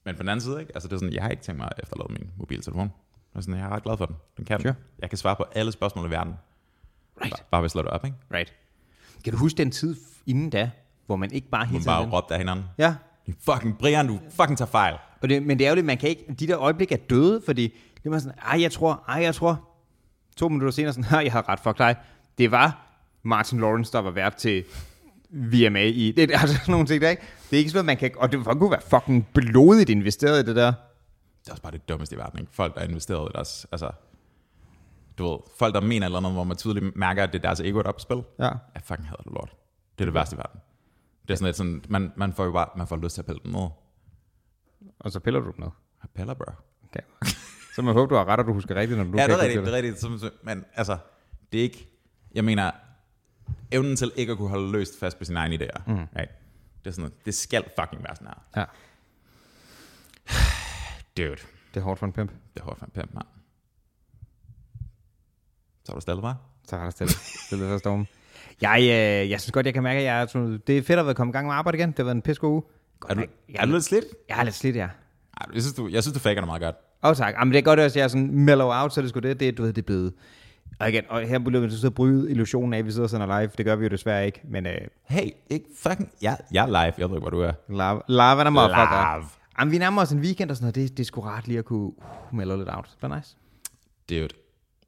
men 0.06 0.16
på 0.16 0.22
den 0.24 0.30
anden 0.30 0.42
side, 0.42 0.60
ikke? 0.62 0.72
Altså, 0.76 0.88
det 0.88 0.94
er 0.96 1.00
sådan, 1.00 1.14
jeg 1.14 1.24
har 1.24 1.30
ikke 1.30 1.44
tænkt 1.44 1.60
mig 1.60 1.68
at 1.78 1.84
efterlade 1.84 2.14
min 2.14 2.32
mobiltelefon. 2.38 2.92
Er 3.36 3.42
sådan, 3.42 3.56
jeg 3.60 3.66
er 3.66 3.70
ret 3.70 3.84
glad 3.84 3.98
for 3.98 4.06
den. 4.06 4.16
Den 4.38 4.46
kan. 4.46 4.62
Sure. 4.62 4.76
Jeg 5.00 5.10
kan 5.10 5.18
svare 5.18 5.36
på 5.36 5.46
alle 5.56 5.72
spørgsmål 5.72 6.08
i 6.08 6.10
verden. 6.10 6.34
Right. 7.22 7.32
Bare, 7.34 7.44
bare 7.52 7.62
ved 7.62 7.66
at 7.66 7.72
slå 7.72 7.82
det 7.82 7.90
op, 7.90 8.06
ikke? 8.06 8.18
Right. 8.34 8.54
Kan 9.24 9.34
du 9.34 9.40
huske 9.40 9.58
den 9.58 9.72
tid 9.72 9.96
inden 10.26 10.50
da, 10.50 10.72
hvor 11.06 11.16
man 11.16 11.32
ikke 11.32 11.50
bare 11.50 11.66
hele 11.66 11.74
Man 11.74 11.82
tiden... 11.82 12.10
bare 12.10 12.18
råbte 12.18 12.34
af 12.34 12.40
hinanden. 12.40 12.66
Ja, 12.78 12.96
"Du 13.28 13.32
Fucking 13.40 13.78
Brian, 13.78 14.08
du 14.08 14.20
fucking 14.30 14.58
tager 14.58 14.70
fejl. 14.72 14.96
og 15.22 15.30
det, 15.30 15.44
men 15.44 15.60
det 15.60 15.66
er 15.66 15.70
jo 15.70 15.76
det, 15.76 15.86
man 15.86 15.98
kan 15.98 16.10
ikke... 16.10 16.36
De 16.40 16.48
der 16.48 16.60
øjeblik 16.60 16.92
er 16.92 16.98
døde, 16.98 17.42
fordi 17.46 17.74
det 18.04 18.12
var 18.12 18.20
sådan, 18.20 18.38
ej, 18.40 18.62
jeg 18.62 18.72
tror, 18.72 19.04
ej, 19.08 19.22
jeg 19.22 19.36
tror. 19.36 19.68
To 20.38 20.50
minutter 20.50 20.72
senere 20.72 20.94
sådan, 20.94 21.24
jeg 21.26 21.32
har 21.32 21.50
ret, 21.50 21.60
fuck 21.60 21.78
dig. 21.78 21.96
Det 22.38 22.52
var 22.52 22.88
Martin 23.24 23.60
Lawrence, 23.60 23.92
der 23.92 24.00
var 24.00 24.12
vært 24.12 24.36
til 24.36 24.64
VMA 25.32 25.84
i... 25.84 26.12
Det 26.12 26.32
er 26.32 26.40
altså 26.42 26.56
sådan 26.56 26.72
nogle 26.72 26.88
ting 26.88 27.02
der, 27.02 27.10
ikke? 27.10 27.22
Det 27.50 27.56
er 27.56 27.58
ikke 27.58 27.70
sådan 27.70 27.86
noget, 27.86 27.86
man 27.86 27.98
kan... 27.98 28.12
Og 28.18 28.32
det 28.32 28.46
kunne 28.46 28.72
være 28.72 28.82
fucking 28.82 29.28
blodigt 29.34 29.90
investeret 29.90 30.44
i 30.44 30.46
det 30.46 30.56
der. 30.56 30.74
Det 31.42 31.48
er 31.48 31.52
også 31.52 31.64
bare 31.64 31.72
det 31.72 31.90
dummeste 31.90 32.16
i 32.16 32.18
verden, 32.20 32.40
ikke? 32.40 32.52
Folk, 32.54 32.74
der 32.74 32.80
har 32.80 32.88
investeret 32.88 33.30
i 33.30 33.32
deres, 33.34 33.68
altså, 33.72 33.92
du 35.18 35.30
ved, 35.30 35.40
folk, 35.58 35.76
der 35.76 35.82
mener 35.82 36.06
eller 36.06 36.18
andet, 36.18 36.32
hvor 36.32 36.44
man 36.44 36.58
tydeligt 36.58 36.96
mærker, 36.96 37.24
at 37.24 37.34
det 37.34 37.40
er 37.40 37.42
deres 37.42 37.60
ego, 37.60 37.82
der 37.82 37.88
er 37.88 37.92
på 37.92 38.00
spil. 38.00 38.24
Ja. 38.40 38.44
Jeg 38.46 38.82
fucking 38.84 39.08
hader 39.08 39.24
det 39.24 39.32
lort. 39.32 39.56
Det 39.98 40.04
er 40.04 40.06
det 40.06 40.14
værste 40.14 40.36
i 40.36 40.38
verden. 40.38 40.60
Det 41.28 41.34
er 41.34 41.36
sådan 41.36 41.46
lidt 41.46 41.58
sådan, 41.58 41.84
man, 41.90 42.12
man 42.16 42.34
får 42.34 42.46
jo 42.46 42.52
bare, 42.52 42.68
man 42.78 42.88
får 42.88 42.98
lyst 42.98 43.14
til 43.14 43.22
at 43.22 43.26
pille 43.26 43.42
dem 43.44 43.52
ned. 43.52 43.68
Og 45.00 45.12
så 45.12 45.20
piller 45.20 45.40
du 45.40 45.46
dem 45.46 45.60
ned. 45.60 45.70
Jeg 46.04 46.10
piller, 46.16 46.34
bro. 46.34 46.52
Okay. 46.90 47.32
Så 47.76 47.82
man 47.82 47.94
håber, 47.94 48.10
du 48.10 48.16
har 48.16 48.26
ret, 48.26 48.40
og 48.40 48.46
du 48.46 48.54
husker 48.54 48.76
rigtigt, 48.76 48.98
når 48.98 49.04
du 49.04 49.18
ja, 49.18 49.28
det 49.28 49.34
er 49.34 49.42
rigtigt, 49.42 49.60
huske 49.60 49.72
det 49.72 49.86
er 49.86 49.92
rigtigt. 49.92 50.44
Men 50.44 50.66
altså, 50.74 50.98
det 51.52 51.60
er 51.60 51.64
ikke, 51.64 51.88
jeg 52.34 52.46
mener, 52.46 52.72
evnen 53.72 53.96
til 53.96 54.12
ikke 54.16 54.32
at 54.32 54.38
kunne 54.38 54.50
holde 54.50 54.72
løst 54.72 55.00
fast 55.00 55.18
på 55.18 55.26
sine 55.26 55.40
egne 55.40 55.56
idéer. 55.56 55.82
Mm. 55.88 55.94
Right? 55.94 56.32
Det 56.84 56.88
er 56.88 56.92
sådan 56.92 57.02
noget, 57.02 57.26
det 57.26 57.36
skal 57.36 57.64
fucking 57.80 58.04
være 58.04 58.16
sådan 58.16 58.28
her. 58.28 58.62
Ja, 58.62 58.66
Dude, 61.18 61.42
det 61.74 61.80
er 61.80 61.82
hårdt 61.82 62.00
for 62.00 62.06
en 62.06 62.14
pimp. 62.14 62.32
det 62.54 62.60
er 62.60 62.64
hårdt 62.64 62.80
for 62.80 62.86
en 62.86 62.92
pimp, 62.92 63.14
mand. 63.14 63.26
Så 65.86 65.92
er 65.92 65.96
du 65.96 66.02
stille, 66.02 66.22
var? 66.22 66.38
Så 66.68 66.78
har 66.78 66.84
der 66.84 66.92
stille, 66.92 67.14
stille 67.46 67.68
for 67.68 67.78
stormen. 67.78 68.08
Jeg, 68.62 68.80
øh, 68.82 69.30
jeg 69.30 69.42
synes 69.42 69.52
godt, 69.52 69.66
jeg 69.66 69.74
kan 69.74 69.84
mærke, 69.84 70.00
at 70.00 70.06
jeg 70.06 70.22
er 70.22 70.26
sådan, 70.26 70.62
det 70.68 70.78
er 70.78 70.82
fedt 70.82 71.00
at 71.00 71.06
være 71.06 71.16
kommet 71.16 71.34
i 71.34 71.36
gang 71.36 71.48
med 71.48 71.56
arbejde 71.56 71.78
igen. 71.78 71.90
Det 71.90 71.98
har 71.98 72.04
været 72.04 72.16
en 72.16 72.22
pisse 72.22 72.44
uge. 72.44 72.64
Er 73.10 73.14
du, 73.14 73.20
jeg, 73.20 73.30
er 73.56 73.66
du 73.66 73.72
lidt 73.72 73.84
slidt? 73.84 74.06
jeg 74.30 74.40
er 74.40 74.44
lidt 74.44 74.56
slidt, 74.56 74.76
ja. 74.76 74.88
Jeg 75.54 75.62
synes, 75.62 75.74
du, 75.74 75.88
jeg 75.88 76.04
synes, 76.04 76.14
du 76.14 76.20
faker 76.20 76.42
det 76.42 76.48
meget 76.48 76.62
godt. 76.62 76.76
Åh, 77.04 77.10
oh, 77.10 77.16
tak. 77.16 77.34
Jamen, 77.34 77.52
det 77.52 77.58
er 77.58 77.64
godt 77.64 77.80
også, 77.80 77.94
at 77.94 77.98
jeg 77.98 78.04
er 78.04 78.08
sådan 78.08 78.32
mellow 78.32 78.68
out, 78.68 78.94
så 78.94 79.00
er 79.00 79.02
det 79.02 79.10
sgu 79.10 79.20
det, 79.20 79.40
det, 79.40 79.58
du 79.58 79.64
ved, 79.64 79.74
det 79.74 79.82
er 79.82 79.86
blevet. 79.86 80.14
Og 80.80 80.90
igen, 80.90 81.04
og 81.10 81.22
her 81.22 81.40
bliver 81.40 81.60
vi 81.60 81.70
så 81.72 81.90
bryde 81.90 82.32
illusionen 82.32 82.74
af, 82.74 82.78
at 82.78 82.86
vi 82.86 82.92
sidder 82.92 83.08
sådan 83.08 83.28
live. 83.28 83.52
Det 83.58 83.66
gør 83.66 83.76
vi 83.76 83.84
jo 83.84 83.90
desværre 83.90 84.26
ikke, 84.26 84.42
men 84.44 84.66
øh, 84.66 84.74
Hey, 85.04 85.30
ikke 85.50 85.66
fucking... 85.78 86.12
Jeg, 86.22 86.38
jeg 86.52 86.64
er 86.64 86.68
live. 86.68 86.94
Jeg 86.98 87.10
ved 87.10 87.18
ikke, 87.18 87.20
hvor 87.20 87.30
du 87.30 87.40
er. 87.42 87.52
lava, 87.70 88.00
lava 88.08 88.44
der 88.44 88.50
motherfucker. 88.50 89.18
Live. 89.18 89.28
Jamen, 89.60 89.72
vi 89.72 89.78
nærmer 89.78 90.02
os 90.02 90.12
en 90.12 90.20
weekend 90.20 90.50
og 90.52 90.56
sådan 90.58 90.64
noget. 90.64 90.76
Det, 90.76 90.98
det 90.98 91.04
er 91.04 91.08
sgu 91.08 91.22
rart 91.22 91.48
lige 91.48 91.60
at 91.60 91.66
kunne 91.66 91.80
uh, 91.82 91.94
mellow 92.38 92.58
lidt 92.58 92.70
out. 92.72 92.90
Det 93.02 93.12
er 93.12 93.16
nice. 93.16 93.36
Dude, 94.10 94.22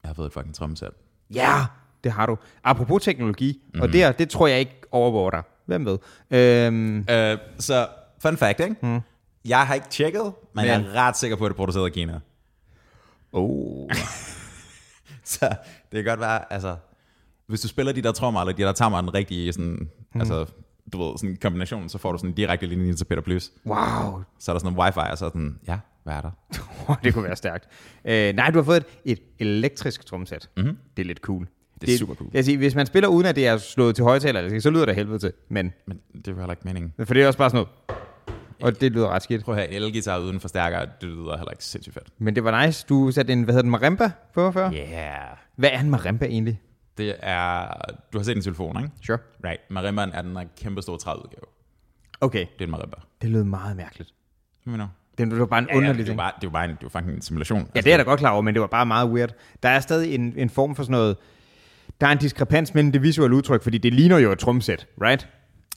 jeg 0.03 0.09
har 0.09 0.13
fået 0.13 0.27
et 0.27 0.33
fucking 0.33 0.55
trommesæt. 0.55 0.91
Ja, 1.33 1.49
yeah, 1.57 1.65
det 2.03 2.11
har 2.11 2.25
du. 2.25 2.37
Apropos 2.63 3.03
teknologi, 3.03 3.61
mm. 3.73 3.81
og 3.81 3.87
det, 3.87 3.95
her, 3.99 4.11
det 4.11 4.29
tror 4.29 4.47
jeg 4.47 4.59
ikke 4.59 4.81
overvåger 4.91 5.29
dig. 5.31 5.43
Hvem 5.65 5.85
ved? 5.85 5.97
Øhm, 6.31 6.97
Uh, 6.97 7.05
så, 7.59 7.87
fun 8.21 8.37
fact, 8.37 8.59
ikke? 8.59 8.75
Hmm. 8.81 8.99
Jeg 9.45 9.67
har 9.67 9.73
ikke 9.73 9.87
tjekket, 9.89 10.23
men, 10.23 10.33
men 10.55 10.65
jeg 10.65 10.75
er 10.81 10.93
ret 11.07 11.17
sikker 11.17 11.37
på, 11.37 11.45
at 11.45 11.49
det 11.49 11.53
er 11.53 11.57
produceret 11.57 11.87
i 11.87 11.93
Kina. 11.93 12.19
oh. 13.31 13.89
Så 15.33 15.55
det 15.91 16.03
kan 16.03 16.05
godt 16.05 16.19
være, 16.19 16.53
altså... 16.53 16.75
Hvis 17.47 17.61
du 17.61 17.67
spiller 17.67 17.93
de 17.93 18.01
der 18.01 18.11
trommer, 18.11 18.41
eller 18.41 18.53
de 18.53 18.61
der 18.61 18.71
tammer, 18.71 19.01
den 19.01 19.13
rigtige 19.13 19.53
sådan... 19.53 19.89
Hmm. 20.11 20.21
Altså, 20.21 20.45
du 20.93 21.03
ved, 21.03 21.17
sådan 21.17 21.29
en 21.29 21.37
kombination, 21.41 21.89
så 21.89 21.97
får 21.97 22.11
du 22.11 22.17
sådan 22.17 22.29
en 22.29 22.35
direkte 22.35 22.65
linje 22.65 22.93
til 22.93 23.05
Peter 23.05 23.21
Plys. 23.21 23.51
Wow, 23.65 24.23
Så 24.39 24.51
er 24.51 24.53
der 24.53 24.59
sådan 24.59 24.73
en 24.73 24.79
wifi, 24.79 24.99
og 25.11 25.17
så 25.17 25.25
sådan, 25.25 25.59
ja, 25.67 25.79
hvad 26.03 26.13
er 26.13 26.21
der? 26.21 26.31
det 27.03 27.13
kunne 27.13 27.23
være 27.23 27.35
stærkt. 27.35 27.67
Øh, 28.05 28.35
nej, 28.35 28.49
du 28.51 28.57
har 28.57 28.63
fået 28.63 28.77
et, 28.77 28.85
et 29.05 29.19
elektrisk 29.39 30.05
tromsæt. 30.05 30.49
Mm-hmm. 30.57 30.77
Det 30.97 31.03
er 31.03 31.07
lidt 31.07 31.19
cool. 31.19 31.47
Det 31.81 31.93
er 31.93 31.97
super 31.97 32.15
cool. 32.15 32.29
Jeg 32.33 32.45
siger, 32.45 32.57
hvis 32.57 32.75
man 32.75 32.85
spiller 32.85 33.09
uden 33.09 33.25
at 33.25 33.35
det 33.35 33.47
er 33.47 33.57
slået 33.57 33.95
til 33.95 34.03
højtaler, 34.03 34.59
så 34.59 34.69
lyder 34.69 34.85
det 34.85 34.95
helvede 34.95 35.19
til. 35.19 35.33
Men, 35.49 35.73
Men 35.85 35.99
det 36.15 36.27
er 36.27 36.31
jo 36.31 36.37
heller 36.37 36.51
ikke 36.53 36.61
meningen. 36.65 36.93
for 37.05 37.13
det 37.13 37.23
er 37.23 37.27
også 37.27 37.37
bare 37.39 37.49
sådan 37.49 37.65
noget. 37.89 37.99
Og 38.61 38.81
det 38.81 38.91
lyder 38.91 39.07
ret 39.07 39.23
skidt. 39.23 39.43
Prøv 39.43 39.55
at 39.55 39.61
have 39.61 39.71
en 39.77 39.83
elgitar 39.83 40.17
uden 40.19 40.39
forstærker, 40.39 40.79
det 40.79 41.09
lyder 41.09 41.37
heller 41.37 41.51
ikke 41.51 41.63
sindssygt 41.65 41.93
fedt. 41.93 42.07
Men 42.17 42.35
det 42.35 42.43
var 42.43 42.65
nice. 42.65 42.85
Du 42.89 43.11
satte 43.11 43.33
en, 43.33 43.43
hvad 43.43 43.53
hedder 43.53 43.61
den, 43.61 43.71
marimba 43.71 44.11
på 44.33 44.51
før? 44.51 44.71
Yeah. 44.71 45.37
Hvad 45.55 45.69
er 45.73 45.79
en 45.79 45.89
marimba 45.89 46.25
egentlig? 46.25 46.61
Det 46.97 47.15
er, 47.19 47.67
du 48.13 48.17
har 48.17 48.23
set 48.23 48.35
en 48.37 48.43
telefon, 48.43 48.77
ikke? 48.83 48.89
Sure. 49.05 49.17
Right. 49.45 49.61
Marimbaen 49.69 50.09
er 50.13 50.21
den 50.21 50.35
der 50.35 50.43
kæmpe 50.57 50.81
store 50.81 50.97
træudgave. 50.97 51.43
Okay, 52.21 52.39
Det 52.39 52.61
er 52.61 52.65
en 52.65 52.71
marimba. 52.71 52.95
det 53.21 53.29
lød 53.29 53.43
meget 53.43 53.77
mærkeligt. 53.77 54.13
Hvad 54.63 54.71
mener 54.71 54.85
du? 55.17 55.23
Det 55.23 55.39
var 55.39 55.45
bare 55.45 55.59
en 55.59 55.65
Ja, 55.65 55.73
ja, 55.73 55.77
underlig 55.77 55.97
det 55.97 56.03
er 56.03 56.05
jo 56.05 56.09
ting. 56.09 56.17
bare, 56.17 56.31
det 56.35 56.43
jo 56.43 56.49
bare 56.49 56.65
en, 56.65 56.71
det 56.71 56.83
jo 56.83 56.89
fucking 56.89 57.11
en 57.15 57.21
simulation. 57.21 57.69
Ja, 57.75 57.79
det 57.81 57.87
er 57.87 57.91
jeg 57.91 57.99
da 57.99 58.03
godt 58.03 58.19
klar 58.19 58.31
over, 58.31 58.41
men 58.41 58.53
det 58.53 58.61
var 58.61 58.67
bare 58.67 58.85
meget 58.85 59.09
weird. 59.09 59.33
Der 59.63 59.69
er 59.69 59.79
stadig 59.79 60.15
en, 60.15 60.33
en 60.37 60.49
form 60.49 60.75
for 60.75 60.83
sådan 60.83 60.91
noget... 60.91 61.17
Der 62.01 62.07
er 62.07 62.11
en 62.11 62.17
diskrepans 62.17 62.73
mellem 62.73 62.91
det 62.91 63.01
visuelle 63.01 63.35
udtryk, 63.35 63.63
fordi 63.63 63.77
det 63.77 63.93
ligner 63.93 64.17
jo 64.17 64.31
et 64.31 64.39
trumsæt, 64.39 64.87
right? 65.01 65.27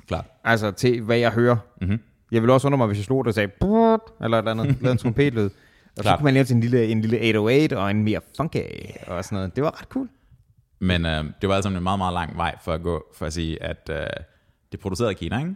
Klart. 0.08 0.24
Altså 0.44 0.70
til, 0.70 1.00
hvad 1.00 1.16
jeg 1.18 1.30
hører. 1.32 1.56
Mm-hmm. 1.80 2.00
Jeg 2.32 2.42
vil 2.42 2.50
også 2.50 2.68
undre 2.68 2.76
mig, 2.78 2.86
hvis 2.86 2.98
jeg 2.98 3.04
slog 3.04 3.24
det 3.24 3.28
og 3.28 3.34
sagde... 3.34 3.48
"Brrrt", 3.48 4.00
Eller 4.20 4.38
et 4.38 4.48
eller 4.48 4.50
andet, 4.62 4.76
lavede 4.80 4.92
en 4.92 4.98
trompetlyd. 4.98 5.44
Og 5.44 5.50
så 5.96 6.02
Klart. 6.02 6.18
kunne 6.18 6.24
man 6.24 6.34
lave 6.34 6.44
til 6.44 6.54
en 6.54 6.60
lille, 6.60 6.86
en 6.86 7.00
lille 7.00 7.16
808 7.16 7.78
og 7.78 7.90
en 7.90 8.02
mere 8.04 8.20
funky 8.36 8.60
og 9.06 9.24
sådan 9.24 9.36
noget. 9.36 9.56
Det 9.56 9.64
var 9.64 9.80
ret 9.80 9.88
cool. 9.88 10.08
Men 10.78 11.06
øh, 11.06 11.24
det 11.40 11.48
var 11.48 11.54
altså 11.54 11.68
en 11.70 11.82
meget, 11.82 11.98
meget 11.98 12.12
lang 12.14 12.36
vej 12.36 12.54
for 12.64 12.72
at 12.72 12.82
gå, 12.82 13.04
for 13.14 13.26
at 13.26 13.32
sige, 13.32 13.62
at 13.62 13.90
øh, 13.90 13.96
det 14.72 14.78
er 14.78 14.82
produceret 14.82 15.10
i 15.10 15.14
Kina, 15.14 15.38
ikke? 15.38 15.54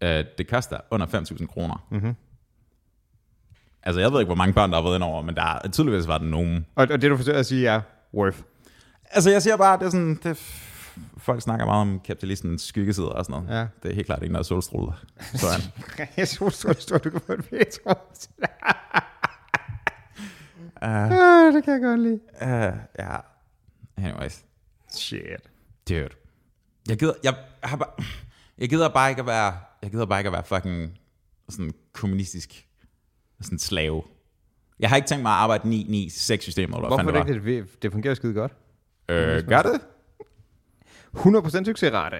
Ja. 0.00 0.18
Øh, 0.18 0.24
det 0.38 0.48
koster 0.48 0.76
under 0.90 1.06
5.000 1.06 1.46
kroner. 1.46 1.86
Mm-hmm. 1.90 2.14
Altså, 3.82 4.00
jeg 4.00 4.12
ved 4.12 4.20
ikke, 4.20 4.28
hvor 4.28 4.34
mange 4.34 4.54
børn, 4.54 4.70
der 4.70 4.76
har 4.76 4.82
været 4.82 4.94
ind 4.94 5.02
over, 5.04 5.22
men 5.22 5.34
der 5.34 5.42
er 5.64 5.68
tydeligvis 5.68 6.08
var 6.08 6.18
der 6.18 6.24
nogen. 6.24 6.66
Og, 6.74 6.86
og 6.90 7.02
det 7.02 7.10
du 7.10 7.16
forsøger 7.16 7.38
at 7.38 7.46
sige 7.46 7.68
er 7.68 7.80
worth. 8.14 8.38
Altså, 9.10 9.30
jeg 9.30 9.42
siger 9.42 9.56
bare, 9.56 9.78
det 9.78 9.86
er 9.86 9.90
sådan, 9.90 10.18
det, 10.22 10.63
folk 11.18 11.42
snakker 11.42 11.66
meget 11.66 11.80
om 11.80 12.00
kapitalistens 12.00 12.62
skyggeside 12.62 13.12
og 13.12 13.24
sådan 13.24 13.42
noget. 13.42 13.58
Ja. 13.60 13.66
Det 13.82 13.90
er 13.90 13.94
helt 13.94 14.06
klart 14.06 14.22
ikke 14.22 14.32
noget 14.32 14.46
solstråle. 14.46 14.92
Så 15.34 15.46
er 15.98 16.06
jeg 16.16 16.28
så 16.28 16.50
så 16.50 16.74
stor, 16.78 16.98
du 16.98 17.10
kan 17.10 17.20
få 17.20 17.32
et 17.32 17.52
metro. 17.52 17.90
uh, 20.82 20.90
Ah, 21.12 21.52
det 21.54 21.64
kan 21.64 21.72
jeg 21.72 21.80
godt 21.82 22.00
lide. 22.00 22.20
uh, 22.42 22.78
ja. 22.98 23.16
Anyways. 23.96 24.44
Shit. 24.90 25.22
Dude. 25.88 26.08
Jeg 26.88 26.98
gider, 26.98 27.12
jeg, 27.24 27.34
har 27.62 27.76
bare, 27.76 28.04
jeg 28.58 28.68
gider 28.68 28.88
bare 28.88 29.10
ikke 29.10 29.20
at 29.20 29.26
være, 29.26 29.56
jeg 29.82 29.90
gider 29.90 30.06
bare 30.06 30.20
ikke 30.20 30.28
at 30.28 30.32
være 30.32 30.44
fucking 30.44 30.98
sådan 31.48 31.72
kommunistisk 31.92 32.66
sådan 33.40 33.58
slave. 33.58 34.02
Jeg 34.80 34.88
har 34.88 34.96
ikke 34.96 35.08
tænkt 35.08 35.22
mig 35.22 35.32
at 35.32 35.36
arbejde 35.38 35.68
9-9-6 35.68 36.08
systemer, 36.40 36.76
eller 36.76 36.88
Hvorfor 36.88 37.10
er 37.10 37.24
det 37.24 37.34
ikke 37.36 37.60
det? 37.60 37.82
Det 37.82 37.92
fungerer 37.92 38.14
skide 38.14 38.34
godt. 38.34 38.52
Øh, 39.08 39.46
gør 39.48 39.62
det? 39.62 39.80
100% 41.16 41.64
succesrate. 41.64 42.16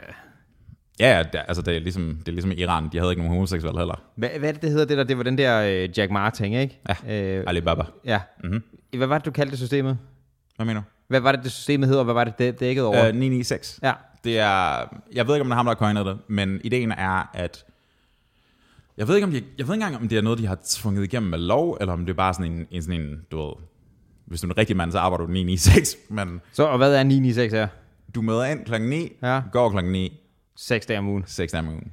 Ja, 1.01 1.17
ja, 1.17 1.23
det, 1.23 1.41
altså 1.49 1.63
det 1.63 1.77
er, 1.77 1.81
ligesom, 1.81 2.17
det 2.19 2.29
er 2.29 2.33
ligesom 2.33 2.53
Iran, 2.53 2.89
de 2.93 2.99
havde 2.99 3.13
ikke 3.13 3.23
nogen 3.23 3.35
homoseksuelle 3.35 3.79
heller. 3.81 4.03
Hvad, 4.17 4.29
hvad 4.39 4.49
er 4.49 4.53
det, 4.53 4.63
det 4.63 4.71
hedder? 4.71 4.85
Det, 4.85 4.99
der, 4.99 5.05
det 5.05 5.17
var 5.17 5.23
den 5.23 5.39
der 5.39 5.61
øh, 5.85 5.99
Jack 5.99 6.11
Ma-ting, 6.13 6.57
ikke? 6.57 6.81
Ja, 7.09 7.37
Øh, 7.39 7.45
Alibaba. 7.47 7.83
ja. 8.05 8.21
Mhm. 8.45 8.53
Mm-hmm. 8.53 8.99
Hvad 8.99 9.07
var 9.07 9.19
det, 9.19 9.25
du 9.27 9.31
kaldte 9.31 9.57
systemet? 9.57 9.99
Hvad 10.57 10.67
mener 10.67 10.81
du? 10.81 10.87
Hvad 11.09 11.21
var 11.21 11.33
det, 11.33 11.45
det 11.45 11.53
systemet 11.53 11.89
hed, 11.89 11.97
og 11.97 12.05
hvad 12.05 12.15
var 12.15 12.25
det, 12.25 12.39
det 12.39 12.61
dækkede 12.61 12.87
over? 12.87 12.99
Øh, 13.09 13.15
996. 13.15 13.81
ja. 13.83 13.93
Det 14.25 14.39
er, 14.39 14.47
jeg 15.13 15.27
ved 15.27 15.35
ikke, 15.35 15.41
om 15.41 15.47
det 15.47 15.51
er 15.53 15.57
ham, 15.57 15.67
der 15.67 15.71
har 15.71 15.79
coinet 15.79 16.07
det, 16.07 16.19
men 16.29 16.61
ideen 16.65 16.93
er, 16.93 17.31
at 17.35 17.65
Jeg 18.97 19.09
ved 19.09 19.15
ikke, 19.15 19.25
om 19.27 19.31
de, 19.33 19.37
jeg 19.59 19.69
ved 19.69 19.75
ikke 19.75 19.85
engang, 19.85 19.97
om 20.03 20.09
det 20.09 20.19
er 20.19 20.23
noget, 20.23 20.39
de 20.39 20.47
har 20.47 20.59
tvunget 20.69 21.05
igennem 21.05 21.31
med 21.31 21.39
lov, 21.39 21.77
eller 21.81 21.93
om 21.93 22.01
det 22.07 22.13
er 22.13 22.17
bare 22.17 22.35
sådan 22.35 22.53
en, 22.53 22.67
en, 22.71 22.83
sådan 22.83 23.01
en 23.01 23.21
du 23.31 23.37
ved, 23.47 23.53
hvis 24.27 24.41
du 24.41 24.47
er 24.47 24.51
en 24.53 24.59
rigtig 24.59 24.77
mand, 24.77 24.93
så 24.93 24.99
arbejder 24.99 25.27
du 25.27 25.33
9-9-6, 25.33 25.97
men 26.15 26.41
Så, 26.53 26.65
og 26.65 26.79
hvad 26.79 26.95
er 26.95 27.03
996 27.03 27.53
her? 27.53 27.69
Du 28.15 28.23
møder 28.23 28.45
ind 28.45 28.65
klokken 28.67 28.89
9, 28.91 29.13
Ja. 29.23 29.43
går 29.53 29.71
klokken 29.71 29.93
9, 29.93 30.21
6 30.57 30.87
dage 30.87 30.99
om 30.99 31.09
ugen. 31.09 31.25
6 31.27 31.53
dage 31.53 31.61
om 31.61 31.69
ugen. 31.69 31.93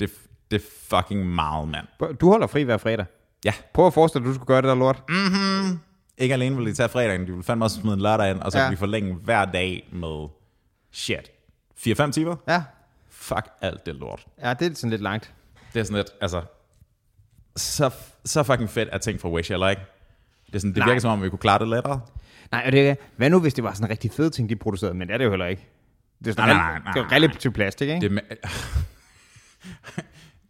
Det, 0.00 0.10
det 0.50 0.62
er 0.62 0.66
fucking 0.96 1.26
meget, 1.34 1.68
mand. 1.68 1.86
Du 2.20 2.30
holder 2.30 2.46
fri 2.46 2.62
hver 2.62 2.76
fredag. 2.76 3.06
Ja. 3.44 3.52
Prøv 3.74 3.86
at 3.86 3.94
forestille 3.94 4.24
dig, 4.24 4.28
at 4.30 4.34
du 4.34 4.34
skulle 4.34 4.46
gøre 4.46 4.62
det 4.62 4.68
der 4.68 4.74
lort. 4.74 5.02
Mm-hmm. 5.08 5.78
Ikke 6.18 6.34
alene 6.34 6.56
vil 6.56 6.66
de 6.66 6.74
tage 6.74 6.88
fredagen, 6.88 7.26
de 7.26 7.32
vil 7.34 7.42
fandme 7.42 7.64
også 7.64 7.80
smide 7.80 7.94
en 7.94 8.00
lørdag 8.00 8.30
ind, 8.30 8.40
og 8.40 8.52
så 8.52 8.58
Ja. 8.58 8.64
ja. 8.64 8.68
vil 8.70 8.76
de 8.76 8.78
forlænge 8.78 9.14
hver 9.14 9.44
dag 9.44 9.88
med 9.92 10.28
shit. 10.92 11.30
4-5 11.76 12.10
timer? 12.10 12.36
Ja. 12.48 12.62
Fuck 13.08 13.46
alt 13.60 13.86
det 13.86 13.94
lort. 13.94 14.26
Ja, 14.42 14.54
det 14.54 14.70
er 14.70 14.74
sådan 14.74 14.90
lidt 14.90 15.02
langt. 15.02 15.34
Det 15.74 15.80
er 15.80 15.84
sådan 15.84 15.96
lidt, 15.96 16.10
altså, 16.20 16.42
så, 17.56 17.90
så 18.24 18.42
fucking 18.42 18.70
fedt 18.70 18.88
at 18.88 19.00
ting 19.00 19.20
fra 19.20 19.28
Wish, 19.28 19.52
eller 19.52 19.68
ikke? 19.68 19.82
Det, 20.46 20.54
er 20.54 20.58
sådan, 20.58 20.70
det 20.70 20.78
Nej. 20.78 20.86
virker 20.86 21.00
som 21.00 21.10
om, 21.10 21.22
vi 21.22 21.28
kunne 21.28 21.38
klare 21.38 21.58
det 21.58 21.68
lettere. 21.68 22.00
Nej, 22.52 22.62
og 22.66 22.72
det 22.72 22.90
er, 22.90 22.94
hvad 23.16 23.30
nu, 23.30 23.40
hvis 23.40 23.54
det 23.54 23.64
var 23.64 23.72
sådan 23.72 23.86
en 23.86 23.90
rigtig 23.90 24.10
fed 24.12 24.30
ting, 24.30 24.48
de 24.48 24.56
producerede? 24.56 24.94
Men 24.94 25.08
det 25.08 25.14
er 25.14 25.18
det 25.18 25.24
jo 25.24 25.30
heller 25.30 25.46
ikke. 25.46 25.68
Det 26.18 26.26
er 26.26 26.32
sådan 26.32 26.48
Nej, 26.48 26.56
nej, 26.56 26.72
nej, 26.72 26.82
nej, 26.84 26.92
det 26.92 27.00
er 27.00 27.12
relativt 27.16 27.54
plastik, 27.54 27.88
ikke? 27.88 28.08
Det 28.08 28.22
er 28.30 28.48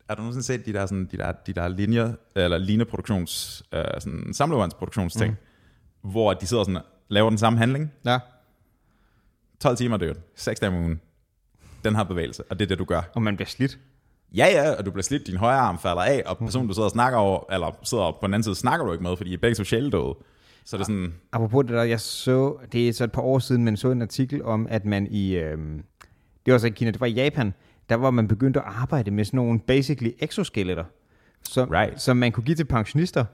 har 0.09 0.14
du 0.16 0.22
nogensinde 0.22 0.46
set 0.46 0.66
de 0.66 0.72
der, 0.72 0.86
sådan, 0.86 1.09
de 1.12 1.16
der, 1.16 1.32
de 1.32 1.53
der 1.53 1.68
linjer, 1.68 2.12
eller 2.36 2.59
lineproduktions, 2.59 3.62
øh, 3.72 3.84
sådan 3.99 4.34
samlevandsproduktionsting, 4.34 5.30
mm. 6.03 6.11
hvor 6.11 6.34
de 6.34 6.46
sidder 6.46 6.62
sådan 6.62 6.76
og 6.76 6.82
laver 7.09 7.28
den 7.28 7.38
samme 7.38 7.59
handling, 7.59 7.92
Ja. 8.05 8.18
12 9.61 9.76
timer 9.76 9.96
død, 9.96 10.14
6 10.36 10.61
dage 10.61 10.72
om 10.72 10.78
ugen. 10.78 11.01
Den 11.84 11.94
har 11.94 12.05
bevægelse, 12.05 12.42
og 12.51 12.59
det 12.59 12.64
er 12.64 12.68
det, 12.68 12.78
du 12.78 12.84
gør. 12.84 13.03
Og 13.14 13.22
man 13.22 13.36
bliver 13.36 13.49
slidt. 13.49 13.78
Ja, 14.34 14.46
ja, 14.46 14.74
og 14.74 14.86
du 14.86 14.90
bliver 14.90 15.03
slidt, 15.03 15.26
din 15.26 15.36
højre 15.36 15.59
arm 15.59 15.78
falder 15.78 16.03
af, 16.03 16.22
og 16.26 16.38
personen, 16.38 16.68
du 16.68 16.74
sidder 16.74 16.86
og 16.86 16.90
snakker 16.90 17.18
over, 17.18 17.53
eller 17.53 17.78
sidder 17.82 18.11
på 18.11 18.26
den 18.26 18.34
anden 18.34 18.42
side, 18.42 18.55
snakker 18.55 18.86
du 18.86 18.92
ikke 18.92 19.05
med, 19.05 19.16
fordi 19.16 19.30
I 19.30 19.34
er 19.34 19.38
begge 19.38 19.55
så 19.55 19.64
sjældent 19.64 19.92
døde. 19.92 20.14
Så 20.68 20.76
det 20.76 20.82
er 20.82 20.84
sådan, 20.86 21.14
Apropos 21.32 21.64
det 21.64 21.74
der, 21.74 21.82
jeg 21.82 22.00
så, 22.00 22.56
det 22.72 22.88
er 22.88 22.92
så 22.92 23.04
et 23.04 23.12
par 23.12 23.22
år 23.22 23.38
siden, 23.38 23.64
men 23.64 23.76
så 23.76 23.90
en 23.90 24.02
artikel 24.02 24.42
om, 24.44 24.66
at 24.70 24.84
man 24.84 25.06
i, 25.10 25.36
øhm, 25.36 25.82
det 26.46 26.52
var 26.52 26.58
så 26.58 26.66
ikke 26.66 26.76
Kina, 26.76 26.90
det 26.90 27.00
var 27.00 27.06
i 27.06 27.12
Japan, 27.12 27.54
der 27.88 27.94
var 27.94 28.10
man 28.10 28.28
begyndt 28.28 28.56
at 28.56 28.62
arbejde 28.66 29.10
med 29.10 29.24
sådan 29.24 29.36
nogle 29.36 29.60
basically 29.60 30.10
exoskeletter, 30.18 30.84
som, 31.42 31.68
Right. 31.68 32.00
som 32.02 32.16
man 32.16 32.32
kunne 32.32 32.44
give 32.44 32.54
til 32.54 32.64
pensionister, 32.64 33.24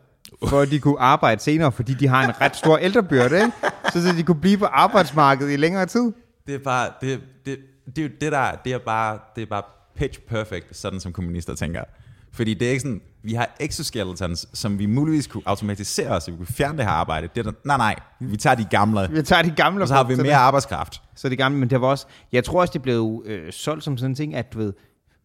for 0.49 0.61
at 0.61 0.70
de 0.70 0.78
kunne 0.80 1.01
arbejde 1.01 1.41
senere, 1.41 1.72
fordi 1.72 1.95
de 1.95 2.09
har 2.09 2.24
en 2.28 2.41
ret 2.41 2.57
stor 2.57 2.76
ældrebyrde, 2.76 3.35
ikke? 3.37 3.53
Så, 3.93 4.03
så 4.03 4.14
de 4.16 4.22
kunne 4.22 4.41
blive 4.41 4.59
på 4.59 4.64
arbejdsmarkedet 4.64 5.53
i 5.53 5.57
længere 5.57 5.87
tid. 5.87 6.12
det 6.47 6.55
er 6.55 6.59
bare, 6.59 6.91
det, 7.01 7.20
det, 7.47 7.59
det, 7.97 8.20
det 8.20 8.32
der, 8.32 8.53
det 8.64 8.72
er 8.72 8.78
bare, 8.78 9.18
det 9.37 9.43
er 9.43 9.47
bare 9.47 9.62
pitch 9.97 10.20
perfect, 10.20 10.76
sådan 10.76 11.01
som 11.01 11.12
kommunister 11.12 11.55
tænker. 11.55 11.85
Fordi 12.32 12.55
det 12.55 12.66
er 12.66 12.70
ikke 12.70 12.80
sådan, 12.80 13.01
vi 13.25 13.35
har 13.35 13.57
exoskeletons, 13.61 14.49
som 14.53 14.79
vi 14.79 14.87
muligvis 14.87 15.27
kunne 15.27 15.43
automatisere, 15.47 16.20
så 16.20 16.31
vi 16.31 16.37
kunne 16.37 16.47
fjerne 16.47 16.79
det 16.79 16.85
her 16.85 16.93
arbejde. 16.93 17.29
Det 17.35 17.47
er 17.47 17.51
der, 17.51 17.59
nej, 17.64 17.77
nej, 17.77 17.97
vi 18.20 18.37
tager 18.37 18.57
de 18.57 18.64
gamle, 18.70 19.09
Vi 19.11 19.22
tager 19.22 19.43
de 19.43 19.51
gamle, 19.51 19.83
og 19.85 19.89
så 19.89 19.95
har 19.95 20.05
vi 20.05 20.16
så 20.16 20.22
mere 20.22 20.37
arbejdskraft. 20.37 21.03
Så 21.14 21.29
det 21.29 21.39
gamle, 21.39 21.59
men 21.59 21.70
det 21.70 21.81
var 21.81 21.87
også, 21.89 22.07
jeg 22.33 22.45
tror 22.45 22.61
også, 22.61 22.72
det 22.72 22.83
blev 22.83 23.22
øh, 23.27 23.53
solgt 23.53 23.85
som 23.85 23.97
sådan 23.97 24.11
en 24.11 24.14
ting, 24.14 24.35
at 24.35 24.53
du 24.53 24.59
ved, 24.59 24.72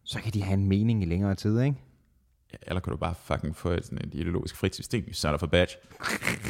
så 0.04 0.18
kan 0.20 0.32
de 0.32 0.42
have 0.42 0.54
en 0.54 0.68
mening 0.68 1.02
i 1.02 1.06
længere 1.06 1.34
tid, 1.34 1.60
ikke? 1.60 1.76
Ja, 2.52 2.56
Eller 2.62 2.80
kan 2.80 2.90
du 2.90 2.96
bare 2.96 3.14
fucking 3.24 3.56
få 3.56 3.68
et, 3.70 3.84
sådan 3.84 3.98
et 3.98 4.14
ideologisk 4.14 4.56
frit 4.56 4.74
system, 4.74 5.04
you 5.08 5.14
son 5.14 5.34
of 5.34 5.42
a 5.42 5.46
bitch. 5.46 5.76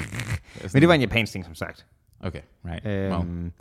Men 0.73 0.81
det 0.83 0.89
var 0.89 0.95
en 0.95 1.01
japansk 1.01 1.33
ting, 1.33 1.45
som 1.45 1.55
sagt. 1.55 1.87
Okay, 2.21 2.41
right. 2.65 2.87
Øhm, 2.87 3.13
Well, 3.13 3.53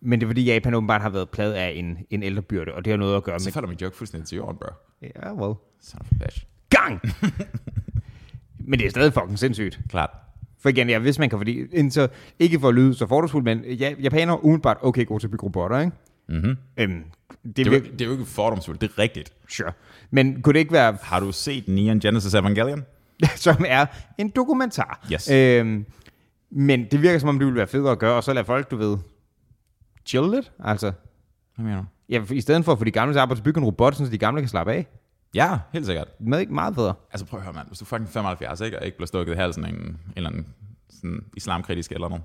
Men 0.00 0.20
det 0.20 0.26
er 0.26 0.28
fordi 0.28 0.44
Japan 0.44 0.74
åbenbart 0.74 1.00
har 1.02 1.08
været 1.08 1.30
plaget 1.30 1.52
af 1.52 1.72
en, 1.76 1.98
en 2.10 2.22
ældrebyrde, 2.22 2.74
og 2.74 2.84
det 2.84 2.90
har 2.90 2.98
noget 2.98 3.16
at 3.16 3.24
gøre 3.24 3.40
så 3.40 3.46
med... 3.46 3.52
falder 3.52 3.68
min 3.68 3.78
joke 3.78 3.96
fuldstændig 3.96 4.28
til 4.28 4.36
jorden, 4.36 4.58
bro. 4.58 4.68
Ja, 5.02 5.34
well. 5.34 5.54
Son 5.80 6.00
of 6.00 6.06
a 6.12 6.24
bitch. 6.24 6.46
Gang! 6.70 7.00
men 8.68 8.78
det 8.78 8.86
er 8.86 8.90
stadig 8.90 9.12
fucking 9.12 9.38
sindssygt. 9.38 9.80
Klart. 9.90 10.10
For 10.60 10.68
igen, 10.68 10.88
ja, 10.90 10.98
hvis 10.98 11.18
man 11.18 11.30
kan, 11.30 11.38
fordi, 11.38 11.90
så, 11.90 12.08
ikke 12.38 12.60
for 12.60 12.68
at 12.68 12.74
lyde 12.74 12.94
så 12.94 13.06
fordomsfuldt, 13.06 13.44
men 13.44 13.64
ja, 13.64 13.94
japanere 14.02 14.36
er 14.36 14.44
umiddelbart 14.44 14.76
okay 14.82 15.06
gode 15.06 15.20
til 15.22 15.26
at 15.26 15.30
bygge 15.30 15.44
robotter, 15.44 15.78
ikke? 15.80 15.92
Mm-hmm. 16.28 16.56
Øhm, 16.76 17.04
det, 17.44 17.56
Det, 17.56 17.66
er 17.66 17.80
det 17.80 18.00
er 18.00 18.04
jo 18.04 18.12
ikke 18.12 18.24
fordomsfuldt, 18.24 18.80
det 18.80 18.90
er 18.90 18.98
rigtigt. 18.98 19.32
sure. 19.48 19.72
Men 20.10 20.42
kunne 20.42 20.52
det 20.52 20.58
ikke 20.58 20.72
være, 20.72 20.96
Har 21.02 21.20
du 21.20 21.32
set 21.32 21.68
Neon 21.68 22.00
Genesis 22.00 22.34
Evangelion? 22.34 22.84
som 23.36 23.64
er 23.68 23.86
en 24.18 24.28
dokumentar? 24.28 25.06
Yes. 25.12 25.30
Øhm, 25.30 25.86
men 26.50 26.86
det 26.90 27.02
virker 27.02 27.18
som 27.18 27.28
om, 27.28 27.38
det 27.38 27.46
ville 27.46 27.58
være 27.58 27.66
federe 27.66 27.92
at 27.92 27.98
gøre, 27.98 28.14
og 28.16 28.24
så 28.24 28.32
lade 28.32 28.44
folk, 28.44 28.70
du 28.70 28.76
ved, 28.76 28.98
chill 30.06 30.30
lidt. 30.30 30.52
Altså, 30.64 30.92
Hvad 31.56 31.64
mener 31.64 31.78
du? 31.80 31.84
ja, 32.08 32.22
i 32.30 32.40
stedet 32.40 32.64
for 32.64 32.72
at 32.72 32.78
få 32.78 32.84
de 32.84 32.90
gamle 32.90 33.14
til 33.14 33.18
at 33.18 33.22
arbejde, 33.22 33.38
så 33.38 33.44
bygge 33.44 33.58
en 33.58 33.64
robot, 33.64 33.94
så 33.94 34.06
de 34.06 34.18
gamle 34.18 34.40
kan 34.40 34.48
slappe 34.48 34.72
af. 34.72 34.86
Ja, 35.36 35.58
helt 35.72 35.86
sikkert. 35.86 36.08
Med 36.18 36.40
ikke 36.40 36.54
meget 36.54 36.74
federe. 36.74 36.94
Altså 37.12 37.26
prøv 37.26 37.40
at 37.40 37.44
høre, 37.44 37.54
mand. 37.54 37.66
Hvis 37.66 37.78
du 37.78 37.84
fucking 37.84 38.08
75, 38.08 38.60
ikke, 38.60 38.78
og 38.78 38.84
ikke 38.84 38.96
bliver 38.96 39.06
stukket 39.06 39.32
i 39.32 39.36
halsen 39.36 39.64
af 39.64 39.68
en, 39.68 39.76
en 39.76 39.98
eller 40.16 40.30
anden 40.30 40.46
sådan 40.90 41.24
islamkritisk 41.36 41.92
eller 41.92 42.08
noget, 42.08 42.24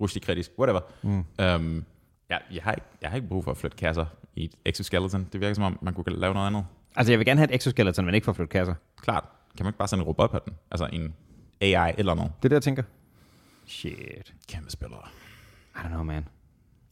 rushdi-kritisk, 0.00 0.50
whatever. 0.58 0.80
Mm. 1.02 1.24
Øhm, 1.40 1.84
ja, 2.30 2.38
jeg, 2.52 2.62
har 2.62 2.72
ikke, 2.72 2.86
jeg 3.02 3.10
har 3.10 3.16
ikke 3.16 3.28
brug 3.28 3.44
for 3.44 3.50
at 3.50 3.56
flytte 3.56 3.76
kasser 3.76 4.06
i 4.34 4.44
et 4.44 4.54
exoskeleton. 4.64 5.28
Det 5.32 5.40
virker 5.40 5.54
som 5.54 5.64
om, 5.64 5.78
man 5.82 5.94
kunne 5.94 6.04
lave 6.08 6.34
noget 6.34 6.46
andet. 6.46 6.64
Altså, 6.96 7.12
jeg 7.12 7.18
vil 7.18 7.26
gerne 7.26 7.38
have 7.38 7.50
et 7.50 7.54
exoskeleton, 7.54 8.04
men 8.04 8.14
ikke 8.14 8.24
for 8.24 8.32
at 8.32 8.36
flytte 8.36 8.52
kasser. 8.52 8.74
Klart. 9.00 9.24
Kan 9.56 9.64
man 9.64 9.70
ikke 9.70 9.78
bare 9.78 9.88
sende 9.88 10.02
en 10.02 10.06
robot 10.06 10.30
på 10.30 10.38
den? 10.44 10.52
Altså 10.70 10.88
en 10.92 11.14
AI 11.60 11.92
eller 11.98 12.14
noget. 12.14 12.32
Det 12.36 12.44
er 12.44 12.48
det, 12.48 12.54
jeg 12.54 12.62
tænker. 12.62 12.82
Shit. 13.66 14.34
Kæmpe 14.48 14.70
spillere. 14.70 15.02
I 15.74 15.78
don't 15.78 15.88
know, 15.88 16.02
man. 16.02 16.28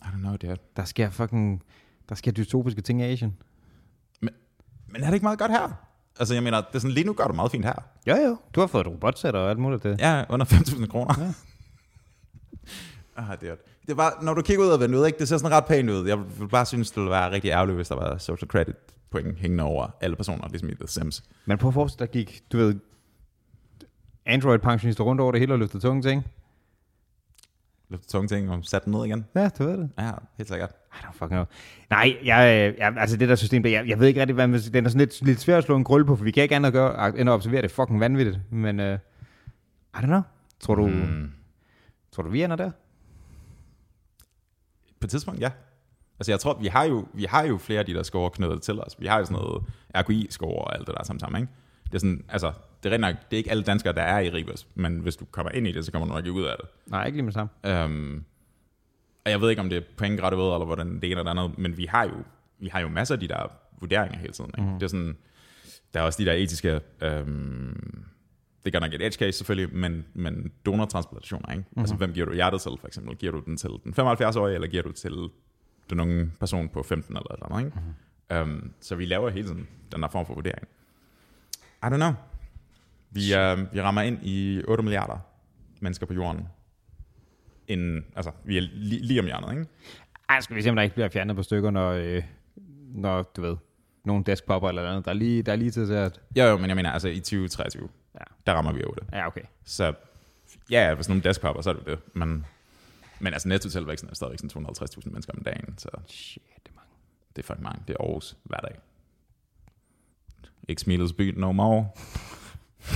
I 0.00 0.04
don't 0.04 0.18
know, 0.18 0.36
dude. 0.36 0.56
Der 0.76 0.84
sker 0.84 1.10
fucking... 1.10 1.62
Der 2.08 2.14
sker 2.14 2.32
dystopiske 2.32 2.80
ting 2.80 3.00
i 3.00 3.04
Asien. 3.04 3.36
Men 4.94 5.02
er 5.02 5.06
det 5.06 5.14
ikke 5.14 5.24
meget 5.24 5.38
godt 5.38 5.50
her? 5.50 5.72
Altså 6.18 6.34
jeg 6.34 6.42
mener, 6.42 6.60
det 6.60 6.74
er 6.74 6.78
sådan, 6.78 6.94
lige 6.94 7.06
nu 7.06 7.12
gør 7.12 7.26
du 7.26 7.32
meget 7.32 7.50
fint 7.50 7.64
her. 7.64 7.74
Jo, 8.06 8.16
jo. 8.16 8.36
Du 8.54 8.60
har 8.60 8.66
fået 8.66 8.86
et 8.86 8.92
robotsæt 8.92 9.34
og 9.34 9.50
alt 9.50 9.58
muligt 9.58 9.82
det. 9.82 10.00
Ja, 10.00 10.24
under 10.28 10.46
5.000 10.46 10.86
kroner. 10.86 11.14
Ja. 11.18 11.32
ah, 13.32 13.40
det, 13.40 13.48
er, 13.48 13.54
det 13.86 13.96
bare, 13.96 14.12
når 14.22 14.34
du 14.34 14.42
kigger 14.42 14.64
ud 14.64 14.70
af 14.70 14.80
vinduet, 14.80 15.06
ikke, 15.06 15.18
det 15.18 15.28
ser 15.28 15.38
sådan 15.38 15.56
ret 15.56 15.64
pænt 15.64 15.90
ud. 15.90 16.08
Jeg 16.08 16.18
vil 16.18 16.48
bare 16.48 16.66
synes, 16.66 16.90
det 16.90 16.96
ville 16.96 17.10
være 17.10 17.30
rigtig 17.30 17.50
ærgerligt, 17.50 17.76
hvis 17.76 17.88
der 17.88 17.94
var 17.94 18.18
social 18.18 18.48
credit 18.48 18.76
point 19.10 19.38
hængende 19.38 19.64
over 19.64 19.86
alle 20.00 20.16
personer, 20.16 20.48
ligesom 20.48 20.68
i 20.68 20.74
The 20.74 20.88
Sims. 20.88 21.24
Men 21.44 21.58
prøv 21.58 21.68
at 21.68 21.74
forestille 21.74 22.06
der 22.06 22.12
gik, 22.12 22.42
du 22.52 22.56
ved, 22.56 22.74
Android-pensionister 24.26 25.04
rundt 25.04 25.20
over 25.20 25.32
det 25.32 25.40
hele 25.40 25.52
og 25.52 25.58
løftede 25.58 25.82
tunge 25.82 26.02
ting. 26.02 26.24
Løfte 27.94 28.08
tunge 28.08 28.28
ting 28.28 28.50
og 28.50 28.58
satte 28.62 28.84
den 28.84 28.92
ned 28.92 29.04
igen. 29.04 29.24
Ja, 29.34 29.48
du 29.48 29.64
ved 29.64 29.78
det. 29.78 29.90
Ja, 29.98 30.10
helt 30.36 30.48
sikkert. 30.48 30.70
I 30.92 30.96
don't 30.96 31.12
fucking 31.12 31.30
know. 31.30 31.44
Nej, 31.90 32.16
jeg, 32.24 32.74
jeg, 32.78 32.94
altså 32.96 33.16
det 33.16 33.28
der 33.28 33.34
system, 33.34 33.66
jeg, 33.66 33.88
jeg 33.88 34.00
ved 34.00 34.06
ikke 34.06 34.20
rigtig, 34.20 34.34
hvad 34.34 34.46
man, 34.46 34.60
den 34.60 34.84
er 34.84 34.88
sådan 34.88 34.98
lidt, 34.98 35.22
lidt 35.22 35.40
svært 35.40 35.58
at 35.58 35.64
slå 35.64 35.76
en 35.76 35.84
krølle 35.84 36.06
på, 36.06 36.16
for 36.16 36.24
vi 36.24 36.30
kan 36.30 36.42
ikke 36.42 36.56
andet 36.56 36.72
gøre, 36.72 37.18
end 37.18 37.30
at 37.30 37.34
observere 37.34 37.62
det 37.62 37.70
fucking 37.70 38.00
vanvittigt. 38.00 38.40
Men, 38.50 38.80
uh, 38.80 38.86
I 38.86 39.96
don't 39.96 40.06
know. 40.06 40.20
Tror 40.60 40.74
du, 40.74 40.86
mm. 40.86 40.92
Mm. 40.92 41.32
tror 42.12 42.22
du, 42.22 42.30
vi 42.30 42.42
ender 42.42 42.56
der? 42.56 42.70
På 45.00 45.06
et 45.06 45.10
tidspunkt, 45.10 45.40
ja. 45.40 45.50
Altså 46.18 46.32
jeg 46.32 46.40
tror, 46.40 46.58
vi 46.60 46.66
har 46.66 46.84
jo, 46.84 47.06
vi 47.14 47.24
har 47.24 47.44
jo 47.44 47.58
flere 47.58 47.80
af 47.80 47.86
de 47.86 47.94
der 47.94 48.02
score 48.02 48.30
knyttet 48.30 48.62
til 48.62 48.80
os. 48.80 48.96
Vi 48.98 49.06
har 49.06 49.18
jo 49.18 49.24
sådan 49.24 49.42
noget 49.42 49.62
RQI-score 49.96 50.64
og 50.64 50.74
alt 50.74 50.86
det 50.86 50.94
der 50.98 51.04
sammen 51.04 51.20
sammen, 51.20 51.42
ikke? 51.42 51.52
Det 51.94 51.98
er 51.98 52.00
sådan, 52.00 52.24
altså, 52.28 52.52
det 52.82 52.92
er 52.92 52.96
nok, 52.96 53.14
det 53.30 53.36
er 53.36 53.38
ikke 53.38 53.50
alle 53.50 53.62
danskere, 53.62 53.92
der 53.92 54.02
er 54.02 54.20
i 54.20 54.30
Ribas, 54.30 54.66
men 54.74 54.98
hvis 54.98 55.16
du 55.16 55.24
kommer 55.24 55.52
ind 55.52 55.66
i 55.66 55.72
det, 55.72 55.84
så 55.84 55.92
kommer 55.92 56.08
du 56.08 56.14
nok 56.14 56.26
ikke 56.26 56.38
ud 56.38 56.44
af 56.44 56.56
det. 56.60 56.68
Nej, 56.86 57.06
ikke 57.06 57.16
lige 57.16 57.22
med 57.22 57.32
det 57.32 57.48
samme. 57.62 57.84
Um, 57.84 58.24
og 59.24 59.30
jeg 59.30 59.40
ved 59.40 59.50
ikke, 59.50 59.62
om 59.62 59.68
det 59.68 59.76
er 59.76 59.82
pointgrætte 59.96 60.38
ved, 60.38 60.44
eller 60.44 60.64
hvordan 60.64 60.94
det 60.94 61.04
ene 61.04 61.20
eller 61.20 61.30
andet, 61.30 61.58
men 61.58 61.76
vi 61.76 61.84
har 61.84 62.04
jo, 62.04 62.14
vi 62.58 62.68
har 62.68 62.80
jo 62.80 62.88
masser 62.88 63.14
af 63.14 63.20
de 63.20 63.28
der 63.28 63.52
vurderinger 63.80 64.18
hele 64.18 64.32
tiden. 64.32 64.50
Ikke? 64.58 64.70
Mm. 64.70 64.74
Det 64.74 64.82
er 64.82 64.88
sådan, 64.88 65.16
der 65.94 66.00
er 66.00 66.04
også 66.04 66.22
de 66.22 66.26
der 66.26 66.32
etiske, 66.32 66.80
um, 67.04 68.04
det 68.64 68.72
godt 68.72 68.82
nok 68.82 68.92
et 68.92 69.02
edge 69.02 69.18
case 69.18 69.38
selvfølgelig, 69.38 69.76
men, 69.76 70.04
men 70.14 70.52
donortransplantationer, 70.66 71.50
ikke? 71.50 71.60
Mm-hmm. 71.60 71.80
Altså, 71.80 71.94
hvem 71.94 72.12
giver 72.12 72.26
du 72.26 72.34
hjertet 72.34 72.60
til, 72.60 72.72
for 72.80 72.86
eksempel? 72.86 73.16
Giver 73.16 73.32
du 73.32 73.42
den 73.46 73.56
til 73.56 73.70
den 73.84 73.94
75-årige, 73.98 74.54
eller 74.54 74.68
giver 74.68 74.82
du 74.82 74.92
til 74.92 75.28
den 75.90 76.00
unge 76.00 76.30
person 76.40 76.68
på 76.68 76.82
15 76.82 77.16
eller 77.16 77.32
eller 77.32 77.46
andet, 77.46 77.66
ikke? 77.66 77.78
Mm-hmm. 77.78 77.94
Um, 78.52 78.72
så 78.80 78.94
vi 78.94 79.04
laver 79.04 79.30
hele 79.30 79.48
tiden 79.48 79.68
den 79.92 80.02
der 80.02 80.08
form 80.08 80.26
for 80.26 80.34
vurdering. 80.34 80.68
I 81.84 81.90
don't 81.92 81.96
know. 81.96 82.12
Vi, 83.10 83.20
uh, 83.34 83.74
vi 83.74 83.80
rammer 83.80 84.02
ind 84.02 84.18
i 84.22 84.62
8 84.68 84.82
milliarder 84.82 85.18
mennesker 85.80 86.06
på 86.06 86.14
jorden. 86.14 86.48
En, 87.68 88.04
altså, 88.16 88.30
vi 88.44 88.56
er 88.58 88.62
li- 88.62 89.06
lige 89.06 89.20
om 89.20 89.26
hjørnet, 89.26 89.50
ikke? 89.58 89.66
Ej, 90.28 90.40
skal 90.40 90.56
vi 90.56 90.62
se, 90.62 90.70
om 90.70 90.76
der 90.76 90.82
ikke 90.82 90.94
bliver 90.94 91.08
fjernet 91.08 91.36
på 91.36 91.42
stykker, 91.42 91.70
når, 91.70 91.90
øh, 91.92 92.22
når 92.94 93.22
du 93.22 93.40
ved, 93.42 93.56
nogle 94.04 94.24
desktopper 94.24 94.68
eller 94.68 94.90
andet. 94.90 95.04
Der 95.04 95.10
er 95.10 95.14
lige, 95.14 95.42
der 95.42 95.52
er 95.52 95.56
lige 95.56 95.70
tid 95.70 95.86
til 95.86 95.92
at... 95.94 96.20
Jo, 96.36 96.44
jo, 96.44 96.56
men 96.56 96.68
jeg 96.68 96.76
mener, 96.76 96.90
altså 96.92 97.08
i 97.08 97.18
2023, 97.20 97.88
Ja. 98.14 98.18
der 98.46 98.52
rammer 98.52 98.72
vi 98.72 98.84
8. 98.84 99.02
Ja, 99.12 99.26
okay. 99.26 99.40
Så 99.64 99.94
ja, 100.70 100.94
hvis 100.94 101.08
nogle 101.08 101.22
desktopper, 101.22 101.62
så 101.62 101.70
er 101.70 101.74
det 101.74 101.86
det. 101.86 101.98
Men, 102.14 102.46
men 103.20 103.32
altså 103.32 103.48
nettotilvæksten 103.48 104.10
er 104.10 104.14
stadigvæk 104.14 104.38
sådan 104.38 104.66
250.000 104.66 105.10
mennesker 105.10 105.32
om 105.32 105.42
dagen, 105.42 105.78
så 105.78 105.88
Shit, 106.08 106.42
det 106.64 106.70
er 106.70 106.74
mange. 106.74 106.90
det 107.36 107.42
er 107.42 107.46
fucking 107.46 107.62
mange. 107.62 107.82
Det 107.88 107.96
er 108.00 108.04
Aarhus 108.04 108.36
hver 108.44 108.58
dag. 108.58 108.74
Ikke 110.68 110.80
smilets 110.80 111.12
by 111.12 111.34
no 111.36 111.52
more. 111.52 111.88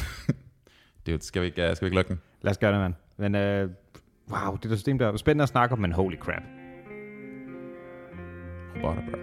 det 1.06 1.24
skal 1.24 1.42
vi 1.42 1.46
ikke, 1.46 1.74
skal 1.74 1.80
vi 1.80 1.86
ikke 1.86 1.96
lukke 1.96 2.08
den? 2.08 2.20
Lad 2.42 2.50
os 2.50 2.58
gøre 2.58 2.72
det, 2.72 2.80
mand. 2.80 2.94
Men 3.16 3.34
øh, 3.34 3.70
wow, 4.30 4.56
det 4.56 4.70
der 4.70 4.76
system 4.76 4.98
der 4.98 5.12
er 5.12 5.16
spændende 5.16 5.42
at 5.42 5.48
snakke 5.48 5.72
om, 5.72 5.78
men 5.78 5.92
holy 5.92 6.16
crap. 6.16 6.42
Robotter, 8.76 9.02
bro. 9.02 9.18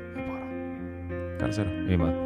Gør 1.39 1.45
det 1.45 1.55
til 1.55 1.63
dig. 1.63 1.73
Lige 1.73 1.97
måde. 1.97 2.24